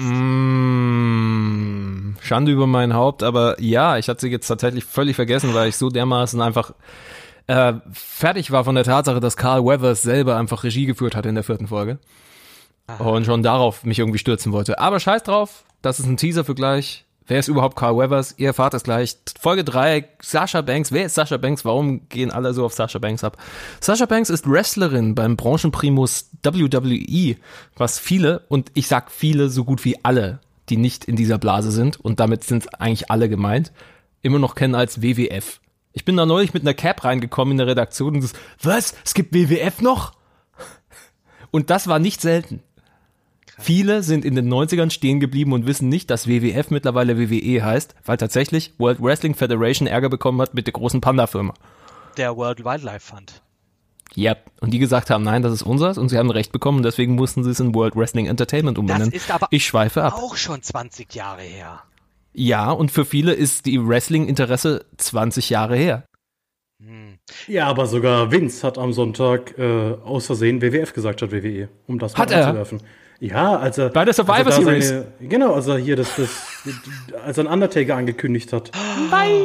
Mm, 1.14 2.14
Schande 2.20 2.52
über 2.52 2.66
mein 2.68 2.94
Haupt, 2.94 3.22
aber 3.24 3.61
ja, 3.61 3.98
ich 3.98 4.09
hatte 4.09 4.20
sie 4.20 4.28
jetzt 4.28 4.46
tatsächlich 4.46 4.84
völlig 4.84 5.16
vergessen, 5.16 5.55
weil 5.55 5.68
ich 5.70 5.76
so 5.76 5.88
dermaßen 5.88 6.40
einfach 6.40 6.72
äh, 7.48 7.74
fertig 7.92 8.50
war 8.52 8.64
von 8.64 8.74
der 8.76 8.84
Tatsache, 8.84 9.18
dass 9.20 9.36
Carl 9.36 9.64
Weathers 9.64 10.02
selber 10.02 10.36
einfach 10.36 10.62
Regie 10.62 10.86
geführt 10.86 11.16
hat 11.16 11.26
in 11.26 11.34
der 11.34 11.42
vierten 11.44 11.66
Folge. 11.68 11.98
Und 12.99 13.24
schon 13.24 13.43
darauf 13.43 13.85
mich 13.85 13.99
irgendwie 13.99 14.18
stürzen 14.18 14.53
wollte. 14.53 14.78
Aber 14.78 15.01
scheiß 15.01 15.22
drauf, 15.22 15.64
das 15.80 15.99
ist 15.99 16.07
ein 16.07 16.16
Teaser 16.16 16.45
für 16.45 16.55
gleich. 16.55 17.05
Wer 17.26 17.39
ist 17.39 17.49
überhaupt 17.49 17.76
Carl 17.76 17.97
Weathers? 17.97 18.35
Ihr 18.37 18.49
erfahrt 18.49 18.74
es 18.74 18.82
gleich. 18.82 19.16
Folge 19.41 19.64
3, 19.64 20.07
Sasha 20.20 20.61
Banks. 20.61 20.93
Wer 20.93 21.07
ist 21.07 21.14
Sasha 21.14 21.39
Banks? 21.39 21.64
Warum 21.64 22.07
gehen 22.11 22.30
alle 22.30 22.53
so 22.53 22.66
auf 22.66 22.74
Sasha 22.74 22.99
Banks 22.99 23.24
ab? 23.24 23.39
Sasha 23.80 24.05
Banks 24.05 24.28
ist 24.28 24.47
Wrestlerin 24.47 25.14
beim 25.14 25.37
Branchenprimus 25.37 26.28
WWE, 26.43 27.37
was 27.76 27.99
viele, 27.99 28.41
und 28.49 28.70
ich 28.74 28.89
sag 28.89 29.11
viele, 29.11 29.49
so 29.49 29.64
gut 29.64 29.87
wie 29.87 30.05
alle, 30.05 30.41
die 30.68 30.76
nicht 30.76 31.07
in 31.07 31.16
dieser 31.16 31.39
Blase 31.39 31.70
sind, 31.70 31.99
und 31.99 32.20
damit 32.20 32.45
sind 32.45 32.78
eigentlich 32.78 33.11
alle 33.11 33.30
gemeint, 33.30 33.72
immer 34.20 34.39
noch 34.39 34.55
kennen 34.55 34.74
als 34.74 35.01
WWF. 35.01 35.61
Ich 35.95 36.05
bin 36.05 36.18
da 36.18 36.26
neulich 36.26 36.53
mit 36.53 36.62
einer 36.62 36.74
Cap 36.74 37.05
reingekommen 37.05 37.53
in 37.53 37.59
der 37.59 37.68
Redaktion 37.68 38.16
und 38.16 38.22
das, 38.22 38.35
was? 38.62 38.95
Es 39.03 39.14
gibt 39.14 39.32
WWF 39.32 39.80
noch? 39.80 40.12
Und 41.51 41.70
das 41.70 41.87
war 41.87 41.99
nicht 41.99 42.20
selten. 42.20 42.62
Viele 43.59 44.02
sind 44.02 44.24
in 44.24 44.34
den 44.34 44.52
90ern 44.52 44.90
stehen 44.90 45.20
geblieben 45.20 45.52
und 45.52 45.66
wissen 45.66 45.88
nicht, 45.88 46.11
dass 46.11 46.26
WWF 46.28 46.70
mittlerweile 46.70 47.18
WWE 47.18 47.64
heißt, 47.64 47.94
weil 48.05 48.16
tatsächlich 48.16 48.72
World 48.78 49.02
Wrestling 49.02 49.34
Federation 49.34 49.86
Ärger 49.86 50.09
bekommen 50.09 50.40
hat 50.40 50.55
mit 50.55 50.66
der 50.66 50.72
großen 50.72 51.00
Panda-Firma. 51.00 51.55
Der 52.16 52.36
World 52.36 52.64
Wildlife 52.64 53.00
Fund. 53.00 53.42
Yep. 54.16 54.50
Und 54.61 54.70
die 54.72 54.78
gesagt 54.78 55.11
haben, 55.11 55.24
nein, 55.24 55.42
das 55.42 55.52
ist 55.52 55.62
unseres 55.62 55.98
und 55.98 56.09
sie 56.09 56.18
haben 56.18 56.30
Recht 56.30 56.52
bekommen 56.52 56.78
und 56.78 56.82
deswegen 56.84 57.14
mussten 57.16 57.42
sie 57.42 57.50
es 57.50 57.61
in 57.61 57.74
World 57.74 57.96
Wrestling 57.96 58.26
Entertainment 58.26 58.76
Das 58.76 58.80
umbenennen. 58.80 59.12
ist 59.12 59.30
aber 59.30 59.48
ich 59.50 59.66
schweife 59.66 60.02
ab. 60.05 60.14
auch 60.14 60.36
schon 60.36 60.62
20 60.62 61.12
Jahre 61.14 61.42
her. 61.42 61.82
Ja, 62.32 62.70
und 62.70 62.90
für 62.90 63.05
viele 63.05 63.32
ist 63.32 63.66
die 63.66 63.84
Wrestling-Interesse 63.84 64.84
20 64.96 65.50
Jahre 65.50 65.76
her. 65.76 66.05
Hm. 66.84 67.18
Ja, 67.46 67.66
aber 67.66 67.86
sogar 67.86 68.30
Vince 68.30 68.66
hat 68.66 68.78
am 68.78 68.92
Sonntag 68.92 69.57
äh, 69.59 69.94
aus 70.05 70.26
Versehen 70.26 70.61
WWF 70.61 70.92
gesagt 70.92 71.20
statt 71.20 71.32
WWE, 71.32 71.68
um 71.86 71.98
das 71.98 72.12
mal 72.16 72.22
Hat 72.22 72.30
er? 72.32 72.66
Ja, 73.25 73.57
als 73.57 73.79
er, 73.79 73.89
Bei 73.89 74.05
der 74.05 74.12
Survivor 74.12 74.47
als 74.47 74.59
er 74.59 74.64
da 74.64 74.70
Series. 74.70 74.89
Seine, 74.89 75.07
genau, 75.22 75.55
als 75.55 75.66
er 75.66 75.79
hier 75.79 75.97
das, 75.97 76.14
das, 76.16 76.29
als 77.25 77.39
er 77.39 77.45
einen 77.45 77.55
Undertaker 77.55 77.97
angekündigt 77.97 78.53
hat. 78.53 78.70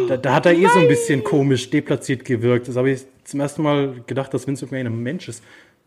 Da, 0.10 0.18
da 0.18 0.34
hat 0.34 0.46
er 0.46 0.54
eh 0.54 0.66
so 0.68 0.80
ein 0.80 0.90
bisschen 0.90 1.24
komisch 1.24 1.70
deplatziert 1.70 2.26
gewirkt. 2.26 2.68
Das 2.68 2.76
habe 2.76 2.92
ich 2.92 3.06
zum 3.24 3.40
ersten 3.40 3.64
Mal 3.64 3.94
gedacht, 4.06 4.34
dass 4.34 4.46
Vince 4.48 4.66
McMahon 4.66 4.88
ein 4.88 5.02
Mensch 5.02 5.30
ist. 5.30 5.42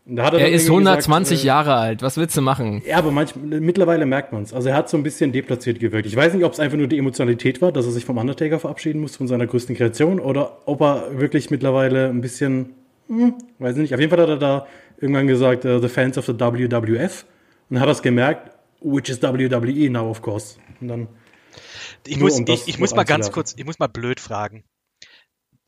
Und 0.07 0.15
da 0.15 0.25
hat 0.25 0.33
Er 0.33 0.39
dann 0.39 0.51
ist 0.53 0.63
irgendwie 0.63 0.87
120 0.87 1.29
gesagt, 1.29 1.43
äh, 1.43 1.47
Jahre 1.47 1.75
alt. 1.75 2.01
Was 2.01 2.17
willst 2.17 2.35
du 2.35 2.41
machen? 2.41 2.81
Ja, 2.85 2.97
aber 2.97 3.11
manch, 3.11 3.35
mittlerweile 3.35 4.07
merkt 4.07 4.33
man 4.33 4.41
es. 4.41 4.53
Also 4.53 4.69
er 4.69 4.75
hat 4.75 4.89
so 4.89 4.97
ein 4.97 5.03
bisschen 5.03 5.31
deplatziert 5.31 5.79
gewirkt. 5.79 6.07
Ich 6.07 6.15
weiß 6.15 6.33
nicht, 6.33 6.45
ob 6.45 6.53
es 6.53 6.59
einfach 6.59 6.77
nur 6.77 6.87
die 6.87 6.97
Emotionalität 6.97 7.61
war, 7.61 7.71
dass 7.71 7.85
er 7.85 7.91
sich 7.91 8.05
vom 8.05 8.17
Undertaker 8.17 8.59
verabschieden 8.59 9.01
muss, 9.01 9.15
von 9.17 9.27
seiner 9.27 9.45
größten 9.45 9.75
Kreation, 9.75 10.19
oder 10.19 10.57
ob 10.65 10.81
er 10.81 11.19
wirklich 11.19 11.51
mittlerweile 11.51 12.09
ein 12.09 12.21
bisschen, 12.21 12.71
hm, 13.07 13.35
weiß 13.59 13.75
nicht. 13.75 13.93
Auf 13.93 13.99
jeden 13.99 14.09
Fall 14.09 14.21
hat 14.21 14.29
er 14.29 14.37
da 14.37 14.67
irgendwann 14.99 15.27
gesagt, 15.27 15.63
uh, 15.63 15.79
the 15.79 15.87
fans 15.87 16.17
of 16.17 16.25
the 16.25 16.33
WWF. 16.33 17.25
Und 17.69 17.79
hat 17.79 17.87
das 17.89 18.01
gemerkt, 18.01 18.51
which 18.81 19.09
is 19.09 19.21
WWE 19.21 19.89
now, 19.89 20.09
of 20.09 20.21
course. 20.21 20.57
Und 20.81 20.87
dann, 20.87 21.07
Ich 22.05 22.17
muss, 22.17 22.37
um 22.37 22.45
ich, 22.47 22.67
ich 22.67 22.79
muss 22.79 22.93
mal 22.93 23.03
ganz 23.03 23.31
kurz, 23.31 23.53
ich 23.57 23.65
muss 23.65 23.79
mal 23.79 23.87
blöd 23.87 24.19
fragen. 24.19 24.63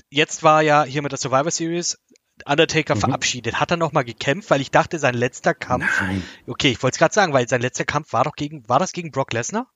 Jetzt 0.10 0.44
war 0.44 0.62
ja 0.62 0.84
hier 0.84 1.02
mit 1.02 1.12
der 1.12 1.20
Survivor 1.20 1.52
Series 1.52 1.98
Undertaker 2.46 2.96
verabschiedet. 2.96 3.60
Hat 3.60 3.72
er 3.72 3.78
noch 3.78 3.92
mal 3.94 4.04
gekämpft, 4.04 4.50
weil 4.50 4.62
ich 4.62 4.70
dachte, 4.72 5.00
sein 5.00 5.14
letzter 5.16 5.54
Kampf. 5.54 6.02
Nein. 6.02 6.22
Okay, 6.48 6.70
ich 6.70 6.84
wollte 6.84 6.96
es 6.96 7.00
gerade 7.00 7.14
sagen, 7.14 7.34
weil 7.34 7.48
sein 7.48 7.62
letzter 7.62 7.86
Kampf 7.86 8.12
war 8.14 8.24
doch 8.26 8.36
gegen, 8.36 8.68
war 8.68 8.78
das 8.80 8.92
gegen 8.92 9.12
Brock 9.12 9.32
Lesnar? 9.34 9.68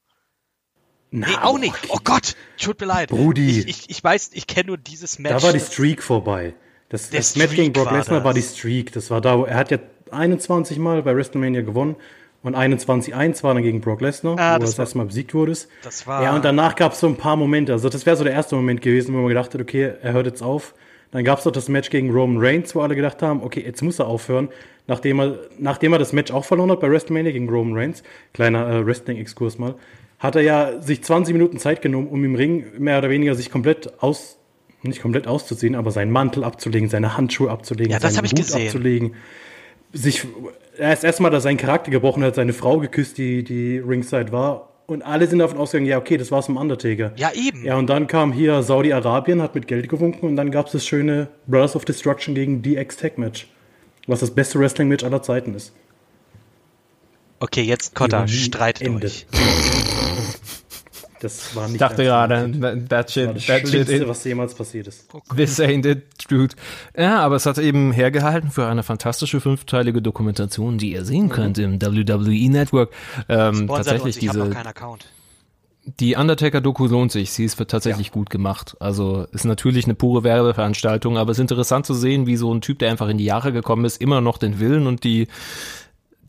Nee, 1.12 1.26
Na, 1.28 1.46
auch 1.46 1.58
nicht. 1.58 1.74
Oh 1.88 1.98
Gott, 2.04 2.36
tut 2.60 2.80
mir 2.82 2.86
leid. 2.86 3.10
Brudi. 3.10 3.62
Ich, 3.62 3.68
ich, 3.68 3.90
ich 3.90 4.04
weiß, 4.04 4.32
ich 4.34 4.46
kenne 4.46 4.68
nur 4.68 4.78
dieses 4.78 5.18
Match. 5.20 5.34
Da 5.36 5.42
war 5.42 5.54
die 5.54 5.60
Streak 5.60 6.04
vorbei. 6.04 6.54
Das, 6.90 7.10
das 7.10 7.36
Match 7.36 7.56
gegen 7.56 7.74
Brock 7.74 7.92
Lesnar 7.92 8.24
war 8.24 8.34
die. 8.34 8.42
Streak. 8.44 8.92
Das 8.92 9.10
war 9.10 9.20
da, 9.22 9.40
wo- 9.40 9.46
er 9.46 9.56
hat 9.58 9.72
ja 9.72 9.80
21 10.14 10.78
Mal 10.80 11.02
bei 11.04 11.16
WrestleMania 11.16 11.62
gewonnen 11.62 11.96
und 12.44 12.56
21-1 12.56 13.44
war 13.44 13.54
dann 13.54 13.64
gegen 13.64 13.82
Brock 13.82 14.02
Lesnar, 14.02 14.38
Ah, 14.40 14.56
wo 14.56 14.60
das 14.60 14.60
er 14.60 14.60
das 14.60 14.78
war- 14.78 14.84
erste 14.86 14.98
Mal 15.00 15.06
besiegt 15.06 15.34
wurde. 15.34 15.54
Das 15.84 16.08
war- 16.08 16.24
Ja, 16.24 16.36
und 16.36 16.46
danach 16.46 16.76
gab 16.76 16.94
es 16.94 17.00
so 17.02 17.08
ein 17.08 17.16
paar 17.18 17.36
Momente. 17.36 17.74
Also 17.74 17.90
das 17.90 18.06
wäre 18.06 18.16
so 18.16 18.24
der 18.24 18.34
erste 18.34 18.56
Moment 18.56 18.82
gewesen, 18.82 19.14
wo 19.14 19.20
man 19.20 19.28
gedacht 19.30 19.54
hat, 19.54 19.62
okay, 19.62 19.92
er 20.02 20.14
hört 20.14 20.26
jetzt 20.26 20.42
auf. 20.42 20.74
Dann 21.12 21.24
gab 21.24 21.40
es 21.40 21.44
doch 21.46 21.52
das 21.52 21.70
Match 21.70 21.90
gegen 21.90 22.12
Roman 22.12 22.38
Reigns, 22.44 22.76
wo 22.76 22.82
alle 22.82 22.96
gedacht 22.96 23.22
haben, 23.24 23.42
okay, 23.44 23.64
jetzt 23.66 23.82
muss 23.82 23.98
er 24.00 24.08
aufhören. 24.08 24.50
Nachdem 24.88 25.20
er, 25.20 25.40
nachdem 25.58 25.94
er 25.94 26.00
das 26.00 26.14
Match 26.14 26.32
auch 26.32 26.46
verloren 26.46 26.72
hat 26.72 26.80
bei 26.82 26.90
WrestleMania 26.90 27.32
gegen 27.32 27.50
Roman 27.50 27.76
Reigns, 27.78 28.04
kleiner 28.34 28.68
äh, 28.70 28.86
Wrestling-Exkurs 28.86 29.58
mal, 29.58 29.76
hat 30.20 30.36
er 30.36 30.42
ja 30.44 30.82
sich 30.82 31.04
20 31.04 31.34
Minuten 31.34 31.58
Zeit 31.58 31.82
genommen, 31.82 32.08
um 32.08 32.24
im 32.24 32.36
Ring 32.36 32.66
mehr 32.78 32.98
oder 33.00 33.10
weniger 33.10 33.34
sich 33.36 33.52
komplett 33.52 34.02
aus, 34.04 34.38
nicht 34.84 35.02
komplett 35.02 35.28
auszuziehen, 35.28 35.76
aber 35.76 35.92
seinen 35.92 36.12
Mantel 36.12 36.44
abzulegen, 36.44 36.90
seine 36.90 37.18
Handschuhe 37.18 37.50
abzulegen, 37.50 37.92
Ja, 37.92 38.00
das 38.00 38.14
seinen 38.16 38.26
Hut 38.26 38.36
gesehen. 38.36 38.66
abzulegen. 38.68 39.14
Sich, 39.92 40.26
er 40.78 40.94
ist 40.94 41.04
erstmal, 41.04 41.32
dass 41.32 41.44
sein 41.44 41.58
Charakter 41.58 41.92
gebrochen 41.92 42.24
hat, 42.24 42.36
seine 42.36 42.54
Frau 42.54 42.78
geküsst, 42.78 43.18
die, 43.18 43.44
die 43.44 43.80
Ringside 43.80 44.32
war. 44.32 44.70
Und 44.86 45.04
alle 45.04 45.28
sind 45.28 45.40
davon 45.40 45.58
ausgegangen, 45.60 45.88
ja, 45.88 45.98
okay, 46.00 46.18
das 46.18 46.32
war's 46.32 46.50
mit 46.50 46.58
Undertaker. 46.58 47.12
Ja, 47.16 47.32
eben. 47.34 47.64
Ja, 47.64 47.78
und 47.78 47.88
dann 47.88 48.08
kam 48.08 48.32
hier 48.34 48.64
Saudi-Arabien, 48.64 49.42
hat 49.42 49.54
mit 49.54 49.68
Geld 49.68 49.88
gewunken 49.88 50.28
und 50.28 50.36
dann 50.36 50.50
gab's 50.50 50.72
das 50.72 50.86
schöne 50.86 51.28
Brothers 51.46 51.76
of 51.76 51.86
Destruction 51.86 52.34
gegen 52.34 52.62
DX 52.64 52.98
Tag 52.98 53.18
Match. 53.20 53.48
Was 54.08 54.22
das 54.22 54.32
beste 54.32 54.60
Wrestling-Match 54.60 55.04
aller 55.04 55.22
Zeiten 55.22 55.54
ist. 55.54 55.74
Okay, 57.40 57.62
jetzt 57.62 57.94
Kotter, 57.94 58.18
Ironie, 58.20 58.32
streitet 58.32 58.88
Ende. 58.88 59.08
euch. 59.08 59.28
Das 61.22 61.56
war 61.56 61.66
nicht 61.66 61.76
Ich 61.76 61.80
dachte 61.80 62.04
gerade, 62.04 62.52
that 62.88 62.90
Das 62.90 62.92
war 62.92 63.08
shit, 63.10 63.36
das 63.36 63.46
that 63.46 63.60
shit, 63.62 63.70
Schlimmste, 63.70 63.96
it, 63.96 64.08
was 64.08 64.24
jemals 64.24 64.54
passiert 64.54 64.88
ist. 64.88 65.08
this 65.36 65.60
ain't 65.60 65.84
the 65.84 66.02
truth. 66.18 66.56
Ja, 66.98 67.20
aber 67.20 67.36
es 67.36 67.46
hat 67.46 67.58
eben 67.58 67.92
hergehalten 67.92 68.52
für 68.52 68.68
eine 68.68 68.84
fantastische 68.84 69.42
fünfteilige 69.42 70.02
Dokumentation, 70.02 70.78
die 70.78 70.92
ihr 70.92 71.04
sehen 71.06 71.30
könnt 71.30 71.58
im 71.58 71.82
WWE 71.82 72.50
Network. 72.50 72.92
Ähm, 73.28 73.68
tatsächlich 73.68 74.16
uns, 74.16 74.24
ich 74.24 74.30
habe 74.30 74.40
noch 74.40 74.46
diese, 74.46 74.56
keinen 74.56 74.68
Account. 74.68 75.06
Die 76.00 76.16
Undertaker-Doku 76.16 76.88
lohnt 76.88 77.12
sich. 77.12 77.32
Sie 77.32 77.46
ist 77.46 77.58
tatsächlich 77.68 78.12
gut 78.12 78.30
gemacht. 78.30 78.76
Also 78.80 79.26
ist 79.32 79.46
natürlich 79.46 79.86
eine 79.86 79.96
pure 79.96 80.24
Werbeveranstaltung, 80.24 81.18
aber 81.18 81.32
es 81.32 81.38
ist 81.38 81.42
interessant 81.42 81.86
zu 81.86 81.94
sehen, 81.94 82.28
wie 82.28 82.36
so 82.36 82.54
ein 82.54 82.62
Typ, 82.62 82.80
der 82.80 82.92
einfach 82.92 83.10
in 83.10 83.18
die 83.18 83.26
Jahre 83.26 83.52
gekommen 83.52 83.86
ist, 83.86 84.02
immer 84.02 84.22
noch 84.22 84.38
den 84.38 84.60
Willen 84.60 84.88
und 84.88 85.04
die 85.04 85.28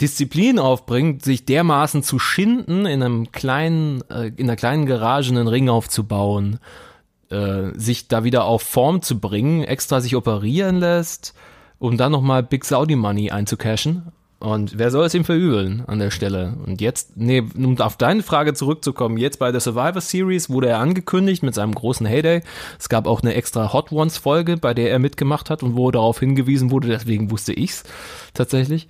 Disziplin 0.00 0.58
aufbringt, 0.58 1.24
sich 1.24 1.44
dermaßen 1.44 2.02
zu 2.02 2.18
schinden, 2.18 2.86
in 2.86 3.02
einem 3.02 3.32
kleinen, 3.32 4.02
äh, 4.10 4.32
in 4.36 4.48
einer 4.48 4.56
kleinen 4.56 4.86
Garage 4.86 5.30
einen 5.30 5.48
Ring 5.48 5.68
aufzubauen, 5.68 6.58
äh, 7.30 7.70
sich 7.74 8.08
da 8.08 8.24
wieder 8.24 8.44
auf 8.44 8.62
Form 8.62 9.02
zu 9.02 9.20
bringen, 9.20 9.62
extra 9.62 10.00
sich 10.00 10.16
operieren 10.16 10.76
lässt, 10.76 11.34
um 11.78 11.96
dann 11.96 12.12
nochmal 12.12 12.42
Big 12.42 12.64
Saudi 12.64 12.96
Money 12.96 13.30
einzucashen. 13.30 14.12
Und 14.40 14.78
wer 14.78 14.90
soll 14.90 15.04
es 15.04 15.12
ihm 15.12 15.24
verübeln 15.24 15.84
an 15.86 15.98
der 15.98 16.10
Stelle? 16.10 16.54
Und 16.64 16.80
jetzt, 16.80 17.18
nee, 17.18 17.42
um 17.54 17.78
auf 17.78 17.98
deine 17.98 18.22
Frage 18.22 18.54
zurückzukommen, 18.54 19.18
jetzt 19.18 19.38
bei 19.38 19.52
der 19.52 19.60
Survivor 19.60 20.00
Series 20.00 20.48
wurde 20.48 20.68
er 20.68 20.78
angekündigt 20.78 21.42
mit 21.42 21.54
seinem 21.54 21.74
großen 21.74 22.06
Heyday. 22.06 22.40
Es 22.78 22.88
gab 22.88 23.06
auch 23.06 23.20
eine 23.20 23.34
extra 23.34 23.74
Hot 23.74 23.92
Ones 23.92 24.16
Folge, 24.16 24.56
bei 24.56 24.72
der 24.72 24.90
er 24.90 24.98
mitgemacht 24.98 25.50
hat 25.50 25.62
und 25.62 25.76
wo 25.76 25.90
darauf 25.90 26.20
hingewiesen 26.20 26.70
wurde, 26.70 26.88
deswegen 26.88 27.30
wusste 27.30 27.52
ich's 27.52 27.84
tatsächlich. 28.32 28.88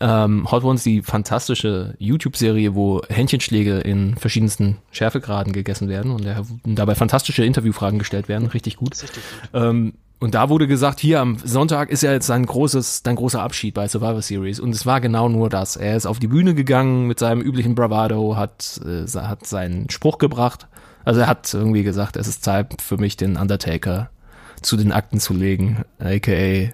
Ähm, 0.00 0.50
Hot 0.50 0.64
Ones, 0.64 0.82
die 0.82 1.02
fantastische 1.02 1.94
YouTube-Serie, 1.98 2.74
wo 2.74 3.00
Händchenschläge 3.08 3.78
in 3.78 4.16
verschiedensten 4.16 4.78
Schärfegraden 4.90 5.52
gegessen 5.52 5.88
werden 5.88 6.10
und, 6.10 6.26
dabei 6.64 6.96
fantastische 6.96 7.44
Interviewfragen 7.44 8.00
gestellt 8.00 8.28
werden, 8.28 8.48
richtig 8.48 8.76
gut. 8.76 9.00
Richtig 9.00 9.22
gut. 9.22 9.60
Ähm, 9.62 9.92
und 10.20 10.34
da 10.34 10.48
wurde 10.48 10.66
gesagt, 10.66 10.98
hier 10.98 11.20
am 11.20 11.38
Sonntag 11.38 11.90
ist 11.90 12.02
ja 12.02 12.12
jetzt 12.12 12.26
sein 12.26 12.44
großes, 12.44 13.04
dein 13.04 13.14
großer 13.14 13.40
Abschied 13.40 13.74
bei 13.74 13.86
Survivor 13.86 14.20
Series. 14.20 14.58
Und 14.58 14.70
es 14.70 14.84
war 14.84 15.00
genau 15.00 15.28
nur 15.28 15.48
das. 15.48 15.76
Er 15.76 15.96
ist 15.96 16.06
auf 16.06 16.18
die 16.18 16.26
Bühne 16.26 16.54
gegangen 16.54 17.06
mit 17.06 17.20
seinem 17.20 17.40
üblichen 17.40 17.76
Bravado, 17.76 18.36
hat, 18.36 18.80
äh, 18.84 19.06
hat 19.06 19.46
seinen 19.46 19.90
Spruch 19.90 20.18
gebracht. 20.18 20.66
Also 21.04 21.20
er 21.20 21.28
hat 21.28 21.54
irgendwie 21.54 21.84
gesagt, 21.84 22.16
es 22.16 22.26
ist 22.26 22.42
Zeit 22.42 22.82
für 22.82 22.96
mich, 22.96 23.16
den 23.16 23.36
Undertaker 23.36 24.10
zu 24.60 24.76
den 24.76 24.90
Akten 24.90 25.20
zu 25.20 25.34
legen. 25.34 25.84
AKA, 26.00 26.72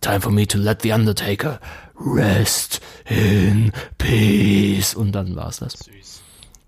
time 0.00 0.20
for 0.20 0.30
me 0.30 0.46
to 0.46 0.56
let 0.58 0.82
the 0.82 0.92
Undertaker 0.92 1.58
rest 1.98 2.80
in 3.08 3.72
peace. 3.98 4.94
Und 4.94 5.12
dann 5.12 5.34
war 5.34 5.48
es 5.48 5.58
das. 5.58 5.72
Süß. 5.72 6.22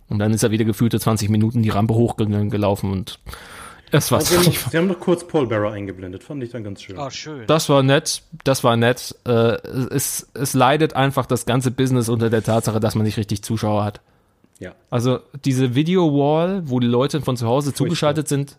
Und 0.08 0.18
dann 0.18 0.32
ist 0.32 0.42
er 0.42 0.50
wieder 0.50 0.64
gefühlte 0.64 0.98
20 0.98 1.30
Minuten 1.30 1.62
die 1.62 1.70
Rampe 1.70 1.94
hochgelaufen 1.94 2.90
und 2.90 3.20
es 3.92 4.10
war 4.10 4.20
Sie 4.20 4.36
haben, 4.36 4.44
noch, 4.44 4.70
sie 4.70 4.76
haben 4.76 4.86
noch 4.88 5.00
kurz 5.00 5.26
Paul 5.26 5.46
Bearer 5.46 5.72
eingeblendet, 5.72 6.24
fand 6.24 6.42
ich 6.42 6.50
dann 6.50 6.64
ganz 6.64 6.82
schön. 6.82 6.98
Oh, 6.98 7.10
schön. 7.10 7.46
Das 7.46 7.68
war 7.68 7.82
nett, 7.82 8.22
das 8.44 8.64
war 8.64 8.76
nett. 8.76 9.14
Äh, 9.24 9.30
es, 9.30 10.28
es 10.34 10.54
leidet 10.54 10.94
einfach 10.94 11.26
das 11.26 11.46
ganze 11.46 11.70
Business 11.70 12.08
unter 12.08 12.30
der 12.30 12.42
Tatsache, 12.42 12.80
dass 12.80 12.94
man 12.94 13.04
nicht 13.04 13.16
richtig 13.16 13.42
Zuschauer 13.42 13.84
hat. 13.84 14.00
Ja. 14.58 14.74
Also 14.90 15.20
diese 15.44 15.74
Video-Wall, 15.74 16.62
wo 16.64 16.80
die 16.80 16.86
Leute 16.86 17.20
von 17.20 17.36
zu 17.36 17.46
Hause 17.46 17.74
zugeschaltet 17.74 18.26
sind, 18.26 18.56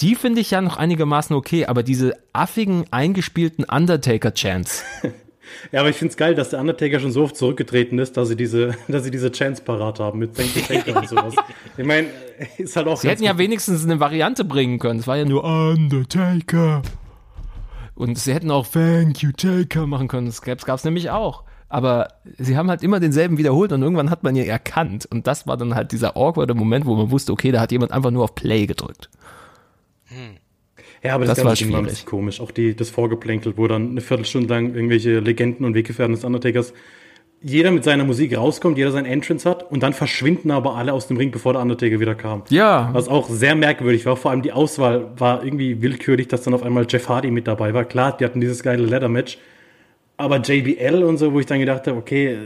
die 0.00 0.14
finde 0.14 0.40
ich 0.40 0.50
ja 0.50 0.60
noch 0.60 0.76
einigermaßen 0.76 1.34
okay, 1.34 1.66
aber 1.66 1.82
diese 1.82 2.16
affigen, 2.32 2.84
eingespielten 2.90 3.64
Undertaker-Chants, 3.64 4.84
Ja, 5.70 5.80
aber 5.80 5.90
ich 5.90 5.96
find's 5.96 6.16
geil, 6.16 6.34
dass 6.34 6.50
der 6.50 6.60
Undertaker 6.60 7.00
schon 7.00 7.12
so 7.12 7.24
oft 7.24 7.36
zurückgetreten 7.36 7.98
ist, 7.98 8.16
dass 8.16 8.28
sie 8.28 8.36
diese, 8.36 8.74
dass 8.88 9.04
sie 9.04 9.10
diese 9.10 9.30
Chance 9.30 9.62
parat 9.62 10.00
haben 10.00 10.18
mit 10.18 10.36
Thank 10.36 10.56
you 10.56 10.62
Taker 10.62 10.98
und 10.98 11.08
sowas. 11.08 11.34
Ich 11.76 11.84
meine, 11.84 12.08
ist 12.58 12.76
halt 12.76 12.86
auch 12.86 12.96
sie 12.96 13.08
hätten 13.08 13.24
ja 13.24 13.38
wenigstens 13.38 13.84
eine 13.84 14.00
Variante 14.00 14.44
bringen 14.44 14.78
können. 14.78 15.00
Es 15.00 15.06
war 15.06 15.16
ja 15.16 15.24
nur 15.24 15.44
Undertaker. 15.44 16.82
Und 17.94 18.18
sie 18.18 18.34
hätten 18.34 18.50
auch 18.50 18.66
Thank 18.66 19.22
you 19.22 19.32
Taker 19.32 19.86
machen 19.86 20.08
können. 20.08 20.26
Das 20.26 20.42
gab's, 20.42 20.64
gab's 20.64 20.84
nämlich 20.84 21.10
auch. 21.10 21.44
Aber 21.68 22.08
sie 22.38 22.56
haben 22.56 22.68
halt 22.68 22.82
immer 22.82 23.00
denselben 23.00 23.38
wiederholt 23.38 23.72
und 23.72 23.82
irgendwann 23.82 24.10
hat 24.10 24.22
man 24.22 24.36
ja 24.36 24.44
erkannt. 24.44 25.06
Und 25.06 25.26
das 25.26 25.46
war 25.46 25.56
dann 25.56 25.74
halt 25.74 25.92
dieser 25.92 26.16
awkwarde 26.16 26.54
Moment, 26.54 26.84
wo 26.84 26.94
man 26.94 27.10
wusste, 27.10 27.32
okay, 27.32 27.50
da 27.50 27.60
hat 27.60 27.72
jemand 27.72 27.92
einfach 27.92 28.10
nur 28.10 28.24
auf 28.24 28.34
Play 28.34 28.66
gedrückt. 28.66 29.08
Ja, 31.02 31.14
aber 31.14 31.24
das, 31.24 31.36
Das 31.36 31.44
war 31.44 31.54
Ding 31.54 31.72
war 31.72 31.78
ein 31.78 31.84
schwierig. 31.84 31.90
bisschen 31.94 32.08
komisch. 32.08 32.40
Auch 32.40 32.50
die, 32.50 32.76
das 32.76 32.90
Vorgeplänkel, 32.90 33.54
wo 33.56 33.66
dann 33.66 33.90
eine 33.90 34.00
Viertelstunde 34.00 34.48
lang 34.48 34.74
irgendwelche 34.74 35.18
Legenden 35.20 35.64
und 35.64 35.74
Weggefährten 35.74 36.14
des 36.14 36.24
Undertakers 36.24 36.72
jeder 37.44 37.72
mit 37.72 37.82
seiner 37.82 38.04
Musik 38.04 38.36
rauskommt, 38.36 38.78
jeder 38.78 38.92
sein 38.92 39.04
Entrance 39.04 39.48
hat 39.48 39.68
und 39.70 39.82
dann 39.82 39.92
verschwinden 39.92 40.52
aber 40.52 40.76
alle 40.76 40.92
aus 40.92 41.08
dem 41.08 41.16
Ring, 41.16 41.32
bevor 41.32 41.52
der 41.54 41.62
Undertaker 41.62 41.98
wieder 41.98 42.14
kam. 42.14 42.44
Ja, 42.50 42.90
Was 42.92 43.08
auch 43.08 43.28
sehr 43.28 43.56
merkwürdig 43.56 44.06
war. 44.06 44.16
Vor 44.16 44.30
allem 44.30 44.42
die 44.42 44.52
Auswahl 44.52 45.10
war 45.18 45.42
irgendwie 45.42 45.82
willkürlich, 45.82 46.28
dass 46.28 46.42
dann 46.42 46.54
auf 46.54 46.62
einmal 46.62 46.86
Jeff 46.88 47.08
Hardy 47.08 47.30
mit 47.32 47.48
dabei 47.48 47.74
war. 47.74 47.84
Klar, 47.84 48.16
die 48.16 48.24
hatten 48.24 48.40
dieses 48.40 48.62
geile 48.62 48.84
Leather-Match. 48.84 49.38
Aber 50.16 50.36
JBL 50.36 51.02
und 51.02 51.18
so, 51.18 51.32
wo 51.32 51.40
ich 51.40 51.46
dann 51.46 51.58
gedacht 51.58 51.84
habe, 51.88 51.98
okay, 51.98 52.38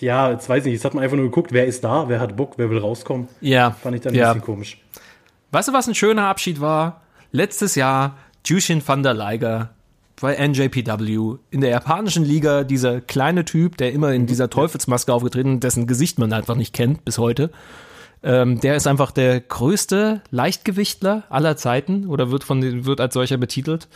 ja, 0.00 0.32
jetzt 0.32 0.48
weiß 0.48 0.60
ich 0.60 0.72
nicht, 0.72 0.74
jetzt 0.74 0.84
hat 0.84 0.94
man 0.94 1.04
einfach 1.04 1.16
nur 1.16 1.26
geguckt, 1.26 1.52
wer 1.52 1.66
ist 1.66 1.84
da, 1.84 2.08
wer 2.08 2.18
hat 2.18 2.36
Bock, 2.36 2.54
wer 2.56 2.68
will 2.68 2.78
rauskommen. 2.78 3.28
ja. 3.40 3.70
Fand 3.70 3.94
ich 3.94 4.02
dann 4.02 4.12
ein 4.12 4.18
ja. 4.18 4.32
bisschen 4.32 4.44
komisch. 4.44 4.78
Weißt 5.52 5.68
du, 5.68 5.72
was 5.72 5.86
ein 5.86 5.94
schöner 5.94 6.24
Abschied 6.26 6.60
war? 6.60 7.02
Letztes 7.32 7.74
Jahr 7.76 8.18
Jushin 8.44 8.86
van 8.86 9.02
der 9.02 9.14
Leiger 9.14 9.70
bei 10.20 10.36
NJPW 10.36 11.38
in 11.50 11.62
der 11.62 11.70
japanischen 11.70 12.24
Liga, 12.24 12.62
dieser 12.62 13.00
kleine 13.00 13.44
Typ, 13.46 13.78
der 13.78 13.92
immer 13.92 14.12
in 14.12 14.26
dieser 14.26 14.50
Teufelsmaske 14.50 15.12
aufgetreten, 15.12 15.54
ist, 15.54 15.64
dessen 15.64 15.86
Gesicht 15.86 16.18
man 16.18 16.32
einfach 16.32 16.54
nicht 16.54 16.74
kennt 16.74 17.04
bis 17.06 17.18
heute. 17.18 17.50
Ähm, 18.22 18.60
der 18.60 18.76
ist 18.76 18.86
einfach 18.86 19.10
der 19.10 19.40
größte 19.40 20.20
Leichtgewichtler 20.30 21.24
aller 21.30 21.56
Zeiten 21.56 22.06
oder 22.06 22.30
wird 22.30 22.44
von 22.44 22.84
wird 22.84 23.00
als 23.00 23.14
solcher 23.14 23.38
betitelt. 23.38 23.88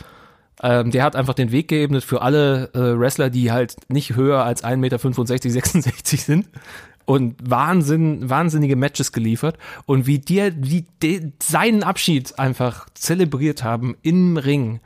Ähm, 0.61 0.89
der 0.89 1.03
hat 1.03 1.15
einfach 1.15 1.35
den 1.35 1.51
Weg 1.51 1.67
geebnet 1.67 2.03
für 2.03 2.23
alle 2.23 2.71
äh, 2.73 2.99
Wrestler, 2.99 3.29
die 3.29 3.51
halt 3.51 3.75
nicht 3.87 4.15
höher 4.15 4.43
als 4.43 4.63
1,65 4.63 4.77
Meter, 4.77 4.97
66 4.97 6.23
sind. 6.23 6.47
Und 7.07 7.35
Wahnsinn, 7.41 8.29
wahnsinnige 8.29 8.75
Matches 8.75 9.13
geliefert. 9.13 9.57
Und 9.85 10.05
wie 10.05 10.19
dir, 10.19 10.53
wie 10.57 10.85
de, 11.01 11.31
seinen 11.41 11.81
Abschied 11.81 12.37
einfach 12.37 12.85
zelebriert 12.93 13.63
haben 13.63 13.95
im 14.01 14.37
Ring. 14.37 14.81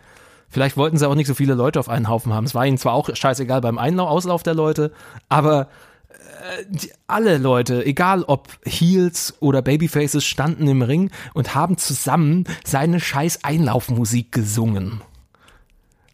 Vielleicht 0.48 0.78
wollten 0.78 0.98
sie 0.98 1.10
auch 1.10 1.16
nicht 1.16 1.28
so 1.28 1.34
viele 1.34 1.56
Leute 1.56 1.80
auf 1.80 1.90
einen 1.90 2.10
Haufen 2.10 2.32
haben. 2.32 2.46
Es 2.46 2.54
war 2.54 2.66
ihnen 2.66 2.78
zwar 2.78 2.94
auch 2.94 3.10
scheißegal 3.14 3.62
beim 3.62 3.80
Einlauf, 3.80 4.10
Auslauf 4.10 4.44
der 4.44 4.54
Leute, 4.54 4.92
aber 5.30 5.70
äh, 6.10 6.66
die, 6.70 6.92
alle 7.08 7.38
Leute, 7.38 7.86
egal 7.86 8.24
ob 8.24 8.50
Heels 8.66 9.34
oder 9.40 9.62
Babyfaces, 9.62 10.24
standen 10.24 10.68
im 10.68 10.84
Ring 10.84 11.10
und 11.34 11.56
haben 11.56 11.78
zusammen 11.78 12.44
seine 12.64 13.00
scheiß 13.00 13.44
Einlaufmusik 13.44 14.32
gesungen. 14.32 15.02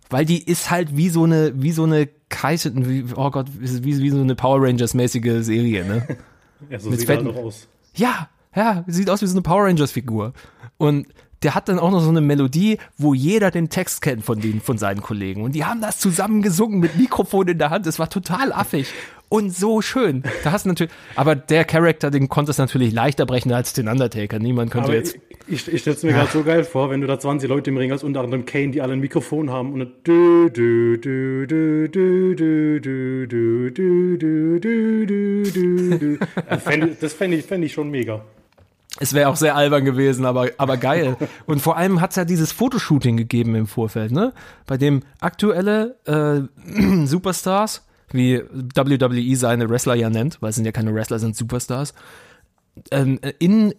Weil 0.10 0.26
die 0.26 0.42
ist 0.42 0.70
halt 0.70 0.96
wie 0.96 1.10
so 1.10 1.26
eine, 1.26 1.52
wie 1.62 1.72
so 1.72 1.84
eine 1.84 2.08
Kaiser, 2.30 2.72
wie, 2.76 3.06
oh 3.16 3.32
Gott, 3.32 3.48
wie, 3.58 4.00
wie 4.00 4.10
so 4.10 4.20
eine 4.20 4.36
Power 4.36 4.62
Rangers 4.62 4.94
mäßige 4.94 5.44
Serie, 5.44 5.86
ne? 5.86 6.08
Ja, 6.72 6.80
so 6.80 6.90
Mit 6.90 7.00
sieht 7.00 7.10
er 7.10 7.24
aus. 7.36 7.68
Ja, 7.94 8.30
ja, 8.56 8.84
sieht 8.88 9.12
aus 9.12 9.22
wie 9.22 9.28
so 9.28 9.36
eine 9.36 9.44
Power 9.44 9.66
Rangers 9.66 9.92
Figur. 9.92 10.34
Und 10.78 11.06
der 11.44 11.54
hat 11.54 11.70
dann 11.70 11.78
auch 11.78 11.92
noch 11.92 12.00
so 12.00 12.10
eine 12.10 12.22
Melodie, 12.22 12.80
wo 12.98 13.14
jeder 13.14 13.52
den 13.52 13.70
Text 13.70 14.02
kennt 14.02 14.26
von 14.26 14.42
den, 14.42 14.60
von 14.60 14.78
seinen 14.78 15.02
Kollegen. 15.02 15.44
Und 15.44 15.54
die 15.54 15.66
haben 15.66 15.82
das 15.82 16.00
zusammen 16.00 16.42
gesungen 16.42 16.80
mit 16.80 16.98
Mikrofon 16.98 17.48
in 17.48 17.60
der 17.60 17.70
Hand. 17.70 17.86
Es 17.86 18.00
war 18.00 18.10
total 18.10 18.52
affig 18.52 18.88
und 19.30 19.56
so 19.56 19.82
schön. 19.82 20.24
Da 20.44 20.52
hast 20.52 20.66
du 20.66 20.70
natürlich, 20.70 20.94
aber 21.16 21.36
der 21.36 21.66
Charakter, 21.66 22.12
den 22.12 22.30
konnte 22.30 22.52
es 22.52 22.58
natürlich 22.58 22.94
leichter 22.94 23.26
brechen 23.26 23.52
als 23.52 23.74
den 23.74 23.88
Undertaker. 23.88 24.40
Niemand 24.40 24.72
könnte 24.72 24.88
Aber 24.90 24.96
jetzt. 24.96 25.18
ich, 25.48 25.68
ich, 25.68 25.74
ich 25.74 25.82
stelle 25.82 25.96
es 25.96 26.04
mir 26.04 26.14
gerade 26.14 26.32
so 26.32 26.44
geil 26.44 26.64
vor, 26.64 26.90
wenn 26.90 27.02
du 27.02 27.08
da 27.08 27.20
20 27.20 27.50
Leute 27.50 27.70
im 27.70 27.78
Ring 27.78 27.92
hast, 27.92 28.04
unter 28.04 28.22
anderem 28.22 28.46
Kane, 28.46 28.70
die 28.70 28.82
alle 28.82 28.94
ein 28.94 29.00
Mikrofon 29.00 29.50
haben 29.50 29.74
und 29.74 29.80
dann 29.80 29.94
dü, 30.06 30.50
dü, 30.50 30.98
dü, 31.02 31.48
dü, 31.48 31.90
dü, 31.90 32.36
dü, 32.36 32.88
dü, 32.88 33.28
dü, 33.28 33.78
dü, 33.78 34.18
dü, 34.20 34.60
dü, 34.60 35.52
dü, 35.52 35.52
dü, 35.54 36.00
dü. 36.00 36.20
Das 37.02 37.14
fände 37.14 37.38
ich, 37.38 37.46
fänd 37.46 37.64
ich 37.64 37.74
schon 37.74 37.90
mega. 37.90 38.22
Es 39.00 39.14
wäre 39.14 39.30
auch 39.30 39.36
sehr 39.36 39.56
albern 39.56 39.86
gewesen, 39.86 40.26
aber, 40.26 40.50
aber 40.58 40.78
geil. 40.78 41.18
Und 41.46 41.62
vor 41.62 41.78
allem 41.78 42.02
hat 42.02 42.12
es 42.12 42.16
ja 42.16 42.26
dieses 42.26 42.52
Fotoshooting 42.52 43.16
gegeben 43.16 43.54
im 43.56 43.68
Vorfeld, 43.68 44.12
ne? 44.12 44.34
Bei 44.66 44.78
dem 44.78 45.04
aktuelle 45.20 45.98
äh, 46.06 47.06
Superstars, 47.06 47.87
wie 48.12 48.42
WWE 48.76 49.36
seine 49.36 49.70
Wrestler 49.70 49.96
ja 49.96 50.10
nennt, 50.10 50.42
weil 50.42 50.50
es 50.50 50.56
sind 50.56 50.66
ja 50.66 50.72
keine 50.72 50.94
Wrestler, 50.94 51.20
sind 51.20 51.36
Superstars, 51.36 51.94
ähm, 52.92 53.20
in 53.40 53.74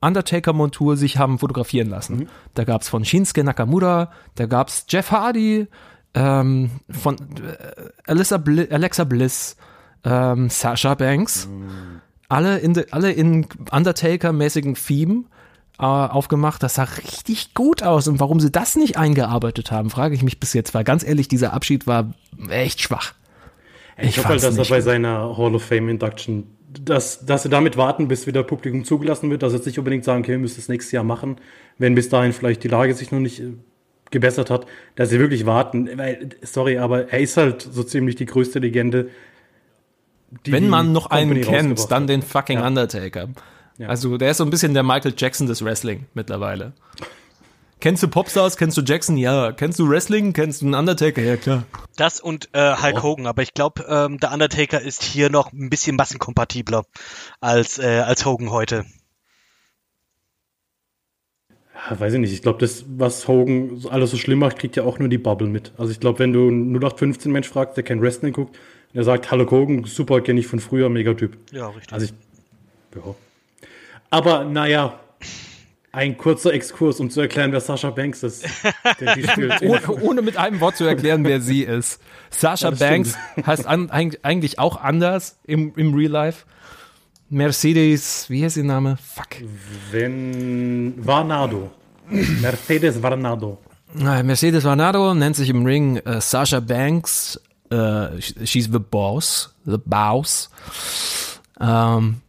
Undertaker-Montur 0.00 0.96
sich 0.96 1.18
haben 1.18 1.38
fotografieren 1.38 1.88
lassen. 1.88 2.16
Mhm. 2.16 2.28
Da 2.54 2.64
gab's 2.64 2.88
von 2.88 3.04
Shinsuke 3.04 3.44
Nakamura, 3.44 4.10
da 4.34 4.46
gab's 4.46 4.86
Jeff 4.88 5.10
Hardy, 5.10 5.68
ähm, 6.14 6.70
von 6.90 7.16
äh, 7.16 7.90
Alexa, 8.06 8.38
Bli 8.38 8.68
Alexa 8.70 9.04
Bliss, 9.04 9.56
ähm, 10.04 10.48
Sasha 10.48 10.94
Banks, 10.94 11.48
alle 12.28 12.58
in, 12.58 12.74
de, 12.74 12.86
alle 12.90 13.12
in 13.12 13.46
Undertaker-mäßigen 13.70 14.74
Theme 14.74 15.24
äh, 15.78 15.84
aufgemacht. 15.84 16.62
Das 16.62 16.74
sah 16.74 16.84
richtig 16.84 17.54
gut 17.54 17.82
aus. 17.82 18.08
Und 18.08 18.20
warum 18.20 18.40
sie 18.40 18.50
das 18.50 18.76
nicht 18.76 18.96
eingearbeitet 18.96 19.70
haben, 19.70 19.90
frage 19.90 20.14
ich 20.14 20.22
mich 20.22 20.40
bis 20.40 20.52
jetzt. 20.52 20.74
Weil 20.74 20.84
ganz 20.84 21.04
ehrlich, 21.04 21.28
dieser 21.28 21.52
Abschied 21.52 21.86
war 21.86 22.14
echt 22.48 22.80
schwach. 22.80 23.14
Ich, 23.98 24.18
hoffe 24.18 24.28
halt, 24.28 24.42
dass 24.42 24.58
er 24.58 24.64
bei 24.66 24.80
seiner 24.80 25.36
Hall 25.36 25.54
of 25.54 25.64
Fame 25.64 25.88
Induction, 25.88 26.46
dass, 26.84 27.24
dass 27.24 27.44
sie 27.44 27.48
damit 27.48 27.76
warten, 27.76 28.08
bis 28.08 28.26
wieder 28.26 28.42
Publikum 28.42 28.84
zugelassen 28.84 29.30
wird, 29.30 29.42
dass 29.42 29.52
sie 29.52 29.56
jetzt 29.58 29.66
nicht 29.66 29.78
unbedingt 29.78 30.04
sagen, 30.04 30.20
okay, 30.20 30.32
wir 30.32 30.38
müssen 30.38 30.56
das 30.56 30.68
nächstes 30.68 30.92
Jahr 30.92 31.04
machen, 31.04 31.36
wenn 31.78 31.94
bis 31.94 32.10
dahin 32.10 32.32
vielleicht 32.32 32.62
die 32.62 32.68
Lage 32.68 32.92
sich 32.92 33.10
noch 33.10 33.20
nicht 33.20 33.40
äh, 33.40 33.54
gebessert 34.10 34.50
hat, 34.50 34.66
dass 34.94 35.08
sie 35.10 35.18
wirklich 35.18 35.46
warten, 35.46 35.88
weil, 35.96 36.30
sorry, 36.42 36.78
aber 36.78 37.10
er 37.10 37.20
ist 37.20 37.36
halt 37.36 37.62
so 37.62 37.82
ziemlich 37.82 38.16
die 38.16 38.26
größte 38.26 38.58
Legende. 38.58 39.08
die 40.44 40.52
Wenn 40.52 40.68
man 40.68 40.92
noch 40.92 41.06
einen 41.06 41.40
kennt, 41.40 41.90
dann 41.90 42.06
den 42.06 42.22
fucking 42.22 42.58
Ja. 42.58 42.66
Undertaker. 42.66 43.28
Ja. 43.78 43.88
Also 43.88 44.16
der 44.16 44.30
ist 44.30 44.38
so 44.38 44.44
ein 44.44 44.50
bisschen 44.50 44.74
der 44.74 44.82
Michael 44.82 45.14
Jackson 45.16 45.46
des 45.46 45.64
Wrestling 45.64 46.06
mittlerweile. 46.14 46.72
Kennst 47.78 48.02
du 48.02 48.08
Popstars? 48.08 48.56
Kennst 48.56 48.76
du 48.78 48.82
Jackson? 48.82 49.18
Ja. 49.18 49.52
Kennst 49.52 49.78
du 49.78 49.88
Wrestling? 49.88 50.32
Kennst 50.32 50.62
du 50.62 50.66
einen 50.66 50.74
Undertaker? 50.74 51.20
Ja, 51.20 51.36
klar. 51.36 51.64
Das 51.96 52.20
und 52.20 52.48
äh, 52.52 52.74
Hulk 52.74 53.02
Hogan, 53.02 53.26
aber 53.26 53.42
ich 53.42 53.52
glaube, 53.52 53.84
ähm, 53.88 54.18
der 54.18 54.32
Undertaker 54.32 54.80
ist 54.80 55.02
hier 55.02 55.30
noch 55.30 55.52
ein 55.52 55.68
bisschen 55.68 55.96
massenkompatibler 55.96 56.84
als, 57.40 57.78
äh, 57.78 58.00
als 58.00 58.24
Hogan 58.24 58.50
heute. 58.50 58.86
Ja, 61.74 62.00
weiß 62.00 62.14
ich 62.14 62.20
nicht. 62.20 62.32
Ich 62.32 62.42
glaube, 62.42 62.58
das, 62.58 62.84
was 62.88 63.28
Hogan 63.28 63.82
alles 63.90 64.10
so 64.10 64.16
schlimm 64.16 64.38
macht, 64.38 64.58
kriegt 64.58 64.76
ja 64.76 64.84
auch 64.84 64.98
nur 64.98 65.08
die 65.08 65.18
Bubble 65.18 65.48
mit. 65.48 65.72
Also 65.76 65.92
ich 65.92 66.00
glaube, 66.00 66.18
wenn 66.20 66.32
du 66.32 66.48
einen 66.48 66.74
0815 66.74 67.30
Mensch 67.30 67.48
fragst, 67.48 67.76
der 67.76 67.84
kein 67.84 68.00
Wrestling 68.00 68.32
guckt, 68.32 68.56
der 68.94 69.04
sagt, 69.04 69.30
Hallo 69.30 69.48
Hogan, 69.50 69.84
super, 69.84 70.22
kenne 70.22 70.40
ich 70.40 70.46
von 70.46 70.60
früher, 70.60 70.88
Megatyp. 70.88 71.36
Ja, 71.52 71.68
richtig. 71.68 71.92
Also 71.92 72.06
ich, 72.06 72.12
ja. 72.96 73.14
Aber 74.16 74.44
naja, 74.44 74.98
ein 75.92 76.16
kurzer 76.16 76.52
Exkurs, 76.54 77.00
um 77.00 77.10
zu 77.10 77.20
erklären, 77.20 77.52
wer 77.52 77.60
Sascha 77.60 77.90
Banks 77.90 78.22
ist. 78.22 78.46
Ohne, 79.62 79.80
ohne 80.02 80.22
mit 80.22 80.36
einem 80.36 80.60
Wort 80.60 80.76
zu 80.76 80.84
erklären, 80.84 81.24
wer 81.24 81.40
sie 81.40 81.62
ist. 81.62 82.00
Sasha 82.30 82.70
Ja, 82.70 82.74
Banks 82.76 83.14
heißt 83.46 83.66
an, 83.66 83.90
eig- 83.90 84.18
eigentlich 84.22 84.58
auch 84.58 84.80
anders 84.80 85.38
im, 85.44 85.72
im 85.76 85.94
Real 85.94 86.10
Life. 86.10 86.44
Mercedes, 87.28 88.30
wie 88.30 88.44
heißt 88.44 88.56
ihr 88.56 88.64
Name? 88.64 88.96
Fuck. 89.14 89.42
wenn 89.90 90.94
Varnado. 91.04 91.70
Mercedes 92.08 93.02
Varnado. 93.02 93.58
Äh, 93.98 94.22
Mercedes 94.22 94.64
Varnado 94.64 95.12
nennt 95.14 95.36
sich 95.36 95.48
im 95.50 95.64
Ring 95.66 95.96
äh, 95.98 96.20
Sasha 96.20 96.60
Banks. 96.60 97.40
Äh, 97.70 98.20
she's 98.44 98.68
the 98.72 98.78
boss. 98.78 99.54
The 99.64 99.78
boss. 99.84 100.50
Ähm, 101.60 102.20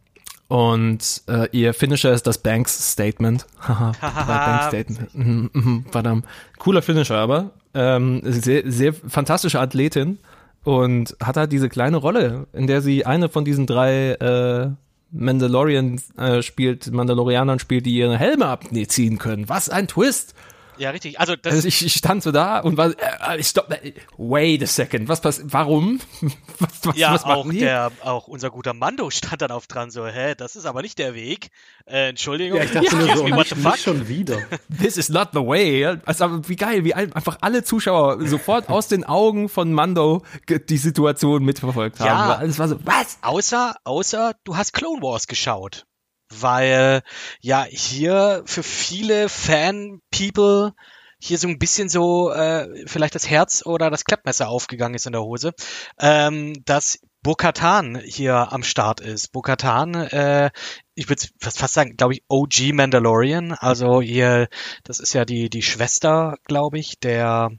und 0.48 1.24
äh, 1.28 1.50
ihr 1.52 1.74
Finisher 1.74 2.14
ist 2.14 2.26
das 2.26 2.38
Banks 2.38 2.92
Statement. 2.92 3.46
Haha, 3.60 3.92
Banks 4.02 4.68
Statement. 4.68 5.16
Mhm, 5.16 5.50
mhm, 5.54 5.86
verdammt. 5.92 6.26
Cooler 6.58 6.82
Finisher 6.82 7.18
aber. 7.18 7.52
Ähm, 7.74 8.22
sehr, 8.24 8.64
sehr 8.66 8.94
fantastische 8.94 9.60
Athletin. 9.60 10.20
Und 10.64 11.16
hat 11.24 11.38
halt 11.38 11.54
diese 11.54 11.70
kleine 11.70 11.96
Rolle, 11.96 12.48
in 12.52 12.68
der 12.68 12.82
sie 12.82 13.06
eine 13.06 13.30
von 13.30 13.46
diesen 13.46 13.68
drei 13.68 14.12
äh, 14.14 14.70
Mandalorian 15.12 16.02
äh, 16.18 16.42
spielt, 16.42 16.92
Mandalorianern 16.92 17.60
spielt, 17.60 17.86
die 17.86 17.96
ihre 17.96 18.18
Helme 18.18 18.48
abziehen 18.48 19.18
können. 19.18 19.48
Was 19.48 19.70
ein 19.70 19.88
Twist! 19.88 20.34
Ja, 20.78 20.90
richtig. 20.92 21.20
Also 21.20 21.36
das, 21.36 21.54
Also 21.54 21.68
ich, 21.68 21.86
ich 21.86 21.94
stand 21.94 22.24
so 22.24 22.32
da 22.32 22.60
und 22.60 22.78
war, 22.78 22.92
äh, 22.92 23.44
stopp, 23.44 23.74
wait 24.18 24.64
a 24.64 24.66
second, 24.68 25.08
was 25.08 25.22
passiert, 25.22 25.48
warum? 25.52 26.00
Was, 26.60 26.70
was, 26.86 26.98
ja, 26.98 27.14
was 27.14 27.24
auch 27.24 27.48
der, 27.52 27.92
auch 28.04 28.28
unser 28.28 28.50
guter 28.50 28.74
Mando 28.74 29.12
stand 29.12 29.44
dann 29.44 29.52
auf 29.52 29.68
dran, 29.68 29.92
so, 29.92 30.08
hä, 30.08 30.34
das 30.36 30.56
ist 30.56 30.66
aber 30.66 30.82
nicht 30.82 30.98
der 30.98 31.14
Weg. 31.14 31.50
Äh, 31.86 32.10
Entschuldigung. 32.10 32.58
Ja, 32.58 32.64
ich 32.64 32.72
dachte 32.72 32.96
nur 32.96 33.16
so, 33.16 33.24
me, 33.26 33.36
what 33.36 33.48
the 33.48 33.54
fuck? 33.56 33.78
schon 33.78 34.08
wieder. 34.08 34.40
This 34.82 34.98
is 34.98 35.10
not 35.10 35.30
the 35.34 35.40
way. 35.40 35.86
Also 36.06 36.50
wie 36.50 36.56
geil, 36.56 36.84
wie 36.84 36.96
ein- 36.96 37.14
einfach 37.14 37.38
alle 37.42 37.64
Zuschauer 37.64 38.26
sofort 38.28 38.70
aus 38.70 38.88
den 38.88 39.04
Augen 39.04 39.50
von 39.50 39.72
Mando 39.72 40.24
die 40.50 40.78
Situation 40.78 41.44
mitverfolgt 41.46 42.00
haben. 42.00 42.08
Ja. 42.08 42.36
Alles 42.38 42.58
war 42.58 42.68
so, 42.70 42.80
was? 42.86 43.20
Außer, 43.22 43.76
außer 43.84 44.34
du 44.44 44.58
hast 44.58 44.74
Clone 44.74 45.02
Wars 45.04 45.28
geschaut. 45.28 45.86
Weil 46.30 47.02
ja 47.42 47.64
hier 47.64 48.44
für 48.46 48.64
viele 48.64 49.30
Fan-People 49.30 50.74
hier 51.20 51.38
so 51.38 51.48
ein 51.48 51.58
bisschen 51.58 51.90
so 51.90 52.32
äh, 52.32 52.86
vielleicht 52.86 53.16
das 53.16 53.30
Herz 53.30 53.66
oder 53.66 53.90
das 53.90 54.04
Klappmesser 54.04 54.50
aufgegangen 54.50 54.96
ist 54.96 55.08
in 55.08 55.14
der 55.14 55.24
Hose, 55.24 55.54
ähm, 56.00 56.54
dass 56.66 57.00
Bo-Katan 57.24 58.00
hier 58.06 58.52
am 58.52 58.64
Start 58.64 59.02
ist. 59.02 59.32
Bo-Katan, 59.32 59.96
äh, 59.96 60.52
ich 60.94 61.10
würde 61.10 61.26
fast 61.40 61.58
fast 61.60 61.74
sagen, 61.74 61.98
glaube 61.98 62.14
ich, 62.14 62.24
OG 62.28 62.74
Mandalorian. 62.74 63.54
Also 63.54 64.02
hier, 64.02 64.48
das 64.84 65.00
ist 65.00 65.14
ja 65.14 65.26
die 65.26 65.50
die 65.50 65.64
Schwester, 65.64 66.38
glaube 66.46 66.78
ich, 66.78 67.00
der 67.00 67.50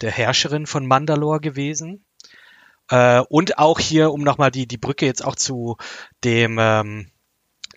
der 0.00 0.10
Herrscherin 0.10 0.66
von 0.66 0.86
Mandalore 0.86 1.40
gewesen. 1.40 2.04
Äh, 2.90 3.20
und 3.28 3.58
auch 3.58 3.80
hier, 3.80 4.12
um 4.12 4.22
nochmal 4.22 4.50
die, 4.50 4.66
die 4.66 4.78
Brücke 4.78 5.06
jetzt 5.06 5.24
auch 5.24 5.36
zu 5.36 5.76
dem, 6.22 6.58
ähm, 6.60 7.10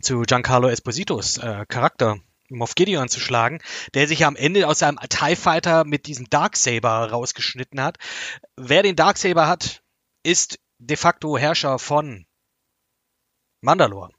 zu 0.01 0.21
Giancarlo 0.21 0.69
Espositos 0.69 1.37
äh, 1.37 1.65
Charakter 1.67 2.17
Moff 2.49 2.75
Gideon 2.75 3.09
zu 3.09 3.19
schlagen, 3.19 3.59
der 3.93 4.07
sich 4.07 4.19
ja 4.19 4.27
am 4.27 4.35
Ende 4.35 4.67
aus 4.67 4.79
seinem 4.79 4.99
TIE 5.09 5.35
Fighter 5.35 5.83
mit 5.83 6.07
diesem 6.07 6.29
Darksaber 6.29 7.11
rausgeschnitten 7.11 7.81
hat. 7.81 7.97
Wer 8.55 8.83
den 8.83 8.95
Darksaber 8.95 9.47
hat, 9.47 9.81
ist 10.23 10.59
de 10.79 10.97
facto 10.97 11.37
Herrscher 11.37 11.79
von 11.79 12.25
Mandalore. 13.61 14.11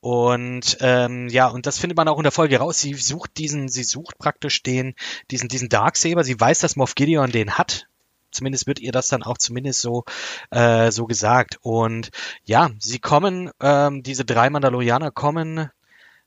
Und 0.00 0.78
ähm, 0.80 1.28
ja, 1.28 1.48
und 1.48 1.66
das 1.66 1.78
findet 1.78 1.98
man 1.98 2.08
auch 2.08 2.16
in 2.16 2.22
der 2.22 2.32
Folge 2.32 2.58
raus. 2.58 2.80
Sie 2.80 2.94
sucht 2.94 3.36
diesen, 3.36 3.68
sie 3.68 3.84
sucht 3.84 4.16
praktisch 4.16 4.62
den, 4.62 4.94
diesen, 5.30 5.48
diesen 5.50 5.68
Darksaber. 5.68 6.24
Sie 6.24 6.40
weiß, 6.40 6.60
dass 6.60 6.76
Moff 6.76 6.94
Gideon 6.94 7.30
den 7.30 7.58
hat. 7.58 7.89
Zumindest 8.30 8.66
wird 8.66 8.80
ihr 8.80 8.92
das 8.92 9.08
dann 9.08 9.22
auch 9.22 9.38
zumindest 9.38 9.80
so 9.80 10.04
äh, 10.50 10.90
so 10.90 11.06
gesagt. 11.06 11.58
Und 11.62 12.10
ja, 12.44 12.70
sie 12.78 12.98
kommen, 12.98 13.50
ähm, 13.60 14.02
diese 14.02 14.24
drei 14.24 14.50
Mandalorianer 14.50 15.10
kommen 15.10 15.70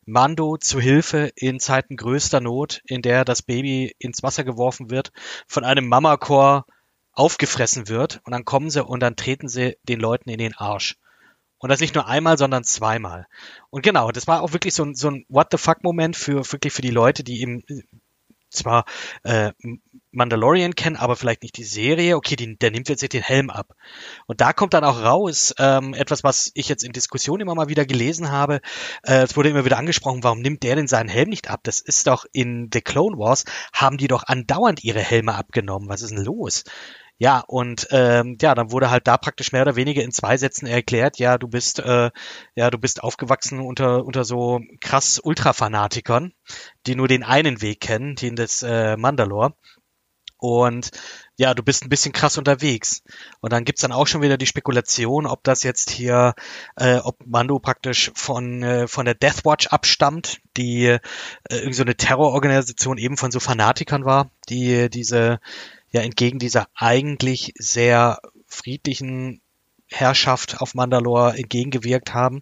Mando 0.05 0.57
zu 0.57 0.79
Hilfe 0.79 1.31
in 1.35 1.59
Zeiten 1.59 1.95
größter 1.95 2.41
Not, 2.41 2.81
in 2.85 3.01
der 3.01 3.23
das 3.23 3.41
Baby 3.41 3.95
ins 3.99 4.21
Wasser 4.21 4.43
geworfen 4.43 4.89
wird, 4.89 5.11
von 5.47 5.63
einem 5.63 5.87
Mammakor 5.87 6.65
aufgefressen 7.13 7.87
wird 7.87 8.21
und 8.25 8.31
dann 8.31 8.43
kommen 8.43 8.69
sie 8.69 8.83
und 8.83 8.99
dann 8.99 9.15
treten 9.15 9.47
sie 9.47 9.77
den 9.83 9.99
Leuten 9.99 10.29
in 10.29 10.39
den 10.39 10.55
Arsch. 10.55 10.97
Und 11.59 11.69
das 11.69 11.79
nicht 11.79 11.95
nur 11.95 12.07
einmal, 12.07 12.37
sondern 12.37 12.65
zweimal. 12.65 13.25
Und 13.69 13.83
genau, 13.83 14.11
das 14.11 14.27
war 14.27 14.41
auch 14.41 14.51
wirklich 14.51 14.73
so 14.73 14.83
ein, 14.83 14.95
so 14.95 15.09
ein 15.09 15.25
What 15.29 15.47
the 15.51 15.57
fuck 15.57 15.81
Moment 15.81 16.17
für 16.17 16.51
wirklich 16.51 16.73
für 16.73 16.81
die 16.81 16.89
Leute, 16.89 17.23
die 17.23 17.39
eben 17.39 17.63
zwar 18.53 18.85
äh, 19.23 19.51
Mandalorian 20.11 20.75
kennen, 20.75 20.95
aber 20.95 21.15
vielleicht 21.15 21.43
nicht 21.43 21.57
die 21.57 21.63
Serie. 21.63 22.15
Okay, 22.15 22.35
die, 22.35 22.57
der 22.57 22.71
nimmt 22.71 22.89
jetzt 22.89 23.01
den 23.01 23.21
Helm 23.21 23.49
ab. 23.49 23.75
Und 24.27 24.41
da 24.41 24.53
kommt 24.53 24.73
dann 24.73 24.83
auch 24.83 25.01
raus, 25.01 25.53
ähm, 25.57 25.93
etwas, 25.93 26.23
was 26.23 26.51
ich 26.53 26.69
jetzt 26.69 26.83
in 26.83 26.93
Diskussionen 26.93 27.41
immer 27.41 27.55
mal 27.55 27.69
wieder 27.69 27.85
gelesen 27.85 28.31
habe. 28.31 28.61
Äh, 29.03 29.23
es 29.23 29.35
wurde 29.35 29.49
immer 29.49 29.65
wieder 29.65 29.77
angesprochen, 29.77 30.23
warum 30.23 30.39
nimmt 30.39 30.63
der 30.63 30.75
denn 30.75 30.87
seinen 30.87 31.09
Helm 31.09 31.29
nicht 31.29 31.49
ab? 31.49 31.61
Das 31.63 31.79
ist 31.79 32.07
doch 32.07 32.25
in 32.31 32.69
The 32.71 32.81
Clone 32.81 33.17
Wars, 33.17 33.45
haben 33.73 33.97
die 33.97 34.07
doch 34.07 34.23
andauernd 34.23 34.83
ihre 34.83 35.01
Helme 35.01 35.35
abgenommen. 35.35 35.89
Was 35.89 36.01
ist 36.01 36.11
denn 36.11 36.23
los? 36.23 36.63
Ja, 37.17 37.39
und 37.47 37.87
ähm, 37.91 38.37
ja, 38.41 38.55
dann 38.55 38.71
wurde 38.71 38.89
halt 38.89 39.07
da 39.07 39.17
praktisch 39.17 39.51
mehr 39.51 39.61
oder 39.61 39.75
weniger 39.75 40.03
in 40.03 40.11
zwei 40.11 40.35
Sätzen 40.37 40.65
erklärt, 40.65 41.19
ja, 41.19 41.37
du 41.37 41.47
bist, 41.47 41.79
äh, 41.79 42.11
ja, 42.55 42.69
du 42.69 42.77
bist 42.77 43.03
aufgewachsen 43.03 43.59
unter, 43.59 44.03
unter 44.03 44.25
so 44.25 44.59
krass 44.81 45.19
Ultrafanatikern, 45.19 46.33
die 46.85 46.95
nur 46.95 47.07
den 47.07 47.23
einen 47.23 47.61
Weg 47.61 47.79
kennen, 47.81 48.15
den 48.15 48.35
des 48.35 48.63
äh, 48.63 48.97
Mandalore. 48.97 49.53
Und 50.37 50.91
ja, 51.37 51.53
du 51.53 51.63
bist 51.63 51.83
ein 51.83 51.89
bisschen 51.89 52.11
krass 52.11 52.37
unterwegs. 52.37 53.01
Und 53.39 53.53
dann 53.53 53.63
gibt's 53.63 53.81
dann 53.81 53.93
auch 53.93 54.07
schon 54.07 54.21
wieder 54.21 54.37
die 54.37 54.45
Spekulation, 54.45 55.25
ob 55.25 55.41
das 55.45 55.63
jetzt 55.63 55.89
hier, 55.89 56.33
äh, 56.75 56.97
ob 56.97 57.25
Mando 57.25 57.59
praktisch 57.59 58.11
von, 58.13 58.61
äh, 58.61 58.87
von 58.89 59.05
der 59.05 59.15
Death 59.15 59.45
Watch 59.45 59.67
abstammt, 59.67 60.41
die 60.57 60.87
äh, 60.87 60.99
irgendwie 61.49 61.73
so 61.73 61.83
eine 61.83 61.95
Terrororganisation 61.95 62.97
eben 62.97 63.15
von 63.15 63.31
so 63.31 63.39
Fanatikern 63.39 64.03
war, 64.03 64.31
die 64.49 64.89
diese, 64.89 65.39
ja, 65.93 66.01
entgegen 66.01 66.39
dieser 66.39 66.67
eigentlich 66.75 67.53
sehr 67.57 68.19
friedlichen 68.47 69.41
Herrschaft 69.87 70.59
auf 70.59 70.73
Mandalore 70.73 71.37
entgegengewirkt 71.37 72.13
haben. 72.13 72.41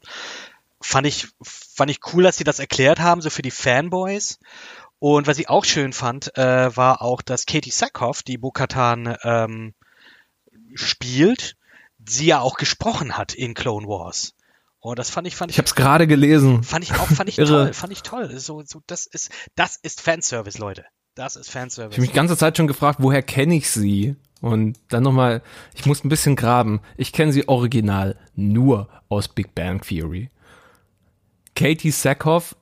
Fand 0.81 1.05
ich, 1.05 1.27
fand 1.43 1.91
ich 1.91 1.99
cool, 2.13 2.23
dass 2.23 2.37
sie 2.37 2.43
das 2.43 2.59
erklärt 2.59 2.99
haben, 2.99 3.21
so 3.21 3.29
für 3.29 3.41
die 3.41 3.51
Fanboys. 3.51 4.39
Und 4.99 5.27
was 5.27 5.37
ich 5.37 5.49
auch 5.49 5.65
schön 5.65 5.93
fand, 5.93 6.35
äh, 6.37 6.75
war 6.75 7.01
auch, 7.01 7.21
dass 7.21 7.45
Katie 7.45 7.71
Sackhoff, 7.71 8.23
die 8.23 8.37
Bo-Katan 8.37 9.17
ähm, 9.23 9.73
spielt, 10.73 11.57
sie 12.03 12.27
ja 12.27 12.39
auch 12.39 12.55
gesprochen 12.55 13.17
hat 13.17 13.33
in 13.33 13.53
Clone 13.53 13.87
Wars. 13.87 14.33
Und 14.79 14.97
das 14.97 15.09
fand 15.09 15.27
ich, 15.27 15.35
fand 15.35 15.51
ich. 15.51 15.55
Ich 15.55 15.59
habe 15.59 15.67
es 15.67 15.75
gerade 15.75 16.07
gelesen. 16.07 16.63
Fand 16.63 16.83
ich 16.83 16.93
auch, 16.93 17.07
fand 17.07 17.29
ich 17.29 17.35
toll, 17.35 17.73
fand 17.73 17.93
ich 17.93 18.01
toll. 18.01 18.39
So, 18.39 18.63
so, 18.65 18.81
das 18.87 19.05
ist, 19.05 19.29
das 19.55 19.75
ist 19.75 20.01
Fanservice, 20.01 20.57
Leute. 20.57 20.85
Das 21.15 21.35
ist 21.35 21.49
Fanservice. 21.49 21.91
Ich 21.91 21.97
habe 21.97 22.01
mich 22.01 22.11
die 22.11 22.15
ganze 22.15 22.37
Zeit 22.37 22.57
schon 22.57 22.67
gefragt, 22.67 22.99
woher 23.01 23.21
kenne 23.21 23.55
ich 23.55 23.69
sie? 23.69 24.15
Und 24.41 24.79
dann 24.89 25.03
nochmal, 25.03 25.41
ich 25.75 25.85
muss 25.85 26.03
ein 26.03 26.09
bisschen 26.09 26.35
graben. 26.35 26.81
Ich 26.97 27.13
kenne 27.13 27.31
sie 27.31 27.47
original 27.47 28.17
nur 28.35 28.89
aus 29.09 29.27
Big 29.27 29.53
Bang 29.53 29.81
Theory. 29.81 30.29
Katie 31.55 31.91
Sackhoff 31.91 32.55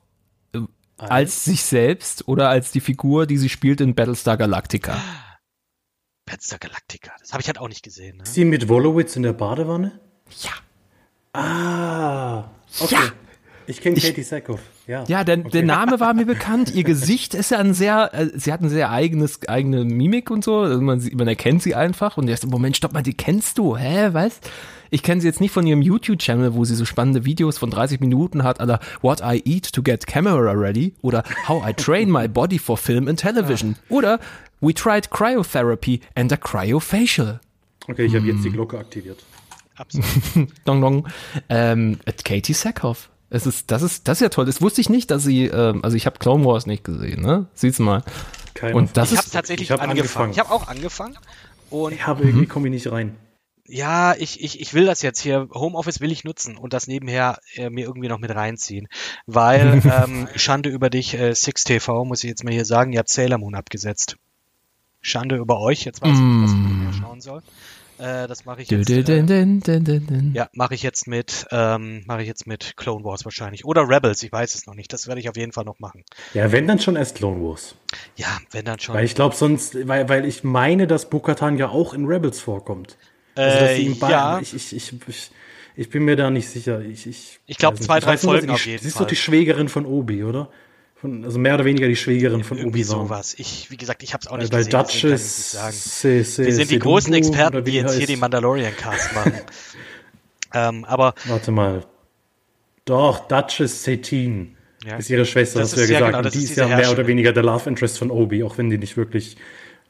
als 0.98 1.44
sich 1.44 1.62
selbst 1.62 2.28
oder 2.28 2.50
als 2.50 2.72
die 2.72 2.80
Figur, 2.80 3.26
die 3.26 3.38
sie 3.38 3.48
spielt 3.48 3.80
in 3.80 3.94
Battlestar 3.94 4.36
Galactica? 4.36 5.00
Battlestar 6.26 6.58
Galactica, 6.58 7.12
das 7.20 7.32
habe 7.32 7.40
ich 7.40 7.46
halt 7.46 7.58
auch 7.58 7.68
nicht 7.68 7.82
gesehen. 7.82 8.18
Ne? 8.18 8.26
Sie 8.26 8.44
mit 8.44 8.68
Wolowitz 8.68 9.16
in 9.16 9.22
der 9.22 9.32
Badewanne? 9.32 9.98
Ja. 10.42 10.50
Ah, 11.32 12.50
okay. 12.80 12.94
Ja. 12.96 13.12
Ich 13.66 13.80
kenne 13.80 13.96
Katie 13.96 14.22
Sackhoff. 14.22 14.60
Ja, 14.86 15.04
ja 15.06 15.24
der, 15.24 15.38
okay. 15.38 15.50
der 15.50 15.62
Name 15.62 16.00
war 16.00 16.14
mir 16.14 16.26
bekannt. 16.26 16.74
Ihr 16.74 16.84
Gesicht 16.84 17.34
ist 17.34 17.50
ja 17.50 17.58
ein 17.58 17.74
sehr, 17.74 18.10
äh, 18.12 18.28
sie 18.34 18.52
hat 18.52 18.60
ein 18.62 18.68
sehr 18.68 18.90
eigenes, 18.90 19.46
eigene 19.48 19.84
Mimik 19.84 20.30
und 20.30 20.44
so. 20.44 20.58
Also 20.58 20.80
man, 20.80 21.02
man 21.14 21.28
erkennt 21.28 21.62
sie 21.62 21.74
einfach 21.74 22.16
und 22.16 22.28
erst, 22.28 22.46
Moment, 22.46 22.76
stopp 22.76 22.92
mal, 22.92 23.02
die 23.02 23.14
kennst 23.14 23.58
du, 23.58 23.76
hä, 23.76 24.08
was? 24.12 24.40
Ich 24.90 25.04
kenne 25.04 25.20
sie 25.20 25.28
jetzt 25.28 25.40
nicht 25.40 25.52
von 25.52 25.66
ihrem 25.66 25.82
YouTube-Channel, 25.82 26.54
wo 26.54 26.64
sie 26.64 26.74
so 26.74 26.84
spannende 26.84 27.24
Videos 27.24 27.58
von 27.58 27.70
30 27.70 28.00
Minuten 28.00 28.42
hat, 28.42 28.60
aller 28.60 28.80
What 29.02 29.20
I 29.20 29.40
Eat 29.44 29.72
to 29.72 29.82
Get 29.82 30.06
Camera 30.06 30.52
Ready 30.52 30.94
oder 31.00 31.22
How 31.46 31.62
I 31.68 31.72
Train 31.72 32.10
My 32.10 32.26
Body 32.26 32.58
for 32.58 32.76
Film 32.76 33.06
and 33.06 33.20
Television 33.20 33.76
ah. 33.78 33.94
oder 33.94 34.20
We 34.60 34.74
Tried 34.74 35.10
Cryotherapy 35.10 36.00
and 36.14 36.32
a 36.32 36.36
Cryofacial. 36.36 37.40
Okay, 37.88 38.04
ich 38.04 38.14
habe 38.14 38.26
jetzt 38.26 38.44
die 38.44 38.50
Glocke 38.50 38.78
aktiviert. 38.78 39.18
Absolut. 39.76 40.48
dong 40.64 40.80
dong. 40.80 41.08
Ähm, 41.48 41.98
Katie 42.24 42.52
Sackhoff. 42.52 43.09
Es 43.30 43.46
ist, 43.46 43.70
das 43.70 43.82
ist, 43.82 44.08
das 44.08 44.18
ist 44.18 44.22
ja 44.22 44.28
toll. 44.28 44.44
Das 44.44 44.60
wusste 44.60 44.80
ich 44.80 44.88
nicht, 44.88 45.10
dass 45.10 45.22
sie, 45.22 45.46
ähm, 45.46 45.84
also 45.84 45.96
ich 45.96 46.06
habe 46.06 46.18
Clone 46.18 46.44
Wars 46.44 46.66
nicht 46.66 46.84
gesehen, 46.84 47.22
ne? 47.22 47.46
Sieh's 47.54 47.78
mal. 47.78 48.02
Keine 48.54 48.74
und 48.74 48.96
das 48.96 49.12
ich 49.12 49.18
habe 49.18 49.30
tatsächlich 49.30 49.68
ich 49.68 49.72
hab 49.72 49.80
angefangen. 49.80 50.00
angefangen. 50.00 50.32
Ich 50.32 50.38
habe 50.40 50.50
auch 50.50 50.68
angefangen. 50.68 51.16
Und 51.70 51.92
ich 51.92 52.06
habe 52.06 52.24
irgendwie 52.24 52.46
komme 52.46 52.66
ich 52.68 52.74
nicht 52.74 52.90
rein 52.90 53.16
ja, 53.70 54.14
ich, 54.16 54.42
ich, 54.42 54.60
ich 54.60 54.74
will 54.74 54.84
das 54.84 55.00
jetzt 55.02 55.20
hier, 55.20 55.48
Homeoffice 55.54 56.00
will 56.00 56.10
ich 56.10 56.24
nutzen 56.24 56.56
und 56.56 56.72
das 56.72 56.88
nebenher 56.88 57.38
äh, 57.54 57.70
mir 57.70 57.86
irgendwie 57.86 58.08
noch 58.08 58.18
mit 58.18 58.34
reinziehen. 58.34 58.88
Weil, 59.26 59.80
ähm, 60.04 60.28
Schande 60.34 60.70
über 60.70 60.90
dich, 60.90 61.14
äh, 61.14 61.34
Six 61.34 61.64
TV, 61.64 62.04
muss 62.04 62.24
ich 62.24 62.30
jetzt 62.30 62.44
mal 62.44 62.52
hier 62.52 62.64
sagen, 62.64 62.92
ihr 62.92 62.98
habt 62.98 63.08
Sailor 63.08 63.38
Moon 63.38 63.54
abgesetzt. 63.54 64.16
Schande 65.00 65.36
über 65.36 65.60
euch, 65.60 65.84
jetzt 65.84 66.02
weiß 66.02 66.12
ich 66.12 66.20
nicht, 66.20 66.42
was 66.42 66.50
ich 66.50 66.58
mehr 66.58 66.92
schauen 66.92 67.20
soll. 67.20 67.42
Äh, 68.00 68.26
das 68.28 68.46
mache 68.46 68.62
ich 68.62 68.70
jetzt. 68.70 68.88
Äh, 68.88 70.30
ja, 70.32 70.48
mache 70.54 70.74
ich 70.74 70.82
jetzt 70.82 71.06
mit, 71.06 71.46
ähm, 71.50 72.02
mache 72.06 72.22
ich 72.22 72.28
jetzt 72.28 72.46
mit 72.46 72.76
Clone 72.76 73.04
Wars 73.04 73.24
wahrscheinlich. 73.24 73.64
Oder 73.66 73.88
Rebels, 73.88 74.22
ich 74.22 74.32
weiß 74.32 74.54
es 74.54 74.66
noch 74.66 74.74
nicht. 74.74 74.92
Das 74.92 75.06
werde 75.06 75.20
ich 75.20 75.28
auf 75.28 75.36
jeden 75.36 75.52
Fall 75.52 75.64
noch 75.64 75.78
machen. 75.80 76.04
Ja, 76.32 76.50
wenn 76.50 76.66
dann 76.66 76.78
schon 76.78 76.96
erst 76.96 77.16
Clone 77.16 77.42
Wars. 77.42 77.74
Ja, 78.16 78.38
wenn 78.52 78.64
dann 78.64 78.78
schon. 78.78 78.94
Weil 78.94 79.04
ich 79.04 79.14
glaube 79.14 79.34
sonst, 79.36 79.86
weil, 79.86 80.08
weil 80.08 80.24
ich 80.24 80.44
meine, 80.44 80.86
dass 80.86 81.10
Bukatan 81.10 81.58
ja 81.58 81.68
auch 81.68 81.92
in 81.92 82.06
Rebels 82.06 82.40
vorkommt. 82.40 82.96
Also, 83.34 83.58
dass 83.58 83.76
sie 83.76 83.82
ihm 83.82 83.96
äh, 84.02 84.10
ja. 84.10 84.40
Ich, 84.40 84.54
ich, 84.54 84.74
ich, 84.74 84.94
ich, 85.06 85.30
ich 85.76 85.90
bin 85.90 86.04
mir 86.04 86.16
da 86.16 86.30
nicht 86.30 86.48
sicher. 86.48 86.80
Ich, 86.80 87.06
ich, 87.06 87.40
ich 87.46 87.58
glaube, 87.58 87.78
zwei, 87.80 88.00
drei 88.00 88.16
Folgen 88.16 88.46
die, 88.46 88.52
auf 88.52 88.64
jeden 88.64 88.78
Fall. 88.78 88.82
Sie 88.82 88.88
ist 88.88 89.00
doch 89.00 89.06
die 89.06 89.16
Schwägerin 89.16 89.68
von 89.68 89.84
Obi, 89.84 90.24
oder? 90.24 90.48
Von, 91.00 91.24
also 91.24 91.38
mehr 91.38 91.54
oder 91.54 91.64
weniger 91.64 91.88
die 91.88 91.96
Schwägerin 91.96 92.44
von 92.44 92.58
Irgendwie 92.58 92.80
Obi. 92.80 92.84
sowas. 92.84 93.34
Ich, 93.38 93.70
wie 93.70 93.76
gesagt, 93.76 94.02
ich 94.02 94.12
habe 94.12 94.22
es 94.22 94.28
auch 94.28 94.36
nicht 94.36 94.52
Weil 94.52 94.64
gesehen. 94.64 94.80
Duchess, 94.80 95.52
se, 95.52 96.24
se, 96.24 96.44
Wir 96.44 96.54
sind 96.54 96.70
die 96.70 96.78
großen 96.78 97.14
Experten, 97.14 97.64
die 97.64 97.72
jetzt 97.72 97.96
hier 97.96 98.06
den 98.06 98.18
Mandalorian-Cast 98.18 99.14
machen. 99.14 99.32
ähm, 100.54 100.84
aber. 100.84 101.14
Warte 101.26 101.50
mal. 101.50 101.86
Doch, 102.84 103.26
Duchess 103.28 103.82
Satine 103.84 104.48
ja. 104.84 104.96
ist 104.96 105.08
ihre 105.08 105.24
Schwester, 105.24 105.60
das 105.60 105.70
hast 105.70 105.76
du 105.76 105.80
ja 105.82 105.86
gesagt. 105.86 106.06
Genau, 106.06 106.18
und 106.18 106.34
die 106.34 106.38
ist, 106.38 106.50
ist 106.50 106.56
ja 106.56 106.66
mehr 106.68 106.90
oder 106.90 107.06
weniger 107.06 107.32
der 107.32 107.44
Love 107.44 107.68
Interest 107.68 107.98
von 107.98 108.10
Obi, 108.10 108.42
auch 108.42 108.58
wenn 108.58 108.68
die 108.68 108.78
nicht 108.78 108.96
wirklich 108.96 109.36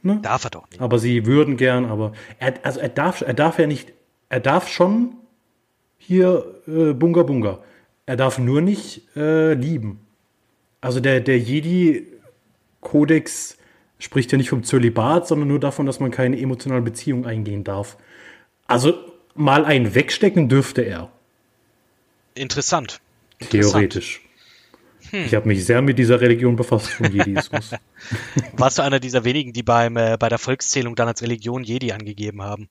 Ne? 0.02 0.18
Darf 0.22 0.44
er 0.44 0.50
doch 0.50 0.68
nicht. 0.70 0.80
Aber 0.80 0.98
sie 0.98 1.26
würden 1.26 1.56
gern, 1.56 1.84
aber 1.84 2.12
er, 2.38 2.54
also 2.62 2.80
er 2.80 2.88
darf, 2.88 3.20
er 3.20 3.34
darf 3.34 3.58
ja 3.58 3.66
nicht, 3.66 3.92
er 4.28 4.40
darf 4.40 4.68
schon 4.68 5.14
hier 5.98 6.44
äh, 6.66 6.94
Bunga 6.94 7.22
Bunga. 7.22 7.58
Er 8.06 8.16
darf 8.16 8.38
nur 8.38 8.60
nicht 8.60 9.14
äh, 9.16 9.52
lieben. 9.52 10.00
Also 10.80 11.00
der, 11.00 11.20
der 11.20 11.38
Jedi-Kodex 11.38 12.08
spricht 13.98 14.32
ja 14.32 14.38
nicht 14.38 14.50
vom 14.50 14.64
Zölibat, 14.64 15.28
sondern 15.28 15.48
nur 15.48 15.60
davon, 15.60 15.86
dass 15.86 16.00
man 16.00 16.10
keine 16.10 16.40
emotionale 16.40 16.82
Beziehung 16.82 17.26
eingehen 17.26 17.64
darf. 17.64 17.96
Also 18.66 18.94
mal 19.34 19.64
einen 19.64 19.94
wegstecken 19.94 20.48
dürfte 20.48 20.82
er. 20.82 21.12
Interessant. 22.34 23.00
Theoretisch. 23.50 24.22
Hm. 25.10 25.24
Ich 25.24 25.34
habe 25.34 25.48
mich 25.48 25.64
sehr 25.64 25.82
mit 25.82 25.98
dieser 25.98 26.20
Religion 26.20 26.56
befasst 26.56 26.88
vom 26.88 27.10
Jediismus. 27.10 27.72
Warst 28.52 28.78
du 28.78 28.82
einer 28.82 29.00
dieser 29.00 29.24
wenigen, 29.24 29.52
die 29.52 29.62
beim, 29.62 29.96
äh, 29.96 30.16
bei 30.18 30.28
der 30.28 30.38
Volkszählung 30.38 30.94
dann 30.94 31.08
als 31.08 31.22
Religion 31.22 31.64
Jedi 31.64 31.92
angegeben 31.92 32.42
haben? 32.42 32.68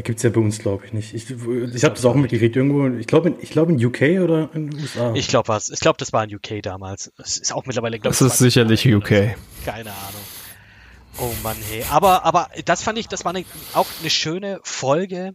Da 0.00 0.02
gibt 0.02 0.16
es 0.16 0.22
ja 0.22 0.30
bei 0.30 0.40
uns, 0.40 0.58
glaube 0.58 0.86
ich, 0.86 0.94
nicht. 0.94 1.12
Ich, 1.12 1.30
ich 1.30 1.84
habe 1.84 1.94
das 1.94 2.06
auch 2.06 2.14
mitgekriegt 2.14 2.56
irgendwo. 2.56 2.88
Ich 2.98 3.06
glaube 3.06 3.34
ich 3.38 3.50
glaub 3.50 3.68
in 3.68 3.84
UK 3.84 4.22
oder 4.22 4.48
in 4.54 4.70
den 4.70 4.80
USA. 4.80 5.12
Ich 5.12 5.28
glaube 5.28 5.48
was. 5.48 5.68
Ich 5.68 5.80
glaube, 5.80 5.98
das 5.98 6.10
war 6.14 6.24
in 6.24 6.34
UK 6.34 6.62
damals. 6.62 7.12
Das 7.18 7.36
ist 7.36 7.52
auch 7.52 7.66
mittlerweile, 7.66 7.98
glaube 7.98 8.14
ich. 8.14 8.18
Das 8.18 8.32
ist 8.32 8.38
sicherlich 8.38 8.90
UK. 8.90 9.36
Keine 9.62 9.90
Ahnung. 9.90 10.24
Oh 11.18 11.30
Mann, 11.42 11.58
hey. 11.68 11.84
Aber, 11.90 12.24
aber 12.24 12.48
das 12.64 12.82
fand 12.82 12.98
ich, 12.98 13.08
das 13.08 13.26
war 13.26 13.34
eine, 13.34 13.44
auch 13.74 13.88
eine 14.00 14.08
schöne 14.08 14.60
Folge, 14.62 15.34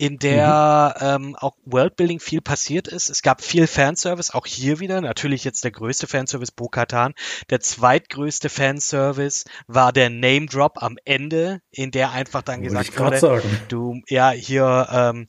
in 0.00 0.18
der 0.18 0.96
mhm. 0.98 1.26
ähm, 1.26 1.36
auch 1.36 1.56
Worldbuilding 1.66 2.20
viel 2.20 2.40
passiert 2.40 2.88
ist. 2.88 3.10
Es 3.10 3.20
gab 3.20 3.42
viel 3.42 3.66
Fanservice, 3.66 4.32
auch 4.32 4.46
hier 4.46 4.80
wieder. 4.80 5.02
Natürlich 5.02 5.44
jetzt 5.44 5.62
der 5.62 5.72
größte 5.72 6.06
Fanservice 6.06 6.52
Bo-Katan. 6.52 7.12
Der 7.50 7.60
zweitgrößte 7.60 8.48
Fanservice 8.48 9.44
war 9.66 9.92
der 9.92 10.08
Name 10.08 10.46
Drop 10.46 10.82
am 10.82 10.96
Ende, 11.04 11.60
in 11.70 11.90
der 11.90 12.12
einfach 12.12 12.40
dann 12.40 12.62
Wollte 12.62 12.70
gesagt 12.70 12.98
wurde, 12.98 13.18
sagen. 13.18 13.60
du, 13.68 14.00
ja, 14.08 14.30
hier, 14.30 14.88
ähm, 14.90 15.28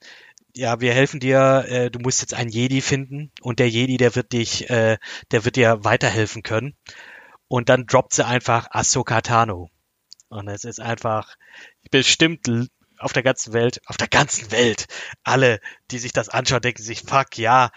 ja, 0.55 0.79
wir 0.79 0.93
helfen 0.93 1.19
dir, 1.19 1.65
äh, 1.67 1.91
du 1.91 1.99
musst 1.99 2.21
jetzt 2.21 2.33
einen 2.33 2.49
Jedi 2.49 2.79
finden 2.79 3.33
und 3.41 3.59
der 3.59 3.69
Jedi, 3.69 3.97
der 3.97 4.15
wird 4.15 4.31
dich, 4.31 4.69
äh, 4.69 4.97
der 5.31 5.43
wird 5.43 5.57
dir 5.57 5.83
weiterhelfen 5.83 6.43
können. 6.43 6.77
Und 7.49 7.67
dann 7.67 7.87
droppt 7.87 8.13
sie 8.13 8.25
einfach 8.25 8.67
Ahsoka 8.71 9.19
Tano. 9.19 9.69
Und 10.29 10.47
es 10.47 10.63
ist 10.63 10.79
einfach 10.79 11.35
bestimmt 11.89 12.47
auf 13.03 13.13
der 13.13 13.23
ganzen 13.23 13.53
Welt, 13.53 13.81
auf 13.85 13.97
der 13.97 14.07
ganzen 14.07 14.51
Welt, 14.51 14.87
alle, 15.23 15.59
die 15.91 15.99
sich 15.99 16.13
das 16.13 16.29
anschauen, 16.29 16.61
denken 16.61 16.83
sich, 16.83 17.01
fuck, 17.01 17.37
ja, 17.37 17.71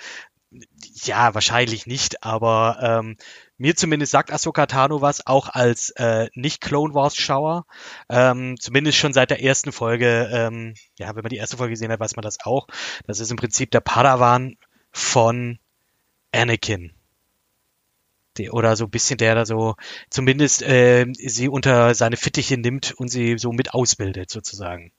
ja, 1.02 1.34
wahrscheinlich 1.34 1.86
nicht, 1.86 2.22
aber 2.22 2.78
ähm, 2.80 3.16
mir 3.56 3.76
zumindest 3.76 4.12
sagt 4.12 4.32
Ahsoka 4.32 4.66
Tano 4.66 5.00
was, 5.00 5.26
auch 5.26 5.48
als 5.48 5.90
äh, 5.90 6.28
nicht-Clone 6.34 6.94
Wars-Schauer. 6.94 7.66
Ähm, 8.08 8.56
zumindest 8.58 8.98
schon 8.98 9.12
seit 9.12 9.30
der 9.30 9.42
ersten 9.42 9.72
Folge, 9.72 10.28
ähm, 10.32 10.74
ja, 10.98 11.14
wenn 11.14 11.22
man 11.22 11.30
die 11.30 11.36
erste 11.36 11.56
Folge 11.56 11.72
gesehen 11.72 11.92
hat, 11.92 12.00
weiß 12.00 12.16
man 12.16 12.22
das 12.24 12.38
auch. 12.44 12.66
Das 13.06 13.20
ist 13.20 13.30
im 13.30 13.36
Prinzip 13.36 13.70
der 13.70 13.80
Padawan 13.80 14.56
von 14.90 15.58
Anakin. 16.32 16.92
Die, 18.36 18.50
oder 18.50 18.74
so 18.74 18.86
ein 18.86 18.90
bisschen 18.90 19.18
der 19.18 19.36
da 19.36 19.46
so 19.46 19.76
zumindest 20.10 20.62
äh, 20.62 21.06
sie 21.16 21.48
unter 21.48 21.94
seine 21.94 22.16
Fittiche 22.16 22.56
nimmt 22.56 22.92
und 22.92 23.08
sie 23.08 23.38
so 23.38 23.52
mit 23.52 23.74
ausbildet, 23.74 24.30
sozusagen. 24.30 24.92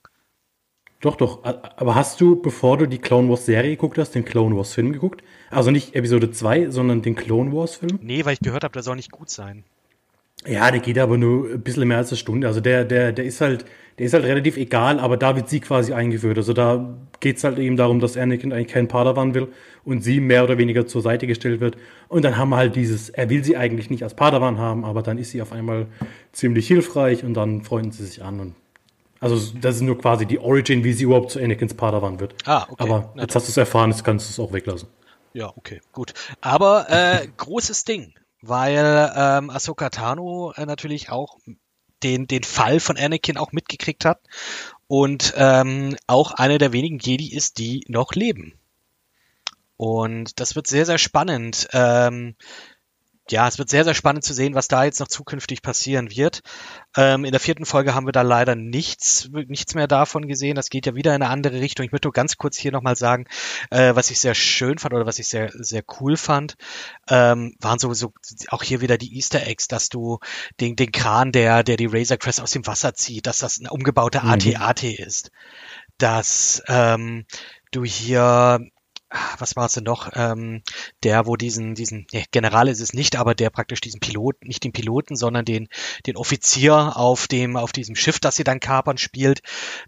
Doch, 1.01 1.15
doch. 1.15 1.43
Aber 1.43 1.95
hast 1.95 2.19
du, 2.21 2.41
bevor 2.41 2.77
du 2.77 2.87
die 2.87 2.97
Clone 2.97 3.29
Wars 3.29 3.45
Serie 3.45 3.71
geguckt 3.71 3.97
hast, 3.97 4.11
den 4.11 4.25
Clone 4.25 4.55
Wars 4.55 4.73
Film 4.73 4.93
geguckt? 4.93 5.23
Also 5.51 5.71
nicht 5.71 5.95
Episode 5.95 6.31
2, 6.31 6.69
sondern 6.71 7.01
den 7.01 7.15
Clone 7.15 7.51
Wars 7.53 7.75
Film? 7.75 7.99
Nee, 8.01 8.25
weil 8.25 8.33
ich 8.33 8.39
gehört 8.39 8.63
habe, 8.63 8.73
der 8.73 8.83
soll 8.83 8.95
nicht 8.95 9.11
gut 9.11 9.29
sein. 9.29 9.63
Ja, 10.47 10.69
der 10.69 10.79
geht 10.79 10.99
aber 10.99 11.17
nur 11.17 11.49
ein 11.49 11.61
bisschen 11.61 11.87
mehr 11.87 11.97
als 11.97 12.09
eine 12.09 12.17
Stunde. 12.17 12.47
Also 12.47 12.61
der, 12.61 12.85
der, 12.85 13.11
der 13.11 13.25
ist 13.25 13.41
halt, 13.41 13.65
der 13.97 14.05
ist 14.05 14.13
halt 14.13 14.25
relativ 14.25 14.57
egal, 14.57 14.99
aber 14.99 15.17
da 15.17 15.35
wird 15.35 15.49
sie 15.49 15.59
quasi 15.59 15.93
eingeführt. 15.93 16.37
Also 16.37 16.53
da 16.53 16.97
geht's 17.19 17.43
halt 17.43 17.57
eben 17.57 17.77
darum, 17.77 17.99
dass 17.99 18.15
Anakin 18.17 18.53
eigentlich 18.53 18.67
keinen 18.67 18.87
Padawan 18.87 19.33
will 19.33 19.47
und 19.83 20.03
sie 20.03 20.19
mehr 20.19 20.43
oder 20.43 20.57
weniger 20.57 20.85
zur 20.85 21.01
Seite 21.01 21.25
gestellt 21.25 21.61
wird. 21.61 21.77
Und 22.09 22.25
dann 22.25 22.37
haben 22.37 22.49
wir 22.49 22.57
halt 22.57 22.75
dieses, 22.75 23.09
er 23.09 23.29
will 23.29 23.43
sie 23.43 23.57
eigentlich 23.57 23.89
nicht 23.89 24.03
als 24.03 24.13
Padawan 24.13 24.59
haben, 24.59 24.85
aber 24.85 25.01
dann 25.01 25.17
ist 25.17 25.31
sie 25.31 25.41
auf 25.41 25.51
einmal 25.51 25.87
ziemlich 26.31 26.67
hilfreich 26.67 27.23
und 27.23 27.33
dann 27.33 27.63
freunden 27.63 27.91
sie 27.91 28.05
sich 28.05 28.21
an. 28.21 28.39
Und 28.39 28.55
also 29.25 29.57
das 29.59 29.77
ist 29.77 29.81
nur 29.81 29.97
quasi 29.97 30.27
die 30.27 30.37
Origin, 30.37 30.83
wie 30.83 30.93
sie 30.93 31.05
überhaupt 31.05 31.31
zu 31.31 31.39
Anakins 31.39 31.73
Padawan 31.73 32.19
wird. 32.19 32.35
Ah, 32.45 32.67
okay. 32.69 32.83
Aber 32.83 33.11
Na, 33.15 33.23
jetzt 33.23 33.35
hast 33.35 33.47
du 33.47 33.49
es 33.49 33.57
erfahren, 33.57 33.89
jetzt 33.89 34.03
kannst 34.03 34.27
du 34.27 34.31
es 34.31 34.47
auch 34.47 34.53
weglassen. 34.53 34.87
Ja, 35.33 35.51
okay, 35.55 35.81
gut. 35.91 36.13
Aber 36.41 36.87
äh, 36.89 37.27
großes 37.37 37.85
Ding, 37.85 38.13
weil 38.41 39.11
ähm, 39.15 39.49
Ahsoka 39.49 39.89
Tano 39.89 40.53
äh, 40.55 40.67
natürlich 40.67 41.09
auch 41.09 41.39
den, 42.03 42.27
den 42.27 42.43
Fall 42.43 42.79
von 42.79 42.97
Anakin 42.97 43.37
auch 43.37 43.51
mitgekriegt 43.51 44.05
hat 44.05 44.19
und 44.85 45.33
ähm, 45.37 45.95
auch 46.05 46.31
eine 46.31 46.59
der 46.59 46.71
wenigen 46.71 46.99
Jedi 46.99 47.33
ist, 47.33 47.57
die 47.57 47.83
noch 47.87 48.13
leben. 48.13 48.53
Und 49.75 50.39
das 50.39 50.55
wird 50.55 50.67
sehr, 50.67 50.85
sehr 50.85 50.99
spannend. 50.99 51.67
Ähm, 51.73 52.35
ja, 53.31 53.47
es 53.47 53.57
wird 53.57 53.69
sehr, 53.69 53.83
sehr 53.83 53.95
spannend 53.95 54.23
zu 54.23 54.33
sehen, 54.33 54.53
was 54.53 54.67
da 54.67 54.83
jetzt 54.83 54.99
noch 54.99 55.07
zukünftig 55.07 55.61
passieren 55.63 56.11
wird. 56.11 56.41
Ähm, 56.95 57.25
in 57.25 57.31
der 57.31 57.39
vierten 57.39 57.65
Folge 57.65 57.95
haben 57.95 58.05
wir 58.05 58.11
da 58.11 58.21
leider 58.21 58.55
nichts, 58.55 59.29
nichts 59.31 59.73
mehr 59.73 59.87
davon 59.87 60.27
gesehen. 60.27 60.55
Das 60.55 60.69
geht 60.69 60.85
ja 60.85 60.93
wieder 60.93 61.15
in 61.15 61.23
eine 61.23 61.31
andere 61.31 61.59
Richtung. 61.59 61.85
Ich 61.85 61.91
möchte 61.91 62.07
nur 62.07 62.13
ganz 62.13 62.37
kurz 62.37 62.55
hier 62.55 62.71
nochmal 62.71 62.95
sagen, 62.95 63.25
äh, 63.71 63.95
was 63.95 64.11
ich 64.11 64.19
sehr 64.19 64.35
schön 64.35 64.77
fand 64.77 64.93
oder 64.93 65.07
was 65.07 65.17
ich 65.17 65.27
sehr, 65.27 65.49
sehr 65.53 65.83
cool 65.99 66.17
fand, 66.17 66.55
ähm, 67.09 67.55
waren 67.59 67.79
sowieso 67.79 68.13
auch 68.49 68.61
hier 68.61 68.81
wieder 68.81 68.97
die 68.97 69.15
Easter 69.15 69.45
Eggs, 69.45 69.67
dass 69.67 69.89
du 69.89 70.19
den, 70.59 70.75
den 70.75 70.91
Kran, 70.91 71.31
der, 71.31 71.63
der 71.63 71.77
die 71.77 71.87
Razor 71.87 72.17
Crest 72.17 72.41
aus 72.41 72.51
dem 72.51 72.67
Wasser 72.67 72.93
zieht, 72.93 73.25
dass 73.25 73.39
das 73.39 73.57
ein 73.59 73.67
umgebauter 73.67 74.23
Mhm. 74.23 74.29
AT-AT 74.29 74.83
ist. 74.83 75.31
Dass 75.97 76.61
ähm, 76.67 77.25
du 77.71 77.83
hier 77.83 78.59
was 79.37 79.55
war 79.55 79.65
es 79.67 79.73
denn 79.73 79.83
noch? 79.83 80.09
Ähm, 80.13 80.63
der, 81.03 81.27
wo 81.27 81.35
diesen, 81.35 81.75
diesen, 81.75 82.07
nee, 82.11 82.25
General 82.31 82.67
ist 82.67 82.81
es 82.81 82.93
nicht, 82.93 83.15
aber 83.15 83.35
der 83.35 83.49
praktisch 83.49 83.81
diesen 83.81 83.99
Pilot, 83.99 84.43
nicht 84.43 84.63
den 84.63 84.73
Piloten, 84.73 85.15
sondern 85.15 85.45
den, 85.45 85.67
den 86.05 86.17
Offizier 86.17 86.97
auf 86.97 87.27
dem, 87.27 87.55
auf 87.55 87.71
diesem 87.71 87.95
Schiff, 87.95 88.19
das 88.19 88.35
sie 88.35 88.43
dann 88.43 88.59
kapern, 88.59 88.97
spielt. 88.97 89.41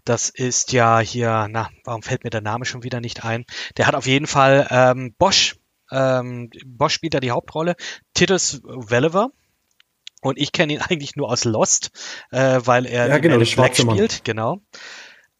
Das 0.04 0.28
ist 0.28 0.72
ja 0.72 1.00
hier, 1.00 1.48
na, 1.50 1.70
warum 1.84 2.02
fällt 2.02 2.24
mir 2.24 2.30
der 2.30 2.40
Name 2.40 2.64
schon 2.64 2.84
wieder 2.84 3.00
nicht 3.00 3.24
ein? 3.24 3.44
Der 3.76 3.86
hat 3.86 3.94
auf 3.94 4.06
jeden 4.06 4.26
Fall 4.26 4.66
ähm, 4.70 5.14
Bosch, 5.18 5.56
ähm, 5.90 6.50
Bosch 6.64 6.94
spielt 6.94 7.14
da 7.14 7.20
die 7.20 7.30
Hauptrolle, 7.30 7.76
Titus 8.14 8.60
Welliver. 8.64 9.30
Und 10.20 10.36
ich 10.38 10.50
kenne 10.50 10.72
ihn 10.72 10.80
eigentlich 10.88 11.16
nur 11.16 11.30
aus 11.30 11.44
Lost, 11.44 11.90
äh, 12.30 12.60
weil 12.64 12.86
er 12.86 13.08
Ja, 13.08 13.18
genau, 13.18 13.38
Black 13.38 13.76
spielt, 13.76 14.24
genau. 14.24 14.60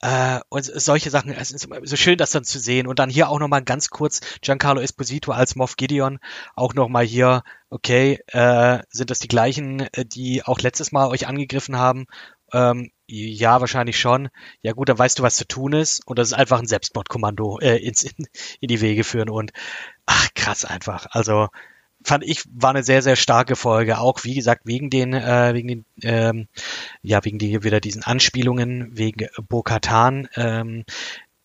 Äh, 0.00 0.40
und 0.48 0.64
solche 0.64 1.10
Sachen, 1.10 1.32
es 1.32 1.50
ist 1.50 1.68
so 1.82 1.96
schön, 1.96 2.18
das 2.18 2.30
dann 2.30 2.44
zu 2.44 2.58
sehen. 2.58 2.86
Und 2.86 2.98
dann 2.98 3.10
hier 3.10 3.28
auch 3.28 3.38
nochmal 3.38 3.62
ganz 3.62 3.90
kurz 3.90 4.20
Giancarlo 4.40 4.80
Esposito 4.80 5.32
als 5.32 5.56
Moff 5.56 5.76
Gideon. 5.76 6.18
Auch 6.54 6.74
nochmal 6.74 7.04
hier, 7.04 7.42
okay, 7.70 8.20
äh, 8.28 8.80
sind 8.90 9.10
das 9.10 9.18
die 9.18 9.28
gleichen, 9.28 9.80
äh, 9.92 10.04
die 10.04 10.44
auch 10.44 10.60
letztes 10.60 10.92
Mal 10.92 11.08
euch 11.08 11.26
angegriffen 11.26 11.76
haben? 11.76 12.06
Ähm, 12.52 12.90
ja, 13.06 13.60
wahrscheinlich 13.60 13.98
schon. 13.98 14.28
Ja 14.62 14.72
gut, 14.72 14.88
dann 14.88 14.98
weißt 14.98 15.18
du, 15.18 15.22
was 15.22 15.36
zu 15.36 15.46
tun 15.48 15.72
ist. 15.72 16.06
Und 16.06 16.18
das 16.18 16.28
ist 16.28 16.34
einfach 16.34 16.60
ein 16.60 16.66
Selbstmordkommando 16.66 17.58
äh, 17.60 17.76
ins, 17.76 18.02
in, 18.04 18.26
in 18.60 18.68
die 18.68 18.80
Wege 18.80 19.04
führen. 19.04 19.30
Und 19.30 19.52
ach, 20.06 20.28
krass 20.34 20.64
einfach. 20.64 21.06
Also 21.10 21.48
fand 22.04 22.24
ich, 22.24 22.44
war 22.52 22.70
eine 22.70 22.82
sehr, 22.82 23.02
sehr 23.02 23.16
starke 23.16 23.56
Folge. 23.56 23.98
Auch, 23.98 24.24
wie 24.24 24.34
gesagt, 24.34 24.62
wegen 24.64 24.90
den, 24.90 25.12
äh, 25.12 25.54
wegen 25.54 25.68
den, 25.68 25.84
ähm, 26.02 26.48
ja, 27.02 27.24
wegen 27.24 27.38
die, 27.38 27.62
wieder 27.64 27.80
diesen 27.80 28.02
Anspielungen, 28.02 28.96
wegen 28.96 29.28
Bo-Katan 29.48 30.28
ähm, 30.36 30.84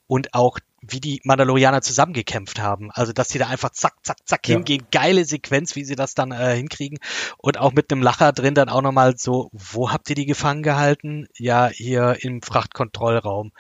und 0.08 0.34
auch 0.34 0.60
wie 0.86 1.00
die 1.00 1.22
Mandalorianer 1.24 1.82
zusammengekämpft 1.82 2.60
haben. 2.60 2.92
Also, 2.92 3.14
dass 3.14 3.30
sie 3.30 3.40
da 3.40 3.48
einfach 3.48 3.70
zack, 3.72 3.94
zack, 4.04 4.18
zack 4.26 4.48
Ja. 4.48 4.56
hingehen. 4.56 4.86
Geile 4.92 5.24
Sequenz, 5.26 5.76
wie 5.76 5.86
sie 5.86 5.96
das 5.96 6.14
dann 6.14 6.32
äh, 6.32 6.56
hinkriegen. 6.56 7.00
Und 7.38 7.58
auch 7.58 7.72
mit 7.72 7.92
einem 7.92 8.02
Lacher 8.02 8.34
drin 8.34 8.54
dann 8.54 8.70
auch 8.70 8.82
nochmal 8.82 9.16
so, 9.18 9.50
wo 9.54 9.92
habt 9.92 10.10
ihr 10.10 10.16
die 10.16 10.26
gefangen 10.26 10.62
gehalten? 10.62 11.28
Ja, 11.38 11.70
hier 11.70 12.18
im 12.20 12.42
Frachtkontrollraum. 12.42 13.54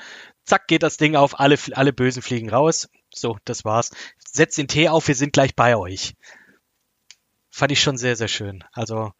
Zack, 0.46 0.68
geht 0.68 0.84
das 0.84 0.98
Ding 0.98 1.16
auf, 1.16 1.40
alle, 1.40 1.58
alle 1.72 1.94
Bösen 1.94 2.22
fliegen 2.22 2.50
raus. 2.50 2.90
So, 3.14 3.38
das 3.46 3.64
war's. 3.64 3.92
Setzt 4.20 4.58
den 4.58 4.68
Tee 4.68 4.90
auf, 4.90 5.08
wir 5.08 5.16
sind 5.16 5.32
gleich 5.32 5.56
bei 5.56 5.78
euch. 5.78 6.16
Fand 7.56 7.72
ich 7.72 7.80
schon 7.82 7.98
sehr, 7.98 8.16
sehr 8.16 8.28
schön. 8.28 8.64
Also, 8.74 9.12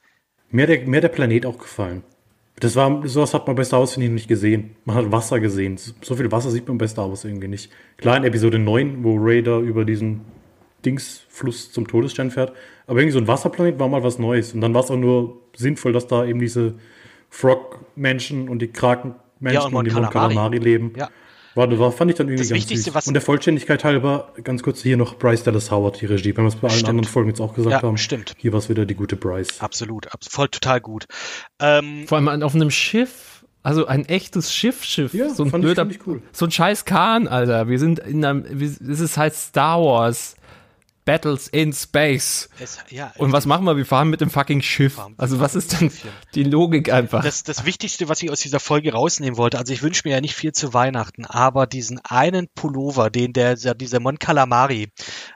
Mir 0.50 0.66
der, 0.66 0.88
mir 0.88 1.02
der 1.02 1.10
Planet 1.10 1.46
auch 1.46 1.60
gefallen. 1.60 2.04
Das 2.60 2.76
war, 2.76 3.08
sowas 3.08 3.34
hat 3.36 3.46
man 3.46 3.56
bei 3.56 3.64
Star 3.64 3.80
Wars 3.80 3.94
finde 3.94 4.08
ich, 4.08 4.12
nicht 4.14 4.28
gesehen. 4.28 4.76
Man 4.86 4.96
hat 4.96 5.12
Wasser 5.12 5.40
gesehen. 5.40 5.78
So 6.02 6.16
viel 6.16 6.32
Wasser 6.32 6.50
sieht 6.50 6.68
man 6.68 6.78
bei 6.80 6.88
Star 6.88 7.10
Wars 7.10 7.26
irgendwie 7.26 7.48
nicht. 7.48 7.72
Klar 7.98 8.18
in 8.18 8.24
Episode 8.24 8.58
9, 8.58 9.04
wo 9.04 9.18
Raider 9.20 9.60
über 9.60 9.86
diesen 9.86 10.22
Dingsfluss 10.84 11.72
zum 11.72 11.88
Todesstern 11.88 12.32
fährt. 12.32 12.54
Aber 12.88 13.00
irgendwie 13.00 13.14
so 13.14 13.20
ein 13.20 13.28
Wasserplanet 13.28 13.80
war 13.80 13.88
mal 13.88 14.04
was 14.04 14.18
Neues. 14.20 14.54
Und 14.54 14.62
dann 14.62 14.74
war 14.74 14.84
es 14.84 14.90
auch 14.92 14.98
nur 14.98 15.42
sinnvoll, 15.56 15.94
dass 15.94 16.08
da 16.08 16.26
eben 16.26 16.40
diese 16.40 16.74
Frog-Menschen 17.30 18.50
und 18.50 18.60
die 18.60 18.68
Kraken-Menschen 18.72 19.62
Ja, 19.62 19.68
und 19.68 19.74
und, 19.76 19.86
die 19.86 19.92
Calamari. 19.92 20.14
Calamari 20.14 20.58
leben. 20.58 20.94
ja. 20.98 21.10
War, 21.56 21.68
das 21.68 21.78
war, 21.80 21.92
fand 21.92 22.10
ich 22.12 22.18
dann 22.18 22.28
irgendwie 22.28 22.42
Das 22.44 22.50
ganz 22.50 22.62
Wichtigste, 22.62 22.86
süß. 22.92 22.96
was- 22.96 23.08
Und 23.08 23.14
der 23.14 23.22
Vollständigkeit 23.22 23.84
halber, 23.84 24.34
ganz 24.44 24.64
kurz 24.64 24.82
hier 24.82 24.98
noch 24.98 25.18
Bryce 25.20 25.44
Dallas 25.44 25.70
Howard, 25.72 26.02
die 26.02 26.08
Regie. 26.08 26.36
Wenn 26.36 26.46
wir 26.46 26.50
es 26.50 26.56
bei 26.56 26.68
allen 26.68 26.78
Stimmt. 26.78 26.90
anderen 26.90 27.08
Folgen 27.10 27.30
jetzt 27.30 27.40
auch 27.42 27.54
gesagt 27.54 27.72
Ja, 27.74 27.82
haben. 27.88 27.98
stimmt. 27.98 28.34
Hier 28.38 28.52
war 28.54 28.60
es 28.60 28.70
wieder 28.70 28.86
die 28.86 28.96
gute 28.96 29.16
Bryce. 29.16 29.60
Absolut, 29.62 30.12
abs 30.12 30.28
voll 30.30 30.48
total 30.50 30.82
gut. 30.82 31.06
Ähm, 31.60 32.06
Vor 32.08 32.18
allem 32.18 32.28
an- 32.28 32.44
auf 32.44 32.56
einem 32.56 32.72
Schiff, 32.72 33.46
also 33.62 33.86
ein 33.86 34.06
echtes 34.06 34.54
Schiffschiff. 34.54 35.14
Ja, 35.14 35.30
so 35.30 35.44
ein 35.44 35.50
fand 35.52 35.64
ich- 35.64 35.68
blöder, 35.68 35.82
fand 35.84 35.92
ich 35.96 36.08
cool. 36.08 36.22
so 36.32 36.46
ein 36.46 36.52
scheiß 36.52 36.86
Kahn, 36.86 37.28
Alter. 37.28 37.68
Wir 37.70 37.80
sind 37.80 38.00
in 38.00 38.26
einem, 38.26 38.46
es 38.46 38.80
ist 39.00 39.18
halt 39.18 39.34
Star 39.36 39.80
Wars. 39.82 40.36
Battles 41.06 41.48
in 41.48 41.74
Space. 41.74 42.50
es, 42.60 42.78
ja, 42.90 43.12
Und 43.18 43.32
was 43.32 43.46
machen 43.46 43.66
wir? 43.66 43.76
Wir 43.78 43.86
fahren 43.86 44.10
mit 44.10 44.22
dem 44.22 44.30
fucking 44.30 44.62
Schiff. 44.62 44.96
Fahren- 44.96 45.16
Also 45.18 45.40
was 45.40 45.56
ist 45.56 45.80
denn 45.82 45.92
die 46.36 46.44
Logik 46.44 46.92
einfach? 46.92 47.24
das, 47.24 47.44
das 47.44 47.66
Wichtigste, 47.66 48.08
was 48.10 48.22
ich 48.24 48.32
aus 48.32 48.40
dieser 48.40 48.60
Folge 48.60 48.94
rausnehmen 48.94 49.38
wollte, 49.38 49.58
also 49.58 49.74
ich 49.74 49.84
wünsche 49.84 50.04
mir 50.06 50.12
ja 50.16 50.22
nicht 50.22 50.36
viel 50.36 50.52
zu 50.54 50.74
Weihnachten, 50.74 51.26
aber 51.26 51.68
diesen 51.68 52.00
einen 52.06 52.48
Pullover, 52.56 53.10
den 53.10 53.34
der, 53.34 53.56
der 53.56 53.74
dieser 53.76 54.00
Mon 54.00 54.18
Calamari 54.20 54.90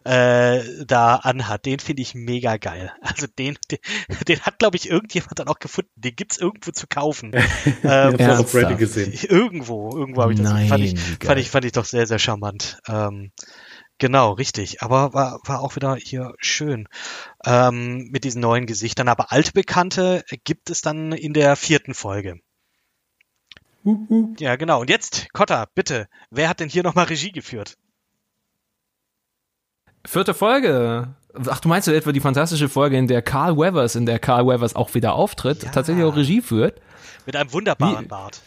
äh, 0.05 0.61
da 0.85 1.15
anhat, 1.15 1.65
den 1.65 1.79
finde 1.79 2.01
ich 2.01 2.15
mega 2.15 2.57
geil. 2.57 2.91
Also 3.01 3.27
den, 3.27 3.57
den, 3.71 3.79
den 4.27 4.39
hat, 4.41 4.59
glaube 4.59 4.77
ich, 4.77 4.89
irgendjemand 4.89 5.37
dann 5.39 5.47
auch 5.47 5.59
gefunden. 5.59 5.89
Den 5.95 6.15
gibt's 6.15 6.37
irgendwo 6.37 6.71
zu 6.71 6.87
kaufen. 6.87 7.31
ähm, 7.33 7.41
Ich 7.83 7.85
habe 7.85 8.17
das 8.17 8.39
auf 8.39 8.53
Reddit 8.53 8.79
Ernsthaft? 8.79 8.79
gesehen. 8.79 9.13
Irgendwo, 9.29 9.95
irgendwo 9.95 10.21
habe 10.21 10.33
ich 10.33 10.39
das. 10.39 10.51
Nein, 10.51 10.67
fand, 10.67 10.83
ich, 10.83 10.99
fand, 11.23 11.39
ich, 11.39 11.49
fand 11.49 11.65
ich 11.65 11.71
doch 11.71 11.85
sehr, 11.85 12.05
sehr 12.07 12.19
charmant. 12.19 12.79
Ähm, 12.87 13.31
genau, 13.97 14.31
richtig. 14.33 14.81
Aber 14.81 15.13
war, 15.13 15.39
war 15.45 15.61
auch 15.61 15.75
wieder 15.75 15.95
hier 15.95 16.33
schön 16.39 16.87
ähm, 17.45 18.09
mit 18.11 18.23
diesen 18.23 18.41
neuen 18.41 18.65
Gesichtern. 18.65 19.07
Aber 19.07 19.31
altbekannte 19.31 20.23
gibt 20.43 20.69
es 20.69 20.81
dann 20.81 21.11
in 21.11 21.33
der 21.33 21.55
vierten 21.55 21.93
Folge. 21.93 22.39
Hup. 23.85 24.39
Ja, 24.39 24.55
genau. 24.57 24.81
Und 24.81 24.89
jetzt, 24.89 25.31
Kotta, 25.33 25.65
bitte, 25.73 26.07
wer 26.29 26.49
hat 26.49 26.59
denn 26.59 26.69
hier 26.69 26.83
nochmal 26.83 27.05
Regie 27.05 27.31
geführt? 27.31 27.77
Vierte 30.05 30.33
Folge. 30.33 31.15
Ach, 31.49 31.59
du 31.59 31.69
meinst 31.69 31.87
ja 31.87 31.93
etwa 31.93 32.11
die 32.11 32.19
fantastische 32.21 32.69
Folge, 32.69 32.97
in 32.97 33.07
der 33.07 33.21
Carl 33.21 33.57
Weathers, 33.57 33.95
in 33.95 34.05
der 34.05 34.19
Carl 34.19 34.47
Weathers 34.47 34.75
auch 34.75 34.93
wieder 34.93 35.13
auftritt, 35.13 35.63
Ja. 35.63 35.71
tatsächlich 35.71 36.03
auch 36.05 36.15
Regie 36.15 36.41
führt. 36.41 36.81
Mit 37.25 37.35
einem 37.35 37.51
wunderbaren 37.53 38.05
Wie- 38.05 38.07
Bart. 38.07 38.41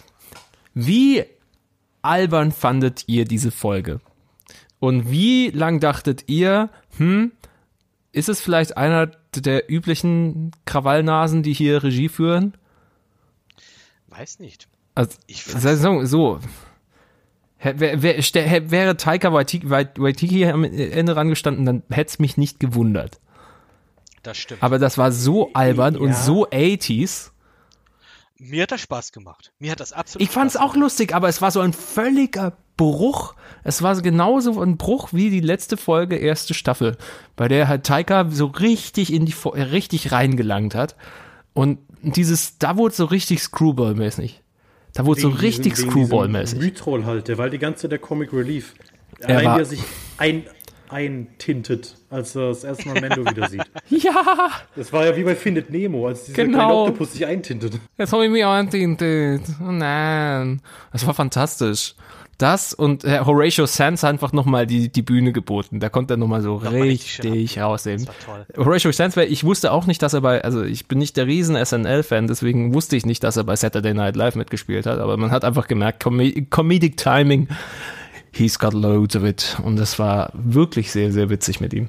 Wie 0.75 1.25
albern 2.03 2.51
fandet 2.53 3.05
ihr 3.09 3.25
diese 3.27 3.51
Folge? 3.51 4.01
Und 4.81 5.11
wie 5.11 5.51
lang 5.51 5.79
dachtet 5.79 6.25
ihr, 6.29 6.71
hm, 6.97 7.31
ist 8.13 8.29
es 8.29 8.41
vielleicht 8.41 8.77
einer 8.77 9.07
der 9.35 9.71
üblichen 9.71 10.51
Krawallnasen, 10.65 11.43
die 11.45 11.53
hier 11.53 11.83
Regie 11.85 12.09
führen? 12.09 12.55
Weiß 14.09 14.41
nicht. 14.41 14.67
Also, 14.95 15.17
Ich 15.27 15.45
so, 15.45 16.05
so. 16.05 16.41
Hä- 17.59 17.75
wär- 17.79 18.03
Wäre 18.03 18.97
Taika 18.97 19.33
Waititi, 19.33 19.69
Wait- 19.71 19.99
Waititi 19.99 20.47
am 20.47 20.65
Ende 20.65 21.15
rangestanden, 21.15 21.67
dann 21.67 21.83
hätte 21.91 22.09
es 22.11 22.19
mich 22.19 22.37
nicht 22.37 22.59
gewundert. 22.59 23.21
Das 24.23 24.39
stimmt. 24.39 24.63
Aber 24.63 24.79
das 24.79 24.99
war 24.99 25.13
so 25.13 25.53
albern 25.53 25.97
und 25.97 26.09
Ja. 26.11 26.15
so 26.15 26.49
80s. 26.51 27.33
Mir 28.39 28.63
hat 28.63 28.73
das 28.73 28.81
Spaß 28.81 29.13
gemacht. 29.13 29.53
Mir 29.59 29.71
hat 29.73 29.81
das 29.81 29.93
absolut 29.93 30.23
Ich 30.27 30.31
fand 30.33 30.51
es 30.51 30.57
auch 30.57 30.75
lustig, 30.75 31.15
aber 31.15 31.29
es 31.29 31.43
war 31.43 31.51
so 31.51 31.61
ein 31.61 31.75
völliger 31.75 32.57
Bruch. 32.81 33.35
Es 33.63 33.83
war 33.83 34.01
genauso 34.01 34.59
ein 34.63 34.79
Bruch 34.79 35.11
wie 35.13 35.29
die 35.29 35.41
letzte 35.41 35.77
Folge, 35.77 36.17
erste 36.17 36.55
Staffel, 36.55 36.97
bei 37.37 37.47
der 37.47 37.69
halt 37.69 37.85
Taika 37.85 38.27
so 38.31 38.47
richtig 38.47 39.13
in 39.13 39.27
die 39.27 39.35
äh, 39.53 39.61
richtig 39.63 40.13
reingelangt 40.13 40.75
hat. 40.75 40.97
Und 41.53 41.79
dieses, 42.03 42.57
da 42.57 42.79
wurde 42.79 42.95
so 42.95 43.05
richtig 43.05 43.43
Screwball-mäßig. 43.43 44.41
Da 44.95 45.05
wurde 45.05 45.21
so 45.21 45.29
Wegen 45.29 45.39
richtig 45.41 45.65
wegen 45.67 45.75
diesem 45.77 45.91
Screwball-mäßig. 45.91 46.63
Retroll 46.63 47.05
halt, 47.05 47.29
der 47.29 47.37
war 47.37 47.51
die 47.51 47.59
ganze 47.59 47.89
der 47.91 47.99
Comic 47.99 48.33
Relief. 48.33 48.75
Er 49.19 49.29
Allein 49.29 49.45
war- 49.45 49.57
wie 49.57 49.61
er 49.61 49.65
sich 49.67 49.81
ein, 50.17 50.45
eintintet, 50.89 51.97
als 52.09 52.35
er 52.35 52.49
das 52.49 52.65
erste 52.65 52.89
Mal 52.89 53.01
Mando 53.01 53.25
wieder 53.31 53.49
sieht. 53.49 53.63
Ja, 53.91 54.51
Das 54.77 54.93
war 54.93 55.05
ja 55.05 55.17
wie 55.17 55.25
bei 55.25 55.35
Findet 55.37 55.71
Nemo, 55.71 56.07
als 56.09 56.25
dieser 56.25 56.45
Genau. 56.45 56.59
kleine 56.59 56.75
Oktopus 56.75 57.13
sich 57.13 57.27
eintintet. 57.27 57.79
jetzt 57.99 58.13
habe 58.13 58.25
ich 58.25 58.31
mich 58.31 58.45
eintintet. 58.45 59.43
Oh 59.61 59.71
nein. 59.71 60.63
Das 60.93 61.07
war 61.07 61.15
fantastisch. 61.15 61.95
Das 62.41 62.73
und 62.73 63.05
äh, 63.05 63.21
Horatio 63.21 63.67
Sands 63.67 64.03
einfach 64.03 64.33
nochmal 64.33 64.67
die, 64.67 64.91
die 64.91 65.03
Bühne 65.03 65.33
geboten. 65.33 65.79
Da 65.79 65.91
konnte 65.91 66.15
er 66.15 66.17
nochmal 66.17 66.41
so 66.41 66.55
Nochmal 66.55 66.81
richtig 66.81 67.19
richtig 67.23 67.59
toll. 68.25 68.47
Horatio 68.57 68.93
Sands, 68.93 69.15
weil 69.19 69.31
ich 69.31 69.45
wusste 69.45 69.73
auch 69.73 69.85
nicht, 69.85 70.01
dass 70.01 70.15
er 70.15 70.23
bei, 70.23 70.43
also 70.43 70.63
ich 70.63 70.89
bin 70.89 70.99
nicht 70.99 71.19
der 71.19 71.27
riesen 71.27 71.63
SNL-Fan, 71.63 72.29
deswegen 72.29 72.73
wusste 72.73 72.97
ich 72.97 73.05
nicht, 73.05 73.23
dass 73.25 73.37
er 73.37 73.45
bei 73.45 73.57
Saturday 73.57 73.93
Night 73.93 74.17
Live 74.17 74.37
mitgespielt 74.37 74.87
hat, 74.87 75.01
aber 75.01 75.19
man 75.19 75.33
hat 75.33 75.45
einfach 75.45 75.69
gemerkt, 75.69 76.03
Com 76.03 76.19
Comedic 76.49 76.97
Timing, 76.97 77.47
he's 78.33 78.59
got 78.59 78.73
loads 78.73 79.17
of 79.17 79.25
it. 79.25 79.59
Und 79.63 79.77
das 79.77 79.99
war 79.99 80.31
wirklich 80.33 80.93
sehr, 80.93 81.13
sehr 81.13 81.29
witzig 81.29 81.61
mit 81.61 81.75
ihm. 81.75 81.89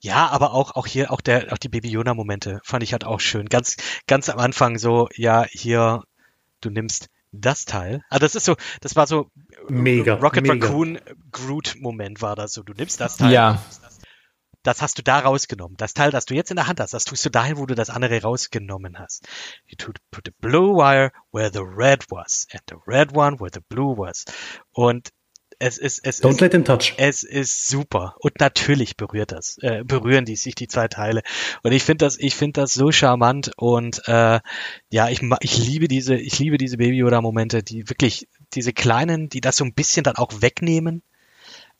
Ja, 0.00 0.26
aber 0.28 0.54
auch, 0.54 0.74
auch 0.74 0.88
hier, 0.88 1.12
auch 1.12 1.20
der, 1.20 1.52
auch 1.52 1.58
die 1.58 1.68
Baby 1.68 1.90
Yoda 1.90 2.14
Momente 2.14 2.58
fand 2.64 2.82
ich 2.82 2.92
halt 2.92 3.04
auch 3.04 3.20
schön. 3.20 3.46
Ganz, 3.46 3.76
ganz 4.08 4.28
am 4.28 4.40
Anfang 4.40 4.76
so, 4.76 5.08
ja, 5.14 5.46
hier, 5.48 6.02
du 6.60 6.70
nimmst 6.70 7.10
das 7.40 7.64
Teil. 7.64 8.02
Ah, 8.10 8.18
das 8.18 8.34
ist 8.34 8.44
so, 8.44 8.54
das 8.80 8.96
war 8.96 9.06
so 9.06 9.28
Mega, 9.68 10.14
Rocket 10.14 10.42
mega. 10.46 10.66
Raccoon 10.66 10.98
Groot 11.32 11.74
Moment 11.78 12.22
war 12.22 12.36
das 12.36 12.52
so. 12.52 12.62
Du 12.62 12.72
nimmst 12.74 13.00
das 13.00 13.16
Teil. 13.16 13.32
Ja. 13.32 13.62
Das 14.62 14.80
hast 14.80 14.96
du 14.96 15.02
da 15.02 15.18
rausgenommen. 15.18 15.76
Das 15.76 15.92
Teil, 15.92 16.10
das 16.10 16.24
du 16.24 16.34
jetzt 16.34 16.50
in 16.50 16.56
der 16.56 16.66
Hand 16.66 16.80
hast, 16.80 16.94
das 16.94 17.04
tust 17.04 17.24
du 17.26 17.30
dahin, 17.30 17.58
wo 17.58 17.66
du 17.66 17.74
das 17.74 17.90
andere 17.90 18.22
rausgenommen 18.22 18.98
hast. 18.98 19.28
You 19.66 19.76
to 19.76 19.92
put 20.10 20.24
the 20.26 20.32
blue 20.40 20.74
wire 20.74 21.12
where 21.32 21.50
the 21.52 21.60
red 21.62 22.04
was 22.08 22.46
and 22.52 22.62
the 22.70 22.76
red 22.86 23.14
one 23.14 23.38
where 23.40 23.50
the 23.52 23.60
blue 23.68 23.94
was. 23.98 24.24
Und 24.72 25.10
es 25.58 25.78
ist, 25.78 26.00
es 26.04 26.22
Don't 26.22 26.30
ist, 26.30 26.40
let 26.40 26.52
him 26.52 26.64
touch. 26.64 26.94
es 26.96 27.22
ist 27.22 27.68
super. 27.68 28.16
Und 28.20 28.40
natürlich 28.40 28.96
berührt 28.96 29.32
das, 29.32 29.56
äh, 29.60 29.84
berühren 29.84 30.24
die 30.24 30.34
sich 30.36 30.54
die 30.54 30.66
zwei 30.66 30.88
Teile. 30.88 31.22
Und 31.62 31.72
ich 31.72 31.84
finde 31.84 32.06
das, 32.06 32.18
ich 32.18 32.34
finde 32.34 32.62
das 32.62 32.72
so 32.72 32.90
charmant 32.90 33.52
und 33.56 34.02
äh, 34.08 34.40
ja, 34.88 35.08
ich, 35.10 35.22
ma- 35.22 35.38
ich 35.40 35.58
liebe 35.58 35.88
diese, 35.88 36.16
ich 36.16 36.38
liebe 36.38 36.56
diese 36.58 36.78
Baby 36.78 36.96
Yoda 36.96 37.20
Momente, 37.20 37.62
die 37.62 37.88
wirklich 37.88 38.28
diese 38.54 38.72
kleinen, 38.72 39.28
die 39.28 39.40
das 39.40 39.56
so 39.56 39.64
ein 39.64 39.74
bisschen 39.74 40.04
dann 40.04 40.16
auch 40.16 40.40
wegnehmen, 40.40 41.02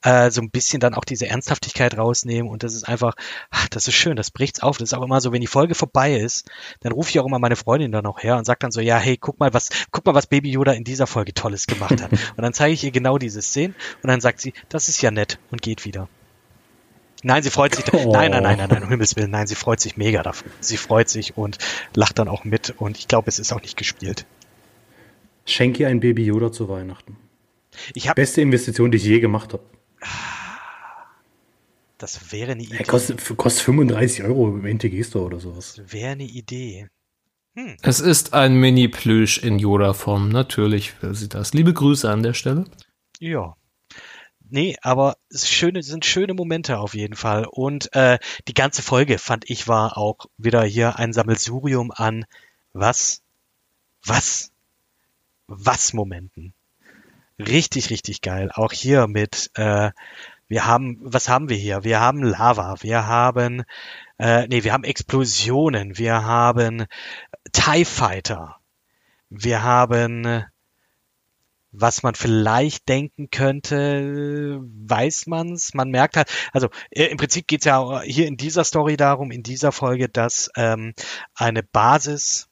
äh, 0.04 0.30
so 0.30 0.42
ein 0.42 0.50
bisschen 0.50 0.80
dann 0.80 0.94
auch 0.94 1.04
diese 1.04 1.26
Ernsthaftigkeit 1.26 1.96
rausnehmen 1.96 2.50
und 2.50 2.62
das 2.62 2.74
ist 2.74 2.84
einfach, 2.84 3.14
ach, 3.50 3.68
das 3.68 3.88
ist 3.88 3.94
schön, 3.94 4.16
das 4.16 4.30
bricht's 4.30 4.62
auf. 4.62 4.76
Das 4.78 4.90
ist 4.90 4.98
auch 4.98 5.02
immer 5.02 5.20
so, 5.20 5.32
wenn 5.32 5.40
die 5.40 5.46
Folge 5.46 5.74
vorbei 5.74 6.14
ist, 6.14 6.50
dann 6.80 6.92
rufe 6.92 7.10
ich 7.10 7.18
auch 7.18 7.26
immer 7.26 7.38
meine 7.38 7.56
Freundin 7.56 7.90
dann 7.90 8.04
noch 8.04 8.22
her 8.22 8.36
und 8.36 8.44
sag 8.44 8.60
dann 8.60 8.70
so, 8.70 8.80
ja, 8.80 8.98
hey, 8.98 9.16
guck 9.16 9.40
mal, 9.40 9.54
was, 9.54 9.70
guck 9.90 10.04
mal, 10.04 10.14
was 10.14 10.26
Baby 10.26 10.50
Yoda 10.50 10.72
in 10.72 10.84
dieser 10.84 11.06
Folge 11.06 11.32
Tolles 11.32 11.66
gemacht 11.66 12.02
hat. 12.02 12.12
und 12.36 12.42
dann 12.42 12.52
zeige 12.52 12.74
ich 12.74 12.84
ihr 12.84 12.90
genau 12.90 13.18
diese 13.18 13.40
Szenen 13.40 13.74
und 14.02 14.08
dann 14.08 14.20
sagt 14.20 14.40
sie, 14.40 14.52
das 14.68 14.88
ist 14.88 15.00
ja 15.00 15.10
nett 15.10 15.38
und 15.50 15.62
geht 15.62 15.84
wieder. 15.84 16.08
Nein, 17.22 17.42
sie 17.42 17.48
freut 17.48 17.74
sich. 17.74 17.90
Oh. 17.94 18.12
Nein, 18.12 18.32
nein, 18.32 18.42
nein, 18.42 18.58
nein, 18.58 18.68
nein, 18.68 18.82
um 18.82 18.90
Himmels 18.90 19.16
Willen, 19.16 19.30
nein, 19.30 19.46
sie 19.46 19.54
freut 19.54 19.80
sich 19.80 19.96
mega 19.96 20.22
dafür. 20.22 20.50
Sie 20.60 20.76
freut 20.76 21.08
sich 21.08 21.38
und 21.38 21.56
lacht 21.94 22.18
dann 22.18 22.28
auch 22.28 22.44
mit 22.44 22.74
und 22.76 22.98
ich 22.98 23.08
glaube, 23.08 23.28
es 23.28 23.38
ist 23.38 23.50
auch 23.54 23.62
nicht 23.62 23.78
gespielt. 23.78 24.26
Schenk 25.44 25.80
ihr 25.80 25.88
ein 25.88 26.00
Baby 26.00 26.24
Yoda 26.24 26.52
zu 26.52 26.68
Weihnachten. 26.68 27.16
Ich 27.94 28.08
habe, 28.08 28.20
Beste 28.20 28.40
Investition, 28.40 28.90
die 28.90 28.98
ich 28.98 29.04
je 29.04 29.20
gemacht 29.20 29.52
habe. 29.52 29.64
das 31.98 32.32
wäre 32.32 32.52
eine 32.52 32.62
Idee. 32.62 32.76
Er 32.78 32.86
kostet, 32.86 33.36
kostet 33.36 33.64
35 33.64 34.24
Euro 34.24 34.48
im 34.48 34.64
NTG-Store 34.64 35.24
oder 35.24 35.40
sowas. 35.40 35.74
Das 35.76 35.92
wäre 35.92 36.12
eine 36.12 36.24
Idee. 36.24 36.88
Es 37.82 38.00
ist 38.00 38.34
ein 38.34 38.54
Mini-Plüsch 38.56 39.38
in 39.38 39.58
Yoda-Form. 39.58 40.28
Natürlich 40.28 41.00
will 41.02 41.14
sie 41.14 41.28
das. 41.28 41.54
Liebe 41.54 41.72
Grüße 41.72 42.10
an 42.10 42.22
der 42.22 42.34
Stelle. 42.34 42.64
Ja. 43.20 43.56
Nee, 44.50 44.76
aber 44.82 45.16
es 45.30 45.44
ist 45.44 45.50
schöne, 45.50 45.82
sind 45.82 46.04
schöne 46.04 46.34
Momente 46.34 46.78
auf 46.78 46.94
jeden 46.94 47.14
Fall. 47.14 47.46
Und 47.50 47.94
äh, 47.94 48.18
die 48.48 48.54
ganze 48.54 48.82
Folge, 48.82 49.18
fand 49.18 49.48
ich, 49.48 49.68
war 49.68 49.96
auch 49.96 50.26
wieder 50.36 50.64
hier 50.64 50.98
ein 50.98 51.12
Sammelsurium 51.12 51.92
an 51.92 52.24
was, 52.72 53.22
was, 54.04 54.50
was 55.46 55.92
Momenten. 55.92 56.54
Richtig, 57.38 57.90
richtig 57.90 58.20
geil. 58.20 58.50
Auch 58.54 58.72
hier 58.72 59.06
mit, 59.08 59.50
äh, 59.54 59.90
wir 60.46 60.66
haben, 60.66 60.98
was 61.00 61.28
haben 61.28 61.48
wir 61.48 61.56
hier? 61.56 61.84
Wir 61.84 62.00
haben 62.00 62.22
Lava, 62.22 62.76
wir 62.80 63.06
haben, 63.06 63.64
äh, 64.18 64.46
nee, 64.46 64.62
wir 64.62 64.72
haben 64.72 64.84
Explosionen, 64.84 65.98
wir 65.98 66.24
haben 66.24 66.86
TIE 67.52 67.84
Fighter, 67.84 68.56
wir 69.30 69.62
haben, 69.62 70.44
was 71.72 72.04
man 72.04 72.14
vielleicht 72.14 72.88
denken 72.88 73.30
könnte, 73.30 74.60
weiß 74.60 75.26
man's. 75.26 75.74
Man 75.74 75.90
merkt 75.90 76.16
halt, 76.16 76.30
also 76.52 76.68
äh, 76.90 77.06
im 77.06 77.16
Prinzip 77.16 77.48
geht's 77.48 77.64
ja 77.64 78.02
hier 78.02 78.28
in 78.28 78.36
dieser 78.36 78.62
Story 78.62 78.96
darum, 78.96 79.32
in 79.32 79.42
dieser 79.42 79.72
Folge, 79.72 80.08
dass 80.08 80.50
ähm, 80.56 80.94
eine 81.34 81.64
Basis, 81.64 82.48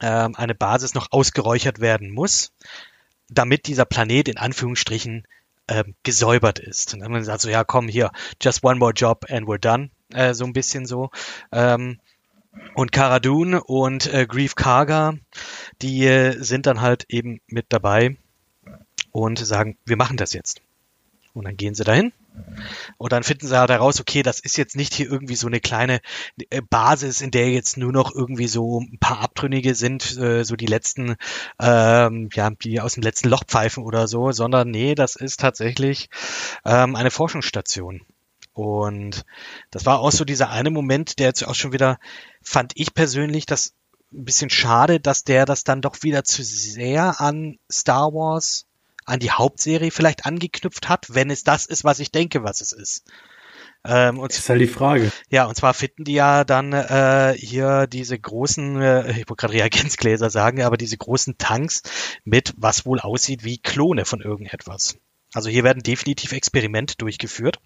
ähm, 0.00 0.34
eine 0.36 0.54
Basis 0.54 0.94
noch 0.94 1.08
ausgeräuchert 1.10 1.80
werden 1.80 2.10
muss, 2.10 2.52
damit 3.28 3.66
dieser 3.66 3.84
Planet 3.84 4.28
in 4.28 4.38
Anführungsstrichen 4.38 5.26
ähm, 5.68 5.94
gesäubert 6.02 6.58
ist. 6.58 6.92
Und 6.92 7.00
dann 7.00 7.12
haben 7.12 7.24
wir 7.24 7.38
so 7.38 7.48
ja, 7.48 7.64
komm 7.64 7.88
hier, 7.88 8.10
just 8.42 8.64
one 8.64 8.78
more 8.78 8.92
job 8.92 9.26
and 9.30 9.46
we're 9.46 9.58
done, 9.58 9.90
äh, 10.12 10.34
so 10.34 10.44
ein 10.44 10.52
bisschen 10.52 10.86
so. 10.86 11.10
Ähm, 11.52 12.00
und 12.74 12.92
Cara 12.92 13.20
Dune 13.20 13.62
und 13.62 14.12
äh, 14.12 14.26
Grief 14.26 14.56
Karga, 14.56 15.14
die 15.82 16.04
äh, 16.06 16.36
sind 16.42 16.66
dann 16.66 16.80
halt 16.80 17.04
eben 17.08 17.40
mit 17.46 17.66
dabei 17.68 18.16
und 19.12 19.38
sagen, 19.38 19.78
wir 19.84 19.96
machen 19.96 20.16
das 20.16 20.32
jetzt. 20.32 20.60
Und 21.32 21.44
dann 21.44 21.56
gehen 21.56 21.74
sie 21.74 21.84
dahin. 21.84 22.12
Und 22.98 23.12
dann 23.12 23.22
finden 23.22 23.46
sie 23.46 23.58
halt 23.58 23.70
heraus, 23.70 24.00
okay, 24.00 24.22
das 24.22 24.40
ist 24.40 24.56
jetzt 24.56 24.76
nicht 24.76 24.94
hier 24.94 25.10
irgendwie 25.10 25.36
so 25.36 25.46
eine 25.46 25.60
kleine 25.60 26.00
äh, 26.50 26.60
Basis, 26.60 27.20
in 27.20 27.30
der 27.30 27.50
jetzt 27.50 27.76
nur 27.76 27.92
noch 27.92 28.14
irgendwie 28.14 28.48
so 28.48 28.80
ein 28.80 28.98
paar 28.98 29.20
Abtrünnige 29.20 29.74
sind, 29.74 30.16
äh, 30.16 30.44
so 30.44 30.56
die 30.56 30.66
letzten, 30.66 31.16
ähm, 31.60 32.28
ja, 32.32 32.50
die 32.50 32.80
aus 32.80 32.94
dem 32.94 33.02
letzten 33.02 33.28
Loch 33.28 33.44
pfeifen 33.44 33.84
oder 33.84 34.08
so, 34.08 34.32
sondern 34.32 34.70
nee, 34.70 34.94
das 34.94 35.16
ist 35.16 35.40
tatsächlich 35.40 36.08
ähm, 36.64 36.96
eine 36.96 37.10
Forschungsstation. 37.10 38.02
Und 38.52 39.24
das 39.70 39.86
war 39.86 40.00
auch 40.00 40.12
so 40.12 40.24
dieser 40.24 40.50
eine 40.50 40.70
Moment, 40.70 41.18
der 41.18 41.28
jetzt 41.28 41.46
auch 41.46 41.54
schon 41.54 41.72
wieder, 41.72 41.98
fand 42.42 42.72
ich 42.74 42.94
persönlich, 42.94 43.46
das 43.46 43.74
ein 44.12 44.24
bisschen 44.24 44.50
schade, 44.50 44.98
dass 44.98 45.24
der 45.24 45.46
das 45.46 45.62
dann 45.62 45.82
doch 45.82 46.02
wieder 46.02 46.24
zu 46.24 46.42
sehr 46.42 47.20
an 47.20 47.58
Star 47.70 48.12
Wars, 48.12 48.66
an 49.10 49.20
die 49.20 49.30
Hauptserie 49.30 49.90
vielleicht 49.90 50.26
angeknüpft 50.26 50.88
hat, 50.88 51.06
wenn 51.10 51.30
es 51.30 51.44
das 51.44 51.66
ist, 51.66 51.84
was 51.84 51.98
ich 51.98 52.10
denke, 52.10 52.44
was 52.44 52.60
es 52.60 52.72
ist. 52.72 53.04
Ähm, 53.84 54.18
und 54.18 54.30
Das 54.30 54.38
ist 54.38 54.48
halt 54.48 54.60
die 54.60 54.66
Frage. 54.66 55.10
ja, 55.30 55.46
und 55.46 55.54
zwar 55.54 55.72
finden 55.72 56.04
die 56.04 56.12
ja 56.12 56.44
dann 56.44 56.72
äh, 56.72 57.34
hier 57.36 57.86
diese 57.86 58.18
großen, 58.18 58.80
äh, 58.80 59.10
ich 59.12 59.28
wollte 59.28 59.36
gerade 59.36 59.54
Reagenzgläser 59.54 60.28
sagen, 60.30 60.62
aber 60.62 60.76
diese 60.76 60.98
großen 60.98 61.38
Tanks 61.38 61.82
mit, 62.24 62.52
was 62.56 62.84
wohl 62.84 63.00
aussieht 63.00 63.42
wie 63.44 63.58
Klone 63.58 64.04
von 64.04 64.20
irgendetwas. 64.20 64.96
Also 65.32 65.48
hier 65.48 65.64
werden 65.64 65.82
definitiv 65.82 66.32
Experimente 66.32 66.96
durchgeführt. 66.98 67.58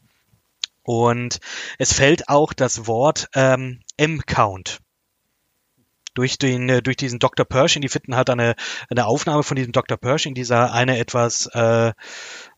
Und 0.83 1.41
es 1.79 1.95
fällt 1.95 2.29
auch 2.29 2.53
das 2.53 2.87
Wort 2.87 3.29
ähm, 3.35 3.81
M-Count 3.97 4.81
durch 6.15 6.39
den 6.39 6.69
äh, 6.69 6.83
durch 6.83 6.97
diesen 6.97 7.19
Dr. 7.19 7.45
Pershing, 7.45 7.83
die 7.83 7.89
finden 7.89 8.17
halt 8.17 8.31
eine 8.31 8.55
eine 8.89 9.07
Aufnahme 9.07 9.43
von 9.43 9.57
diesem 9.57 9.73
Dr. 9.73 9.97
Pershing, 9.97 10.35
dieser 10.35 10.73
eine 10.73 10.99
etwas 10.99 11.47
äh, 11.53 11.93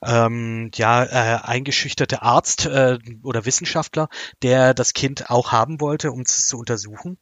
ähm, 0.04 0.70
ja 0.74 1.04
äh, 1.04 1.40
eingeschüchterte 1.42 2.22
Arzt 2.22 2.66
äh, 2.66 2.98
oder 3.22 3.46
Wissenschaftler, 3.46 4.08
der 4.42 4.74
das 4.74 4.92
Kind 4.92 5.30
auch 5.30 5.52
haben 5.52 5.80
wollte, 5.80 6.12
um 6.12 6.20
es 6.20 6.46
zu 6.46 6.58
untersuchen. 6.58 7.18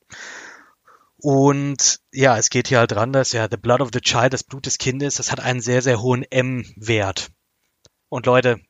Und 1.16 2.00
ja, 2.12 2.36
es 2.36 2.50
geht 2.50 2.68
hier 2.68 2.78
halt 2.80 2.92
dran, 2.92 3.12
dass 3.12 3.32
ja 3.32 3.48
the 3.50 3.56
blood 3.56 3.80
of 3.80 3.90
the 3.92 4.00
child, 4.00 4.32
das 4.32 4.44
Blut 4.44 4.66
des 4.66 4.78
Kindes, 4.78 5.14
das 5.14 5.32
hat 5.32 5.40
einen 5.40 5.60
sehr 5.60 5.80
sehr 5.80 6.02
hohen 6.02 6.22
M-Wert. 6.22 7.30
Und 8.08 8.26
Leute, 8.26 8.60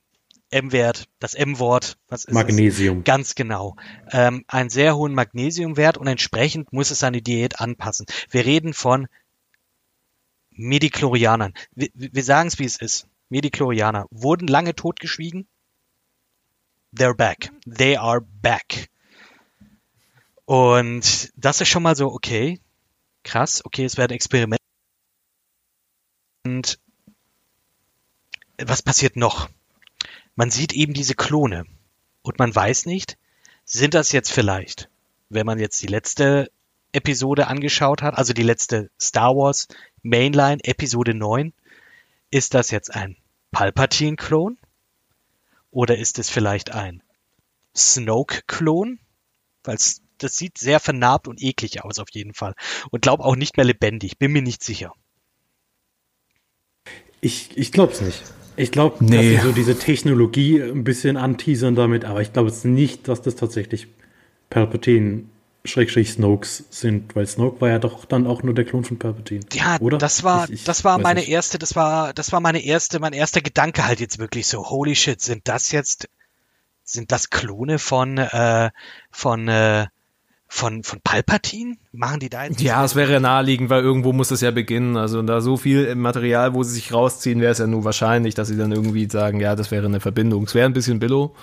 M-Wert, 0.55 1.09
das 1.19 1.35
M-Wort, 1.35 1.99
was 2.09 2.21
ist 2.21 2.29
es? 2.29 2.35
Magnesium. 2.35 3.03
Ganz 3.03 3.35
genau. 3.35 3.75
Ähm, 4.13 4.45
einen 4.47 4.71
sehr 4.71 4.97
hohen 4.97 5.13
Magnesiumwert 5.13 5.99
und 5.99 6.07
entsprechend 6.07 6.73
muss 6.73 6.93
es 6.93 7.01
seine 7.01 7.21
Diät 7.23 7.61
anpassen. 7.61 8.07
Wir 8.31 8.45
reden 8.45 8.73
von 8.73 9.09
Mediklorianern. 10.51 11.55
Wir, 11.73 11.89
wir 11.95 12.23
sagen 12.23 12.47
es, 12.47 12.61
wie 12.61 12.65
es 12.65 12.81
ist. 12.81 13.09
Mediklorianer 13.31 14.07
wurden 14.11 14.47
lange 14.47 14.77
totgeschwiegen. 14.77 15.49
They're 16.97 17.15
back. 17.15 17.51
They 17.67 17.97
are 17.97 18.21
back. 18.21 18.89
Und 20.45 21.33
das 21.37 21.61
ist 21.61 21.69
schon 21.69 21.83
mal 21.83 21.97
so, 21.97 22.13
okay, 22.13 22.61
krass, 23.25 23.65
okay, 23.65 23.85
es 23.85 23.97
werden 23.97 24.13
Experimente. 24.13 24.63
Und 26.45 26.79
was 28.63 28.83
passiert 28.83 29.17
noch? 29.17 29.49
Man 30.37 30.51
sieht 30.51 30.73
eben 30.73 30.95
diese 30.95 31.15
Klone 31.15 31.65
und 32.23 32.39
man 32.39 32.55
weiß 32.55 32.87
nicht, 32.87 33.17
sind 33.65 33.95
das 33.95 34.13
jetzt 34.13 34.33
vielleicht, 34.33 34.89
wenn 35.29 35.47
man 35.47 35.59
jetzt 35.59 35.81
die 35.83 35.87
letzte 35.87 36.51
Episode 36.93 37.49
angeschaut 37.49 38.03
hat, 38.03 38.17
also 38.17 38.33
die 38.33 38.43
letzte 38.43 38.91
Star 39.01 39.35
Wars 39.35 39.69
Mainline 40.03 40.63
Episode 40.63 41.15
9, 41.15 41.53
ist 42.31 42.55
das 42.55 42.71
jetzt 42.71 42.95
ein 42.95 43.17
Palpatine-Klon? 43.53 44.59
Oder 45.71 45.99
ist 45.99 46.19
es 46.19 46.31
vielleicht 46.31 46.73
ein 46.73 47.03
Snoke-Klon? 47.75 49.01
Weil 49.65 49.79
das 50.19 50.37
sieht 50.37 50.59
sehr 50.59 50.79
vernarbt 50.79 51.27
und 51.27 51.43
eklig 51.43 51.83
aus 51.85 51.99
auf 51.99 52.11
jeden 52.13 52.35
Fall. 52.35 52.55
Und 52.91 53.03
glaube 53.03 53.25
auch 53.25 53.37
nicht 53.37 53.57
mehr 53.57 53.67
lebendig. 53.67 54.19
Bin 54.19 54.33
mir 54.33 54.43
nicht 54.43 54.63
sicher. 54.63 54.95
Ich, 57.21 57.57
ich 57.57 57.73
glaube 57.73 57.93
es 57.93 58.01
nicht. 58.01 58.23
Ich 58.57 58.71
glaube, 58.71 59.05
nee. 59.05 59.17
dass 59.17 59.25
sie 59.25 59.49
so 59.49 59.53
diese 59.53 59.79
Technologie 59.79 60.63
ein 60.63 60.85
bisschen 60.85 61.17
anteasern 61.17 61.75
damit, 61.75 62.05
aber 62.05 62.21
ich 62.21 62.33
glaube 62.33 62.49
es 62.49 62.65
nicht, 62.65 63.09
dass 63.09 63.23
das 63.23 63.37
tatsächlich 63.37 63.89
Palpatine 64.51 65.25
Schrägstrich 65.67 66.13
Snokes 66.13 66.65
sind, 66.71 67.17
weil 67.17 67.27
Snoke 67.27 67.61
war 67.63 67.71
ja 67.71 67.79
doch 67.79 68.05
dann 68.05 68.27
auch 68.27 68.43
nur 68.43 68.55
der 68.55 68.67
Klon 68.67 68.85
von 68.85 68.99
Palpatine. 68.99 69.47
Ja, 69.55 69.79
oder? 69.81 69.97
das 69.97 70.23
war, 70.23 70.45
ich, 70.45 70.57
ich 70.57 70.65
das 70.65 70.85
war 70.85 70.99
meine 70.99 71.21
nicht. 71.21 71.31
erste, 71.31 71.59
das 71.59 71.75
war, 71.75 72.13
das 72.13 72.33
war 72.33 72.41
meine 72.41 72.63
erste, 72.63 73.01
mein 73.01 73.15
erster 73.15 73.41
Gedanke 73.41 73.87
halt 73.87 73.99
jetzt 73.99 74.19
wirklich 74.19 74.47
so, 74.47 74.69
holy 74.69 74.95
shit, 74.95 75.23
sind 75.23 75.49
das 75.49 75.73
jetzt, 75.73 76.11
sind 76.85 77.13
das 77.13 77.31
Klone 77.31 77.79
von, 77.79 78.19
äh, 78.19 78.71
von, 79.11 79.49
äh, 79.49 79.87
von, 80.55 80.85
von 80.85 81.01
Palpatine? 81.03 81.77
Machen 81.91 82.21
die 82.21 82.29
da 82.29 82.45
jetzt? 82.45 82.61
Ja, 82.61 82.85
es 82.85 82.95
wäre 82.95 83.21
naheliegend, 83.21 83.71
weil 83.71 83.83
irgendwo 83.83 84.13
muss 84.13 84.31
es 84.31 84.41
ja 84.41 84.53
beginnen. 84.53 84.97
Also 84.97 85.21
da 85.23 85.41
so 85.41 85.57
viel 85.57 85.93
Material, 85.97 86.55
wo 86.55 86.63
sie 86.63 86.75
sich 86.75 86.93
rausziehen, 86.93 87.41
wäre 87.41 87.51
es 87.51 87.59
ja 87.59 87.67
nur 87.67 87.85
wahrscheinlich, 87.85 88.35
dass 88.37 88.49
sie 88.49 88.57
dann 88.57 88.71
irgendwie 88.71 89.09
sagen, 89.11 89.41
ja, 89.41 89.57
das 89.57 89.73
wäre 89.73 89.87
eine 89.87 89.99
Verbindung. 89.99 90.45
Es 90.45 90.55
wäre 90.55 90.67
ein 90.67 90.73
bisschen 90.73 91.01
Billo. 91.01 91.35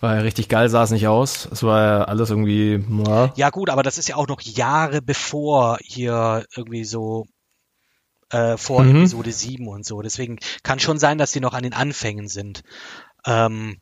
War 0.00 0.16
ja 0.16 0.22
richtig 0.22 0.48
geil, 0.48 0.70
sah 0.70 0.82
es 0.82 0.90
nicht 0.90 1.06
aus. 1.06 1.46
Es 1.52 1.62
war 1.62 1.82
ja 1.82 2.04
alles 2.04 2.30
irgendwie. 2.30 2.82
Ja. 3.06 3.32
ja, 3.36 3.50
gut, 3.50 3.68
aber 3.68 3.82
das 3.82 3.98
ist 3.98 4.08
ja 4.08 4.16
auch 4.16 4.26
noch 4.26 4.40
Jahre 4.40 5.02
bevor 5.02 5.76
hier 5.82 6.46
irgendwie 6.56 6.84
so 6.84 7.26
äh, 8.30 8.56
vor 8.56 8.82
mhm. 8.82 8.96
Episode 8.96 9.30
7 9.30 9.68
und 9.68 9.84
so. 9.84 10.00
Deswegen 10.00 10.38
kann 10.62 10.80
schon 10.80 10.98
sein, 10.98 11.18
dass 11.18 11.32
die 11.32 11.40
noch 11.40 11.52
an 11.52 11.64
den 11.64 11.74
Anfängen 11.74 12.28
sind. 12.28 12.62
Ähm, 13.26 13.76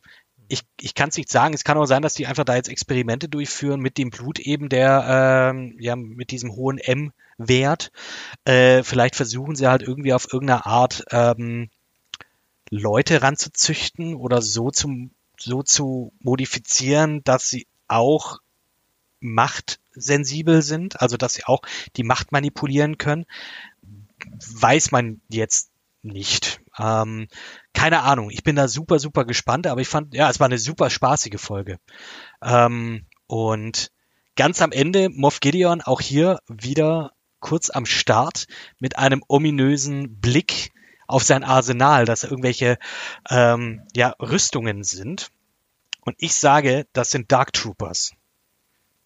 ich, 0.51 0.63
ich 0.79 0.93
kann 0.95 1.09
es 1.09 1.17
nicht 1.17 1.29
sagen. 1.29 1.53
Es 1.53 1.63
kann 1.63 1.77
auch 1.77 1.85
sein, 1.85 2.01
dass 2.01 2.13
die 2.13 2.27
einfach 2.27 2.43
da 2.43 2.55
jetzt 2.55 2.69
Experimente 2.69 3.29
durchführen 3.29 3.79
mit 3.79 3.97
dem 3.97 4.09
Blut 4.09 4.37
eben 4.39 4.67
der, 4.67 5.51
ähm, 5.53 5.77
ja, 5.79 5.95
mit 5.95 6.31
diesem 6.31 6.51
hohen 6.51 6.77
M-Wert. 6.77 7.91
Äh, 8.43 8.83
vielleicht 8.83 9.15
versuchen 9.15 9.55
sie 9.55 9.67
halt 9.67 9.81
irgendwie 9.81 10.13
auf 10.13 10.31
irgendeine 10.31 10.65
Art 10.65 11.05
ähm, 11.11 11.69
Leute 12.69 13.21
ranzuzüchten 13.21 14.15
oder 14.15 14.41
so 14.41 14.71
zum 14.71 15.11
so 15.37 15.63
zu 15.63 16.13
modifizieren, 16.19 17.23
dass 17.23 17.49
sie 17.49 17.65
auch 17.87 18.39
machtsensibel 19.21 20.61
sind, 20.61 21.01
also 21.01 21.17
dass 21.17 21.33
sie 21.33 21.45
auch 21.45 21.61
die 21.95 22.03
Macht 22.03 22.31
manipulieren 22.31 22.97
können, 22.97 23.25
weiß 24.37 24.91
man 24.91 25.21
jetzt 25.29 25.71
nicht. 26.03 26.61
Ähm, 26.77 27.27
keine 27.73 28.01
Ahnung, 28.01 28.29
ich 28.29 28.43
bin 28.43 28.55
da 28.55 28.67
super, 28.67 28.99
super 28.99 29.25
gespannt, 29.25 29.67
aber 29.67 29.81
ich 29.81 29.87
fand, 29.87 30.13
ja, 30.13 30.29
es 30.29 30.39
war 30.39 30.45
eine 30.45 30.57
super 30.57 30.89
spaßige 30.89 31.39
Folge. 31.39 31.79
Ähm, 32.43 33.05
und 33.27 33.91
ganz 34.35 34.61
am 34.61 34.71
Ende, 34.71 35.09
Moff 35.09 35.39
Gideon 35.39 35.81
auch 35.81 36.01
hier 36.01 36.39
wieder 36.47 37.13
kurz 37.39 37.69
am 37.69 37.85
Start 37.85 38.47
mit 38.79 38.97
einem 38.97 39.23
ominösen 39.27 40.19
Blick 40.19 40.71
auf 41.07 41.23
sein 41.23 41.43
Arsenal, 41.43 42.05
dass 42.05 42.23
irgendwelche 42.23 42.77
ähm, 43.29 43.83
ja, 43.95 44.15
Rüstungen 44.19 44.83
sind. 44.83 45.29
Und 46.01 46.15
ich 46.19 46.33
sage, 46.33 46.87
das 46.93 47.11
sind 47.11 47.31
Dark 47.31 47.53
Troopers. 47.53 48.13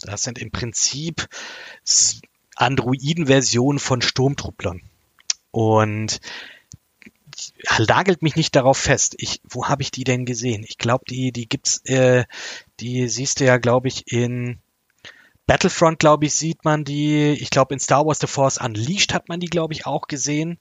Das 0.02 0.24
sind 0.24 0.38
im 0.38 0.52
Prinzip 0.52 1.28
Androiden-Versionen 2.56 3.80
von 3.80 4.02
Sturmtrupplern. 4.02 4.82
Und 5.52 6.20
nagelt 7.88 8.22
mich 8.22 8.36
nicht 8.36 8.56
darauf 8.56 8.78
fest. 8.78 9.16
Ich, 9.18 9.42
wo 9.50 9.68
habe 9.68 9.82
ich 9.82 9.92
die 9.92 10.04
denn 10.04 10.26
gesehen? 10.26 10.66
Ich 10.68 10.78
glaube, 10.78 11.06
die, 11.10 11.32
die 11.32 11.48
gibt's, 11.48 11.82
äh, 11.86 12.26
die 12.80 13.08
siehst 13.08 13.40
du 13.40 13.46
ja, 13.46 13.58
glaube 13.58 13.88
ich, 13.88 14.12
in 14.12 14.60
Battlefront, 15.48 16.00
glaube 16.00 16.26
ich, 16.26 16.36
sieht 16.36 16.66
man 16.66 16.84
die. 16.84 17.32
Ich 17.32 17.50
glaube, 17.50 17.74
in 17.74 17.80
Star 17.80 18.06
Wars 18.06 18.20
The 18.20 18.28
Force 18.28 18.58
Unleashed 18.58 19.14
hat 19.14 19.30
man 19.30 19.40
die, 19.40 19.48
glaube 19.48 19.74
ich, 19.74 19.86
auch 19.86 20.08
gesehen. 20.08 20.60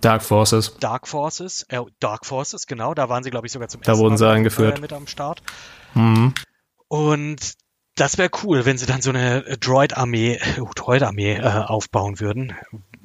Dark 0.00 0.22
Forces. 0.22 0.76
Dark 0.78 1.08
Forces, 1.08 1.64
äh, 1.68 1.80
Dark 1.98 2.24
Forces, 2.24 2.66
genau, 2.66 2.94
da 2.94 3.08
waren 3.08 3.24
sie, 3.24 3.30
glaube 3.30 3.46
ich, 3.46 3.52
sogar 3.52 3.68
zum 3.68 3.82
da 3.82 3.92
ersten 3.92 4.02
wurden 4.02 4.14
Mal 4.14 4.18
sie 4.18 4.28
eingeführt. 4.28 4.78
Äh, 4.78 4.80
mit 4.80 4.92
am 4.92 5.06
Start. 5.06 5.42
Mhm. 5.94 6.34
Und 6.86 7.54
das 7.96 8.16
wäre 8.16 8.30
cool, 8.44 8.64
wenn 8.64 8.78
sie 8.78 8.86
dann 8.86 9.02
so 9.02 9.10
eine 9.10 9.42
Droid-Armee, 9.58 10.40
uh, 10.60 10.70
Droid-Armee 10.74 11.34
äh, 11.34 11.64
aufbauen 11.66 12.20
würden. 12.20 12.54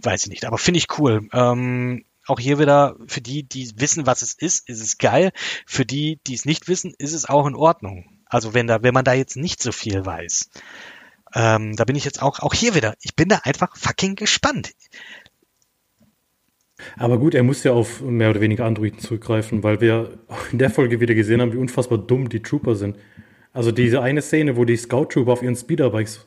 Weiß 0.02 0.26
ich 0.26 0.30
nicht, 0.30 0.46
aber 0.46 0.58
finde 0.58 0.78
ich 0.78 1.00
cool. 1.00 1.28
Ähm, 1.34 2.06
auch 2.28 2.40
hier 2.40 2.60
wieder, 2.60 2.96
für 3.08 3.22
die, 3.22 3.44
die 3.44 3.72
wissen, 3.76 4.06
was 4.06 4.22
es 4.22 4.34
ist, 4.34 4.68
ist 4.70 4.82
es 4.82 4.98
geil. 4.98 5.32
Für 5.66 5.86
die, 5.86 6.20
die 6.28 6.34
es 6.34 6.46
nicht 6.46 6.68
wissen, 6.68 6.94
ist 6.98 7.14
es 7.14 7.28
auch 7.28 7.46
in 7.48 7.56
Ordnung. 7.56 8.06
Also 8.26 8.54
wenn 8.54 8.68
da, 8.68 8.82
wenn 8.84 8.94
man 8.94 9.06
da 9.06 9.14
jetzt 9.14 9.36
nicht 9.36 9.62
so 9.62 9.72
viel 9.72 10.06
weiß. 10.06 10.50
Ähm, 11.36 11.76
da 11.76 11.84
bin 11.86 11.96
ich 11.96 12.06
jetzt 12.06 12.22
auch, 12.22 12.40
auch 12.40 12.54
hier 12.54 12.76
wieder, 12.76 12.96
ich 13.02 13.16
bin 13.16 13.30
da 13.30 13.42
einfach 13.44 13.76
fucking 13.76 14.16
gespannt. 14.16 14.72
Aber 16.98 17.18
gut, 17.18 17.34
er 17.34 17.44
muss 17.44 17.64
ja 17.64 17.72
auf 17.72 18.02
mehr 18.02 18.30
oder 18.30 18.42
weniger 18.42 18.66
Androiden 18.66 19.00
zurückgreifen, 19.00 19.64
weil 19.64 19.82
wir 19.82 20.20
in 20.52 20.58
der 20.58 20.70
Folge 20.70 21.00
wieder 21.00 21.16
gesehen 21.16 21.42
haben, 21.42 21.54
wie 21.54 21.58
unfassbar 21.58 21.98
dumm 21.98 22.30
die 22.30 22.42
Trooper 22.42 22.76
sind. 22.76 22.98
Also 23.52 23.72
diese 23.72 24.02
eine 24.02 24.22
Szene, 24.22 24.58
wo 24.58 24.66
die 24.66 24.78
Scout 24.78 25.06
Trooper 25.06 25.34
auf 25.34 25.44
ihren 25.44 25.56
Speederbikes 25.56 26.26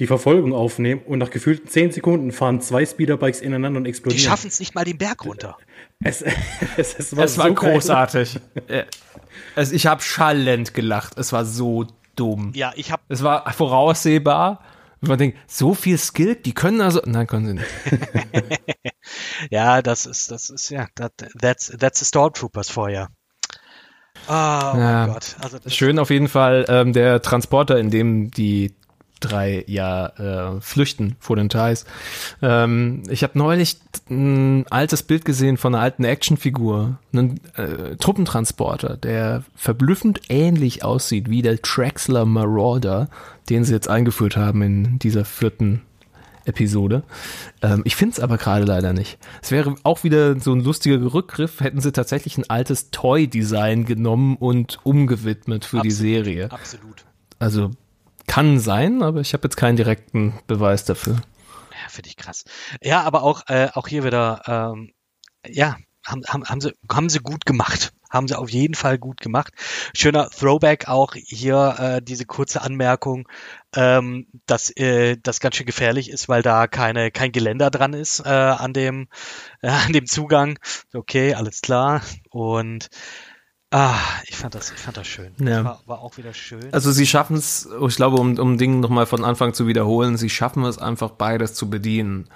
die 0.00 0.06
Verfolgung 0.06 0.54
aufnehmen 0.54 1.02
und 1.06 1.18
nach 1.18 1.30
gefühlten 1.30 1.68
10 1.68 1.92
Sekunden 1.92 2.32
fahren 2.32 2.62
zwei 2.62 2.86
Speederbikes 2.86 3.42
ineinander 3.42 3.78
und 3.78 3.86
explodieren. 3.86 4.18
Die 4.18 4.26
schaffen 4.26 4.48
es 4.48 4.58
nicht 4.58 4.74
mal 4.74 4.84
den 4.84 4.96
Berg 4.96 5.26
runter. 5.26 5.58
Es, 6.02 6.22
es, 6.76 6.98
es 6.98 7.16
war, 7.16 7.24
es 7.24 7.36
war 7.36 7.48
so 7.48 7.54
großartig. 7.54 8.40
also 9.54 9.74
ich 9.74 9.86
habe 9.86 10.00
schallend 10.00 10.72
gelacht. 10.72 11.18
Es 11.18 11.34
war 11.34 11.44
so 11.44 11.86
dumm. 12.16 12.52
Ja, 12.54 12.72
ich 12.76 12.90
habe. 12.90 13.02
Es 13.08 13.22
war 13.22 13.52
voraussehbar. 13.52 14.64
Und 15.02 15.08
man 15.08 15.18
denkt, 15.18 15.38
so 15.46 15.74
viel 15.74 15.98
Skill, 15.98 16.34
die 16.34 16.54
können 16.54 16.80
also. 16.80 17.02
Nein, 17.04 17.26
können 17.26 17.46
sie 17.46 17.54
nicht. 17.54 18.60
ja, 19.50 19.82
das 19.82 20.06
ist, 20.06 20.30
das 20.30 20.48
ist 20.48 20.70
ja, 20.70 20.88
that, 20.94 21.12
that's, 21.38 21.74
that's 21.78 22.00
the 22.00 22.06
Stormtroopers 22.06 22.70
vorher. 22.70 23.08
Oh, 24.28 24.32
ja, 24.32 25.06
Gott. 25.06 25.36
Also 25.40 25.58
Schön 25.66 25.98
auf 25.98 26.10
jeden 26.10 26.28
Fall 26.28 26.64
ähm, 26.68 26.92
der 26.92 27.22
Transporter, 27.22 27.78
in 27.78 27.90
dem 27.90 28.30
die 28.30 28.74
drei 29.20 29.64
ja 29.66 30.06
äh, 30.56 30.60
flüchten 30.60 31.16
vor 31.20 31.36
den 31.36 31.48
Thais. 31.48 31.84
Ähm, 32.42 33.02
ich 33.08 33.22
habe 33.22 33.38
neulich 33.38 33.78
ein 34.08 34.66
altes 34.68 35.02
Bild 35.02 35.24
gesehen 35.24 35.56
von 35.56 35.74
einer 35.74 35.82
alten 35.82 36.04
Actionfigur, 36.04 36.98
einen 37.12 37.40
äh, 37.56 37.96
Truppentransporter, 37.96 38.96
der 38.96 39.44
verblüffend 39.54 40.22
ähnlich 40.28 40.84
aussieht 40.84 41.30
wie 41.30 41.42
der 41.42 41.60
Traxler 41.62 42.24
Marauder, 42.24 43.08
den 43.48 43.64
sie 43.64 43.72
jetzt 43.72 43.88
eingeführt 43.88 44.36
haben 44.36 44.62
in 44.62 44.98
dieser 44.98 45.24
vierten 45.24 45.82
Episode. 46.44 47.02
Ähm, 47.62 47.82
ich 47.84 47.96
finde 47.96 48.14
es 48.14 48.20
aber 48.20 48.38
gerade 48.38 48.64
leider 48.64 48.92
nicht. 48.92 49.18
Es 49.42 49.50
wäre 49.50 49.74
auch 49.82 50.04
wieder 50.04 50.38
so 50.40 50.52
ein 50.52 50.62
lustiger 50.62 51.12
Rückgriff, 51.12 51.60
hätten 51.60 51.80
sie 51.80 51.92
tatsächlich 51.92 52.38
ein 52.38 52.48
altes 52.48 52.90
Toy-Design 52.90 53.84
genommen 53.84 54.36
und 54.36 54.78
umgewidmet 54.84 55.64
für 55.64 55.78
absolut, 55.78 55.84
die 55.84 55.90
Serie. 55.90 56.50
Absolut. 56.50 57.04
Also 57.38 57.70
kann 58.30 58.60
sein, 58.60 59.02
aber 59.02 59.20
ich 59.20 59.32
habe 59.32 59.42
jetzt 59.48 59.56
keinen 59.56 59.74
direkten 59.74 60.38
Beweis 60.46 60.84
dafür. 60.84 61.14
Ja, 61.14 61.88
finde 61.88 62.10
ich 62.10 62.16
krass. 62.16 62.44
Ja, 62.80 63.02
aber 63.02 63.24
auch, 63.24 63.42
äh, 63.48 63.70
auch 63.74 63.88
hier 63.88 64.04
wieder, 64.04 64.42
ähm, 64.46 64.92
ja, 65.44 65.76
haben, 66.06 66.22
haben, 66.28 66.44
haben, 66.44 66.60
sie, 66.60 66.72
haben 66.88 67.08
sie 67.08 67.18
gut 67.18 67.44
gemacht. 67.44 67.92
Haben 68.08 68.28
sie 68.28 68.38
auf 68.38 68.48
jeden 68.48 68.74
Fall 68.74 68.98
gut 68.98 69.20
gemacht. 69.20 69.52
Schöner 69.94 70.30
Throwback 70.30 70.86
auch 70.86 71.14
hier 71.14 71.76
äh, 71.78 72.02
diese 72.02 72.24
kurze 72.24 72.62
Anmerkung, 72.62 73.28
ähm, 73.74 74.28
dass 74.46 74.70
äh, 74.76 75.16
das 75.20 75.40
ganz 75.40 75.56
schön 75.56 75.66
gefährlich 75.66 76.08
ist, 76.08 76.28
weil 76.28 76.42
da 76.42 76.68
keine 76.68 77.10
kein 77.10 77.32
Geländer 77.32 77.70
dran 77.70 77.94
ist 77.94 78.20
äh, 78.20 78.28
an 78.28 78.72
dem 78.72 79.08
äh, 79.62 79.68
an 79.68 79.92
dem 79.92 80.06
Zugang. 80.06 80.58
Okay, 80.94 81.34
alles 81.34 81.62
klar. 81.62 82.02
Und 82.30 82.90
Ah, 83.72 83.94
ich 84.26 84.36
fand 84.36 84.54
das, 84.56 84.72
ich 84.72 84.78
fand 84.78 84.96
das 84.96 85.06
schön. 85.06 85.32
Ja. 85.38 85.64
War, 85.64 85.80
war 85.86 86.00
auch 86.00 86.16
wieder 86.16 86.34
schön. 86.34 86.72
Also 86.72 86.90
sie 86.90 87.06
schaffen 87.06 87.36
es, 87.36 87.68
ich 87.86 87.96
glaube, 87.96 88.16
um, 88.16 88.36
um 88.38 88.58
Dinge 88.58 88.78
nochmal 88.78 89.06
von 89.06 89.24
Anfang 89.24 89.54
zu 89.54 89.68
wiederholen, 89.68 90.16
sie 90.16 90.28
schaffen 90.28 90.64
es 90.64 90.78
einfach 90.78 91.10
beides 91.10 91.54
zu 91.54 91.70
bedienen. 91.70 92.26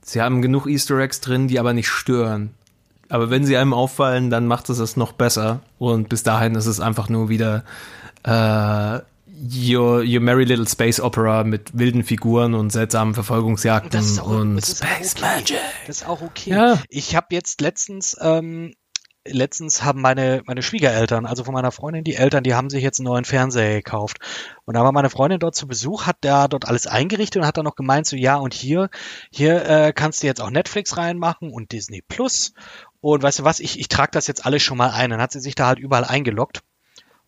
Sie 0.00 0.22
haben 0.22 0.40
genug 0.40 0.66
Easter 0.66 0.98
Eggs 0.98 1.20
drin, 1.20 1.48
die 1.48 1.60
aber 1.60 1.74
nicht 1.74 1.88
stören. 1.88 2.54
Aber 3.10 3.28
wenn 3.28 3.44
sie 3.44 3.56
einem 3.56 3.74
auffallen, 3.74 4.30
dann 4.30 4.46
macht 4.46 4.70
es 4.70 4.78
es 4.78 4.96
noch 4.96 5.12
besser. 5.12 5.60
Und 5.78 6.08
bis 6.08 6.22
dahin 6.22 6.54
ist 6.54 6.66
es 6.66 6.80
einfach 6.80 7.10
nur 7.10 7.28
wieder 7.28 7.64
äh, 8.22 9.00
your, 9.40 10.02
your 10.06 10.20
Merry 10.20 10.44
Little 10.44 10.68
Space 10.68 11.00
Opera 11.00 11.44
mit 11.44 11.76
wilden 11.76 12.04
Figuren 12.04 12.54
und 12.54 12.70
seltsamen 12.70 13.14
Verfolgungsjagden 13.14 14.00
und, 14.00 14.20
auch, 14.20 14.26
und 14.28 14.64
Space 14.64 15.16
okay. 15.16 15.22
Magic. 15.22 15.58
Das 15.86 15.96
ist 15.98 16.08
auch 16.08 16.22
okay. 16.22 16.50
Ja. 16.50 16.78
Ich 16.88 17.16
habe 17.16 17.26
jetzt 17.30 17.60
letztens 17.60 18.16
ähm, 18.20 18.74
letztens 19.26 19.82
haben 19.82 20.00
meine, 20.00 20.42
meine 20.46 20.62
Schwiegereltern, 20.62 21.26
also 21.26 21.44
von 21.44 21.54
meiner 21.54 21.72
Freundin, 21.72 22.04
die 22.04 22.14
Eltern, 22.14 22.42
die 22.42 22.54
haben 22.54 22.70
sich 22.70 22.82
jetzt 22.82 23.00
einen 23.00 23.06
neuen 23.06 23.24
Fernseher 23.24 23.74
gekauft. 23.74 24.18
Und 24.64 24.74
da 24.74 24.82
war 24.82 24.92
meine 24.92 25.10
Freundin 25.10 25.38
dort 25.38 25.54
zu 25.54 25.66
Besuch, 25.66 26.06
hat 26.06 26.16
da 26.22 26.48
dort 26.48 26.66
alles 26.66 26.86
eingerichtet 26.86 27.42
und 27.42 27.46
hat 27.46 27.56
dann 27.56 27.64
noch 27.64 27.76
gemeint, 27.76 28.06
so 28.06 28.16
ja, 28.16 28.36
und 28.36 28.54
hier, 28.54 28.88
hier 29.30 29.64
äh, 29.68 29.92
kannst 29.92 30.22
du 30.22 30.26
jetzt 30.26 30.40
auch 30.40 30.50
Netflix 30.50 30.96
reinmachen 30.96 31.52
und 31.52 31.72
Disney 31.72 32.02
Plus 32.02 32.52
Und 33.00 33.22
weißt 33.22 33.40
du 33.40 33.44
was, 33.44 33.60
ich, 33.60 33.78
ich 33.78 33.88
trage 33.88 34.12
das 34.12 34.26
jetzt 34.26 34.46
alles 34.46 34.62
schon 34.62 34.78
mal 34.78 34.90
ein. 34.90 35.10
Dann 35.10 35.20
hat 35.20 35.32
sie 35.32 35.40
sich 35.40 35.54
da 35.54 35.66
halt 35.66 35.78
überall 35.78 36.04
eingeloggt. 36.04 36.62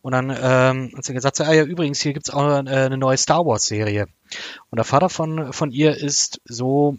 Und 0.01 0.13
dann 0.13 0.31
ähm, 0.31 0.93
hat 0.97 1.05
sie 1.05 1.15
gesagt, 1.15 1.37
so, 1.37 1.45
ah 1.45 1.53
ja, 1.53 1.63
übrigens, 1.63 2.01
hier 2.01 2.13
gibt's 2.13 2.31
auch 2.31 2.43
eine, 2.43 2.71
eine 2.71 2.99
neue 2.99 3.17
Star 3.17 3.47
Wars-Serie. 3.47 4.07
Und 4.71 4.77
der 4.77 4.85
Vater 4.85 5.09
von, 5.09 5.53
von 5.53 5.71
ihr 5.71 5.97
ist 5.97 6.41
so, 6.45 6.97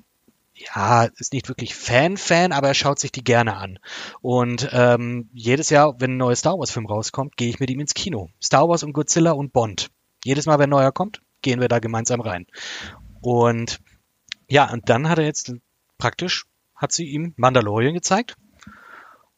ja, 0.55 1.05
ist 1.17 1.33
nicht 1.33 1.49
wirklich 1.49 1.75
Fan-Fan, 1.75 2.51
aber 2.51 2.67
er 2.69 2.73
schaut 2.73 2.99
sich 2.99 3.11
die 3.11 3.23
gerne 3.23 3.57
an. 3.57 3.79
Und 4.21 4.69
ähm, 4.71 5.29
jedes 5.33 5.69
Jahr, 5.69 5.99
wenn 5.99 6.11
ein 6.11 6.17
neuer 6.17 6.35
Star 6.35 6.57
Wars-Film 6.57 6.85
rauskommt, 6.85 7.37
gehe 7.37 7.49
ich 7.49 7.59
mit 7.59 7.69
ihm 7.69 7.79
ins 7.79 7.93
Kino. 7.93 8.29
Star 8.41 8.69
Wars 8.69 8.83
und 8.83 8.93
Godzilla 8.93 9.31
und 9.31 9.51
Bond. 9.51 9.89
Jedes 10.23 10.45
Mal, 10.45 10.59
wenn 10.59 10.69
neuer 10.69 10.91
kommt, 10.91 11.21
gehen 11.41 11.59
wir 11.59 11.67
da 11.67 11.79
gemeinsam 11.79 12.21
rein. 12.21 12.45
Und 13.21 13.79
ja, 14.47 14.71
und 14.71 14.89
dann 14.89 15.09
hat 15.09 15.17
er 15.17 15.25
jetzt 15.25 15.53
praktisch, 15.97 16.45
hat 16.75 16.91
sie 16.91 17.05
ihm 17.05 17.33
Mandalorian 17.37 17.93
gezeigt. 17.93 18.35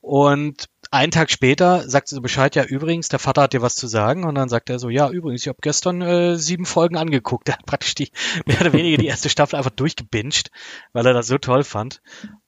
Und 0.02 0.66
einen 0.96 1.12
Tag 1.12 1.30
später 1.30 1.88
sagt 1.90 2.08
sie 2.08 2.16
so 2.16 2.22
Bescheid, 2.22 2.56
ja 2.56 2.64
übrigens, 2.64 3.10
der 3.10 3.20
Vater 3.20 3.44
hat 3.44 3.54
dir 3.54 3.62
was 3.62 3.76
zu 3.76 3.88
sagen. 3.88 4.24
Und 4.24 4.36
dann 4.36 4.50
sagt 4.50 4.70
er 4.70 4.80
so, 4.80 4.90
ja 4.90 5.10
übrigens, 5.10 5.42
ich 5.42 5.48
habe 5.48 5.60
gestern 5.62 6.02
äh, 6.02 6.38
sieben 6.38 6.66
Folgen 6.66 6.98
angeguckt. 6.98 7.50
Er 7.56 7.58
hat 7.58 7.66
praktisch 7.66 7.96
die, 7.96 8.12
mehr 8.46 8.62
oder 8.62 8.74
weniger 8.74 8.98
die 8.98 9.08
erste 9.08 9.30
Staffel 9.30 9.58
einfach 9.58 9.72
durchgebinged, 9.72 10.52
weil 10.94 11.06
er 11.06 11.14
das 11.14 11.28
so 11.28 11.38
toll 11.38 11.64
fand. 11.64 12.02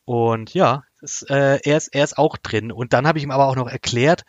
Und 0.05 0.53
ja, 0.53 0.83
das, 1.01 1.23
äh, 1.23 1.59
er, 1.63 1.77
ist, 1.77 1.89
er 1.89 2.03
ist 2.03 2.17
auch 2.17 2.37
drin. 2.37 2.71
Und 2.71 2.93
dann 2.93 3.05
habe 3.05 3.19
ich 3.19 3.23
ihm 3.23 3.31
aber 3.31 3.47
auch 3.47 3.55
noch 3.55 3.67
erklärt, 3.67 4.23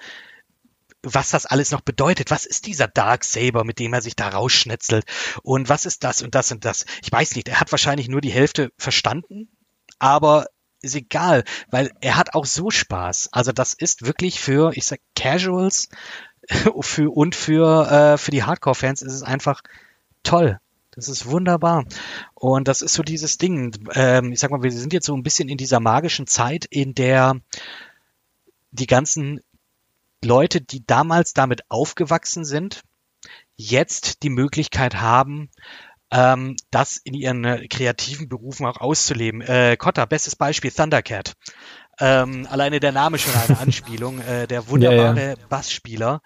was 1.03 1.31
das 1.31 1.47
alles 1.47 1.71
noch 1.71 1.81
bedeutet. 1.81 2.31
Was 2.31 2.45
ist 2.45 2.67
dieser 2.67 2.89
Dark 2.89 3.25
Saber, 3.25 3.65
mit 3.65 3.79
dem 3.79 3.93
er 3.93 4.03
sich 4.03 4.17
da 4.17 4.29
rausschnetzelt? 4.29 5.05
Und 5.43 5.69
was 5.69 5.87
ist 5.87 6.05
das 6.05 6.23
und 6.23 6.35
das 6.35 6.51
und 6.51 6.65
das? 6.65 6.85
Ich 7.03 7.13
weiß 7.13 7.37
nicht, 7.37 7.49
er 7.49 7.61
hat 7.61 7.71
wahrscheinlich 7.73 8.09
nur 8.09 8.21
die 8.21 8.33
Hälfte 8.33 8.73
verstanden, 8.77 9.49
aber 9.99 10.47
ist 10.83 10.95
egal, 10.95 11.45
weil 11.71 11.91
er 12.01 12.17
hat 12.17 12.35
auch 12.35 12.47
so 12.47 12.71
Spaß. 12.71 13.31
Also 13.33 13.53
das 13.53 13.75
ist 13.75 14.07
wirklich 14.07 14.41
für, 14.41 14.73
ich 14.75 14.87
sag, 14.87 15.01
Casuals 15.17 15.89
für, 16.81 17.11
und 17.11 17.35
für, 17.35 17.91
äh, 17.91 18.19
für 18.19 18.31
die 18.31 18.45
Hardcore-Fans 18.45 19.03
ist 19.03 19.15
es 19.15 19.23
einfach 19.23 19.63
toll. 20.23 20.61
Das 20.93 21.09
ist 21.09 21.27
wunderbar. 21.27 21.85
Und 22.35 22.67
das 22.67 22.83
ist 22.83 22.95
so 22.95 23.03
dieses 23.03 23.39
Ding. 23.39 23.73
Ähm, 23.95 24.33
ich 24.33 24.41
sag 24.41 24.51
mal, 24.51 24.63
wir 24.63 24.73
sind 24.73 24.93
jetzt 24.93 25.07
so 25.07 25.17
ein 25.17 25.23
bisschen 25.23 25.49
in 25.49 25.57
dieser 25.57 25.81
magischen 25.81 26.27
Zeit, 26.27 26.65
in 26.65 26.95
der 26.95 27.37
die 28.73 28.87
ganzen 28.87 29.41
Leute, 30.25 30.61
die 30.61 30.85
damals 30.85 31.35
damit 31.35 31.71
aufgewachsen 31.71 32.45
sind, 32.45 32.83
jetzt 33.55 34.23
die 34.23 34.31
Möglichkeit 34.31 34.97
haben, 35.01 35.51
ähm, 36.11 36.57
das 36.71 36.97
in 36.97 37.15
ihren 37.15 37.45
äh, 37.45 37.69
kreativen 37.69 38.29
Berufen 38.29 38.67
auch 38.67 38.79
auszuleben. 38.79 39.41
Äh, 39.41 39.77
Kotta, 39.77 40.05
bestes 40.07 40.37
Beispiel, 40.37 40.71
Thundercat. 40.71 41.35
Ähm, 42.01 42.47
alleine 42.51 42.81
der 42.81 42.93
Name 42.93 43.19
schon 43.19 43.35
eine 43.35 43.59
Anspielung. 43.61 44.21
Äh, 44.21 44.47
der 44.47 44.69
wunderbare 44.69 45.21
ja, 45.21 45.29
ja. 45.31 45.35
Bassspieler, 45.49 46.21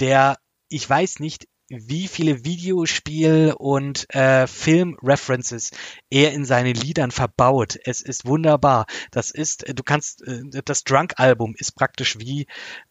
der, 0.00 0.38
ich 0.68 0.88
weiß 0.88 1.20
nicht, 1.20 1.46
wie 1.68 2.06
viele 2.06 2.44
Videospiel- 2.44 3.52
und 3.58 4.06
äh, 4.14 4.46
Film-References 4.46 5.70
er 6.10 6.32
in 6.32 6.44
seine 6.44 6.72
Liedern 6.72 7.10
verbaut. 7.10 7.76
Es 7.84 8.02
ist 8.02 8.24
wunderbar. 8.24 8.86
Das 9.10 9.30
ist, 9.32 9.64
du 9.76 9.82
kannst, 9.82 10.22
äh, 10.26 10.42
das 10.64 10.84
Drunk-Album 10.84 11.54
ist 11.58 11.74
praktisch 11.74 12.18
wie 12.18 12.46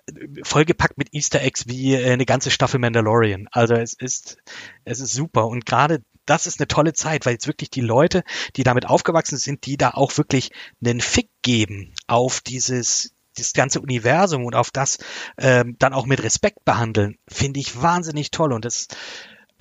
äh, 0.08 0.44
vollgepackt 0.44 0.98
mit 0.98 1.14
Easter 1.14 1.42
Eggs 1.42 1.68
wie 1.68 1.94
äh, 1.94 2.12
eine 2.12 2.26
ganze 2.26 2.52
Staffel 2.52 2.80
Mandalorian. 2.80 3.48
Also 3.52 3.76
es 3.76 3.94
ist, 3.94 4.38
es 4.84 5.00
ist 5.00 5.14
super. 5.14 5.48
Und 5.48 5.66
gerade 5.66 6.04
das 6.26 6.48
ist 6.48 6.60
eine 6.60 6.68
tolle 6.68 6.94
Zeit, 6.94 7.26
weil 7.26 7.34
jetzt 7.34 7.48
wirklich 7.48 7.70
die 7.70 7.82
Leute, 7.82 8.24
die 8.56 8.64
damit 8.64 8.86
aufgewachsen 8.88 9.38
sind, 9.38 9.66
die 9.66 9.78
da 9.78 9.92
auch 9.92 10.18
wirklich 10.18 10.52
einen 10.84 11.02
Fick 11.02 11.30
geben 11.42 11.94
auf 12.08 12.42
dieses 12.42 13.12
das 13.38 13.52
ganze 13.52 13.82
Universum 13.82 14.46
und 14.46 14.56
auf 14.56 14.72
das 14.72 14.98
ähm, 15.38 15.76
dann 15.78 15.94
auch 15.94 16.06
mit 16.06 16.24
Respekt 16.24 16.64
behandeln, 16.64 17.18
finde 17.28 17.60
ich 17.60 17.82
wahnsinnig 17.82 18.32
toll. 18.32 18.54
Und 18.54 18.64
das, 18.64 18.88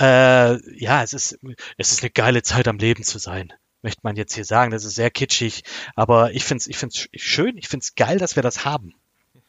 äh, 0.01 0.81
ja, 0.81 1.03
es 1.03 1.13
ist, 1.13 1.39
es 1.77 1.91
ist 1.91 2.03
eine 2.03 2.11
geile 2.11 2.43
Zeit 2.43 2.69
am 2.69 2.79
Leben 2.79 3.03
zu 3.03 3.19
sein 3.19 3.53
möchte 3.85 4.01
man 4.03 4.17
jetzt 4.17 4.35
hier 4.35 4.47
sagen. 4.47 4.73
Das 4.73 4.85
ist 4.85 4.95
sehr 4.95 5.11
kitschig, 5.11 5.63
aber 5.95 6.33
ich 6.33 6.45
finde 6.45 6.63
es 6.63 6.67
ich 6.67 6.79
find's 6.79 7.07
schön, 7.15 7.59
ich 7.59 7.69
finde 7.69 7.85
es 7.85 7.95
geil, 7.95 8.19
dass 8.19 8.35
wir 8.35 8.43
das 8.43 8.65
haben. 8.65 8.95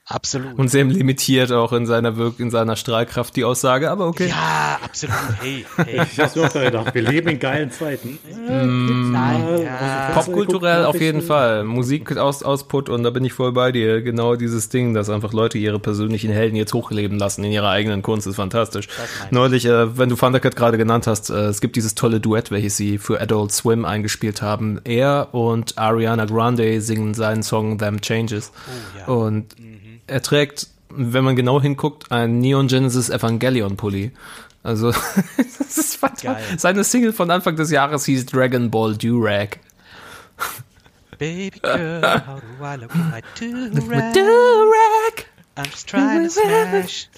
Absolut. 0.07 0.59
Und 0.59 0.67
sehr 0.67 0.83
limitiert 0.83 1.51
auch 1.51 1.73
in 1.73 1.87
seiner 1.87 2.15
Wirk 2.15 2.39
in 2.39 2.51
seiner 2.51 2.75
Strahlkraft 2.75 3.35
die 3.35 3.43
Aussage, 3.43 3.89
aber 3.89 4.05
okay. 4.05 4.27
Ja, 4.27 4.77
absolut. 4.83 5.15
Hey, 5.41 5.65
hey. 5.77 6.01
ich 6.03 6.19
hab's 6.19 6.35
mir 6.35 6.43
auch 6.43 6.53
gedacht, 6.53 6.93
wir 6.93 7.01
leben 7.01 7.29
in 7.29 7.39
geilen 7.39 7.71
Zeiten. 7.71 8.19
Mm, 8.29 9.11
Nein, 9.11 9.63
ja. 9.63 10.11
Popkulturell 10.13 10.85
auf 10.85 11.01
jeden 11.01 11.23
Fall. 11.23 11.63
Musik 11.63 12.15
aus 12.17 12.43
Ausput 12.43 12.87
und 12.87 13.01
da 13.01 13.09
bin 13.09 13.25
ich 13.25 13.33
voll 13.33 13.51
bei 13.51 13.71
dir. 13.71 14.03
Genau 14.03 14.35
dieses 14.35 14.69
Ding, 14.69 14.93
dass 14.93 15.09
einfach 15.09 15.33
Leute 15.33 15.57
ihre 15.57 15.79
persönlichen 15.79 16.31
Helden 16.31 16.55
jetzt 16.55 16.75
hochleben 16.75 17.17
lassen 17.17 17.43
in 17.43 17.51
ihrer 17.51 17.69
eigenen 17.69 18.03
Kunst, 18.03 18.27
ist 18.27 18.35
fantastisch. 18.35 18.87
Neulich, 19.31 19.65
äh, 19.65 19.97
wenn 19.97 20.09
du 20.09 20.15
Thundercat 20.15 20.55
gerade 20.55 20.77
genannt 20.77 21.07
hast, 21.07 21.31
äh, 21.31 21.45
es 21.45 21.61
gibt 21.61 21.77
dieses 21.77 21.95
tolle 21.95 22.19
Duett, 22.19 22.51
welches 22.51 22.77
sie 22.77 22.99
für 22.99 23.19
Adult 23.19 23.53
Swim 23.53 23.85
eingespielt 23.85 24.43
haben. 24.43 24.79
Er 24.83 25.29
und 25.31 25.79
Ariana 25.79 26.25
Grande 26.25 26.79
singen 26.81 27.15
seinen 27.15 27.41
Song 27.41 27.79
Them 27.79 28.01
Changes. 28.01 28.51
Oh, 28.67 28.99
ja. 28.99 29.05
Und 29.07 29.59
mhm 29.59 29.94
er 30.07 30.21
trägt, 30.21 30.67
wenn 30.89 31.23
man 31.23 31.35
genau 31.35 31.61
hinguckt, 31.61 32.11
ein 32.11 32.39
Neon 32.39 32.67
Genesis 32.67 33.09
Evangelion 33.09 33.77
Pulli. 33.77 34.11
Also, 34.63 34.91
das 35.37 35.77
ist 35.77 35.95
fantastisch. 35.97 36.59
Seine 36.59 36.83
Single 36.83 37.13
von 37.13 37.29
Anfang 37.29 37.55
des 37.55 37.71
Jahres 37.71 38.05
hieß 38.05 38.25
Dragon 38.25 38.71
Ball 38.71 38.95
Durag. 38.95 39.59
Baby 41.17 41.59
girl, 41.61 42.01
how 42.01 42.39
do 42.39 42.65
I 42.65 42.75
look 42.75 42.93
my 42.95 43.21
Durag? 43.39 44.13
Durag. 44.13 45.25
I'm 45.55 45.65
just 45.71 45.87
trying 45.87 46.23
to 46.23 46.29
smash. 46.29 47.09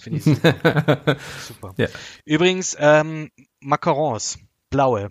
Finde 0.00 0.18
ich 0.18 0.24
super. 0.24 1.16
super. 1.40 1.74
Ja. 1.78 1.88
Übrigens, 2.24 2.76
ähm, 2.78 3.30
Macarons, 3.60 4.38
blaue. 4.70 5.10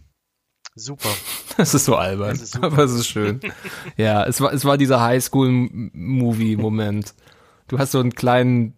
Super. 0.75 1.09
Das 1.55 1.75
ist 1.75 1.85
so 1.85 1.95
albern, 1.95 2.35
ist 2.35 2.55
aber 2.63 2.79
es 2.79 2.93
ist 2.93 3.05
schön. 3.05 3.39
ja, 3.95 4.25
es 4.25 4.41
war, 4.41 4.51
es 4.53 4.65
war 4.65 4.75
dieser 4.75 5.01
Highschool-Movie-Moment. 5.01 7.13
Du 7.67 7.77
hast 7.77 7.91
so 7.91 7.99
einen 7.99 8.15
kleinen, 8.15 8.73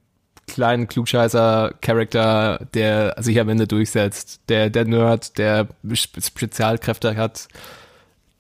kleinen 0.46 0.90
Klugscheißer-Charakter, 0.90 2.68
der 2.74 3.16
sich 3.20 3.40
am 3.40 3.48
Ende 3.48 3.66
durchsetzt. 3.66 4.42
Der, 4.50 4.70
der 4.70 4.84
Nerd, 4.84 5.38
der 5.38 5.70
Spezialkräfte 5.94 7.16
hat, 7.16 7.48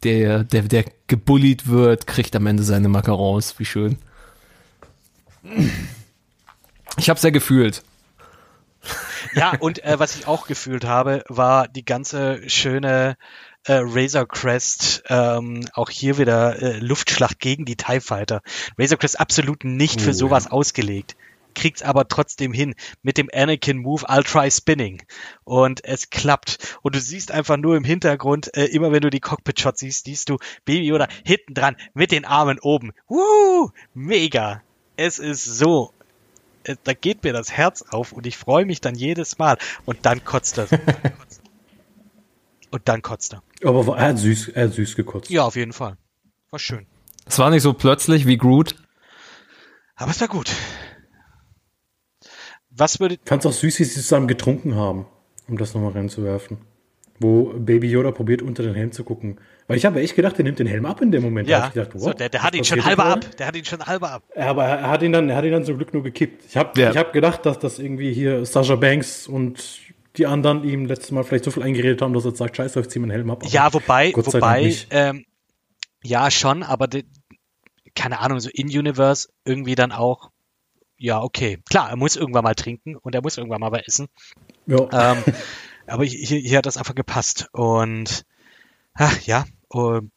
der, 0.04 0.44
der, 0.44 0.64
der 0.64 0.84
gebullied 1.08 1.70
wird, 1.70 2.08
kriegt 2.08 2.36
am 2.36 2.48
Ende 2.48 2.64
seine 2.64 2.90
Macarons. 2.90 3.58
Wie 3.58 3.64
schön. 3.64 4.00
Ich 6.98 7.10
habe 7.10 7.22
sehr 7.22 7.32
gefühlt. 7.32 7.84
Ja, 9.34 9.54
und 9.60 9.84
äh, 9.84 10.00
was 10.00 10.16
ich 10.16 10.28
auch 10.28 10.48
gefühlt 10.48 10.86
habe, 10.86 11.24
war 11.28 11.68
die 11.68 11.84
ganze 11.84 12.48
schöne 12.48 13.18
äh, 13.66 13.82
Razor 13.84 14.28
Crest, 14.28 15.04
ähm, 15.10 15.68
auch 15.74 15.90
hier 15.90 16.18
wieder 16.18 16.62
äh, 16.62 16.78
Luftschlacht 16.78 17.40
gegen 17.40 17.66
die 17.66 17.76
TIE 17.76 18.00
Fighter. 18.00 18.42
Razor 18.78 18.98
Crest 18.98 19.20
absolut 19.20 19.64
nicht 19.64 20.00
für 20.00 20.12
oh, 20.12 20.14
sowas 20.14 20.46
ja. 20.46 20.52
ausgelegt 20.52 21.16
kriegt's 21.56 21.82
aber 21.82 22.08
trotzdem 22.08 22.54
hin 22.54 22.76
mit 23.02 23.18
dem 23.18 23.30
Anakin 23.34 23.78
Move 23.78 24.08
I'll 24.08 24.24
try 24.24 24.52
spinning 24.52 25.02
und 25.44 25.84
es 25.84 26.10
klappt 26.12 26.78
und 26.84 26.96
du 26.96 27.00
siehst 27.00 27.32
einfach 27.32 27.58
nur 27.58 27.76
im 27.78 27.84
Hintergrund 27.84 28.56
äh, 28.56 28.66
immer 28.66 28.92
wenn 28.92 29.02
du 29.02 29.10
die 29.10 29.22
Cockpit 29.22 29.60
Shots 29.60 29.80
siehst 29.80 30.06
siehst 30.06 30.30
du 30.30 30.38
Baby 30.66 30.94
oder 30.94 31.08
hinten 31.24 31.54
dran 31.56 31.78
mit 31.94 32.12
den 32.12 32.26
Armen 32.26 32.60
oben. 32.60 32.92
Woo! 33.08 33.72
Mega. 33.94 34.62
Es 34.98 35.18
ist 35.18 35.46
so 35.46 35.94
da 36.84 36.94
geht 36.94 37.24
mir 37.24 37.34
das 37.34 37.52
Herz 37.52 37.84
auf 37.90 38.12
und 38.12 38.26
ich 38.26 38.38
freue 38.38 38.66
mich 38.66 38.82
dann 38.82 38.96
jedes 38.96 39.38
Mal 39.38 39.58
und 39.86 40.06
dann 40.06 40.24
kotzt 40.24 40.58
er. 40.58 40.68
und 42.72 42.88
dann 42.88 43.02
kotzt 43.02 43.34
er. 43.34 43.44
Aber 43.64 43.98
er 43.98 44.10
hat 44.10 44.20
süß, 44.20 44.50
er 44.50 44.66
hat 44.66 44.74
süß 44.74 44.96
gekotzt. 44.96 45.30
Ja, 45.30 45.44
auf 45.44 45.56
jeden 45.56 45.74
Fall. 45.74 45.98
War 46.50 46.60
schön. 46.60 46.86
Es 47.26 47.40
war 47.40 47.50
nicht 47.50 47.64
so 47.64 47.74
plötzlich 47.74 48.28
wie 48.28 48.38
Groot. 48.38 48.76
Aber 49.96 50.12
es 50.12 50.22
war 50.22 50.28
gut. 50.28 50.52
Was 52.70 53.00
würde. 53.00 53.18
Es 53.24 53.46
auch 53.46 53.54
süß, 53.54 53.80
wie 53.80 53.84
sie 53.86 53.94
zusammen 53.94 54.28
getrunken 54.28 54.76
haben, 54.76 55.08
um 55.48 55.58
das 55.58 55.74
nochmal 55.74 55.94
reinzuwerfen. 55.94 56.58
Wo 57.20 57.54
Baby 57.58 57.90
Yoda 57.90 58.12
probiert, 58.12 58.42
unter 58.42 58.64
den 58.64 58.76
Helm 58.76 58.92
zu 58.92 59.04
gucken. 59.04 59.40
Weil 59.68 59.78
ich 59.78 59.86
habe 59.86 60.02
echt 60.02 60.16
gedacht, 60.16 60.38
der 60.38 60.44
nimmt 60.44 60.60
den 60.60 60.68
Helm 60.68 60.86
ab 60.86 61.02
in 61.02 61.12
dem 61.12 61.24
Moment. 61.24 61.48
Ja, 61.48 61.70
gedacht, 61.70 61.92
wow, 61.94 62.02
so, 62.02 62.14
der, 62.14 62.30
der 62.30 62.44
hat 62.44 62.56
ihn 62.56 62.64
schon 62.64 62.84
halber 62.84 63.06
ab. 63.06 63.26
Der 63.38 63.48
hat 63.48 63.56
ihn 63.56 63.66
schon 63.66 63.84
halber 63.86 64.12
ab. 64.12 64.24
Ja, 64.36 64.48
aber 64.48 64.66
er 64.66 64.90
hat 64.90 65.02
ihn 65.02 65.12
dann, 65.12 65.30
er 65.30 65.38
hat 65.38 65.46
ihn 65.46 65.52
dann 65.52 65.64
zum 65.64 65.78
Glück 65.78 65.94
nur 65.94 66.04
gekippt. 66.04 66.44
Ich 66.48 66.58
habe 66.58 66.80
ja. 66.80 66.94
hab 66.94 67.14
gedacht, 67.14 67.46
dass 67.46 67.58
das 67.58 67.80
irgendwie 67.80 68.14
hier 68.14 68.46
Sasha 68.46 68.76
Banks 68.76 69.28
und 69.28 69.80
die 70.18 70.28
anderen 70.28 70.64
ihm 70.64 70.86
letztes 70.86 71.12
Mal 71.12 71.24
vielleicht 71.24 71.46
so 71.46 71.52
viel 71.52 71.64
eingeredet 71.64 72.02
haben, 72.02 72.14
dass 72.14 72.26
er 72.26 72.36
sagt, 72.36 72.58
scheiße, 72.58 72.80
ich 72.80 72.90
zieh 72.90 73.00
meinen 73.00 73.12
Helm 73.12 73.30
ab. 73.32 73.42
Aber 73.42 73.52
ja, 73.52 73.74
wobei, 73.74 74.14
wobei, 74.16 74.76
ähm, 74.92 75.26
ja 76.04 76.30
schon, 76.32 76.64
aber 76.64 76.88
de, 76.88 77.04
keine 77.96 78.20
Ahnung, 78.20 78.40
so 78.40 78.50
in-Universe 78.54 79.30
irgendwie 79.46 79.76
dann 79.76 79.92
auch, 79.92 80.30
ja, 80.98 81.22
okay. 81.22 81.60
Klar, 81.70 81.90
er 81.90 81.98
muss 81.98 82.16
irgendwann 82.16 82.44
mal 82.44 82.56
trinken 82.56 82.96
und 82.96 83.16
er 83.16 83.22
muss 83.22 83.38
irgendwann 83.38 83.62
mal 83.62 83.72
was 83.72 83.82
essen. 83.88 84.08
Ja. 84.68 85.14
Ähm, 85.14 85.24
aber 85.88 86.04
hier, 86.06 86.40
hier 86.40 86.58
hat 86.58 86.66
das 86.66 86.78
einfach 86.78 86.96
gepasst. 86.96 87.50
Und 87.52 88.26
ach, 88.94 89.20
ja, 89.22 89.46
um, 89.70 90.12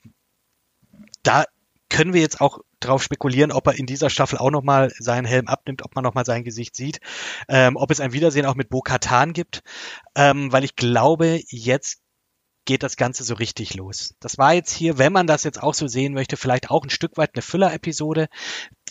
da 1.23 1.45
können 1.91 2.13
wir 2.13 2.21
jetzt 2.21 2.41
auch 2.41 2.61
drauf 2.81 3.03
spekulieren, 3.03 3.51
ob 3.51 3.67
er 3.67 3.79
in 3.79 3.87
dieser 3.87 4.11
Staffel 4.11 4.39
auch 4.39 4.51
nochmal 4.51 4.93
seinen 4.99 5.25
Helm 5.25 5.49
abnimmt, 5.49 5.85
ob 5.85 5.95
man 5.95 6.05
nochmal 6.05 6.25
sein 6.25 6.45
Gesicht 6.45 6.77
sieht, 6.77 7.01
ähm, 7.49 7.77
ob 7.77 7.91
es 7.91 8.01
ein 8.01 8.13
Wiedersehen 8.13 8.47
auch 8.47 8.55
mit 8.55 8.69
Bo-Katan 8.69 9.33
gibt, 9.33 9.63
ähm, 10.15 10.53
weil 10.53 10.65
ich 10.65 10.77
glaube, 10.77 11.41
jetzt 11.49 12.01
geht 12.69 12.83
das 12.83 12.99
Ganze 12.99 13.25
so 13.25 13.33
richtig 13.35 13.75
los. 13.75 14.15
Das 14.21 14.37
war 14.37 14.53
jetzt 14.53 14.71
hier, 14.71 14.99
wenn 14.99 15.11
man 15.11 15.27
das 15.27 15.43
jetzt 15.43 15.63
auch 15.63 15.73
so 15.73 15.89
sehen 15.89 16.13
möchte, 16.13 16.37
vielleicht 16.37 16.71
auch 16.71 16.85
ein 16.85 16.91
Stück 16.91 17.17
weit 17.17 17.31
eine 17.33 17.41
Füller-Episode, 17.41 18.29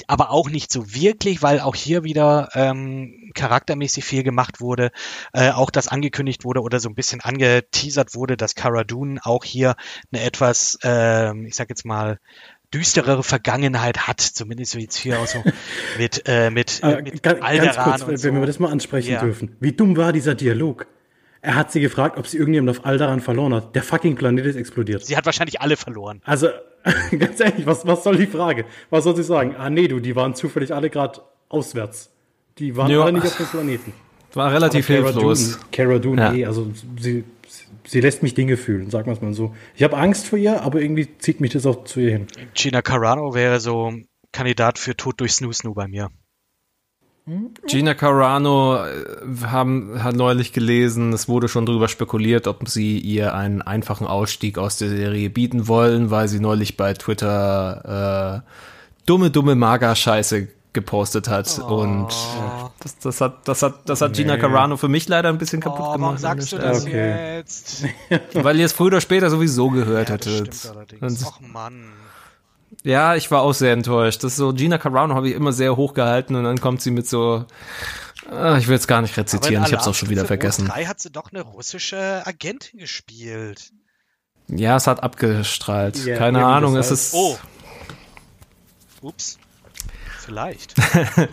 aber 0.08 0.32
auch 0.32 0.50
nicht 0.50 0.72
so 0.72 0.96
wirklich, 0.96 1.44
weil 1.44 1.60
auch 1.60 1.76
hier 1.76 2.04
wieder 2.04 2.50
ähm, 2.56 3.30
charaktermäßig 3.36 4.04
viel 4.04 4.24
gemacht 4.24 4.62
wurde, 4.62 4.90
äh, 5.32 5.52
auch 5.52 5.70
das 5.70 5.88
angekündigt 5.88 6.44
wurde 6.44 6.62
oder 6.62 6.80
so 6.80 6.90
ein 6.90 6.96
bisschen 6.96 7.22
angeteasert 7.22 8.16
wurde, 8.16 8.36
dass 8.36 8.56
Cara 8.56 8.84
Dune 8.84 9.20
auch 9.24 9.44
hier 9.44 9.76
eine 10.12 10.24
etwas, 10.24 10.80
äh, 10.84 11.38
ich 11.46 11.54
sag 11.54 11.70
jetzt 11.70 11.86
mal, 11.86 12.18
düsterere 12.74 13.22
Vergangenheit 13.22 14.08
hat, 14.08 14.22
zumindest 14.22 14.72
so 14.72 14.80
jetzt 14.80 14.98
hier 14.98 15.20
auch 15.20 15.28
so 15.28 15.44
mit, 16.00 16.24
äh, 16.26 16.50
mit, 16.50 16.82
äh, 16.82 17.04
mit 17.04 17.22
ganz, 17.22 17.44
Alderan 17.44 17.76
ganz 17.76 18.06
kurz, 18.06 18.24
wenn 18.24 18.34
so. 18.34 18.40
wir 18.40 18.48
das 18.48 18.58
mal 18.58 18.72
ansprechen 18.72 19.14
Ja. 19.14 19.22
dürfen. 19.22 19.56
Wie 19.60 19.74
dumm 19.74 19.96
war 19.98 20.14
dieser 20.14 20.34
Dialog? 20.34 20.88
Er 21.42 21.56
hat 21.56 21.72
sie 21.72 21.80
gefragt, 21.82 22.18
ob 22.18 22.28
sie 22.28 22.38
irgendjemand 22.38 22.78
auf 22.78 22.86
Alderan 22.86 23.22
verloren 23.22 23.54
hat. 23.54 23.76
Der 23.76 23.84
fucking 23.84 24.16
Planet 24.16 24.46
ist 24.46 24.56
explodiert. 24.56 25.06
Sie 25.06 25.16
hat 25.16 25.26
wahrscheinlich 25.26 25.62
alle 25.62 25.78
verloren. 25.78 26.22
Also, 26.26 26.50
ganz 27.18 27.40
ehrlich, 27.40 27.66
was, 27.66 27.86
was 27.86 28.04
soll 28.04 28.18
die 28.18 28.28
Frage? 28.28 28.66
Was 28.90 29.04
soll 29.04 29.16
sie 29.16 29.24
sagen? 29.24 29.56
Ah, 29.58 29.70
nee, 29.70 29.88
du, 29.88 30.00
die 30.00 30.16
waren 30.16 30.34
zufällig 30.36 30.74
alle 30.74 30.90
gerade 30.90 31.22
auswärts. 31.50 32.12
Die 32.58 32.76
waren 32.76 32.90
Ja. 32.92 33.04
alle 33.04 33.14
nicht 33.14 33.26
auf 33.26 33.38
dem 33.38 33.46
Planeten. 33.46 33.94
War 34.34 34.52
relativ 34.52 34.88
Cara 34.88 35.04
hilflos. 35.04 35.52
Dune, 35.54 35.64
Cara 35.72 36.00
Dune, 36.00 36.22
Ja. 36.22 36.34
eh, 36.34 36.46
also 36.46 36.68
sie, 37.00 37.24
sie 37.86 38.02
lässt 38.02 38.22
mich 38.24 38.34
Dinge 38.36 38.56
fühlen, 38.58 38.90
sagen 38.90 39.08
wir 39.08 39.14
es 39.14 39.22
mal 39.22 39.34
so. 39.34 39.56
Ich 39.76 39.84
habe 39.84 39.98
Angst 39.98 40.28
vor 40.28 40.38
ihr, 40.38 40.62
aber 40.62 40.82
irgendwie 40.82 41.08
zieht 41.18 41.40
mich 41.42 41.52
das 41.54 41.66
auch 41.66 41.86
zu 41.86 42.00
ihr 42.02 42.12
hin. 42.12 42.28
Gina 42.54 42.82
Carano 42.82 43.34
wäre 43.34 43.60
so 43.60 43.94
Kandidat 44.32 44.78
für 44.78 44.96
Tod 44.96 45.20
durch 45.22 45.34
Snoo 45.34 45.52
Snoo 45.54 45.74
bei 45.74 45.88
mir. 45.88 46.10
Gina 47.68 47.94
Carano 47.94 48.78
äh, 48.86 48.90
haben, 49.48 50.02
hat 50.04 50.16
neulich 50.16 50.54
gelesen, 50.54 51.12
es 51.12 51.28
wurde 51.28 51.50
schon 51.50 51.66
drüber 51.66 51.88
spekuliert, 51.90 52.48
ob 52.48 52.68
sie 52.70 52.98
ihr 53.00 53.34
einen 53.34 53.62
einfachen 53.62 54.08
Ausstieg 54.08 54.58
aus 54.58 54.78
der 54.78 54.90
Serie 54.90 55.30
bieten 55.30 55.68
wollen, 55.68 56.10
weil 56.10 56.28
sie 56.30 56.40
neulich 56.40 56.78
bei 56.78 56.94
Twitter 56.94 58.44
äh, 58.46 58.50
dumme, 59.06 59.30
dumme 59.30 59.56
Mager-Scheiße 59.56 60.48
gepostet 60.74 61.28
hat. 61.28 61.60
Und 61.60 62.08
das, 62.80 62.98
das 63.00 63.20
hat, 63.22 63.48
das 63.48 63.62
hat, 63.64 63.90
das 63.90 64.00
hat 64.02 64.14
Gina 64.14 64.36
Nee. 64.36 64.40
Carano 64.42 64.78
für 64.78 64.88
mich 64.88 65.08
leider 65.10 65.30
ein 65.30 65.38
bisschen 65.40 65.60
Oh, 65.64 65.70
kaputt 65.70 65.80
warum 65.80 65.94
gemacht. 65.96 66.12
an 66.14 66.18
sagst 66.20 66.52
du 66.54 66.58
das 66.58 66.84
Okay. 66.84 67.38
jetzt? 67.38 67.84
Weil 68.36 68.60
ihr 68.60 68.66
es 68.68 68.74
früher 68.74 68.88
oder 68.88 69.02
später 69.02 69.30
sowieso 69.30 69.70
gehört 69.70 70.10
Ja, 70.10 70.14
hättet. 70.16 70.72
Och 71.26 71.42
Mann. 71.42 71.86
Ja, 72.84 73.16
ich 73.16 73.32
war 73.32 73.42
auch 73.42 73.54
sehr 73.54 73.74
enttäuscht. 73.74 74.24
Das 74.24 74.34
ist 74.34 74.38
so, 74.38 74.54
Gina 74.54 74.78
Carano 74.78 75.16
habe 75.16 75.30
ich 75.30 75.36
immer 75.36 75.52
sehr 75.54 75.76
hoch 75.76 75.94
gehalten 75.94 76.36
und 76.36 76.44
dann 76.44 76.60
kommt 76.60 76.82
sie 76.82 76.92
mit 76.92 77.08
so, 77.08 77.46
ah, 78.30 78.58
ich 78.58 78.68
will 78.68 78.76
es 78.76 78.88
gar 78.88 79.02
nicht 79.02 79.18
rezitieren, 79.18 79.64
ich 79.66 79.72
habe 79.74 79.82
es 79.82 79.88
auch 79.88 79.96
schon 79.96 80.10
wieder 80.10 80.26
vergessen. 80.26 80.68
3 80.68 80.86
hat 80.86 81.00
sie 81.00 81.10
doch 81.12 81.32
eine 81.32 81.42
russische 81.42 82.22
Agentin 82.26 82.80
gespielt. 82.80 83.72
Ja, 84.48 84.78
es 84.78 84.88
hat 84.88 85.04
abgestrahlt. 85.04 86.06
Ja, 86.06 86.18
Keine 86.18 86.46
Ahnung, 86.46 86.76
es 86.78 86.92
ist, 86.92 87.14
Oh. 87.14 87.38
Ups. 89.02 89.38
Vielleicht. 90.20 90.74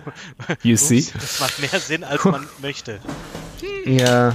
you 0.62 0.76
see. 0.76 0.98
Ups, 0.98 1.12
das 1.12 1.40
macht 1.40 1.58
mehr 1.60 1.80
Sinn, 1.80 2.04
als 2.04 2.24
man 2.24 2.46
möchte. 2.62 3.00
Ja, 3.86 4.32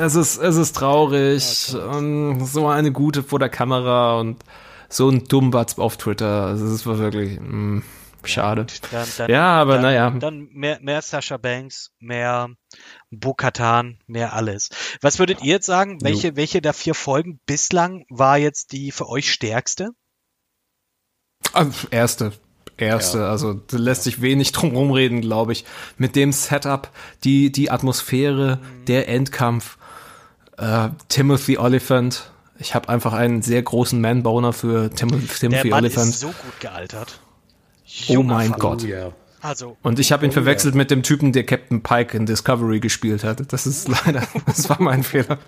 es 0.00 0.14
ist, 0.14 0.36
es 0.38 0.56
ist 0.56 0.76
traurig. 0.76 1.74
Und 1.74 2.44
so 2.46 2.68
eine 2.68 2.92
gute 2.92 3.22
vor 3.22 3.38
der 3.38 3.48
Kamera 3.48 4.18
und 4.18 4.42
so 4.88 5.08
ein 5.08 5.24
Dummbatz 5.24 5.78
auf 5.78 5.96
Twitter. 5.96 6.46
Also 6.46 6.66
es 6.66 6.86
war 6.86 6.98
wirklich 6.98 7.38
mh, 7.40 7.82
schade. 8.24 8.66
Dann, 8.90 9.08
dann, 9.18 9.30
Ja, 9.30 9.60
aber 9.60 9.74
dann, 9.74 9.82
naja. 9.82 10.10
Dann 10.10 10.48
mehr, 10.52 10.78
mehr 10.80 11.02
Sasha 11.02 11.36
Banks, 11.36 11.90
mehr 11.98 12.48
Bo-Katan, 13.10 13.98
mehr 14.06 14.32
alles. 14.34 14.70
Was 15.00 15.18
würdet 15.18 15.42
ihr 15.42 15.54
jetzt 15.54 15.66
sagen? 15.66 15.98
Welche, 16.02 16.36
welche 16.36 16.60
der 16.62 16.72
vier 16.72 16.94
Folgen 16.94 17.40
bislang 17.46 18.04
war 18.08 18.38
jetzt 18.38 18.72
die 18.72 18.90
für 18.92 19.08
euch 19.08 19.30
stärkste? 19.32 19.90
Ah, 21.52 21.66
Erste. 21.90 22.32
Erste, 22.76 23.18
Ja. 23.18 23.30
also 23.30 23.54
da 23.54 23.76
lässt 23.76 24.02
sich 24.02 24.20
wenig 24.20 24.50
drum 24.50 24.74
rumreden, 24.74 25.20
glaube 25.20 25.52
ich. 25.52 25.64
Mit 25.96 26.16
dem 26.16 26.32
Setup, 26.32 26.90
die, 27.22 27.52
die 27.52 27.70
Atmosphäre, 27.70 28.58
der 28.88 29.08
Endkampf, 29.08 29.78
äh, 30.58 30.88
Timothy 31.08 31.56
Oliphant. 31.56 32.32
Ich 32.58 32.74
habe 32.74 32.88
einfach 32.88 33.12
einen 33.12 33.42
sehr 33.42 33.62
großen 33.62 34.00
Man-Boner 34.00 34.52
für 34.52 34.90
Tim 34.90 35.08
Der 35.08 35.20
Timothy 35.28 35.68
Mann 35.70 35.84
Oliphant. 35.84 36.08
ist 36.10 36.20
so 36.20 36.28
gut 36.28 36.60
gealtert. 36.60 37.20
Oh 38.08 38.12
Junger 38.14 38.34
mein 38.34 38.48
Vater. 38.50 38.60
Gott. 38.60 38.84
Oh, 38.84 38.86
ja. 38.86 39.12
Also, 39.40 39.76
Und 39.82 39.98
ich 39.98 40.10
habe 40.10 40.24
ihn 40.24 40.30
Oh, 40.30 40.34
verwechselt 40.34 40.74
mit 40.74 40.90
dem 40.90 41.02
Typen, 41.02 41.32
der 41.32 41.44
Captain 41.44 41.82
Pike 41.82 42.16
in 42.16 42.24
Discovery 42.24 42.80
gespielt 42.80 43.24
hat. 43.24 43.52
Das 43.52 43.66
ist 43.66 43.88
leider, 43.88 44.22
das 44.46 44.70
war 44.70 44.80
mein 44.80 45.02
Fehler. 45.02 45.38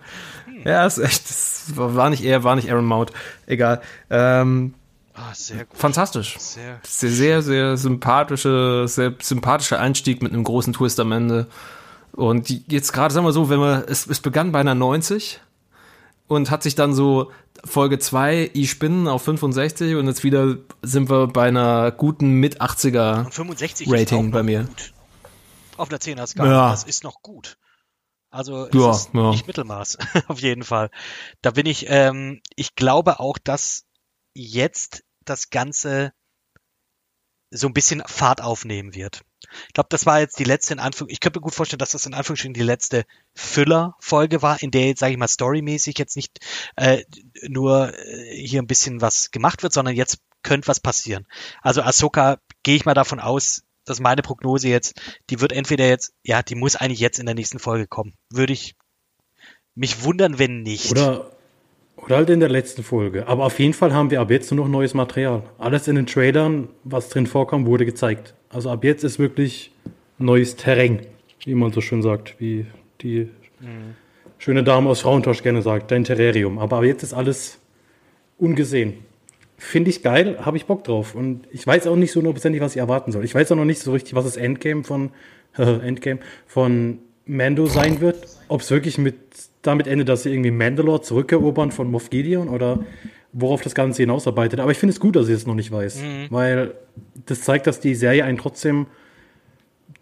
Ja, 0.64 0.84
ist 0.84 0.98
echt, 0.98 1.30
das 1.30 1.72
war 1.76 2.10
nicht 2.10 2.22
er, 2.24 2.44
war 2.44 2.56
nicht 2.56 2.70
Aaron 2.70 2.84
Mount. 2.84 3.12
Egal. 3.46 3.80
Ähm, 4.10 4.74
ah, 5.14 5.32
sehr 5.32 5.64
gut. 5.64 5.78
fantastisch. 5.78 6.36
Sehr. 6.38 6.78
Sehr, 6.82 7.10
sehr, 7.10 7.42
sehr 7.42 7.76
sympathische, 7.78 8.84
sehr 8.86 9.14
sympathischer 9.22 9.80
Einstieg 9.80 10.22
mit 10.22 10.32
einem 10.32 10.44
großen 10.44 10.72
Twist 10.74 11.00
am 11.00 11.12
Ende. 11.12 11.46
Und 12.12 12.48
jetzt 12.70 12.92
gerade, 12.92 13.14
sagen 13.14 13.26
wir 13.26 13.32
so, 13.32 13.48
wenn 13.48 13.60
wir, 13.60 13.84
es, 13.88 14.06
es 14.06 14.20
begann 14.20 14.52
bei 14.52 14.60
einer 14.60 14.74
90 14.74 15.40
und 16.28 16.50
hat 16.50 16.62
sich 16.62 16.74
dann 16.74 16.94
so 16.94 17.30
Folge 17.64 17.98
2 17.98 18.50
i-Spinnen 18.54 19.08
auf 19.08 19.22
65 19.22 19.96
und 19.96 20.06
jetzt 20.06 20.24
wieder 20.24 20.56
sind 20.82 21.08
wir 21.10 21.26
bei 21.28 21.48
einer 21.48 21.90
guten 21.92 22.32
mit 22.32 22.60
80er 22.60 23.26
Und 23.26 23.34
65 23.34 23.88
Rating 23.90 24.30
bei 24.30 24.42
mir. 24.42 24.64
Gut. 24.64 24.92
Auf 25.76 25.90
einer 25.90 25.98
10er 25.98 26.26
Skala. 26.26 26.50
Ja. 26.50 26.70
Das 26.70 26.84
ist 26.84 27.04
noch 27.04 27.22
gut. 27.22 27.58
Also 28.30 28.66
es 28.66 28.74
Ja, 28.74 28.90
ist 28.90 29.10
ja. 29.14 29.30
nicht 29.30 29.46
Mittelmaß, 29.46 29.98
auf 30.28 30.40
jeden 30.40 30.64
Fall. 30.64 30.90
Da 31.42 31.52
bin 31.52 31.66
ich, 31.66 31.86
ähm, 31.88 32.40
ich 32.54 32.74
glaube 32.74 33.20
auch, 33.20 33.38
dass 33.38 33.84
jetzt 34.34 35.04
das 35.24 35.50
Ganze 35.50 36.12
so 37.50 37.68
ein 37.68 37.72
bisschen 37.74 38.02
Fahrt 38.06 38.42
aufnehmen 38.42 38.94
wird. 38.94 39.22
Ich 39.68 39.74
glaube, 39.74 39.88
das 39.90 40.06
war 40.06 40.20
jetzt 40.20 40.38
die 40.38 40.44
letzte 40.44 40.74
in 40.74 40.80
Anführung. 40.80 41.10
Ich 41.10 41.20
könnte 41.20 41.38
mir 41.38 41.44
gut 41.44 41.54
vorstellen, 41.54 41.78
dass 41.78 41.92
das 41.92 42.06
in 42.06 42.14
Anführungsstrichen 42.14 42.54
die 42.54 42.62
letzte 42.62 43.04
Füller-Folge 43.34 44.42
war, 44.42 44.62
in 44.62 44.70
der 44.70 44.86
jetzt, 44.86 45.00
sage 45.00 45.12
ich 45.12 45.18
mal, 45.18 45.28
storymäßig 45.28 45.98
jetzt 45.98 46.16
nicht 46.16 46.38
äh, 46.76 47.02
nur 47.48 47.94
äh, 47.96 48.36
hier 48.36 48.62
ein 48.62 48.66
bisschen 48.66 49.00
was 49.00 49.30
gemacht 49.30 49.62
wird, 49.62 49.72
sondern 49.72 49.94
jetzt 49.94 50.18
könnte 50.42 50.68
was 50.68 50.80
passieren. 50.80 51.26
Also 51.62 51.82
Ahsoka 51.82 52.38
gehe 52.62 52.76
ich 52.76 52.84
mal 52.84 52.94
davon 52.94 53.20
aus, 53.20 53.62
dass 53.84 54.00
meine 54.00 54.22
Prognose 54.22 54.68
jetzt, 54.68 55.00
die 55.30 55.40
wird 55.40 55.52
entweder 55.52 55.86
jetzt, 55.88 56.12
ja, 56.22 56.42
die 56.42 56.54
muss 56.54 56.76
eigentlich 56.76 57.00
jetzt 57.00 57.18
in 57.18 57.26
der 57.26 57.34
nächsten 57.34 57.58
Folge 57.58 57.86
kommen. 57.86 58.14
Würde 58.30 58.52
ich 58.52 58.74
mich 59.74 60.02
wundern, 60.02 60.38
wenn 60.38 60.62
nicht. 60.62 60.90
Oder, 60.90 61.35
oder 61.96 62.16
halt 62.16 62.30
in 62.30 62.40
der 62.40 62.48
letzten 62.48 62.82
Folge. 62.82 63.26
Aber 63.26 63.44
auf 63.44 63.58
jeden 63.58 63.72
Fall 63.72 63.92
haben 63.92 64.10
wir 64.10 64.20
ab 64.20 64.30
jetzt 64.30 64.52
nur 64.52 64.64
noch 64.64 64.70
neues 64.70 64.94
Material. 64.94 65.42
Alles 65.58 65.88
in 65.88 65.96
den 65.96 66.06
Trailern, 66.06 66.68
was 66.84 67.08
drin 67.08 67.26
vorkam, 67.26 67.66
wurde 67.66 67.86
gezeigt. 67.86 68.34
Also 68.50 68.70
ab 68.70 68.84
jetzt 68.84 69.02
ist 69.02 69.18
wirklich 69.18 69.72
neues 70.18 70.56
Terrain, 70.56 71.00
wie 71.44 71.54
man 71.54 71.72
so 71.72 71.80
schön 71.80 72.02
sagt, 72.02 72.36
wie 72.38 72.66
die 73.00 73.28
schöne 74.38 74.62
Dame 74.62 74.90
aus 74.90 75.00
Frauentausch 75.00 75.42
gerne 75.42 75.62
sagt, 75.62 75.90
dein 75.90 76.04
Terrarium. 76.04 76.58
Aber 76.58 76.78
ab 76.78 76.84
jetzt 76.84 77.02
ist 77.02 77.14
alles 77.14 77.58
ungesehen. 78.38 78.94
Finde 79.58 79.88
ich 79.88 80.02
geil, 80.02 80.38
habe 80.40 80.58
ich 80.58 80.66
Bock 80.66 80.84
drauf. 80.84 81.14
Und 81.14 81.48
ich 81.50 81.66
weiß 81.66 81.86
auch 81.86 81.96
nicht 81.96 82.12
so 82.12 82.20
hundertprozentig, 82.20 82.60
was 82.60 82.72
ich 82.72 82.78
erwarten 82.78 83.10
soll. 83.10 83.24
Ich 83.24 83.34
weiß 83.34 83.50
auch 83.52 83.56
noch 83.56 83.64
nicht 83.64 83.80
so 83.80 83.92
richtig, 83.92 84.14
was 84.14 84.24
das 84.24 84.36
Endgame 84.36 84.84
von 84.84 85.10
Endgame 85.56 86.20
von 86.46 86.98
Mando 87.24 87.66
sein 87.66 88.00
wird. 88.00 88.28
Ob 88.48 88.60
es 88.60 88.70
wirklich 88.70 88.98
mit 88.98 89.25
damit 89.66 89.86
endet, 89.86 90.08
dass 90.08 90.22
sie 90.22 90.30
irgendwie 90.30 90.50
Mandalore 90.50 91.02
zurückerobern 91.02 91.70
von 91.72 91.90
Moff 91.90 92.10
Gideon 92.10 92.48
oder 92.48 92.84
worauf 93.32 93.62
das 93.62 93.74
Ganze 93.74 94.02
hinausarbeitet. 94.02 94.60
Aber 94.60 94.70
ich 94.70 94.78
finde 94.78 94.92
es 94.92 95.00
gut, 95.00 95.16
dass 95.16 95.28
ich 95.28 95.34
es 95.34 95.46
noch 95.46 95.54
nicht 95.54 95.70
weiß, 95.70 96.00
weil 96.30 96.74
das 97.26 97.42
zeigt, 97.42 97.66
dass 97.66 97.80
die 97.80 97.94
Serie 97.94 98.24
einen 98.24 98.38
trotzdem 98.38 98.86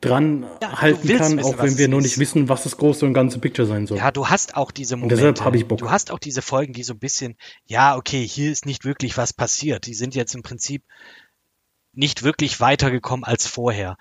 dran 0.01 0.47
Ja, 0.63 0.81
halten 0.81 1.09
kann, 1.09 1.39
wissen, 1.39 1.41
auch 1.41 1.63
wenn 1.63 1.79
wir 1.79 1.89
noch 1.89 2.01
nicht 2.01 2.19
wissen, 2.19 2.49
was 2.49 2.65
das 2.65 2.77
große 2.77 3.07
und 3.07 3.15
ganze 3.15 3.39
Picture 3.39 3.67
sein 3.67 3.87
soll. 3.87 3.99
Ja, 3.99 4.11
du 4.11 4.29
hast 4.29 4.57
auch 4.57 4.71
diese 4.71 4.97
Momente. 4.97 5.17
deshalb 5.17 5.41
hab 5.45 5.55
ich 5.55 5.67
Bock. 5.67 5.79
Du 5.79 5.91
hast 5.91 6.11
auch 6.11 6.19
diese 6.19 6.43
Folgen, 6.43 6.73
die 6.73 6.83
so 6.83 6.95
ein 6.95 6.99
bisschen, 6.99 7.37
ja, 7.65 7.97
okay, 7.97 8.27
hier 8.27 8.53
ist 8.53 8.67
nicht 8.67 8.85
wirklich 8.85 9.17
was 9.17 9.33
passiert. 9.33 9.87
Die 9.87 9.95
sind 9.95 10.15
jetzt 10.15 10.35
im 10.35 10.43
Prinzip 10.43 10.83
nicht 11.93 12.23
wirklich 12.23 12.61
weitergekommen 12.61 13.25
als 13.25 13.47
vorher. 13.47 13.97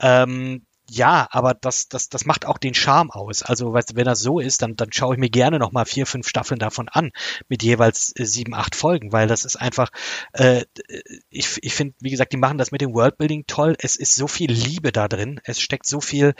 Ähm, 0.00 0.62
ja, 0.90 1.28
aber 1.30 1.54
das, 1.54 1.88
das, 1.88 2.08
das 2.08 2.24
macht 2.24 2.46
auch 2.46 2.58
den 2.58 2.74
Charme 2.74 3.10
aus. 3.10 3.42
Also, 3.42 3.72
weißt, 3.72 3.90
du, 3.90 3.96
wenn 3.96 4.04
das 4.04 4.20
so 4.20 4.40
ist, 4.40 4.62
dann, 4.62 4.76
dann 4.76 4.92
schaue 4.92 5.14
ich 5.14 5.20
mir 5.20 5.28
gerne 5.28 5.58
noch 5.58 5.72
mal 5.72 5.84
vier, 5.84 6.06
fünf 6.06 6.28
Staffeln 6.28 6.58
davon 6.58 6.88
an, 6.88 7.10
mit 7.48 7.62
jeweils 7.62 8.12
äh, 8.16 8.24
sieben, 8.24 8.54
acht 8.54 8.74
Folgen, 8.74 9.12
weil 9.12 9.28
das 9.28 9.44
ist 9.44 9.56
einfach, 9.56 9.90
äh, 10.32 10.64
ich, 11.30 11.58
ich 11.62 11.74
finde, 11.74 11.94
wie 12.00 12.10
gesagt, 12.10 12.32
die 12.32 12.38
machen 12.38 12.58
das 12.58 12.70
mit 12.70 12.80
dem 12.80 12.94
Worldbuilding 12.94 13.44
toll. 13.46 13.76
Es 13.78 13.96
ist 13.96 14.14
so 14.14 14.26
viel 14.26 14.50
Liebe 14.50 14.90
da 14.92 15.08
drin. 15.08 15.40
Es 15.44 15.60
steckt 15.60 15.86
so 15.86 16.00
viel 16.00 16.34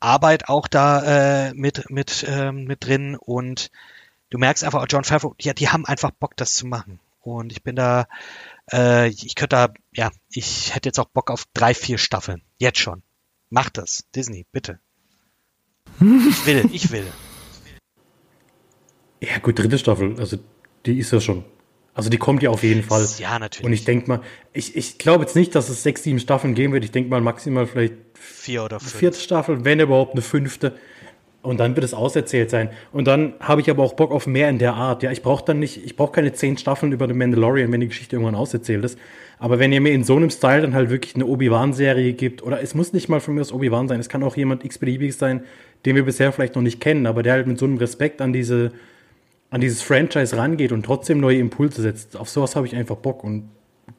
Arbeit 0.00 0.48
auch 0.48 0.68
da 0.68 1.48
äh, 1.48 1.54
mit, 1.54 1.90
mit, 1.90 2.24
ähm, 2.28 2.64
mit 2.64 2.84
drin 2.84 3.16
und 3.16 3.70
du 4.30 4.38
merkst 4.38 4.64
einfach, 4.64 4.84
John 4.88 5.04
Favreau, 5.04 5.34
ja, 5.40 5.54
die 5.54 5.68
haben 5.68 5.86
einfach 5.86 6.10
Bock, 6.10 6.36
das 6.36 6.54
zu 6.54 6.66
machen. 6.66 7.00
und 7.20 7.50
ich 7.50 7.62
bin 7.62 7.76
da, 7.76 8.06
äh, 8.72 9.08
ich 9.08 9.34
könnte 9.34 9.56
da, 9.56 9.68
ja, 9.92 10.10
ich 10.30 10.74
hätte 10.74 10.88
jetzt 10.88 10.98
auch 10.98 11.08
Bock 11.08 11.30
auf 11.30 11.44
drei, 11.54 11.74
vier 11.74 11.98
Staffeln. 11.98 12.42
Jetzt 12.58 12.78
schon. 12.78 13.02
Macht 13.56 13.78
das, 13.78 14.04
Disney, 14.14 14.44
bitte. 14.52 14.80
Ich 15.98 16.46
will, 16.46 16.68
ich 16.74 16.92
will. 16.92 17.06
Ja, 19.22 19.38
gut, 19.38 19.58
dritte 19.58 19.78
Staffel, 19.78 20.14
also 20.18 20.36
die 20.84 20.98
ist 20.98 21.10
ja 21.10 21.22
schon. 21.22 21.42
Also 21.94 22.10
die 22.10 22.18
kommt 22.18 22.42
ja 22.42 22.50
auf 22.50 22.62
jeden 22.62 22.82
Fall. 22.82 23.08
Ja, 23.16 23.38
natürlich. 23.38 23.64
Und 23.64 23.72
ich 23.72 23.86
denke 23.86 24.08
mal, 24.08 24.20
ich, 24.52 24.76
ich 24.76 24.98
glaube 24.98 25.24
jetzt 25.24 25.36
nicht, 25.36 25.54
dass 25.54 25.70
es 25.70 25.82
sechs, 25.82 26.02
sieben 26.02 26.18
Staffeln 26.18 26.54
geben 26.54 26.74
wird. 26.74 26.84
Ich 26.84 26.90
denke 26.90 27.08
mal 27.08 27.22
maximal 27.22 27.66
vielleicht 27.66 27.94
vier 28.12 28.62
oder 28.62 28.78
fünf. 28.78 28.92
vierte 28.92 29.18
Staffel, 29.18 29.64
wenn 29.64 29.80
überhaupt 29.80 30.12
eine 30.12 30.20
fünfte. 30.20 30.76
Und 31.40 31.58
dann 31.58 31.76
wird 31.76 31.84
es 31.84 31.94
auserzählt 31.94 32.50
sein. 32.50 32.68
Und 32.92 33.06
dann 33.06 33.36
habe 33.40 33.62
ich 33.62 33.70
aber 33.70 33.82
auch 33.82 33.94
Bock 33.94 34.10
auf 34.10 34.26
mehr 34.26 34.50
in 34.50 34.58
der 34.58 34.74
Art. 34.74 35.02
Ja, 35.02 35.12
ich 35.12 35.22
brauche 35.22 35.46
dann 35.46 35.60
nicht, 35.60 35.82
ich 35.82 35.96
brauche 35.96 36.12
keine 36.12 36.34
zehn 36.34 36.58
Staffeln 36.58 36.92
über 36.92 37.06
den 37.06 37.16
Mandalorian, 37.16 37.72
wenn 37.72 37.80
die 37.80 37.88
Geschichte 37.88 38.16
irgendwann 38.16 38.34
auserzählt 38.34 38.84
ist. 38.84 38.98
Aber 39.38 39.58
wenn 39.58 39.72
ihr 39.72 39.80
mir 39.80 39.92
in 39.92 40.04
so 40.04 40.16
einem 40.16 40.30
Style 40.30 40.62
dann 40.62 40.74
halt 40.74 40.90
wirklich 40.90 41.14
eine 41.14 41.26
Obi-Wan-Serie 41.26 42.14
gibt, 42.14 42.42
oder 42.42 42.62
es 42.62 42.74
muss 42.74 42.92
nicht 42.92 43.08
mal 43.08 43.20
von 43.20 43.34
mir 43.34 43.40
das 43.40 43.52
Obi-Wan 43.52 43.88
sein, 43.88 44.00
es 44.00 44.08
kann 44.08 44.22
auch 44.22 44.36
jemand 44.36 44.64
x-beliebiges 44.64 45.18
sein, 45.18 45.44
den 45.84 45.94
wir 45.94 46.04
bisher 46.04 46.32
vielleicht 46.32 46.54
noch 46.54 46.62
nicht 46.62 46.80
kennen, 46.80 47.06
aber 47.06 47.22
der 47.22 47.34
halt 47.34 47.46
mit 47.46 47.58
so 47.58 47.66
einem 47.66 47.76
Respekt 47.76 48.22
an 48.22 48.32
diese, 48.32 48.72
an 49.50 49.60
dieses 49.60 49.82
Franchise 49.82 50.36
rangeht 50.36 50.72
und 50.72 50.84
trotzdem 50.84 51.20
neue 51.20 51.38
Impulse 51.38 51.82
setzt. 51.82 52.16
Auf 52.16 52.30
sowas 52.30 52.56
habe 52.56 52.66
ich 52.66 52.74
einfach 52.74 52.96
Bock 52.96 53.24
und 53.24 53.50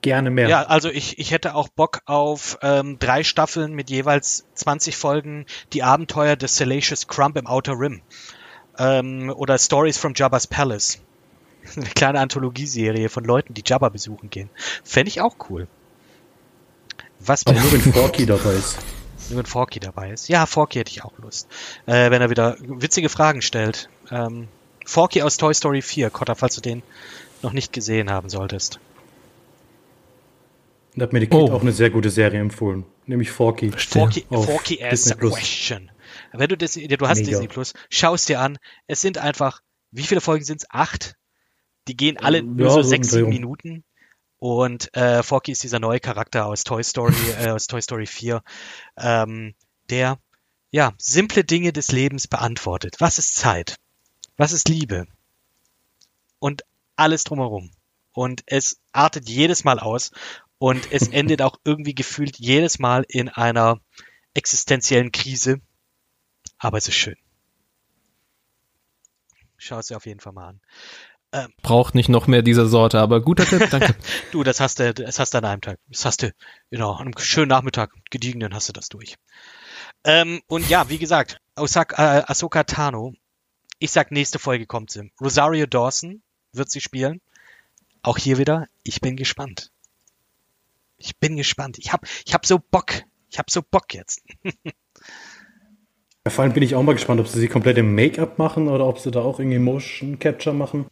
gerne 0.02 0.30
mehr. 0.32 0.50
Ja, 0.50 0.64
also 0.64 0.90
ich, 0.90 1.20
ich 1.20 1.32
hätte 1.32 1.56
auch 1.56 1.68
Bock 1.70 2.02
auf 2.06 2.58
ähm, 2.62 2.98
drei 3.00 3.24
Staffeln 3.24 3.74
mit 3.74 3.90
jeweils 3.90 4.46
20 4.56 4.98
Folgen 4.98 5.46
die 5.74 5.84
Abenteuer 5.84 6.36
des 6.36 6.56
Salacious 6.58 7.08
Crumb 7.08 7.38
im 7.38 7.48
Outer 7.48 7.80
Rim. 7.80 8.02
Ähm, 8.80 9.34
oder 9.36 9.58
Stories 9.58 9.98
from 9.98 10.14
Jabba's 10.16 10.48
Palace. 10.48 11.00
Eine 11.76 11.85
kleine 11.85 12.19
Anthologieserie 12.19 13.10
von 13.10 13.23
Leuten, 13.23 13.53
die 13.53 13.64
Jabba 13.65 13.89
besuchen 13.89 14.30
gehen. 14.30 14.49
Fände 14.84 15.10
ich 15.10 15.22
auch 15.22 15.35
cool. 15.49 15.68
Was 17.19 17.45
Aber 17.45 17.60
nur 17.60 17.72
wenn 17.72 17.81
Forky 17.81 18.26
dabei 18.26 18.53
ist. 18.53 18.77
Nur 19.30 19.39
wenn 19.39 19.45
Forky 19.45 19.81
dabei 19.81 20.11
ist. 20.11 20.30
Ja, 20.30 20.45
Forky 20.45 20.80
hätte 20.80 20.91
ich 20.91 21.03
auch 21.03 21.11
Lust. 21.18 21.49
Äh, 21.85 22.11
wenn 22.11 22.22
er 22.22 22.30
wieder 22.30 22.56
witzige 22.61 23.10
Fragen 23.10 23.41
stellt. 23.41 23.89
Ähm, 24.10 24.48
Forky 24.85 25.22
aus 25.22 25.35
Toy 25.35 25.53
Story 25.53 25.81
4, 25.81 26.10
Cotta, 26.11 26.34
falls 26.35 26.56
du 26.56 26.61
den 26.61 26.81
noch 27.41 27.52
nicht 27.52 27.73
gesehen 27.73 28.10
haben 28.10 28.30
solltest. 28.30 28.80
Da 30.95 31.03
hat 31.03 31.14
mir 31.14 31.19
die 31.19 31.27
Kid 31.27 31.38
oh. 31.38 31.52
auch 31.52 31.61
eine 31.61 31.73
sehr 31.73 31.89
gute 31.89 32.10
Serie 32.10 32.39
empfohlen, 32.39 32.85
nämlich 33.06 33.30
Forky. 33.30 33.72
Forky, 33.72 34.26
Forky 34.30 34.81
as 34.81 35.11
a 35.11 35.15
question. 35.15 35.91
Wenn 36.31 36.48
du, 36.48 36.57
das, 36.57 36.73
du 36.73 37.07
hast 37.07 37.19
Mega. 37.19 37.31
Disney 37.31 37.48
Plus, 37.48 37.73
schaust 37.89 38.30
dir 38.30 38.39
an, 38.39 38.57
es 38.88 39.02
sind 39.02 39.18
einfach, 39.18 39.61
wie 39.91 40.03
viele 40.03 40.22
Folgen 40.22 40.45
sind 40.45 40.61
es? 40.61 40.68
Acht? 40.69 41.16
Die 41.88 41.98
gehen 41.98 42.18
alle 42.18 42.44
nur 42.44 42.68
ja, 42.68 42.74
so 42.74 42.82
sechs, 42.82 43.12
sieben 43.12 43.30
Minuten. 43.30 43.84
Und 44.40 44.94
äh, 44.96 45.24
Forky 45.24 45.52
ist 45.52 45.64
dieser 45.64 45.80
neue 45.80 46.00
Charakter 46.00 46.46
aus 46.46 46.64
Toy 46.64 46.84
Story, 46.84 47.16
äh, 47.40 47.50
aus 47.50 47.68
Toy 47.68 47.82
Story 47.82 48.06
4, 48.06 48.44
ähm, 48.98 49.56
der 49.90 50.20
ja 50.70 50.94
simple 50.98 51.44
Dinge 51.44 51.74
des 51.74 51.92
Lebens 51.92 52.28
beantwortet. 52.28 52.96
Was 53.00 53.18
ist 53.18 53.36
Zeit? 53.36 53.78
Was 54.36 54.52
ist 54.52 54.70
Liebe? 54.70 55.08
Und 56.40 56.64
alles 56.96 57.24
drumherum. 57.24 57.72
Und 58.12 58.44
es 58.46 58.80
artet 58.92 59.30
jedes 59.30 59.64
Mal 59.64 59.80
aus. 59.80 60.12
Und 60.60 60.92
es 60.92 61.08
endet 61.08 61.42
auch 61.42 61.58
irgendwie 61.64 61.96
gefühlt 61.96 62.38
jedes 62.38 62.80
Mal 62.80 63.06
in 63.08 63.30
einer 63.30 63.80
existenziellen 64.34 65.12
Krise. 65.12 65.62
Aber 66.60 66.78
es 66.78 66.88
ist 66.88 66.96
schön. 66.96 67.18
Schau 69.58 69.80
es 69.80 69.88
dir 69.88 69.98
auf 69.98 70.06
jeden 70.06 70.20
Fall 70.20 70.34
mal 70.34 70.50
an. 70.50 70.62
Ähm, 71.34 71.49
Braucht 71.62 71.94
nicht 71.94 72.10
noch 72.10 72.28
mehr 72.28 72.41
dieser 72.41 72.68
Sorte, 72.68 72.99
aber 72.99 73.22
guter 73.22 73.45
Tipp, 73.45 73.70
danke. 73.70 73.95
du, 74.32 74.44
das 74.44 74.62
hast 74.62 74.80
du, 74.80 74.94
das 74.94 75.20
hast 75.20 75.34
du 75.34 75.40
an 75.40 75.45
einem 75.45 75.62
Tag. 75.62 75.80
Das 75.88 76.06
hast 76.06 76.24
du, 76.24 76.32
genau, 76.72 76.94
an 76.94 77.08
einem 77.08 77.18
schönen 77.18 77.49
Nachmittag, 77.49 77.91
gediegenen 78.10 78.54
hast 78.54 78.70
du 78.70 78.74
das 78.74 78.88
durch. 78.88 79.16
Ähm, 80.06 80.41
und 80.48 80.70
ja, 80.70 80.90
wie 80.90 80.98
gesagt, 80.98 81.40
Osaka, 81.56 82.20
äh, 82.20 82.24
Ahsoka 82.28 82.64
Tano, 82.64 83.14
ich 83.80 83.91
sag, 83.91 84.12
nächste 84.12 84.40
Folge 84.40 84.66
kommt 84.66 84.91
sie. 84.91 85.12
Rosario 85.20 85.66
Dawson 85.66 86.22
wird 86.54 86.72
sie 86.72 86.82
spielen. 86.82 87.22
Auch 88.02 88.18
hier 88.18 88.38
wieder, 88.38 88.68
ich 88.84 89.02
bin 89.02 89.18
gespannt. 89.18 89.72
Ich 90.98 91.18
bin 91.18 91.36
gespannt. 91.36 91.78
Ich 91.78 91.91
hab, 91.91 92.08
ich 92.26 92.34
hab 92.34 92.45
so 92.45 92.58
Bock. 92.58 93.04
Ich 93.30 93.38
hab 93.38 93.52
so 93.52 93.62
Bock 93.62 93.94
jetzt. 93.94 94.24
ja, 94.44 96.32
vor 96.32 96.44
allem 96.44 96.54
bin 96.54 96.64
ich 96.64 96.74
auch 96.74 96.84
mal 96.84 96.94
gespannt, 96.94 97.20
ob 97.20 97.28
sie 97.28 97.40
sie 97.40 97.49
komplett 97.49 97.78
im 97.78 97.94
Make-up 97.94 98.40
machen 98.40 98.70
oder 98.70 98.88
ob 98.88 98.99
sie 98.99 99.12
da 99.12 99.22
auch 99.22 99.40
irgendwie 99.40 99.60
Motion 99.60 100.18
Capture 100.20 100.56
machen. 100.56 100.88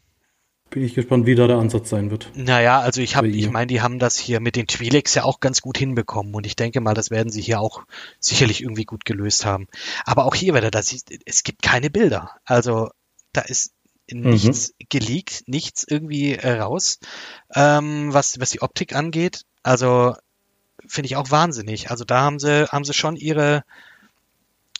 Bin 0.71 0.83
ich 0.83 0.95
gespannt, 0.95 1.25
wie 1.25 1.35
da 1.35 1.47
der 1.47 1.57
Ansatz 1.57 1.89
sein 1.89 2.11
wird. 2.11 2.31
Naja, 2.35 2.79
also 2.79 2.99
ich 2.99 3.15
habe, 3.15 3.27
ich 3.27 3.49
meine, 3.49 3.67
die 3.67 3.81
haben 3.81 3.99
das 3.99 4.17
hier 4.17 4.39
mit 4.39 4.55
den 4.55 4.65
Twi'leks 4.65 5.15
ja 5.15 5.23
auch 5.23 5.39
ganz 5.39 5.61
gut 5.61 5.77
hinbekommen 5.77 6.33
und 6.33 6.45
ich 6.45 6.55
denke 6.55 6.81
mal, 6.81 6.93
das 6.93 7.11
werden 7.11 7.31
sie 7.31 7.41
hier 7.41 7.61
auch 7.61 7.83
sicherlich 8.19 8.61
irgendwie 8.61 8.85
gut 8.85 9.05
gelöst 9.05 9.45
haben. 9.45 9.67
Aber 10.05 10.25
auch 10.25 10.35
hier 10.35 10.53
wieder, 10.53 10.71
das 10.71 10.93
es 11.25 11.43
gibt 11.43 11.61
keine 11.61 11.89
Bilder. 11.89 12.31
Also 12.43 12.89
da 13.31 13.41
ist 13.41 13.73
nichts 14.11 14.73
mhm. 14.79 14.85
geleakt, 14.89 15.43
nichts 15.47 15.85
irgendwie 15.87 16.33
äh, 16.33 16.59
raus, 16.59 16.99
ähm, 17.53 18.13
was, 18.13 18.39
was 18.39 18.49
die 18.49 18.61
Optik 18.61 18.95
angeht. 18.95 19.45
Also 19.63 20.15
finde 20.87 21.07
ich 21.07 21.15
auch 21.15 21.31
wahnsinnig. 21.31 21.89
Also 21.89 22.05
da 22.05 22.21
haben 22.21 22.39
sie, 22.39 22.67
haben 22.67 22.85
sie 22.85 22.93
schon 22.93 23.15
ihre, 23.15 23.63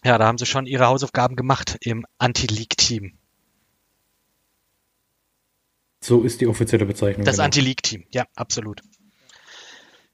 ja, 0.03 0.17
da 0.17 0.27
haben 0.27 0.37
sie 0.37 0.45
schon 0.45 0.65
ihre 0.65 0.87
Hausaufgaben 0.87 1.35
gemacht 1.35 1.77
im 1.81 2.05
Anti-Leak-Team. 2.17 3.13
So 6.05 6.21
ist 6.21 6.39
die 6.39 6.45
offizielle 6.45 6.85
Bezeichnung. 6.85 7.25
Das 7.25 7.37
genau. 7.37 7.45
Anti-Leak-Team, 7.45 8.03
ja, 8.11 8.27
absolut. 8.35 8.83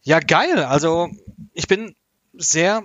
Ja, 0.03 0.19
geil. 0.19 0.63
Also 0.63 1.09
ich 1.53 1.68
bin 1.68 1.95
sehr 2.34 2.84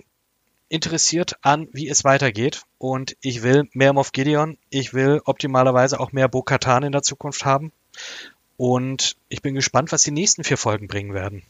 interessiert 0.68 1.36
an, 1.42 1.68
wie 1.72 1.88
es 1.88 2.02
weitergeht. 2.02 2.62
Und 2.78 3.16
ich 3.20 3.44
will 3.44 3.68
mehr 3.72 3.92
Moff 3.92 4.10
Gideon. 4.10 4.58
Ich 4.70 4.92
will 4.92 5.20
optimalerweise 5.24 6.00
auch 6.00 6.10
mehr 6.10 6.28
Bo-Katan 6.28 6.82
in 6.82 6.90
der 6.90 7.02
Zukunft 7.02 7.44
haben. 7.44 7.70
Und 8.56 9.16
ich 9.28 9.40
bin 9.40 9.54
gespannt, 9.54 9.92
was 9.92 10.02
die 10.02 10.10
nächsten 10.10 10.42
vier 10.42 10.56
Folgen 10.56 10.88
bringen 10.88 11.14
werden. 11.14 11.44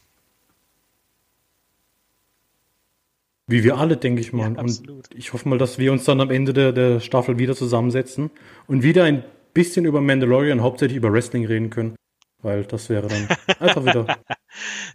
Wie 3.47 3.63
wir 3.63 3.77
alle, 3.77 3.97
denke 3.97 4.21
ich 4.21 4.31
mal. 4.31 4.53
Ja, 4.53 4.61
und 4.61 5.09
ich 5.15 5.33
hoffe 5.33 5.49
mal, 5.49 5.57
dass 5.57 5.79
wir 5.79 5.91
uns 5.91 6.03
dann 6.03 6.21
am 6.21 6.29
Ende 6.29 6.53
der, 6.53 6.71
der 6.71 6.99
Staffel 6.99 7.39
wieder 7.39 7.55
zusammensetzen 7.55 8.29
und 8.67 8.83
wieder 8.83 9.05
ein 9.05 9.23
bisschen 9.57 9.85
über 9.85 10.01
Mandalorian, 10.01 10.61
hauptsächlich 10.61 10.97
über 10.97 11.11
Wrestling 11.11 11.47
reden 11.47 11.71
können. 11.71 11.95
Weil 12.43 12.63
das 12.65 12.89
wäre 12.89 13.07
dann 13.07 13.27
einfach 13.59 13.83
wieder. 13.83 14.19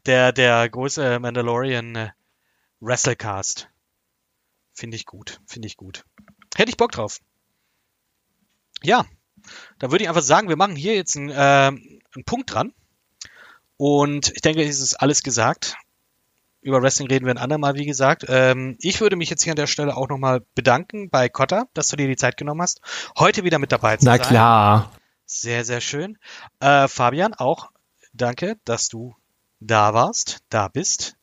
Der, 0.06 0.30
der 0.30 0.68
große 0.68 1.18
Mandalorian 1.18 1.96
äh, 1.96 2.10
Wrestlecast. 2.78 3.68
Finde 4.72 4.96
ich 4.96 5.04
gut. 5.04 5.40
Finde 5.46 5.66
ich 5.66 5.76
gut. 5.76 6.04
Hätte 6.54 6.70
ich 6.70 6.76
Bock 6.76 6.92
drauf. 6.92 7.18
Ja. 8.84 9.04
Da 9.80 9.90
würde 9.90 10.04
ich 10.04 10.08
einfach 10.08 10.22
sagen, 10.22 10.48
wir 10.48 10.56
machen 10.56 10.76
hier 10.76 10.94
jetzt 10.94 11.16
einen, 11.16 11.30
äh, 11.30 11.34
einen 11.34 12.24
Punkt 12.24 12.54
dran. 12.54 12.72
Und 13.76 14.30
ich 14.32 14.42
denke, 14.42 14.62
es 14.62 14.80
ist 14.80 14.94
alles 14.94 15.24
gesagt. 15.24 15.74
Über 16.62 16.80
Wrestling 16.80 17.08
reden 17.08 17.26
wir 17.26 17.34
ein 17.34 17.38
andermal, 17.38 17.74
wie 17.74 17.86
gesagt. 17.86 18.24
Ähm, 18.28 18.76
ich 18.80 19.00
würde 19.00 19.16
mich 19.16 19.28
jetzt 19.28 19.42
hier 19.42 19.52
an 19.52 19.56
der 19.56 19.66
Stelle 19.66 19.96
auch 19.96 20.08
nochmal 20.08 20.42
bedanken 20.54 21.10
bei 21.10 21.28
Cotta, 21.28 21.64
dass 21.74 21.88
du 21.88 21.96
dir 21.96 22.06
die 22.06 22.16
Zeit 22.16 22.36
genommen 22.36 22.62
hast, 22.62 22.80
heute 23.18 23.42
wieder 23.42 23.58
mit 23.58 23.72
dabei 23.72 23.96
zu 23.96 24.04
Na 24.04 24.12
sein. 24.12 24.20
Na 24.20 24.28
klar. 24.28 24.92
Sehr, 25.26 25.64
sehr 25.64 25.80
schön. 25.80 26.18
Äh, 26.60 26.86
Fabian, 26.86 27.34
auch 27.34 27.70
danke, 28.12 28.56
dass 28.64 28.88
du 28.88 29.16
da 29.58 29.92
warst, 29.92 30.38
da 30.50 30.68
bist. 30.68 31.16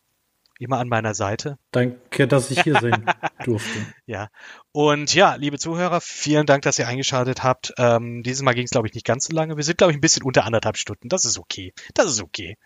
Immer 0.59 0.79
an 0.79 0.89
meiner 0.89 1.13
Seite. 1.13 1.57
Danke, 1.71 2.27
dass 2.27 2.51
ich 2.51 2.61
hier 2.63 2.73
sein 2.81 3.05
durfte. 3.45 3.79
Ja. 4.05 4.27
Und 4.73 5.13
ja, 5.13 5.35
liebe 5.35 5.57
Zuhörer, 5.57 6.01
vielen 6.01 6.45
Dank, 6.45 6.63
dass 6.63 6.77
ihr 6.77 6.87
eingeschaltet 6.89 7.43
habt. 7.43 7.73
Ähm, 7.77 8.23
dieses 8.23 8.41
Mal 8.41 8.55
ging 8.55 8.65
es, 8.65 8.71
glaube 8.71 8.89
ich, 8.89 8.93
nicht 8.93 9.05
ganz 9.05 9.27
so 9.27 9.33
lange. 9.33 9.55
Wir 9.55 9.63
sind, 9.63 9.77
glaube 9.77 9.93
ich, 9.93 9.97
ein 9.97 10.01
bisschen 10.01 10.23
unter 10.23 10.43
anderthalb 10.43 10.75
Stunden. 10.75 11.07
Das 11.07 11.23
ist 11.23 11.39
okay. 11.39 11.73
Das 11.93 12.07
ist 12.07 12.21
okay. 12.21 12.57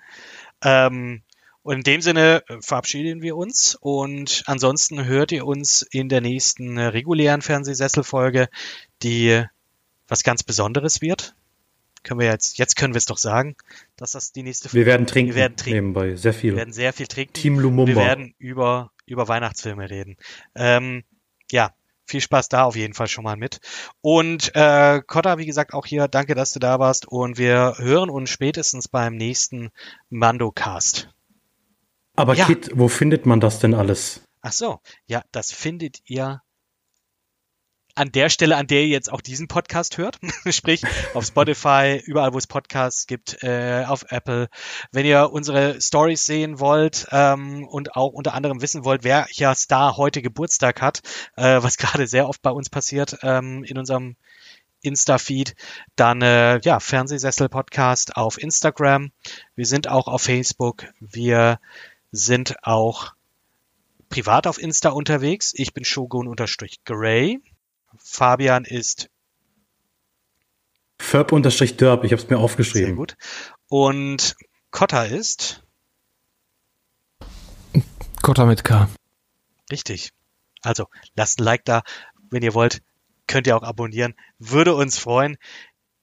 Ähm, 0.63 1.21
und 1.63 1.77
in 1.77 1.83
dem 1.83 2.01
Sinne 2.01 2.43
äh, 2.47 2.57
verabschieden 2.61 3.21
wir 3.21 3.35
uns 3.35 3.75
und 3.79 4.43
ansonsten 4.45 5.05
hört 5.05 5.31
ihr 5.31 5.45
uns 5.45 5.81
in 5.81 6.09
der 6.09 6.21
nächsten 6.21 6.77
äh, 6.77 6.85
regulären 6.87 7.41
Fernsehsesselfolge, 7.41 8.49
die 9.01 9.43
was 10.07 10.23
ganz 10.23 10.43
Besonderes 10.43 11.01
wird. 11.01 11.35
Können 12.03 12.19
wir 12.19 12.27
jetzt, 12.27 12.57
jetzt 12.57 12.75
können 12.75 12.93
wir 12.93 12.97
es 12.97 13.05
doch 13.05 13.17
sagen, 13.17 13.55
dass 13.95 14.11
das 14.11 14.33
die 14.33 14.43
nächste 14.43 14.67
Folge 14.67 14.81
Wir 14.81 14.85
werden 14.85 15.07
trinken. 15.07 15.31
Wir 15.31 15.35
werden 15.35 15.55
trinken. 15.55 15.77
Nebenbei, 15.77 16.15
sehr 16.15 16.33
viel. 16.33 16.51
Wir 16.51 16.57
werden 16.57 16.73
sehr 16.73 16.91
viel 16.91 17.07
trinken. 17.07 17.33
Team 17.33 17.59
Lumumba. 17.59 17.87
Wir 17.87 17.95
werden 17.95 18.35
über, 18.37 18.91
über 19.05 19.29
Weihnachtsfilme 19.29 19.89
reden. 19.89 20.17
Ähm, 20.53 21.05
ja, 21.49 21.73
viel 22.05 22.19
Spaß 22.19 22.49
da 22.49 22.65
auf 22.65 22.75
jeden 22.75 22.93
Fall 22.93 23.07
schon 23.07 23.23
mal 23.23 23.37
mit. 23.37 23.61
Und 24.01 24.51
äh, 24.53 25.01
Kotta, 25.07 25.37
wie 25.37 25.45
gesagt, 25.45 25.73
auch 25.73 25.85
hier, 25.85 26.09
danke, 26.09 26.35
dass 26.35 26.51
du 26.51 26.59
da 26.59 26.77
warst. 26.77 27.07
Und 27.07 27.37
wir 27.37 27.75
hören 27.77 28.09
uns 28.09 28.29
spätestens 28.29 28.89
beim 28.89 29.15
nächsten 29.15 29.69
Mando-Cast. 30.09 31.12
Aber 32.15 32.35
ja. 32.35 32.45
Kit, 32.45 32.71
wo 32.73 32.87
findet 32.87 33.25
man 33.25 33.39
das 33.39 33.59
denn 33.59 33.73
alles? 33.73 34.21
Ach 34.41 34.51
so, 34.51 34.79
ja, 35.07 35.23
das 35.31 35.51
findet 35.51 35.99
ihr 36.05 36.41
an 37.95 38.11
der 38.11 38.29
Stelle, 38.29 38.57
an 38.57 38.67
der 38.67 38.81
ihr 38.81 38.87
jetzt 38.87 39.11
auch 39.11 39.21
diesen 39.21 39.47
Podcast 39.47 39.97
hört, 39.97 40.17
sprich 40.49 40.83
auf 41.13 41.25
Spotify, 41.25 42.01
überall, 42.03 42.33
wo 42.33 42.37
es 42.37 42.47
Podcasts 42.47 43.05
gibt, 43.07 43.43
äh, 43.43 43.83
auf 43.87 44.05
Apple. 44.09 44.47
Wenn 44.91 45.05
ihr 45.05 45.31
unsere 45.31 45.79
Stories 45.79 46.25
sehen 46.25 46.59
wollt 46.59 47.07
ähm, 47.11 47.67
und 47.67 47.95
auch 47.95 48.11
unter 48.13 48.33
anderem 48.33 48.61
wissen 48.61 48.83
wollt, 48.83 49.03
wer 49.03 49.27
ja 49.31 49.53
Star 49.53 49.97
heute 49.97 50.21
Geburtstag 50.21 50.81
hat, 50.81 51.01
äh, 51.35 51.61
was 51.61 51.77
gerade 51.77 52.07
sehr 52.07 52.27
oft 52.27 52.41
bei 52.41 52.51
uns 52.51 52.69
passiert 52.69 53.17
ähm, 53.21 53.63
in 53.63 53.77
unserem 53.77 54.15
Insta-Feed, 54.81 55.55
dann 55.95 56.21
äh, 56.21 56.59
ja, 56.61 56.79
Fernsehsessel-Podcast 56.79 58.17
auf 58.17 58.37
Instagram. 58.37 59.11
Wir 59.55 59.65
sind 59.65 59.87
auch 59.87 60.07
auf 60.07 60.23
Facebook. 60.23 60.87
Wir 60.99 61.59
sind 62.13 62.63
auch 62.63 63.13
privat 64.07 64.47
auf 64.47 64.59
Insta 64.59 64.89
unterwegs. 64.89 65.51
Ich 65.55 65.73
bin 65.73 65.83
Shogun-Gray. 65.83 67.41
Fabian 67.97 68.63
ist 68.63 69.09
Ferb-Derb, 70.99 72.03
ich 72.03 72.11
habe 72.11 72.21
es 72.21 72.29
mir 72.29 72.37
aufgeschrieben. 72.37 72.89
Sehr 72.89 72.95
gut. 72.95 73.17
Und 73.67 74.35
Kotta 74.71 75.03
ist 75.03 75.63
Kotta 78.21 78.45
mit 78.45 78.63
K. 78.63 78.87
Richtig. 79.71 80.11
Also, 80.61 80.85
lasst 81.15 81.39
ein 81.39 81.43
Like 81.43 81.65
da, 81.65 81.81
wenn 82.29 82.43
ihr 82.43 82.53
wollt. 82.53 82.81
Könnt 83.27 83.47
ihr 83.47 83.57
auch 83.57 83.63
abonnieren. 83.63 84.13
Würde 84.37 84.75
uns 84.75 84.97
freuen. 84.97 85.37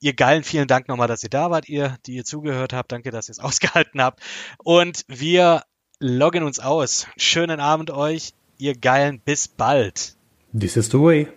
Ihr 0.00 0.14
Geilen, 0.14 0.42
vielen 0.42 0.66
Dank 0.66 0.88
nochmal, 0.88 1.08
dass 1.08 1.22
ihr 1.22 1.30
da 1.30 1.50
wart, 1.50 1.68
ihr, 1.68 1.98
die 2.06 2.16
ihr 2.16 2.24
zugehört 2.24 2.72
habt. 2.72 2.90
Danke, 2.92 3.10
dass 3.10 3.28
ihr 3.28 3.32
es 3.32 3.38
ausgehalten 3.40 4.02
habt. 4.02 4.20
Und 4.58 5.04
wir 5.08 5.62
loggen 6.00 6.42
uns 6.42 6.58
aus. 6.58 7.06
Schönen 7.16 7.60
Abend 7.60 7.90
euch, 7.90 8.32
ihr 8.58 8.74
Geilen. 8.76 9.20
Bis 9.20 9.46
bald. 9.46 10.16
This 10.58 10.76
is 10.76 10.90
the 10.90 10.98
way. 10.98 11.28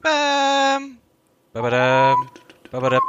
Bam. 0.00 0.96
Ba-ba-da. 1.52 2.14
Ba-ba-da. 2.70 3.00